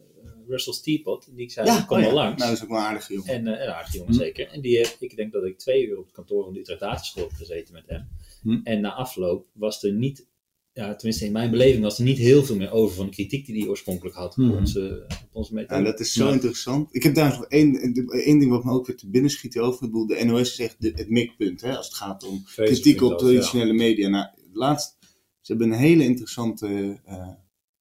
Russell 0.47 0.73
Steepot, 0.73 1.27
die 1.35 1.43
ik 1.45 1.51
zei, 1.51 1.65
ja 1.67 1.81
kom 1.81 1.97
oh 1.97 2.03
wel 2.03 2.11
ja. 2.13 2.15
langs. 2.23 2.37
Nou, 2.37 2.49
dat 2.49 2.57
is 2.57 2.63
ook 2.63 2.69
wel 2.69 2.79
een 2.79 2.85
aardige 2.85 3.13
jongen. 3.13 3.29
En 3.33 3.47
eh, 3.47 3.65
een 3.65 3.73
aardige 3.73 3.97
jongen, 3.97 4.13
Hm. 4.13 4.19
zeker. 4.19 4.47
En 4.47 4.61
die 4.61 4.77
heeft, 4.77 4.95
ik 4.99 5.15
denk 5.15 5.31
dat 5.31 5.43
ik 5.45 5.57
twee 5.57 5.87
uur 5.87 5.97
op 5.97 6.03
het 6.05 6.13
kantoor 6.13 6.43
van 6.43 6.53
de 6.53 6.59
Utrecht 6.59 7.13
heb 7.15 7.29
gezeten 7.33 7.73
met 7.73 7.83
hem. 7.87 8.07
Hm. 8.41 8.59
En 8.63 8.81
na 8.81 8.93
afloop 8.93 9.47
was 9.53 9.83
er 9.83 9.93
niet, 9.93 10.27
ja, 10.73 10.95
tenminste 10.95 11.25
in 11.25 11.31
mijn 11.31 11.51
beleving, 11.51 11.83
was 11.83 11.97
er 11.97 12.03
niet 12.03 12.17
heel 12.17 12.43
veel 12.43 12.55
meer 12.55 12.71
over 12.71 12.95
van 12.95 13.05
de 13.05 13.11
kritiek 13.11 13.45
die 13.45 13.59
hij 13.59 13.67
oorspronkelijk 13.69 14.15
had 14.15 14.37
op 14.37 14.43
Hm. 14.43 14.51
onze, 14.51 15.05
op 15.09 15.29
onze 15.31 15.53
Ja, 15.53 15.59
methode. 15.59 15.83
dat 15.83 15.99
is 15.99 16.13
zo 16.13 16.27
Ja. 16.27 16.33
interessant. 16.33 16.95
Ik 16.95 17.03
heb 17.03 17.15
daar 17.15 17.29
nog 17.37 17.45
één, 17.47 17.93
één 18.09 18.39
ding 18.39 18.51
wat 18.51 18.63
me 18.63 18.71
ook 18.71 18.87
weer 18.87 18.95
te 18.97 19.09
binnen 19.09 19.31
schiet 19.31 19.59
over. 19.59 19.85
Ik 19.85 19.91
bedoel, 19.91 20.07
de 20.07 20.23
NOS 20.25 20.51
is 20.51 20.59
echt 20.59 20.75
de, 20.81 20.91
het 20.95 21.09
mikpunt 21.09 21.61
hè, 21.61 21.77
als 21.77 21.85
het 21.85 21.95
gaat 21.95 22.23
om 22.23 22.43
kritiek 22.55 23.01
op 23.01 23.11
ja. 23.11 23.15
traditionele 23.17 23.73
media. 23.73 24.07
Nou, 24.09 24.27
laatst, 24.53 24.97
ze 25.41 25.51
hebben 25.51 25.71
een 25.71 25.79
hele 25.79 26.03
interessante 26.03 26.99
eh, 27.05 27.27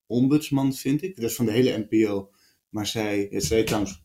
ombudsman, 0.06 0.74
vind 0.74 1.02
ik. 1.02 1.16
Dat 1.20 1.30
is 1.30 1.36
van 1.36 1.46
de 1.46 1.52
hele 1.52 1.86
NPO. 1.88 2.30
Maar 2.72 2.86
zij, 2.86 3.28
zij 3.30 3.64
trouwens, 3.64 4.02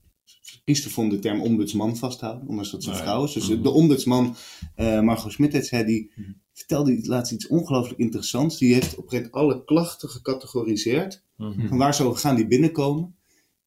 kiest 0.63 0.85
ervoor 0.85 1.09
de 1.09 1.19
term 1.19 1.41
ombudsman 1.41 1.97
vasthouden, 1.97 2.47
ondanks 2.47 2.71
dat 2.71 2.83
ze 2.83 2.89
ja. 2.89 2.95
vrouw 2.95 3.23
is. 3.23 3.33
Dus 3.33 3.49
Mhm. 3.49 3.61
de 3.61 3.69
ombudsman, 3.69 4.35
eh 4.75 5.01
Margot 5.01 5.31
Smit, 5.31 5.53
heeft 5.53 5.67
zij, 5.67 5.85
die 5.85 6.11
vertelde 6.53 6.99
laatst 7.07 7.31
iets 7.33 7.47
ongelooflijk 7.47 7.99
interessants. 7.99 8.57
Die 8.57 8.73
heeft 8.73 8.95
op 8.95 9.03
een 9.03 9.09
gegeven 9.09 9.31
moment 9.33 9.55
alle 9.55 9.63
klachten 9.65 10.09
gecategoriseerd 10.09 11.23
Mhm. 11.37 11.67
van 11.67 11.77
waar 11.77 12.01
over 12.01 12.19
gaan 12.19 12.35
die 12.35 12.47
binnenkomen. 12.47 13.15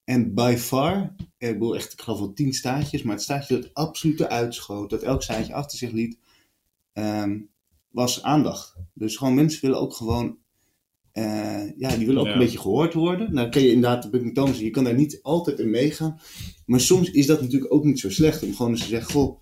En 0.04 0.34
by 0.34 0.54
far, 0.58 1.14
ik 1.38 1.52
bedoel 1.52 1.74
echt, 1.76 1.92
ik 1.92 2.00
geloof 2.00 2.18
wel 2.18 2.32
tien 2.32 2.52
staatjes, 2.52 3.02
maar 3.02 3.14
het 3.14 3.22
staatje 3.22 3.60
dat 3.60 3.74
absoluut 3.74 4.20
eruit 4.20 4.54
schoot, 4.54 4.90
dat 4.90 5.02
elk 5.02 5.22
staatje 5.22 5.54
achter 5.54 5.78
zich 5.78 5.90
liet, 5.90 6.18
ehm, 6.92 7.38
was 7.90 8.22
aandacht. 8.22 8.74
Dus 8.94 9.16
gewoon 9.16 9.34
mensen 9.34 9.60
willen 9.60 9.80
ook 9.80 9.94
gewoon, 9.94 10.36
eh, 11.12 11.78
ja, 11.78 11.96
die 11.96 12.06
willen 12.06 12.20
ook 12.20 12.26
Ja. 12.26 12.32
een 12.32 12.38
beetje 12.38 12.58
gehoord 12.58 12.94
worden. 12.94 13.34
Nou 13.34 13.48
kan 13.48 13.62
je 13.62 13.68
inderdaad, 13.72 14.02
de 14.02 14.10
Bucking 14.10 14.34
Thomas, 14.34 14.58
je 14.58 14.70
kan 14.70 14.84
daar 14.84 14.94
niet 14.94 15.18
altijd 15.22 15.58
in 15.58 15.70
meegaan. 15.70 16.20
Maar 16.66 16.80
soms 16.80 17.10
is 17.10 17.26
dat 17.26 17.40
natuurlijk 17.40 17.72
ook 17.72 17.84
niet 17.84 18.00
zo 18.00 18.10
slecht 18.10 18.42
om 18.42 18.54
gewoon 18.54 18.70
eens 18.72 18.80
te 18.80 18.86
zeggen, 18.88 19.12
goh, 19.12 19.38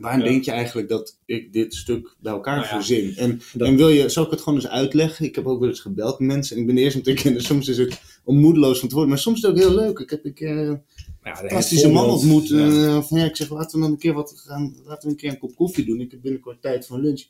waarom 0.00 0.20
Ja. 0.22 0.26
denk 0.28 0.44
je 0.44 0.50
eigenlijk 0.50 0.88
dat 0.88 1.18
ik 1.26 1.52
dit 1.52 1.74
stuk 1.74 2.16
bij 2.20 2.32
elkaar 2.32 2.56
Nou 2.56 2.66
ja. 2.68 2.74
verzin? 2.74 3.16
En, 3.16 3.40
Dat- 3.54 3.68
en 3.68 3.76
wil 3.76 3.88
je, 3.88 4.08
zal 4.08 4.24
ik 4.24 4.30
het 4.30 4.40
gewoon 4.40 4.58
eens 4.58 4.68
uitleggen? 4.68 5.24
Ik 5.26 5.34
heb 5.34 5.46
ook 5.46 5.60
wel 5.60 5.68
eens 5.68 5.80
gebeld 5.80 6.18
met 6.18 6.28
mensen 6.28 6.54
en 6.54 6.60
ik 6.60 6.66
ben 6.66 6.76
de 6.76 6.80
eerste 6.82 6.98
om 6.98 7.04
te 7.04 7.12
kennen, 7.12 7.42
soms 7.52 7.68
is 7.68 7.78
het 7.78 8.00
om 8.24 8.36
moedeloos 8.36 8.78
van 8.78 8.88
te 8.88 8.94
worden, 8.94 9.12
maar 9.12 9.22
soms 9.22 9.36
is 9.36 9.42
het 9.42 9.50
ook 9.52 9.58
heel 9.58 9.74
leuk. 9.74 9.98
Ik 9.98 10.10
heb 10.10 10.24
een 10.24 10.34
keer 10.34 10.56
een 10.56 10.82
fantastische 11.22 11.88
man 11.90 12.08
ontmoet. 12.10 12.50
Eh, 12.50 13.02
van 13.02 13.18
ja, 13.18 13.24
ik 13.24 13.36
zeg, 13.36 13.50
laten 13.50 13.78
we 13.78 13.84
dan 13.84 13.92
een 13.94 13.98
keer 13.98 14.12
wat 14.12 14.32
gaan, 14.46 14.76
laten 14.84 15.04
we 15.08 15.14
een 15.14 15.20
keer 15.20 15.30
een 15.30 15.38
kop 15.38 15.54
koffie 15.54 15.84
doen. 15.84 16.00
Ik 16.00 16.10
heb 16.10 16.20
binnenkort 16.22 16.62
tijd 16.62 16.86
voor 16.86 17.00
lunch. 17.00 17.22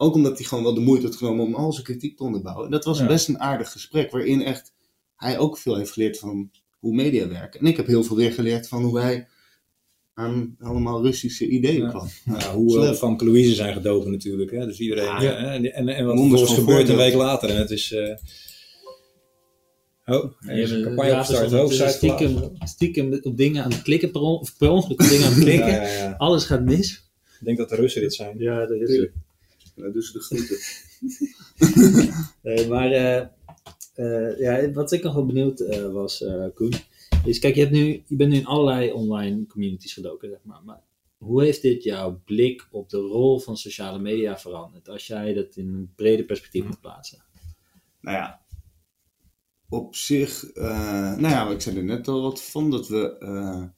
Ook 0.00 0.14
omdat 0.14 0.38
hij 0.38 0.46
gewoon 0.46 0.64
wel 0.64 0.74
de 0.74 0.80
moeite 0.80 1.06
had 1.06 1.16
genomen 1.16 1.44
om 1.46 1.54
al 1.54 1.72
zijn 1.72 1.84
kritiek 1.84 2.16
te 2.16 2.22
onderbouwen. 2.22 2.64
En 2.64 2.70
dat 2.70 2.84
was 2.84 2.98
Ja. 2.98 3.06
best 3.06 3.28
een 3.28 3.40
aardig 3.40 3.72
gesprek, 3.72 4.10
waarin 4.10 4.42
echt 4.42 4.72
hij 5.16 5.38
ook 5.38 5.58
veel 5.58 5.76
heeft 5.76 5.90
geleerd 5.92 6.18
van 6.18 6.50
hoe 6.78 6.94
media 6.94 7.28
werken. 7.28 7.60
En 7.60 7.66
ik 7.66 7.76
heb 7.76 7.86
heel 7.86 8.02
veel 8.04 8.16
weer 8.16 8.32
geleerd 8.32 8.68
van 8.68 8.82
hoe 8.82 9.00
hij 9.00 9.28
aan 10.14 10.56
allemaal 10.60 11.02
Russische 11.02 11.46
ideeën 11.48 11.82
Ja. 11.82 11.88
kwam. 11.88 12.08
Ja, 12.24 12.54
hoe 12.54 12.70
Slecht. 12.70 12.92
uh, 12.92 12.98
Van 12.98 13.20
Louise 13.24 13.54
zijn 13.54 13.72
gedopen 13.72 14.10
natuurlijk. 14.10 14.50
Hè? 14.50 14.66
Dus 14.66 14.80
iedereen. 14.80 15.04
Ja. 15.04 15.20
eh, 15.20 15.54
en, 15.54 15.72
en, 15.74 15.88
en 15.88 16.06
wat 16.06 16.38
van 16.40 16.48
gebeurt 16.48 16.88
een 16.88 16.96
week 16.96 17.14
later. 17.14 17.50
En 17.50 17.56
het 17.56 17.70
is. 17.70 17.92
eh 17.92 18.16
Oh, 20.06 20.32
er 20.40 20.58
is 20.58 20.70
een 20.70 20.82
campagne 20.82 21.10
Ja, 21.10 21.18
opgestart. 21.20 21.68
dus 21.68 21.92
stiekem, 21.94 22.50
stiekem 22.64 23.18
op 23.22 23.36
dingen 23.36 23.64
aan 23.64 23.70
het 23.70 23.82
klikken, 23.82 24.10
per, 24.10 24.20
on, 24.20 24.38
of 24.40 24.56
per 24.56 24.70
ongeluk 24.70 25.00
op 25.02 25.08
dingen 25.08 25.26
aan 25.26 25.32
het 25.32 25.40
klikken. 25.42 25.68
Ja, 25.68 25.82
ja, 25.82 25.92
ja. 25.92 26.14
Alles 26.18 26.44
gaat 26.44 26.62
mis. 26.62 27.10
Ik 27.40 27.44
denk 27.46 27.58
dat 27.58 27.68
de 27.68 27.74
Russen 27.74 28.00
dit 28.00 28.14
zijn. 28.14 28.38
Ja, 28.38 28.58
dat 28.66 28.70
is 28.80 28.88
Tuurlijk. 28.88 29.12
Nou, 29.78 29.92
dus 29.92 30.12
de 30.12 30.20
groeten. 30.20 30.58
Nee, 32.42 32.68
maar 32.68 32.90
eh, 32.90 33.20
eh, 33.94 34.38
ja, 34.38 34.72
wat 34.72 34.92
ik 34.92 35.02
nog 35.02 35.14
wel 35.14 35.26
benieuwd 35.26 35.60
eh, 35.60 35.92
was, 35.92 36.24
Koen, 36.54 36.72
is 37.24 37.38
kijk, 37.38 37.54
je, 37.54 37.60
hebt 37.60 37.72
nu, 37.72 38.02
je 38.06 38.16
bent 38.16 38.30
nu 38.30 38.36
in 38.36 38.46
allerlei 38.46 38.92
online 38.92 39.46
communities 39.46 39.92
gedoken, 39.92 40.28
zeg 40.28 40.38
maar. 40.42 40.62
Maar 40.64 40.82
hoe 41.16 41.42
heeft 41.42 41.62
dit 41.62 41.82
jouw 41.82 42.20
blik 42.24 42.68
op 42.70 42.88
de 42.88 42.96
rol 42.96 43.38
van 43.38 43.56
sociale 43.56 43.98
media 43.98 44.38
veranderd? 44.38 44.88
Als 44.88 45.06
jij 45.06 45.34
dat 45.34 45.56
in 45.56 45.68
een 45.68 45.92
breder 45.96 46.24
perspectief 46.24 46.64
moet 46.64 46.80
plaatsen. 46.80 47.18
Nou 48.00 48.16
ja, 48.16 48.42
op 49.68 49.94
zich, 49.94 50.54
nou 50.54 51.28
ja, 51.28 51.50
ik 51.50 51.60
zei 51.60 51.76
er 51.76 51.84
net 51.84 52.08
al 52.08 52.22
wat 52.22 52.42
van, 52.42 52.70
dat 52.70 52.88
we, 52.88 53.70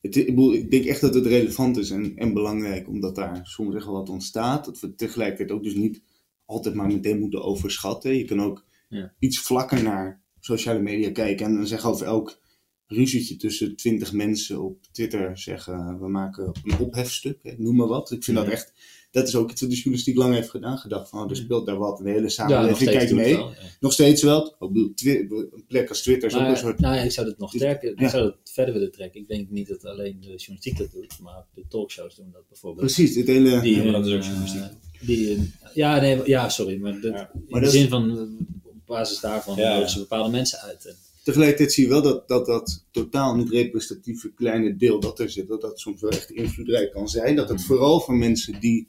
het, 0.00 0.16
ik, 0.16 0.26
bedoel, 0.26 0.52
ik 0.54 0.70
denk 0.70 0.84
echt 0.84 1.00
dat 1.00 1.14
het 1.14 1.26
relevant 1.26 1.76
is 1.76 1.90
en, 1.90 2.16
en 2.16 2.34
belangrijk, 2.34 2.88
omdat 2.88 3.14
daar 3.14 3.40
soms 3.42 3.74
echt 3.74 3.84
wel 3.84 3.94
wat 3.94 4.08
ontstaat. 4.08 4.64
Dat 4.64 4.80
we 4.80 4.94
tegelijkertijd 4.94 5.50
ook 5.50 5.62
dus 5.62 5.74
niet 5.74 6.02
altijd 6.44 6.74
maar 6.74 6.86
meteen 6.86 7.18
moeten 7.18 7.42
overschatten. 7.42 8.16
Je 8.16 8.24
kan 8.24 8.40
ook 8.42 8.64
Ja. 8.88 9.12
iets 9.18 9.38
vlakker 9.38 9.82
naar 9.82 10.22
sociale 10.40 10.80
media 10.80 11.10
kijken 11.12 11.46
en 11.46 11.54
dan 11.54 11.66
zeggen 11.66 11.90
over 11.90 12.06
elk 12.06 12.38
ruzietje 12.86 13.36
tussen 13.36 13.76
twintig 13.76 14.12
mensen 14.12 14.62
op 14.62 14.86
Twitter 14.92 15.38
zeggen, 15.38 16.00
we 16.00 16.08
maken 16.08 16.52
een 16.64 16.78
ophefstuk, 16.78 17.54
noem 17.58 17.76
maar 17.76 17.86
wat. 17.86 18.10
Ik 18.10 18.24
vind 18.24 18.36
Ja. 18.36 18.42
dat 18.44 18.52
echt, 18.52 18.72
dat 19.16 19.28
is 19.28 19.34
ook 19.34 19.50
iets 19.50 19.60
wat 19.60 19.70
de 19.70 19.76
journalistiek 19.76 20.16
lang 20.16 20.34
heeft 20.34 20.50
gedaan, 20.50 20.78
gedacht 20.78 21.08
van, 21.08 21.24
oh, 21.24 21.30
er 21.30 21.36
speelt 21.36 21.66
daar 21.66 21.78
wat, 21.78 22.00
een 22.00 22.06
hele 22.06 22.20
nog 22.20 22.30
samenleving 22.30 22.90
kijkt 22.90 23.10
ik 23.10 23.16
mee. 23.16 23.36
wel, 23.36 23.48
ja. 23.50 23.56
Nog 23.80 23.92
steeds 23.92 24.22
wel. 24.22 24.56
Ik 24.94 25.20
een 25.20 25.64
plek 25.68 25.88
als 25.88 26.02
Twitter 26.02 26.28
is 26.28 26.34
ook 26.34 26.40
een 26.40 26.46
Maar, 26.46 26.56
soort... 26.56 26.78
nou 26.80 26.94
ja, 26.96 27.02
ik 27.02 27.10
zou 27.12 27.28
het 27.28 27.38
nog 27.38 27.52
sterker, 27.54 27.90
ik 27.92 28.00
Ja. 28.00 28.08
zou 28.08 28.24
het 28.24 28.34
verder 28.44 28.74
willen 28.74 28.92
trekken. 28.92 29.20
Ik 29.20 29.28
denk 29.28 29.50
niet 29.50 29.68
dat 29.68 29.84
alleen 29.84 30.16
de 30.20 30.26
journalistiek 30.26 30.78
dat 30.78 30.90
doet, 30.92 31.18
maar 31.22 31.44
de 31.54 31.62
talkshows 31.68 32.16
doen 32.16 32.30
dat 32.32 32.48
bijvoorbeeld. 32.48 32.86
Precies, 32.86 33.14
dit 33.14 33.26
hele... 33.26 33.60
Die 33.60 33.82
Ja, 33.82 33.92
dat 33.92 34.06
is 34.06 34.12
ook 34.12 34.18
eh, 34.20 34.26
journalistiek. 34.26 34.62
die 35.00 35.28
hun- 35.28 35.52
ja, 35.74 36.00
nee, 36.00 36.20
ja, 36.24 36.48
sorry, 36.48 36.80
maar, 36.80 36.92
dat, 37.00 37.12
Ja. 37.12 37.30
in 37.34 37.40
de 37.54 37.60
dat- 37.60 37.70
zin 37.72 37.88
van, 37.88 38.10
eh, 38.10 38.22
op 38.64 38.74
basis 38.86 39.20
daarvan 39.20 39.56
Ja. 39.56 39.68
nodigen 39.68 39.90
ze 39.90 39.98
bepaalde 39.98 40.30
mensen 40.30 40.58
uit. 40.58 40.86
En- 40.86 40.94
Tegelijkertijd 41.24 41.72
zie 41.72 41.84
je 41.84 41.90
wel 41.90 42.02
dat, 42.02 42.28
dat 42.28 42.46
dat 42.46 42.84
totaal 42.90 43.36
niet 43.36 43.50
representatieve 43.50 44.32
kleine 44.34 44.76
deel 44.76 45.00
dat 45.00 45.18
er 45.18 45.30
zit, 45.30 45.48
dat 45.48 45.60
dat 45.60 45.80
soms 45.80 46.00
wel 46.00 46.10
echt 46.10 46.30
invloedrijk 46.30 46.92
kan 46.92 47.08
zijn. 47.08 47.36
Dat 47.36 47.48
het 47.48 47.62
vooral 47.64 48.00
voor 48.00 48.14
mensen 48.14 48.60
die 48.60 48.88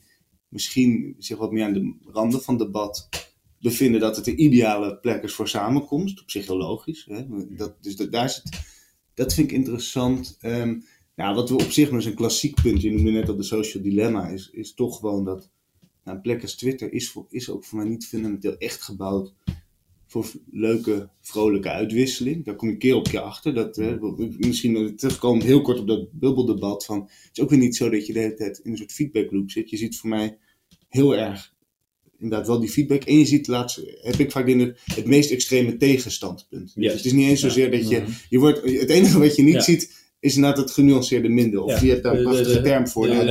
misschien 0.49 1.15
zich 1.17 1.37
wat 1.37 1.51
meer 1.51 1.63
aan 1.63 1.73
de 1.73 1.95
randen 2.05 2.41
van 2.41 2.57
debat 2.57 3.09
bevinden, 3.59 3.99
dat 3.99 4.15
het 4.15 4.25
de 4.25 4.35
ideale 4.35 4.97
plek 4.97 5.23
is 5.23 5.33
voor 5.33 5.47
samenkomst. 5.47 6.21
Op 6.21 6.29
zich 6.29 6.47
heel 6.47 6.57
logisch. 6.57 7.05
Hè? 7.09 7.25
Dat, 7.55 7.83
dus 7.83 7.95
dat, 7.95 8.11
daar 8.11 8.29
zit, 8.29 8.59
dat 9.13 9.33
vind 9.33 9.51
ik 9.51 9.57
interessant. 9.57 10.37
Ehm, 10.41 10.79
ja, 11.15 11.33
wat 11.33 11.49
we 11.49 11.55
op 11.55 11.71
zich 11.71 11.89
eens 11.89 12.05
een 12.05 12.13
klassiek 12.13 12.61
punt, 12.61 12.81
je 12.81 12.91
noemde 12.91 13.11
net 13.11 13.29
al 13.29 13.35
de 13.35 13.43
social 13.43 13.83
dilemma, 13.83 14.27
is, 14.27 14.49
is 14.49 14.73
toch 14.73 14.99
gewoon 14.99 15.25
dat 15.25 15.51
nou, 16.03 16.17
een 16.17 16.23
plek 16.23 16.41
als 16.41 16.55
Twitter 16.55 16.93
is, 16.93 17.17
is 17.29 17.49
ook 17.49 17.65
voor 17.65 17.77
mij 17.77 17.87
niet 17.87 18.07
fundamenteel 18.07 18.57
echt 18.57 18.81
gebouwd 18.81 19.33
voor 20.07 20.31
leuke, 20.51 21.09
vrolijke 21.21 21.69
uitwisseling. 21.69 22.45
Daar 22.45 22.55
kom 22.55 22.69
ik 22.69 22.79
keer 22.79 22.95
op 22.95 23.07
keer 23.07 23.19
achter. 23.19 23.53
Dat, 23.53 23.77
eh, 23.77 23.93
misschien 24.37 24.95
terugkomen 24.95 25.45
heel 25.45 25.61
kort 25.61 25.79
op 25.79 25.87
dat 25.87 26.11
bubbeldebat. 26.11 26.85
Van, 26.85 26.99
het 27.01 27.29
is 27.37 27.43
ook 27.43 27.49
weer 27.49 27.59
niet 27.59 27.75
zo 27.75 27.89
dat 27.89 28.05
je 28.07 28.13
de 28.13 28.19
hele 28.19 28.33
tijd 28.33 28.59
in 28.63 28.71
een 28.71 28.77
soort 28.77 28.91
feedbackloop 28.91 29.51
zit. 29.51 29.69
Je 29.69 29.77
ziet 29.77 29.97
voor 29.97 30.09
mij 30.09 30.37
heel 30.87 31.15
erg 31.15 31.55
inderdaad 32.19 32.47
wel 32.47 32.59
die 32.59 32.69
feedback. 32.69 33.03
En 33.03 33.17
je 33.17 33.25
ziet 33.25 33.47
laatst, 33.47 33.81
heb 34.01 34.15
ik 34.15 34.31
vaak 34.31 34.47
in 34.47 34.59
het, 34.59 34.79
het 34.93 35.05
meest 35.05 35.31
extreme 35.31 35.77
tegenstandpunt. 35.77 36.71
Dus 36.75 36.93
het 36.93 37.05
is 37.05 37.11
niet 37.13 37.27
eens 37.29 37.41
Ja. 37.41 37.47
zozeer 37.47 37.71
dat 37.71 37.89
je, 37.89 37.99
Mhm. 37.99 38.11
je 38.29 38.39
wordt, 38.39 38.61
het 38.79 38.89
enige 38.89 39.19
wat 39.19 39.35
je 39.35 39.41
niet 39.43 39.53
Ja. 39.53 39.61
ziet, 39.61 39.96
is 40.19 40.35
inderdaad 40.35 40.59
het 40.59 40.71
genuanceerde 40.71 41.29
minder. 41.29 41.61
Of 41.61 41.71
Ja. 41.71 41.81
je 41.85 41.89
hebt 41.91 42.03
daar 42.03 42.15
een 42.17 42.23
prachtige 42.23 42.53
de- 42.53 42.61
term 42.61 42.87
voor. 42.87 43.07
de- 43.07 43.13
De, 43.13 43.25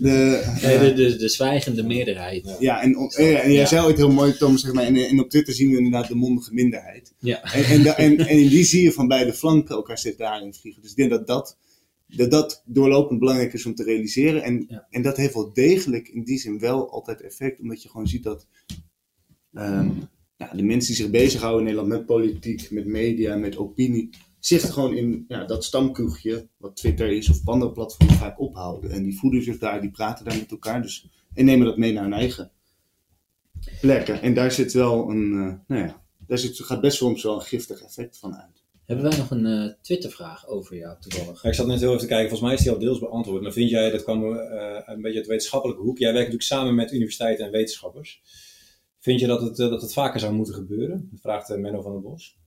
de, 0.00 0.52
Nee, 0.62 0.78
de, 0.78 0.92
de, 0.94 1.16
de 1.16 1.28
zwijgende 1.28 1.82
meerderheid. 1.82 2.44
Ja. 2.44 2.56
ja, 2.60 2.82
en, 2.82 2.94
en, 2.94 3.08
en 3.42 3.52
jij 3.52 3.52
Ja. 3.52 3.66
zei 3.66 3.84
ooit 3.86 3.96
heel 3.96 4.10
mooi, 4.12 4.32
Thomas, 4.36 4.60
zeg 4.60 4.72
maar, 4.72 4.84
en, 4.84 4.96
en 4.96 5.20
op 5.20 5.30
Twitter 5.30 5.54
zien 5.54 5.70
we 5.70 5.76
inderdaad 5.76 6.08
de 6.08 6.14
mondige 6.14 6.54
minderheid. 6.54 7.14
Ja. 7.18 7.42
En, 7.52 7.64
en, 7.64 7.96
en, 7.96 8.18
en 8.18 8.38
in 8.38 8.48
die 8.48 8.64
zie 8.64 8.82
je 8.82 8.92
van 8.92 9.08
beide 9.08 9.32
flanken 9.32 9.74
elkaar 9.74 9.98
steeds 9.98 10.16
daarin 10.16 10.54
vliegen. 10.54 10.82
Dus 10.82 10.90
ik 10.90 10.96
denk 10.96 11.10
dat 11.10 11.26
dat, 11.26 11.56
dat, 12.06 12.30
dat 12.30 12.62
doorlopend 12.66 13.18
belangrijk 13.18 13.52
is 13.52 13.66
om 13.66 13.74
te 13.74 13.84
realiseren. 13.84 14.42
En, 14.42 14.64
Ja. 14.68 14.86
en 14.90 15.02
dat 15.02 15.16
heeft 15.16 15.34
wel 15.34 15.52
degelijk 15.52 16.08
in 16.08 16.24
die 16.24 16.38
zin 16.38 16.58
wel 16.58 16.90
altijd 16.90 17.20
effect, 17.22 17.60
omdat 17.60 17.82
je 17.82 17.88
gewoon 17.88 18.06
ziet 18.08 18.22
dat 18.22 18.46
ehm, 19.54 19.88
ja, 20.36 20.50
de 20.54 20.62
mensen 20.62 20.94
die 20.94 21.02
zich 21.02 21.10
bezighouden 21.10 21.60
in 21.60 21.74
Nederland 21.74 21.92
met 21.98 22.06
politiek, 22.06 22.70
met 22.70 22.86
media, 22.86 23.36
met 23.36 23.56
opinie, 23.56 24.10
zich 24.44 24.72
gewoon 24.72 24.96
in 24.96 25.24
ja, 25.28 25.44
dat 25.44 25.64
stamkroegje, 25.64 26.48
wat 26.56 26.76
Twitter 26.76 27.10
is 27.10 27.28
of 27.28 27.40
andere 27.44 27.72
platforms 27.72 28.14
vaak 28.14 28.40
ophouden. 28.40 28.90
En 28.90 29.02
die 29.02 29.18
voeden 29.18 29.42
zich 29.42 29.58
daar, 29.58 29.80
die 29.80 29.90
praten 29.90 30.24
daar 30.24 30.38
met 30.38 30.50
elkaar. 30.50 30.82
Dus, 30.82 31.08
en 31.34 31.44
nemen 31.44 31.66
dat 31.66 31.76
mee 31.76 31.92
naar 31.92 32.02
hun 32.02 32.12
eigen 32.12 32.50
plekken. 33.80 34.22
En 34.22 34.34
daar 34.34 34.52
zit 34.52 34.72
wel 34.72 35.10
een, 35.10 35.32
eh, 35.32 35.76
nou 35.76 35.86
ja, 35.86 36.02
daar 36.26 36.38
zit, 36.38 36.60
gaat 36.60 36.80
best 36.80 36.96
soms 36.96 37.22
wel 37.22 37.34
een 37.34 37.40
giftig 37.40 37.82
effect 37.82 38.18
van 38.18 38.36
uit. 38.36 38.62
Hebben 38.84 39.04
wij 39.04 39.18
nog 39.18 39.30
een 39.30 39.46
eh 39.46 39.74
Twitter-vraag 39.82 40.46
over 40.46 40.76
jou 40.76 40.96
toevallig? 41.00 41.42
Ja, 41.42 41.48
Ik 41.48 41.54
zat 41.54 41.66
net 41.66 41.80
heel 41.80 41.88
even 41.88 42.00
te 42.00 42.06
kijken, 42.06 42.28
volgens 42.28 42.48
mij 42.48 42.58
is 42.58 42.64
die 42.64 42.72
al 42.72 42.78
deels 42.78 42.98
beantwoord. 42.98 43.42
Maar 43.42 43.52
vind 43.52 43.70
jij, 43.70 43.90
dat 43.90 44.02
kwam 44.02 44.36
eh, 44.36 44.80
een 44.84 45.02
beetje 45.02 45.16
uit 45.16 45.26
de 45.26 45.32
wetenschappelijke 45.32 45.82
hoek. 45.82 45.98
Jij 45.98 46.12
werkt 46.12 46.32
natuurlijk 46.32 46.52
samen 46.52 46.74
met 46.74 46.92
universiteiten 46.92 47.44
en 47.44 47.52
wetenschappers. 47.52 48.22
Vind 48.98 49.20
je 49.20 49.26
dat 49.26 49.40
het, 49.40 49.56
dat 49.56 49.82
het 49.82 49.92
vaker 49.92 50.20
zou 50.20 50.32
moeten 50.32 50.54
gebeuren? 50.54 51.08
Dat 51.10 51.20
vraagt 51.20 51.56
Menno 51.56 51.82
van 51.82 51.92
der 51.92 52.00
Bos. 52.00 52.40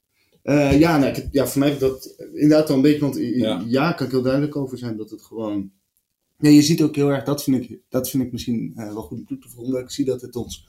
Eh, 0.46 0.80
ja, 0.80 0.98
nou, 0.98 1.16
ik, 1.16 1.28
ja, 1.32 1.48
voor 1.48 1.60
mij 1.60 1.72
is 1.72 1.80
dat 1.80 2.16
inderdaad 2.34 2.68
wel 2.68 2.78
een 2.78 2.84
beetje, 2.84 3.00
want 3.00 3.16
Ja. 3.16 3.64
ja. 3.68 3.92
kan 3.94 4.06
ik 4.06 4.12
heel 4.12 4.22
duidelijk 4.22 4.56
over 4.56 4.78
zijn 4.78 4.98
dat 4.98 5.10
het 5.10 5.22
gewoon. 5.22 5.72
Ja, 6.38 6.50
je 6.50 6.62
ziet 6.62 6.82
ook 6.82 6.96
heel 6.96 7.10
erg, 7.10 7.24
dat 7.24 7.44
vind 7.44 7.64
ik, 7.64 7.80
dat 7.90 8.10
vind 8.10 8.24
ik 8.24 8.32
misschien 8.32 8.72
eh, 8.76 8.94
wel 8.94 9.02
goed 9.02 9.18
om 9.18 9.26
toe 9.26 9.38
te 9.38 9.48
voegen, 9.48 9.66
omdat 9.66 9.82
ik 9.82 9.92
zie 9.92 10.06
dat 10.06 10.22
het 10.22 10.36
ons 10.36 10.66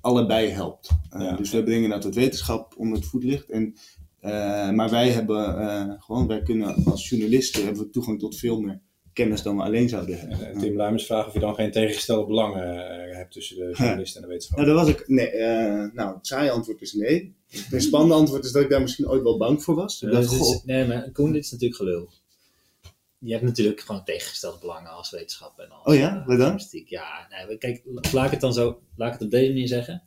allebei 0.00 0.48
helpt. 0.48 0.90
Eh, 1.10 1.20
Ja. 1.20 1.36
Dus 1.36 1.50
we 1.50 1.56
hebben 1.56 1.74
dingen 1.74 1.90
dat 1.90 2.04
het 2.04 2.14
wetenschap 2.14 2.74
onder 2.76 2.98
het 2.98 3.06
voet 3.06 3.24
ligt. 3.24 3.50
En, 3.50 3.74
maar 4.74 4.90
wij 4.90 5.10
hebben 5.10 6.00
gewoon, 6.02 6.26
wij 6.26 6.42
kunnen 6.42 6.84
als 6.84 7.08
journalisten 7.08 7.64
hebben 7.64 7.82
we 7.82 7.90
toegang 7.90 8.18
tot 8.18 8.36
veel 8.36 8.60
meer 8.60 8.80
kennis 9.12 9.42
dan 9.42 9.56
we 9.56 9.62
alleen 9.62 9.88
zouden 9.88 10.18
hebben. 10.18 10.46
Eh, 10.54 10.58
Tim 10.58 10.76
Luimers 10.76 11.06
vraagt 11.06 11.26
of 11.26 11.32
je 11.34 11.40
dan 11.40 11.54
geen 11.54 11.70
tegengestelde 11.70 12.26
belangen 12.26 12.88
eh, 13.08 13.16
hebt 13.16 13.32
tussen 13.32 13.56
de 13.56 13.70
journalist 13.76 14.16
en 14.16 14.22
de 14.22 14.28
wetenschap. 14.28 14.56
Nou, 14.58 14.68
daar 14.68 14.78
was 14.84 14.88
ik. 14.88 15.08
Nee, 15.08 15.28
eh, 15.28 15.92
nou, 15.94 16.14
het 16.16 16.26
saaie 16.26 16.50
antwoord 16.50 16.80
is 16.80 16.92
nee. 16.92 17.34
Het 17.70 17.82
spannende 17.82 18.14
antwoord 18.14 18.44
is 18.44 18.52
dat 18.52 18.62
ik 18.62 18.70
daar 18.70 18.80
misschien 18.80 19.08
ooit 19.08 19.22
wel 19.22 19.36
bang 19.38 19.62
voor 19.62 19.74
was. 19.74 19.98
Dacht, 19.98 20.30
dit 20.30 20.40
is- 20.40 20.62
nee, 20.64 20.86
maar 20.86 21.10
Koen, 21.10 21.32
dit 21.32 21.44
is 21.44 21.50
natuurlijk 21.50 21.80
gelul. 21.80 22.10
Je 23.18 23.32
hebt 23.32 23.44
natuurlijk 23.44 23.80
gewoon 23.80 24.04
tegengestelde 24.04 24.58
belangen 24.58 24.90
als 24.90 25.10
wetenschap 25.10 25.58
en 25.58 25.70
als 25.70 25.86
Oh 25.86 25.94
ja? 25.94 26.14
Wat 26.16 26.26
dan? 26.26 26.36
journalistiek. 26.36 26.88
Ja, 26.88 27.26
nee, 27.46 27.58
kijk, 27.58 27.82
laat 28.12 28.24
ik 28.24 28.30
het 28.30 28.40
dan 28.40 28.52
zo, 28.52 28.80
laat 28.96 29.06
ik 29.06 29.14
het 29.14 29.22
op 29.22 29.30
deze 29.30 29.48
manier 29.52 29.68
zeggen. 29.68 30.02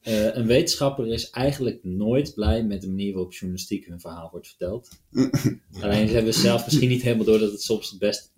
Eh, 0.00 0.34
een 0.34 0.46
wetenschapper 0.46 1.06
is 1.06 1.30
eigenlijk 1.30 1.78
nooit 1.84 2.34
blij 2.34 2.64
met 2.64 2.80
de 2.80 2.88
manier 2.88 3.12
waarop 3.12 3.32
journalistiek 3.32 3.86
hun 3.86 4.00
verhaal 4.00 4.28
wordt 4.30 4.46
verteld. 4.48 4.88
Alleen 5.80 6.08
ze 6.08 6.14
hebben 6.14 6.34
zelf 6.34 6.64
misschien 6.64 6.88
niet 6.88 7.02
helemaal 7.02 7.24
door 7.24 7.38
dat 7.38 7.50
het 7.52 7.62
soms 7.62 7.96
best 7.98 8.22
dat 8.22 8.33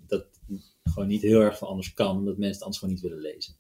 gewoon 0.88 1.08
niet 1.08 1.22
heel 1.22 1.40
erg 1.40 1.58
van 1.58 1.68
anders 1.68 1.92
kan, 1.92 2.16
omdat 2.16 2.36
mensen 2.36 2.54
het 2.54 2.62
anders 2.62 2.78
gewoon 2.78 2.94
niet 2.94 3.02
willen 3.02 3.20
lezen. 3.20 3.54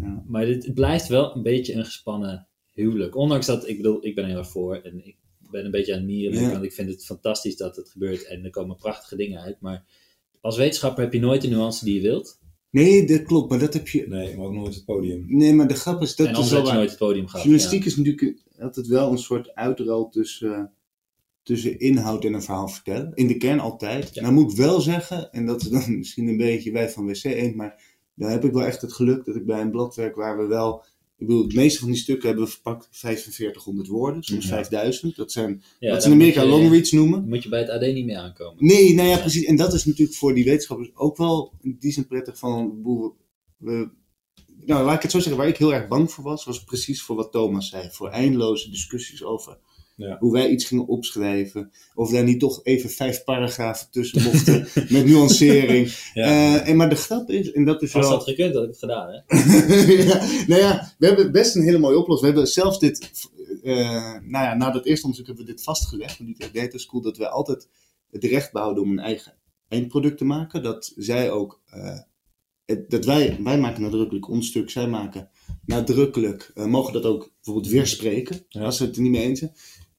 Ja. 0.00 0.24
Maar 0.26 0.46
dit, 0.46 0.64
het 0.64 0.74
blijft 0.74 1.08
wel 1.08 1.36
een 1.36 1.42
beetje 1.42 1.74
een 1.74 1.84
gespannen 1.84 2.46
huwelijk. 2.72 3.16
Ondanks 3.16 3.46
dat, 3.46 3.68
ik 3.68 3.76
bedoel, 3.76 4.06
ik 4.06 4.14
ben 4.14 4.24
er 4.24 4.30
heel 4.30 4.38
erg 4.38 4.50
voor 4.50 4.76
en 4.76 5.06
ik 5.06 5.16
ben 5.50 5.64
een 5.64 5.70
beetje 5.70 5.92
aan 5.92 5.98
het 5.98 6.08
mieren, 6.08 6.40
Ja. 6.40 6.50
want 6.50 6.64
ik 6.64 6.72
vind 6.72 6.88
het 6.88 7.04
fantastisch 7.04 7.56
dat 7.56 7.76
het 7.76 7.90
gebeurt 7.90 8.26
en 8.26 8.44
er 8.44 8.50
komen 8.50 8.76
prachtige 8.76 9.16
dingen 9.16 9.40
uit. 9.40 9.60
Maar 9.60 9.84
als 10.40 10.56
wetenschapper 10.56 11.02
heb 11.04 11.12
je 11.12 11.20
nooit 11.20 11.42
de 11.42 11.48
nuance 11.48 11.84
die 11.84 11.94
je 11.94 12.00
wilt. 12.00 12.38
Nee, 12.70 13.06
dat 13.06 13.22
klopt, 13.22 13.50
maar 13.50 13.58
dat 13.58 13.72
heb 13.74 13.88
je... 13.88 14.08
Nee, 14.08 14.36
maar 14.36 14.46
ook 14.46 14.52
nooit 14.52 14.74
het 14.74 14.84
podium. 14.84 15.24
Nee, 15.28 15.54
maar 15.54 15.68
de 15.68 15.74
grap 15.74 16.02
is, 16.02 16.16
dat 16.16 16.26
en 16.26 16.32
is 16.32 16.38
anders 16.38 16.54
wel 16.54 16.62
had 16.62 16.70
je 16.70 16.76
nooit 16.76 16.90
het 16.90 16.98
podium 16.98 17.26
gehad. 17.26 17.46
Journalistiek 17.46 17.84
is 17.84 17.96
natuurlijk 17.96 18.42
altijd 18.58 18.86
wel 18.86 19.10
een 19.10 19.18
soort 19.18 19.54
uitruil 19.54 20.08
tussen, 20.08 20.54
eh, 20.54 20.64
tussen 21.48 21.78
inhoud 21.78 22.24
en 22.24 22.32
een 22.34 22.42
verhaal 22.42 22.68
vertellen. 22.68 23.12
In 23.14 23.26
de 23.26 23.36
kern 23.36 23.60
altijd. 23.60 24.14
Ja. 24.14 24.22
Nou 24.22 24.34
moet 24.34 24.50
ik 24.50 24.56
wel 24.56 24.80
zeggen, 24.80 25.32
en 25.32 25.46
dat 25.46 25.60
is 25.62 25.68
dan 25.68 25.96
misschien 25.98 26.28
een 26.28 26.36
beetje 26.36 26.72
wij 26.72 26.90
van 26.90 27.06
WC 27.06 27.24
1, 27.24 27.56
maar 27.56 27.82
daar 28.14 28.30
heb 28.30 28.44
ik 28.44 28.52
wel 28.52 28.64
echt 28.64 28.80
het 28.80 28.92
geluk 28.92 29.24
dat 29.24 29.36
ik 29.36 29.46
bij 29.46 29.60
een 29.60 29.70
blad 29.70 29.94
werk 29.94 30.14
waar 30.16 30.38
we 30.38 30.46
wel... 30.46 30.84
Ik 31.18 31.26
bedoel, 31.26 31.48
de 31.48 31.54
meeste 31.54 31.78
van 31.78 31.88
die 31.88 31.96
stukken 31.96 32.26
hebben 32.28 32.44
we 32.44 32.50
verpakt 32.50 32.88
4500 32.90 33.88
woorden, 33.88 34.22
soms 34.22 34.44
Ja. 34.44 34.54
5000. 34.54 35.16
Dat 35.16 35.32
zijn 35.32 35.62
Ja, 35.78 35.90
wat 35.90 36.02
ze 36.02 36.08
in 36.10 36.18
dan 36.18 36.20
Amerika 36.20 36.40
moet 36.44 36.50
je- 36.54 36.58
long 36.60 36.72
reads 36.72 36.92
noemen. 36.92 37.20
Dan 37.20 37.28
moet 37.28 37.42
je 37.42 37.48
bij 37.48 37.60
het 37.60 37.68
AD 37.70 37.80
niet 37.80 38.04
meer 38.04 38.16
aankomen. 38.16 38.64
Nee, 38.66 38.94
nou 38.94 39.08
ja, 39.08 39.18
precies. 39.18 39.44
En 39.44 39.56
dat 39.56 39.72
is 39.72 39.84
natuurlijk 39.84 40.16
voor 40.18 40.34
die 40.34 40.44
wetenschappers 40.44 40.90
ook 40.94 41.16
wel 41.16 41.52
in 41.60 41.76
die 41.80 41.92
zin 41.92 42.06
prettig 42.06 42.38
van... 42.38 42.82
We, 43.56 43.90
nou, 44.64 44.84
laat 44.84 44.96
ik 44.96 45.02
het 45.02 45.10
zo 45.10 45.18
zeggen. 45.18 45.36
Waar 45.36 45.48
ik 45.48 45.56
heel 45.56 45.74
erg 45.74 45.88
bang 45.88 46.10
voor 46.12 46.24
was, 46.24 46.44
was 46.44 46.64
precies 46.64 47.02
voor 47.02 47.16
wat 47.16 47.32
Thomas 47.32 47.68
zei. 47.68 47.88
Voor 47.90 48.08
eindeloze 48.08 48.70
discussies 48.70 49.24
over 49.24 49.58
Ja. 49.98 50.16
hoe 50.18 50.32
wij 50.32 50.48
iets 50.50 50.64
gingen 50.64 50.86
opschrijven. 50.86 51.70
Of 51.94 52.10
daar 52.10 52.24
niet 52.24 52.40
toch 52.40 52.60
even 52.64 52.90
vijf 52.90 53.24
paragrafen 53.24 53.90
tussen 53.90 54.22
mochten 54.22 54.68
met 54.94 55.06
nuancering. 55.06 56.10
Ja. 56.14 56.24
Eh, 56.24 56.68
en, 56.68 56.76
maar 56.76 56.88
de 56.88 56.94
grap 56.96 57.30
is, 57.30 57.52
en 57.52 57.64
dat 57.64 57.82
is 57.82 57.94
Als 57.94 58.06
wel... 58.08 58.16
dat 58.18 58.28
gekund, 58.28 58.54
had 58.54 58.62
ik 58.62 58.68
het 58.68 58.78
gedaan, 58.78 59.08
hè? 59.08 59.36
ja, 60.04 60.26
nou 60.46 60.60
ja, 60.60 60.94
we 60.98 61.06
hebben 61.06 61.32
best 61.32 61.54
een 61.56 61.62
hele 61.62 61.78
mooie 61.78 61.98
oplossing. 61.98 62.20
We 62.20 62.26
hebben 62.36 62.52
zelfs 62.52 62.78
dit, 62.78 63.10
eh, 63.62 63.74
nou 64.22 64.44
ja, 64.44 64.54
na 64.54 64.70
dat 64.70 64.84
eerste 64.86 65.04
onderzoek 65.04 65.26
hebben 65.28 65.46
we 65.46 65.50
dit 65.52 65.62
vastgelegd 65.62 66.18
met 66.20 66.36
die 66.38 66.50
Data 66.52 66.78
School, 66.78 67.00
dat 67.00 67.16
wij 67.16 67.28
altijd 67.28 67.68
het 68.10 68.24
recht 68.24 68.52
behouden 68.52 68.82
om 68.82 68.90
een 68.90 68.98
eigen 68.98 69.34
eindproduct 69.68 70.18
te 70.18 70.24
maken. 70.24 70.62
Dat 70.62 70.92
zij 70.96 71.30
ook, 71.30 71.60
eh, 71.66 71.98
het- 72.66 72.90
dat 72.90 73.04
wij, 73.04 73.38
wij 73.42 73.58
maken 73.58 73.82
nadrukkelijk 73.82 74.28
ons 74.28 74.46
stuk, 74.46 74.70
zij 74.70 74.88
maken 74.88 75.28
nadrukkelijk, 75.66 76.50
eh, 76.54 76.64
mogen 76.64 76.92
dat 76.92 77.04
ook 77.04 77.30
bijvoorbeeld 77.34 77.72
weerspreken, 77.72 78.44
Ja. 78.48 78.62
als 78.64 78.78
we 78.78 78.84
het 78.84 78.96
er 78.96 79.02
niet 79.02 79.10
mee 79.10 79.22
eens 79.22 79.38
zijn. 79.38 79.52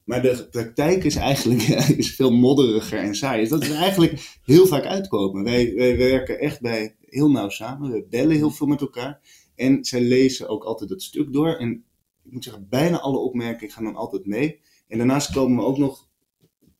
Maar 0.09 0.21
de 0.21 0.47
praktijk 0.51 1.03
is 1.03 1.15
eigenlijk 1.15 1.61
is 2.01 2.15
veel 2.15 2.31
modderiger 2.31 2.99
en 2.99 3.15
saai. 3.15 3.39
Dus 3.39 3.49
dat 3.49 3.63
is 3.63 3.71
eigenlijk 3.71 4.39
heel 4.43 4.67
vaak 4.67 4.85
uitkomen. 4.85 5.43
Wij, 5.43 5.73
wij 5.75 5.97
werken 5.97 6.39
echt 6.39 6.61
bij 6.61 6.95
heel 7.05 7.31
nauw 7.31 7.49
samen. 7.49 7.91
We 7.91 8.05
bellen 8.09 8.35
heel 8.35 8.51
veel 8.51 8.67
met 8.67 8.81
elkaar. 8.81 9.19
En 9.55 9.85
zij 9.85 10.01
lezen 10.01 10.49
ook 10.49 10.63
altijd 10.63 10.89
het 10.89 11.01
stuk 11.01 11.33
door. 11.33 11.55
En 11.55 11.83
ik 12.23 12.31
moet 12.31 12.43
zeggen, 12.43 12.67
bijna 12.69 12.99
alle 12.99 13.17
opmerkingen 13.17 13.73
gaan 13.73 13.83
dan 13.83 13.95
altijd 13.95 14.25
mee. 14.25 14.59
En 14.87 14.97
daarnaast 14.97 15.31
komen 15.31 15.57
we 15.57 15.63
ook 15.63 15.77
nog. 15.77 16.07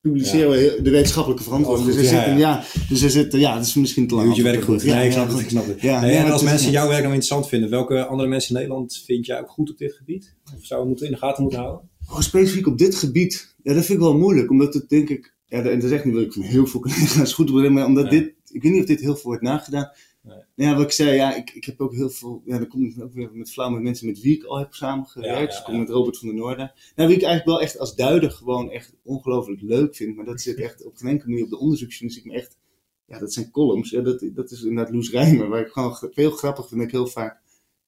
Publiceren 0.02 0.50
we 0.50 0.80
de 0.82 0.90
wetenschappelijke 0.90 1.44
verantwoording. 1.44 1.90
Oh, 1.90 1.96
dus 1.96 2.06
er 2.06 2.14
ja, 2.14 2.24
zitten, 2.24 2.38
ja. 2.38 2.64
dus 2.90 3.02
er 3.02 3.10
zitten, 3.10 3.40
ja, 3.40 3.56
dat 3.56 3.66
is 3.66 3.74
misschien 3.74 4.08
te 4.08 4.16
lang. 4.16 4.36
Je 4.36 4.44
werk 4.44 4.64
goed. 4.64 4.82
Ja, 4.82 4.96
nee, 4.96 5.06
ik 5.06 5.12
snap 5.12 5.28
het. 5.28 5.40
Ik 5.40 5.50
snap 5.50 5.68
het. 5.68 5.82
Nee, 5.82 6.16
en 6.16 6.32
als 6.32 6.42
is- 6.42 6.50
mensen 6.50 6.72
jouw 6.72 6.88
werk 6.88 7.04
nou 7.04 7.14
interessant 7.14 7.48
vinden, 7.48 7.70
welke 7.70 8.06
andere 8.06 8.30
mensen 8.30 8.50
in 8.56 8.62
Nederland 8.62 9.04
vind 9.06 9.26
jij 9.26 9.40
ook 9.40 9.50
goed 9.50 9.70
op 9.70 9.78
dit 9.78 9.94
gebied? 9.94 10.36
Of 10.56 10.66
zouden 10.66 10.80
we 10.80 10.88
moeten 10.88 11.06
in 11.06 11.12
de 11.12 11.18
gaten 11.18 11.44
moeten 11.44 11.60
houden? 11.60 11.90
Oh, 12.12 12.20
specifiek 12.20 12.68
op 12.68 12.78
dit 12.78 12.96
gebied, 12.96 13.56
ja, 13.64 13.74
dat 13.74 13.86
vind 13.86 13.98
ik 13.98 14.04
wel 14.04 14.18
moeilijk. 14.18 14.50
Omdat 14.50 14.74
het 14.74 14.90
denk 14.90 15.10
ik, 15.10 15.36
ja, 15.46 15.58
en 15.58 15.64
dat 15.80 15.84
is 15.84 15.92
echt 15.92 16.06
niet 16.06 16.14
wat 16.14 16.24
ik 16.24 16.34
van 16.34 16.42
heel 16.42 16.66
veel 16.68 16.80
collega's 16.80 17.34
goed 17.40 17.52
op 17.52 17.70
maar 17.70 17.86
omdat 17.86 18.04
Ja. 18.04 18.10
dit, 18.10 18.34
ik 18.52 18.62
weet 18.64 18.72
niet 18.72 18.82
of 18.82 18.88
dit 18.88 19.00
heel 19.00 19.14
veel 19.16 19.24
wordt 19.24 19.42
nagedaan. 19.42 19.92
Nee. 20.22 20.38
Nou 20.56 20.70
Ja, 20.70 20.76
wat 20.76 20.86
ik 20.86 20.92
zei, 20.92 21.16
ja, 21.16 21.36
ik, 21.36 21.52
ik 21.52 21.66
heb 21.66 21.82
ook 21.82 21.94
heel 21.94 22.10
veel, 22.10 22.42
ja, 22.46 22.58
dan 22.58 22.68
kom 22.68 22.84
ik 22.84 23.02
ook 23.02 23.14
weer 23.14 23.30
met 23.34 23.52
flauw 23.52 23.70
met 23.70 23.82
mensen 23.82 24.08
met 24.08 24.22
wie 24.22 24.36
ik 24.38 24.44
al 24.44 24.58
heb 24.58 24.74
samengewerkt. 24.74 25.34
Ja, 25.36 25.40
ja, 25.40 25.46
Dus 25.46 25.58
ik 25.58 25.64
kom 25.64 25.78
met 25.80 25.90
Robert 25.90 26.18
van 26.18 26.28
der 26.28 26.38
Noorden. 26.38 26.72
Nou, 26.96 27.08
wie 27.10 27.18
ik 27.18 27.24
eigenlijk 27.24 27.46
wel 27.46 27.62
echt 27.62 27.80
als 27.80 27.96
duider 27.96 28.32
gewoon 28.32 28.72
echt 28.72 28.94
ongelooflijk 29.04 29.62
leuk 29.62 29.96
vind. 29.96 30.16
Maar 30.16 30.26
dat 30.26 30.42
zit 30.42 30.58
echt 30.68 30.86
op 30.86 30.96
geen 30.96 31.10
enkele 31.10 31.30
manier 31.30 31.44
op 31.44 31.50
de 31.50 31.60
onderzoeksjournalistiek. 31.60 32.32
Maar 32.32 32.42
echt, 32.42 32.58
ja, 33.06 33.20
dat 33.20 33.34
zijn 33.34 33.52
columns. 33.52 33.90
Ja, 33.90 34.02
dat, 34.02 34.24
dat 34.34 34.52
is 34.52 34.64
inderdaad 34.64 34.94
Loes 34.94 35.12
Rijmer, 35.12 35.48
waar 35.50 35.62
ik 35.62 35.72
gewoon 35.72 35.98
veel 36.12 36.32
grappig 36.32 36.68
vind. 36.68 36.80
Dat 36.80 36.90
ik 36.90 36.96
heel 36.96 37.08
vaak 37.08 37.42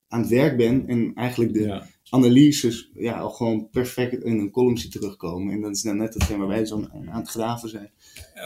aan 0.08 0.20
het 0.22 0.30
werk 0.30 0.58
ben 0.58 0.88
en 0.88 1.12
eigenlijk 1.16 1.54
de. 1.54 1.82
Analyses 2.14 2.90
ja, 2.94 3.20
al 3.20 3.30
gewoon 3.30 3.70
perfect 3.70 4.24
in 4.24 4.40
een 4.40 4.52
column 4.52 4.78
ziet 4.78 4.92
terugkomen. 4.92 5.54
En 5.54 5.62
dat 5.62 5.72
is 5.76 5.82
dan 5.82 5.98
net 5.98 6.14
hetgeen 6.14 6.38
waar 6.38 6.48
wij 6.48 6.66
zo 6.66 6.88
aan 6.92 7.20
het 7.20 7.30
graven 7.30 7.70
zijn. 7.70 7.92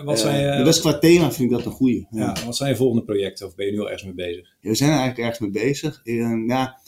Wat 0.03 0.19
zijn, 0.19 0.43
Eh, 0.45 0.55
maar 0.55 0.63
dat 0.65 0.73
is 0.75 0.79
qua 0.79 0.97
thema 0.99 1.31
vind 1.31 1.51
ik 1.51 1.57
dat 1.57 1.65
een 1.65 1.71
goeie. 1.71 2.07
Ja. 2.11 2.33
ja, 2.35 2.45
wat 2.45 2.55
zijn 2.55 2.69
je 2.69 2.75
volgende 2.75 3.03
projecten? 3.03 3.47
Of 3.47 3.55
ben 3.55 3.65
je 3.65 3.71
nu 3.71 3.79
al 3.79 3.85
ergens 3.89 4.03
mee 4.03 4.13
bezig? 4.13 4.55
Ja, 4.61 4.69
we 4.69 4.75
zijn 4.75 4.89
er 4.91 4.97
eigenlijk 4.97 5.27
ergens 5.29 5.51
mee 5.51 5.63
bezig. 5.65 6.01
Eh, 6.03 6.45
ja, 6.47 6.79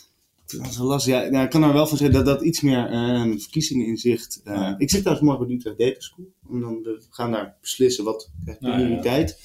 dat 0.58 0.68
is 0.70 0.78
wel 0.78 0.88
lastig. 0.88 1.14
Ja, 1.14 1.30
nou, 1.30 1.44
ik 1.44 1.50
kan 1.50 1.64
er 1.64 1.74
wel 1.74 1.88
van 1.88 1.98
zeggen 1.98 2.16
dat 2.16 2.26
dat 2.26 2.42
iets 2.42 2.62
meer 2.62 2.86
eh, 2.92 3.22
verkiezingen 3.38 3.86
in 3.88 3.98
zicht. 3.98 4.42
eh. 4.44 4.74
Ik 4.78 4.90
zit 4.90 5.00
trouwens 5.02 5.28
morgen 5.28 5.48
bij 5.48 5.56
de 5.58 5.62
Utrecht 5.62 5.78
Data 5.90 6.00
School. 6.02 6.26
En 6.52 6.60
dan 6.60 6.82
we 6.84 7.02
gaan 7.10 7.32
daar 7.32 7.56
beslissen 7.62 8.04
wat 8.04 8.30
krijgt 8.44 8.62
Nou, 8.62 8.76
prioriteit. 8.76 9.40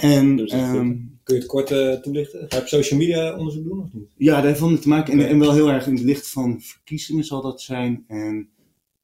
En 0.00 0.36
Dus 0.36 0.50
ehm, 0.50 0.96
Kun 1.22 1.34
je 1.34 1.40
het 1.40 1.46
kort 1.46 1.70
eh, 1.70 1.92
toelichten? 1.92 2.46
Ga 2.48 2.56
je 2.56 2.62
op 2.62 2.68
social 2.68 2.98
media 2.98 3.36
onderzoek 3.36 3.64
doen 3.64 3.80
of 3.80 3.88
niet? 3.92 4.08
Ja, 4.16 4.34
daar 4.34 4.46
heeft 4.46 4.60
wel 4.60 4.78
te 4.78 4.88
maken. 4.88 5.12
En, 5.12 5.28
en 5.28 5.38
wel 5.38 5.52
heel 5.52 5.70
erg 5.70 5.86
in 5.86 5.94
het 5.94 6.02
licht 6.02 6.28
van 6.28 6.60
verkiezingen 6.60 7.24
zal 7.24 7.42
dat 7.42 7.62
zijn. 7.62 8.04
En 8.08 8.48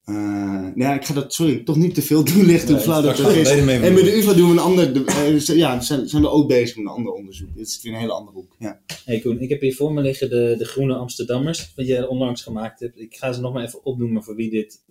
eh, 0.04 0.14
nou 0.14 0.78
ja, 0.78 0.94
ik 0.94 1.04
ga 1.04 1.14
dat, 1.14 1.34
sorry, 1.34 1.56
toch 1.58 1.76
niet 1.76 1.94
te 1.94 2.02
veel 2.02 2.22
toelichten 2.22 2.74
hoe 2.74 2.82
flauw 2.82 3.02
dat 3.02 3.18
is. 3.18 3.50
En 3.50 3.64
met 3.64 3.94
de. 3.94 4.16
UvA 4.16 4.32
doen 4.32 4.46
we 4.46 4.52
een 4.52 4.58
ander, 4.58 4.92
de, 4.92 5.04
eh, 5.04 5.56
ja, 5.56 5.80
zijn, 5.80 6.08
zijn 6.08 6.22
we 6.22 6.28
ook 6.28 6.48
bezig 6.48 6.76
met 6.76 6.86
een 6.86 6.92
ander 6.92 7.12
onderzoek. 7.12 7.48
Dit 7.54 7.66
is 7.66 7.82
weer 7.82 7.92
een 7.92 7.98
hele 7.98 8.12
andere 8.12 8.36
hoek. 8.36 8.56
Ja. 8.58 8.80
Hey 9.04 9.20
Koen, 9.20 9.40
ik 9.40 9.48
heb 9.48 9.60
hier 9.60 9.74
voor 9.74 9.92
me 9.92 10.00
liggen 10.00 10.30
de, 10.30 10.54
de 10.58 10.64
Groene 10.64 10.94
Amsterdammers, 10.94 11.72
wat 11.76 11.86
je 11.86 12.08
onlangs 12.08 12.42
gemaakt 12.42 12.80
hebt. 12.80 13.00
Ik 13.00 13.16
ga 13.16 13.32
ze 13.32 13.40
nog 13.40 13.52
maar 13.52 13.64
even 13.64 13.84
opnoemen 13.84 14.22
voor 14.24 14.34
wie 14.34 14.50
dit, 14.50 14.84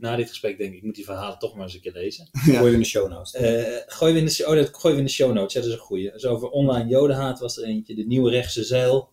na 0.00 0.16
dit 0.16 0.28
gesprek 0.28 0.58
denk 0.58 0.70
ik, 0.72 0.76
ik 0.78 0.82
moet 0.84 0.94
die 0.94 1.04
verhalen 1.04 1.38
toch 1.38 1.54
maar 1.54 1.64
eens 1.64 1.74
een 1.74 1.80
keer 1.80 1.92
lezen. 1.92 2.28
Ja. 2.46 2.58
Gooi 2.58 2.66
je 2.68 2.72
in 2.74 2.78
de 2.82 2.86
show 2.86 3.08
notes. 3.10 3.32
Eh 3.34 3.64
gooi 3.86 4.12
we 4.12 4.18
in 4.18 4.24
de, 4.24 4.30
show- 4.30 4.48
oh, 4.48 4.54
dat 4.54 4.68
gooien 4.72 4.96
we 4.96 5.02
in 5.02 5.06
de 5.08 5.12
show 5.14 5.32
notes, 5.32 5.52
ja, 5.52 5.60
dat 5.60 5.68
is 5.68 5.74
een 5.74 5.80
goeie. 5.82 6.10
Dus 6.12 6.24
over 6.26 6.48
online 6.48 6.88
jodenhaat 6.88 7.40
was 7.40 7.56
er 7.58 7.64
eentje, 7.64 7.94
de 7.94 8.04
nieuwe 8.06 8.30
rechtse 8.30 8.64
zeil 8.64 9.08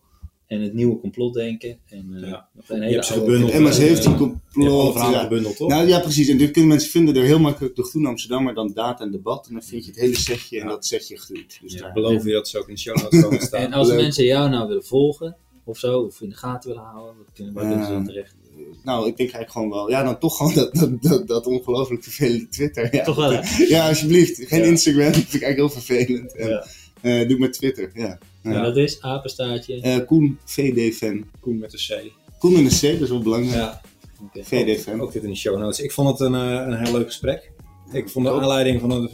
en 0.46 0.60
het 0.60 0.74
nieuwe 0.74 0.98
complotdenken. 1.00 1.78
En 1.88 2.14
eh, 2.22 2.28
Ja. 2.28 2.48
een 2.66 2.76
Je 2.76 2.82
hele 2.82 2.94
hebt 2.94 3.06
ze 3.06 3.12
oude- 3.12 3.26
gebundeld. 3.26 3.52
En 3.52 3.62
MS 3.62 3.78
eh, 3.78 3.84
heeft 3.84 4.04
een 4.04 4.12
Je 4.12 4.18
hebt 4.18 4.30
complot. 4.52 4.92
verhalen 4.92 5.16
Ja. 5.18 5.22
gebundeld, 5.22 5.56
toch? 5.56 5.68
Nou 5.68 5.86
ja, 5.88 6.00
precies. 6.00 6.28
En 6.28 6.38
dit 6.38 6.50
kunnen 6.50 6.70
mensen 6.70 6.90
vinden 6.90 7.14
door 7.14 7.22
heel 7.24 7.38
makkelijk 7.38 7.76
de 7.76 7.82
Groene 7.84 8.08
Amsterdammer, 8.08 8.54
dan 8.54 8.72
data 8.74 9.04
en 9.04 9.10
debat. 9.10 9.46
En 9.46 9.52
dan 9.52 9.62
vind 9.62 9.84
je 9.84 9.90
het 9.90 10.00
hele 10.00 10.16
setje 10.16 10.58
en 10.60 10.64
Ja. 10.66 10.70
dat 10.72 10.86
setje 10.86 11.16
groeit. 11.18 11.58
Dus 11.62 11.72
Ja. 11.72 11.80
daar. 11.80 11.92
Beloof 11.92 12.24
je 12.24 12.32
dat 12.32 12.48
ze 12.48 12.58
ook 12.58 12.68
in 12.68 12.74
de 12.74 12.80
show 12.80 12.96
notes 12.96 13.22
komen 13.22 13.40
staan? 13.46 13.60
En 13.62 13.72
als 13.72 13.88
Leuk. 13.88 13.96
mensen 14.00 14.24
jou 14.24 14.50
nou 14.50 14.68
willen 14.68 14.84
volgen, 14.84 15.36
of 15.64 15.78
zo, 15.78 16.00
of 16.00 16.20
in 16.20 16.28
de 16.28 16.34
gaten 16.34 16.70
willen 16.70 16.84
houden, 16.84 17.16
wat 17.16 17.32
kunnen, 17.34 17.54
waar 17.54 17.66
kunnen 17.68 17.86
ze 17.86 17.92
dan 17.92 18.04
terecht? 18.04 18.34
Nou, 18.84 18.98
ik 19.08 19.16
denk 19.16 19.30
eigenlijk 19.32 19.50
gewoon 19.50 19.70
wel. 19.70 19.90
Ja, 19.90 20.02
dan 20.02 20.18
toch 20.18 20.36
gewoon 20.36 20.54
dat, 20.54 20.74
dat, 20.74 21.02
dat, 21.02 21.26
dat 21.26 21.46
ongelooflijk 21.46 22.02
vervelende 22.02 22.48
Twitter. 22.48 22.94
Ja. 22.94 23.04
Toch 23.04 23.16
wel, 23.16 23.30
hè? 23.32 23.64
Ja, 23.68 23.88
alsjeblieft. 23.88 24.42
Geen 24.46 24.60
Ja. 24.62 24.66
Instagram, 24.66 25.04
dat 25.12 25.14
vind 25.14 25.34
ik 25.34 25.42
eigenlijk 25.42 25.56
heel 25.74 25.82
vervelend. 25.82 26.34
En, 26.36 26.48
Ja. 26.48 26.66
eh, 27.00 27.28
doe 27.28 27.38
maar 27.38 27.50
Twitter, 27.50 27.90
ja. 27.94 28.18
Ja. 28.42 28.62
dat 28.62 28.76
is 28.76 29.00
apenstaartje. 29.02 29.80
Eh, 29.80 30.06
Koen, 30.06 30.38
VD-fan. 30.44 31.24
Koen 31.40 31.58
met 31.58 31.70
de 31.70 31.76
C. 31.76 32.10
Koen 32.38 32.52
met 32.52 32.82
een 32.82 32.90
C, 32.90 32.92
dat 32.92 33.00
is 33.02 33.08
wel 33.10 33.22
belangrijk. 33.22 33.54
Ja. 33.54 33.80
VD-fan. 34.42 35.00
ook 35.00 35.12
dit 35.12 35.22
in 35.22 35.30
de 35.30 35.36
show 35.36 35.58
notes. 35.58 35.80
Ik 35.80 35.92
vond 35.92 36.08
het 36.08 36.20
een, 36.20 36.34
eh, 36.34 36.66
een 36.66 36.84
heel 36.84 36.92
leuk 36.92 37.06
gesprek. 37.06 37.52
Ik 37.92 38.08
vond 38.08 38.24
de 38.26 38.32
aanleiding 38.32 38.80
van 38.80 38.90
het, 38.90 39.10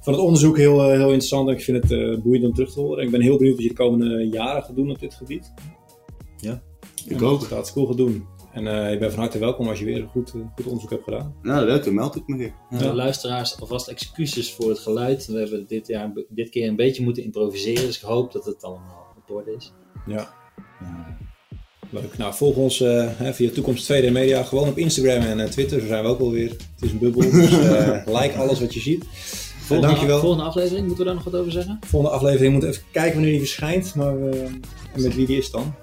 van 0.00 0.12
het 0.12 0.22
onderzoek 0.22 0.56
heel, 0.56 0.90
heel 0.90 1.02
interessant. 1.02 1.48
En 1.48 1.54
ik 1.54 1.62
vind 1.62 1.82
het 1.82 1.92
eh, 1.92 2.18
boeiend 2.22 2.44
om 2.44 2.54
terug 2.54 2.72
te 2.72 2.80
horen. 2.80 3.04
Ik 3.04 3.10
ben 3.10 3.20
heel 3.20 3.36
benieuwd 3.36 3.54
wat 3.54 3.62
je 3.62 3.68
de 3.68 3.74
komende 3.74 4.28
jaren 4.28 4.62
gaat 4.62 4.76
doen 4.76 4.90
op 4.90 5.00
dit 5.00 5.14
gebied. 5.14 5.52
Ik 7.06 7.16
En 7.18 7.22
ook. 7.24 7.40
wat 7.40 7.48
gaat 7.48 7.66
school 7.66 7.86
gaat 7.86 7.96
doen. 7.96 8.26
En 8.52 8.66
eh, 8.66 8.92
je 8.92 8.98
bent 8.98 9.12
van 9.12 9.20
harte 9.20 9.38
welkom 9.38 9.68
als 9.68 9.78
je 9.78 9.84
weer 9.84 10.00
een 10.00 10.08
goed, 10.08 10.32
eh, 10.34 10.40
goed 10.54 10.66
onderzoek 10.66 10.90
hebt 10.90 11.04
gedaan. 11.04 11.34
Nou, 11.42 11.66
leuk, 11.66 11.84
dan 11.84 11.94
meld 11.94 12.16
ik 12.16 12.26
me 12.26 12.36
weer. 12.36 12.54
Ja. 12.70 12.78
Nou, 12.78 12.94
luisteraars, 12.94 13.60
alvast 13.60 13.88
excuses 13.88 14.52
voor 14.52 14.68
het 14.68 14.78
geluid. 14.78 15.26
We 15.26 15.38
hebben 15.38 15.66
dit, 15.68 15.86
jaar, 15.86 16.12
dit 16.28 16.50
keer 16.50 16.68
een 16.68 16.76
beetje 16.76 17.02
moeten 17.02 17.22
improviseren, 17.22 17.86
dus 17.86 17.96
ik 17.96 18.02
hoop 18.02 18.32
dat 18.32 18.44
het 18.44 18.64
allemaal 18.64 19.06
op 19.16 19.36
orde 19.36 19.54
is. 19.54 19.72
Ja. 20.06 20.34
Leuk. 21.92 22.18
Nou, 22.18 22.34
volg 22.34 22.56
ons 22.56 22.80
eh, 22.80 23.08
hè, 23.16 23.34
via 23.34 23.50
Toekomst 23.50 23.92
2D 23.92 24.12
Media 24.12 24.42
gewoon 24.42 24.68
op 24.68 24.78
Instagram 24.78 25.22
en 25.22 25.40
eh, 25.40 25.48
Twitter. 25.48 25.80
Zo 25.80 25.86
zijn 25.86 26.02
we 26.02 26.08
ook 26.08 26.20
alweer. 26.20 26.48
Het 26.50 26.60
is 26.80 26.90
een 26.90 26.98
bubbel, 26.98 27.30
dus 27.30 27.52
eh, 27.52 28.06
like 28.20 28.36
alles 28.36 28.60
wat 28.60 28.74
je 28.74 28.80
ziet. 28.80 29.04
Volgende, 29.58 29.86
dankjewel. 29.86 30.20
volgende 30.20 30.44
aflevering, 30.44 30.86
moeten 30.86 30.98
we 30.98 31.04
daar 31.04 31.14
nog 31.14 31.32
wat 31.32 31.40
over 31.40 31.52
zeggen? 31.52 31.78
Volgende 31.86 32.16
aflevering 32.16 32.52
moet 32.52 32.62
even 32.62 32.82
kijken 32.92 33.12
wanneer 33.12 33.30
die 33.30 33.40
verschijnt. 33.40 33.94
Maar 33.94 34.16
eh, 34.16 34.40
en 34.94 35.02
met 35.02 35.14
wie 35.14 35.26
die 35.26 35.38
is 35.38 35.50
dan? 35.50 35.74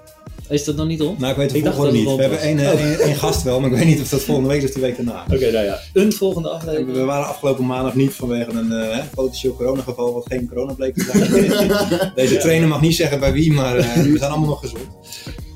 Is 0.50 0.64
dat 0.64 0.76
nog 0.76 0.86
niet 0.86 1.00
rond? 1.00 1.18
Nou, 1.18 1.30
ik 1.30 1.36
weet 1.36 1.64
het 1.64 1.76
dat 1.76 1.92
niet. 1.92 2.04
We 2.04 2.20
hebben 2.20 2.40
één, 2.40 2.58
eh, 2.58 2.68
één, 2.68 3.00
één 3.00 3.16
gast 3.16 3.42
wel, 3.42 3.60
maar 3.60 3.70
ik 3.70 3.76
weet 3.76 3.86
niet 3.86 4.00
of 4.00 4.08
dat 4.08 4.22
volgende 4.22 4.48
week 4.48 4.62
is 4.62 4.68
of 4.68 4.74
de 4.74 4.80
week 4.80 4.96
daarna. 4.96 5.24
Oké, 5.24 5.50
nou 5.50 5.64
ja. 5.64 5.78
Een 5.92 6.12
volgende 6.12 6.48
aflevering. 6.48 6.92
we 6.92 7.04
waren 7.04 7.26
afgelopen 7.26 7.66
maandag 7.66 7.94
niet 7.94 8.12
vanwege 8.12 8.50
een 8.50 8.72
eh, 8.72 8.96
hè, 8.96 9.02
potentieel 9.14 9.54
coronageval 9.54 10.14
wat 10.14 10.26
geen 10.26 10.48
corona 10.48 10.72
bleek 10.72 10.94
te 10.94 11.10
zijn. 11.12 12.12
Deze 12.14 12.36
trainer 12.36 12.68
mag 12.68 12.80
niet 12.80 12.94
zeggen 12.94 13.20
bij 13.20 13.32
wie, 13.32 13.52
maar 13.52 13.76
eh, 13.76 13.94
we 13.94 14.18
zijn 14.18 14.30
allemaal 14.30 14.48
nog 14.48 14.60
gezond. 14.60 14.88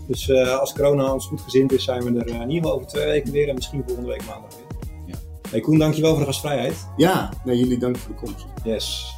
Dus 0.06 0.28
eh, 0.28 0.58
als 0.58 0.72
corona 0.72 1.12
ons 1.12 1.26
goed 1.26 1.40
gezind 1.40 1.72
is, 1.72 1.84
zijn 1.84 2.02
we 2.02 2.20
er 2.20 2.26
in 2.26 2.40
ieder 2.40 2.54
geval 2.54 2.72
over 2.72 2.86
twee 2.86 3.06
weken 3.06 3.32
weer 3.32 3.48
en 3.48 3.54
misschien 3.54 3.82
volgende 3.86 4.10
week 4.10 4.24
maandag 4.26 4.50
weer. 4.56 4.90
Ja. 5.06 5.14
Hey 5.50 5.60
Koen, 5.60 5.78
dankjewel 5.78 6.10
voor 6.10 6.20
de 6.20 6.26
gastvrijheid. 6.26 6.74
Ja, 6.96 7.32
nou, 7.44 7.58
jullie 7.58 7.78
dank 7.78 7.96
voor 7.96 8.14
de 8.14 8.20
komst. 8.20 8.44
Yes. 8.64 9.16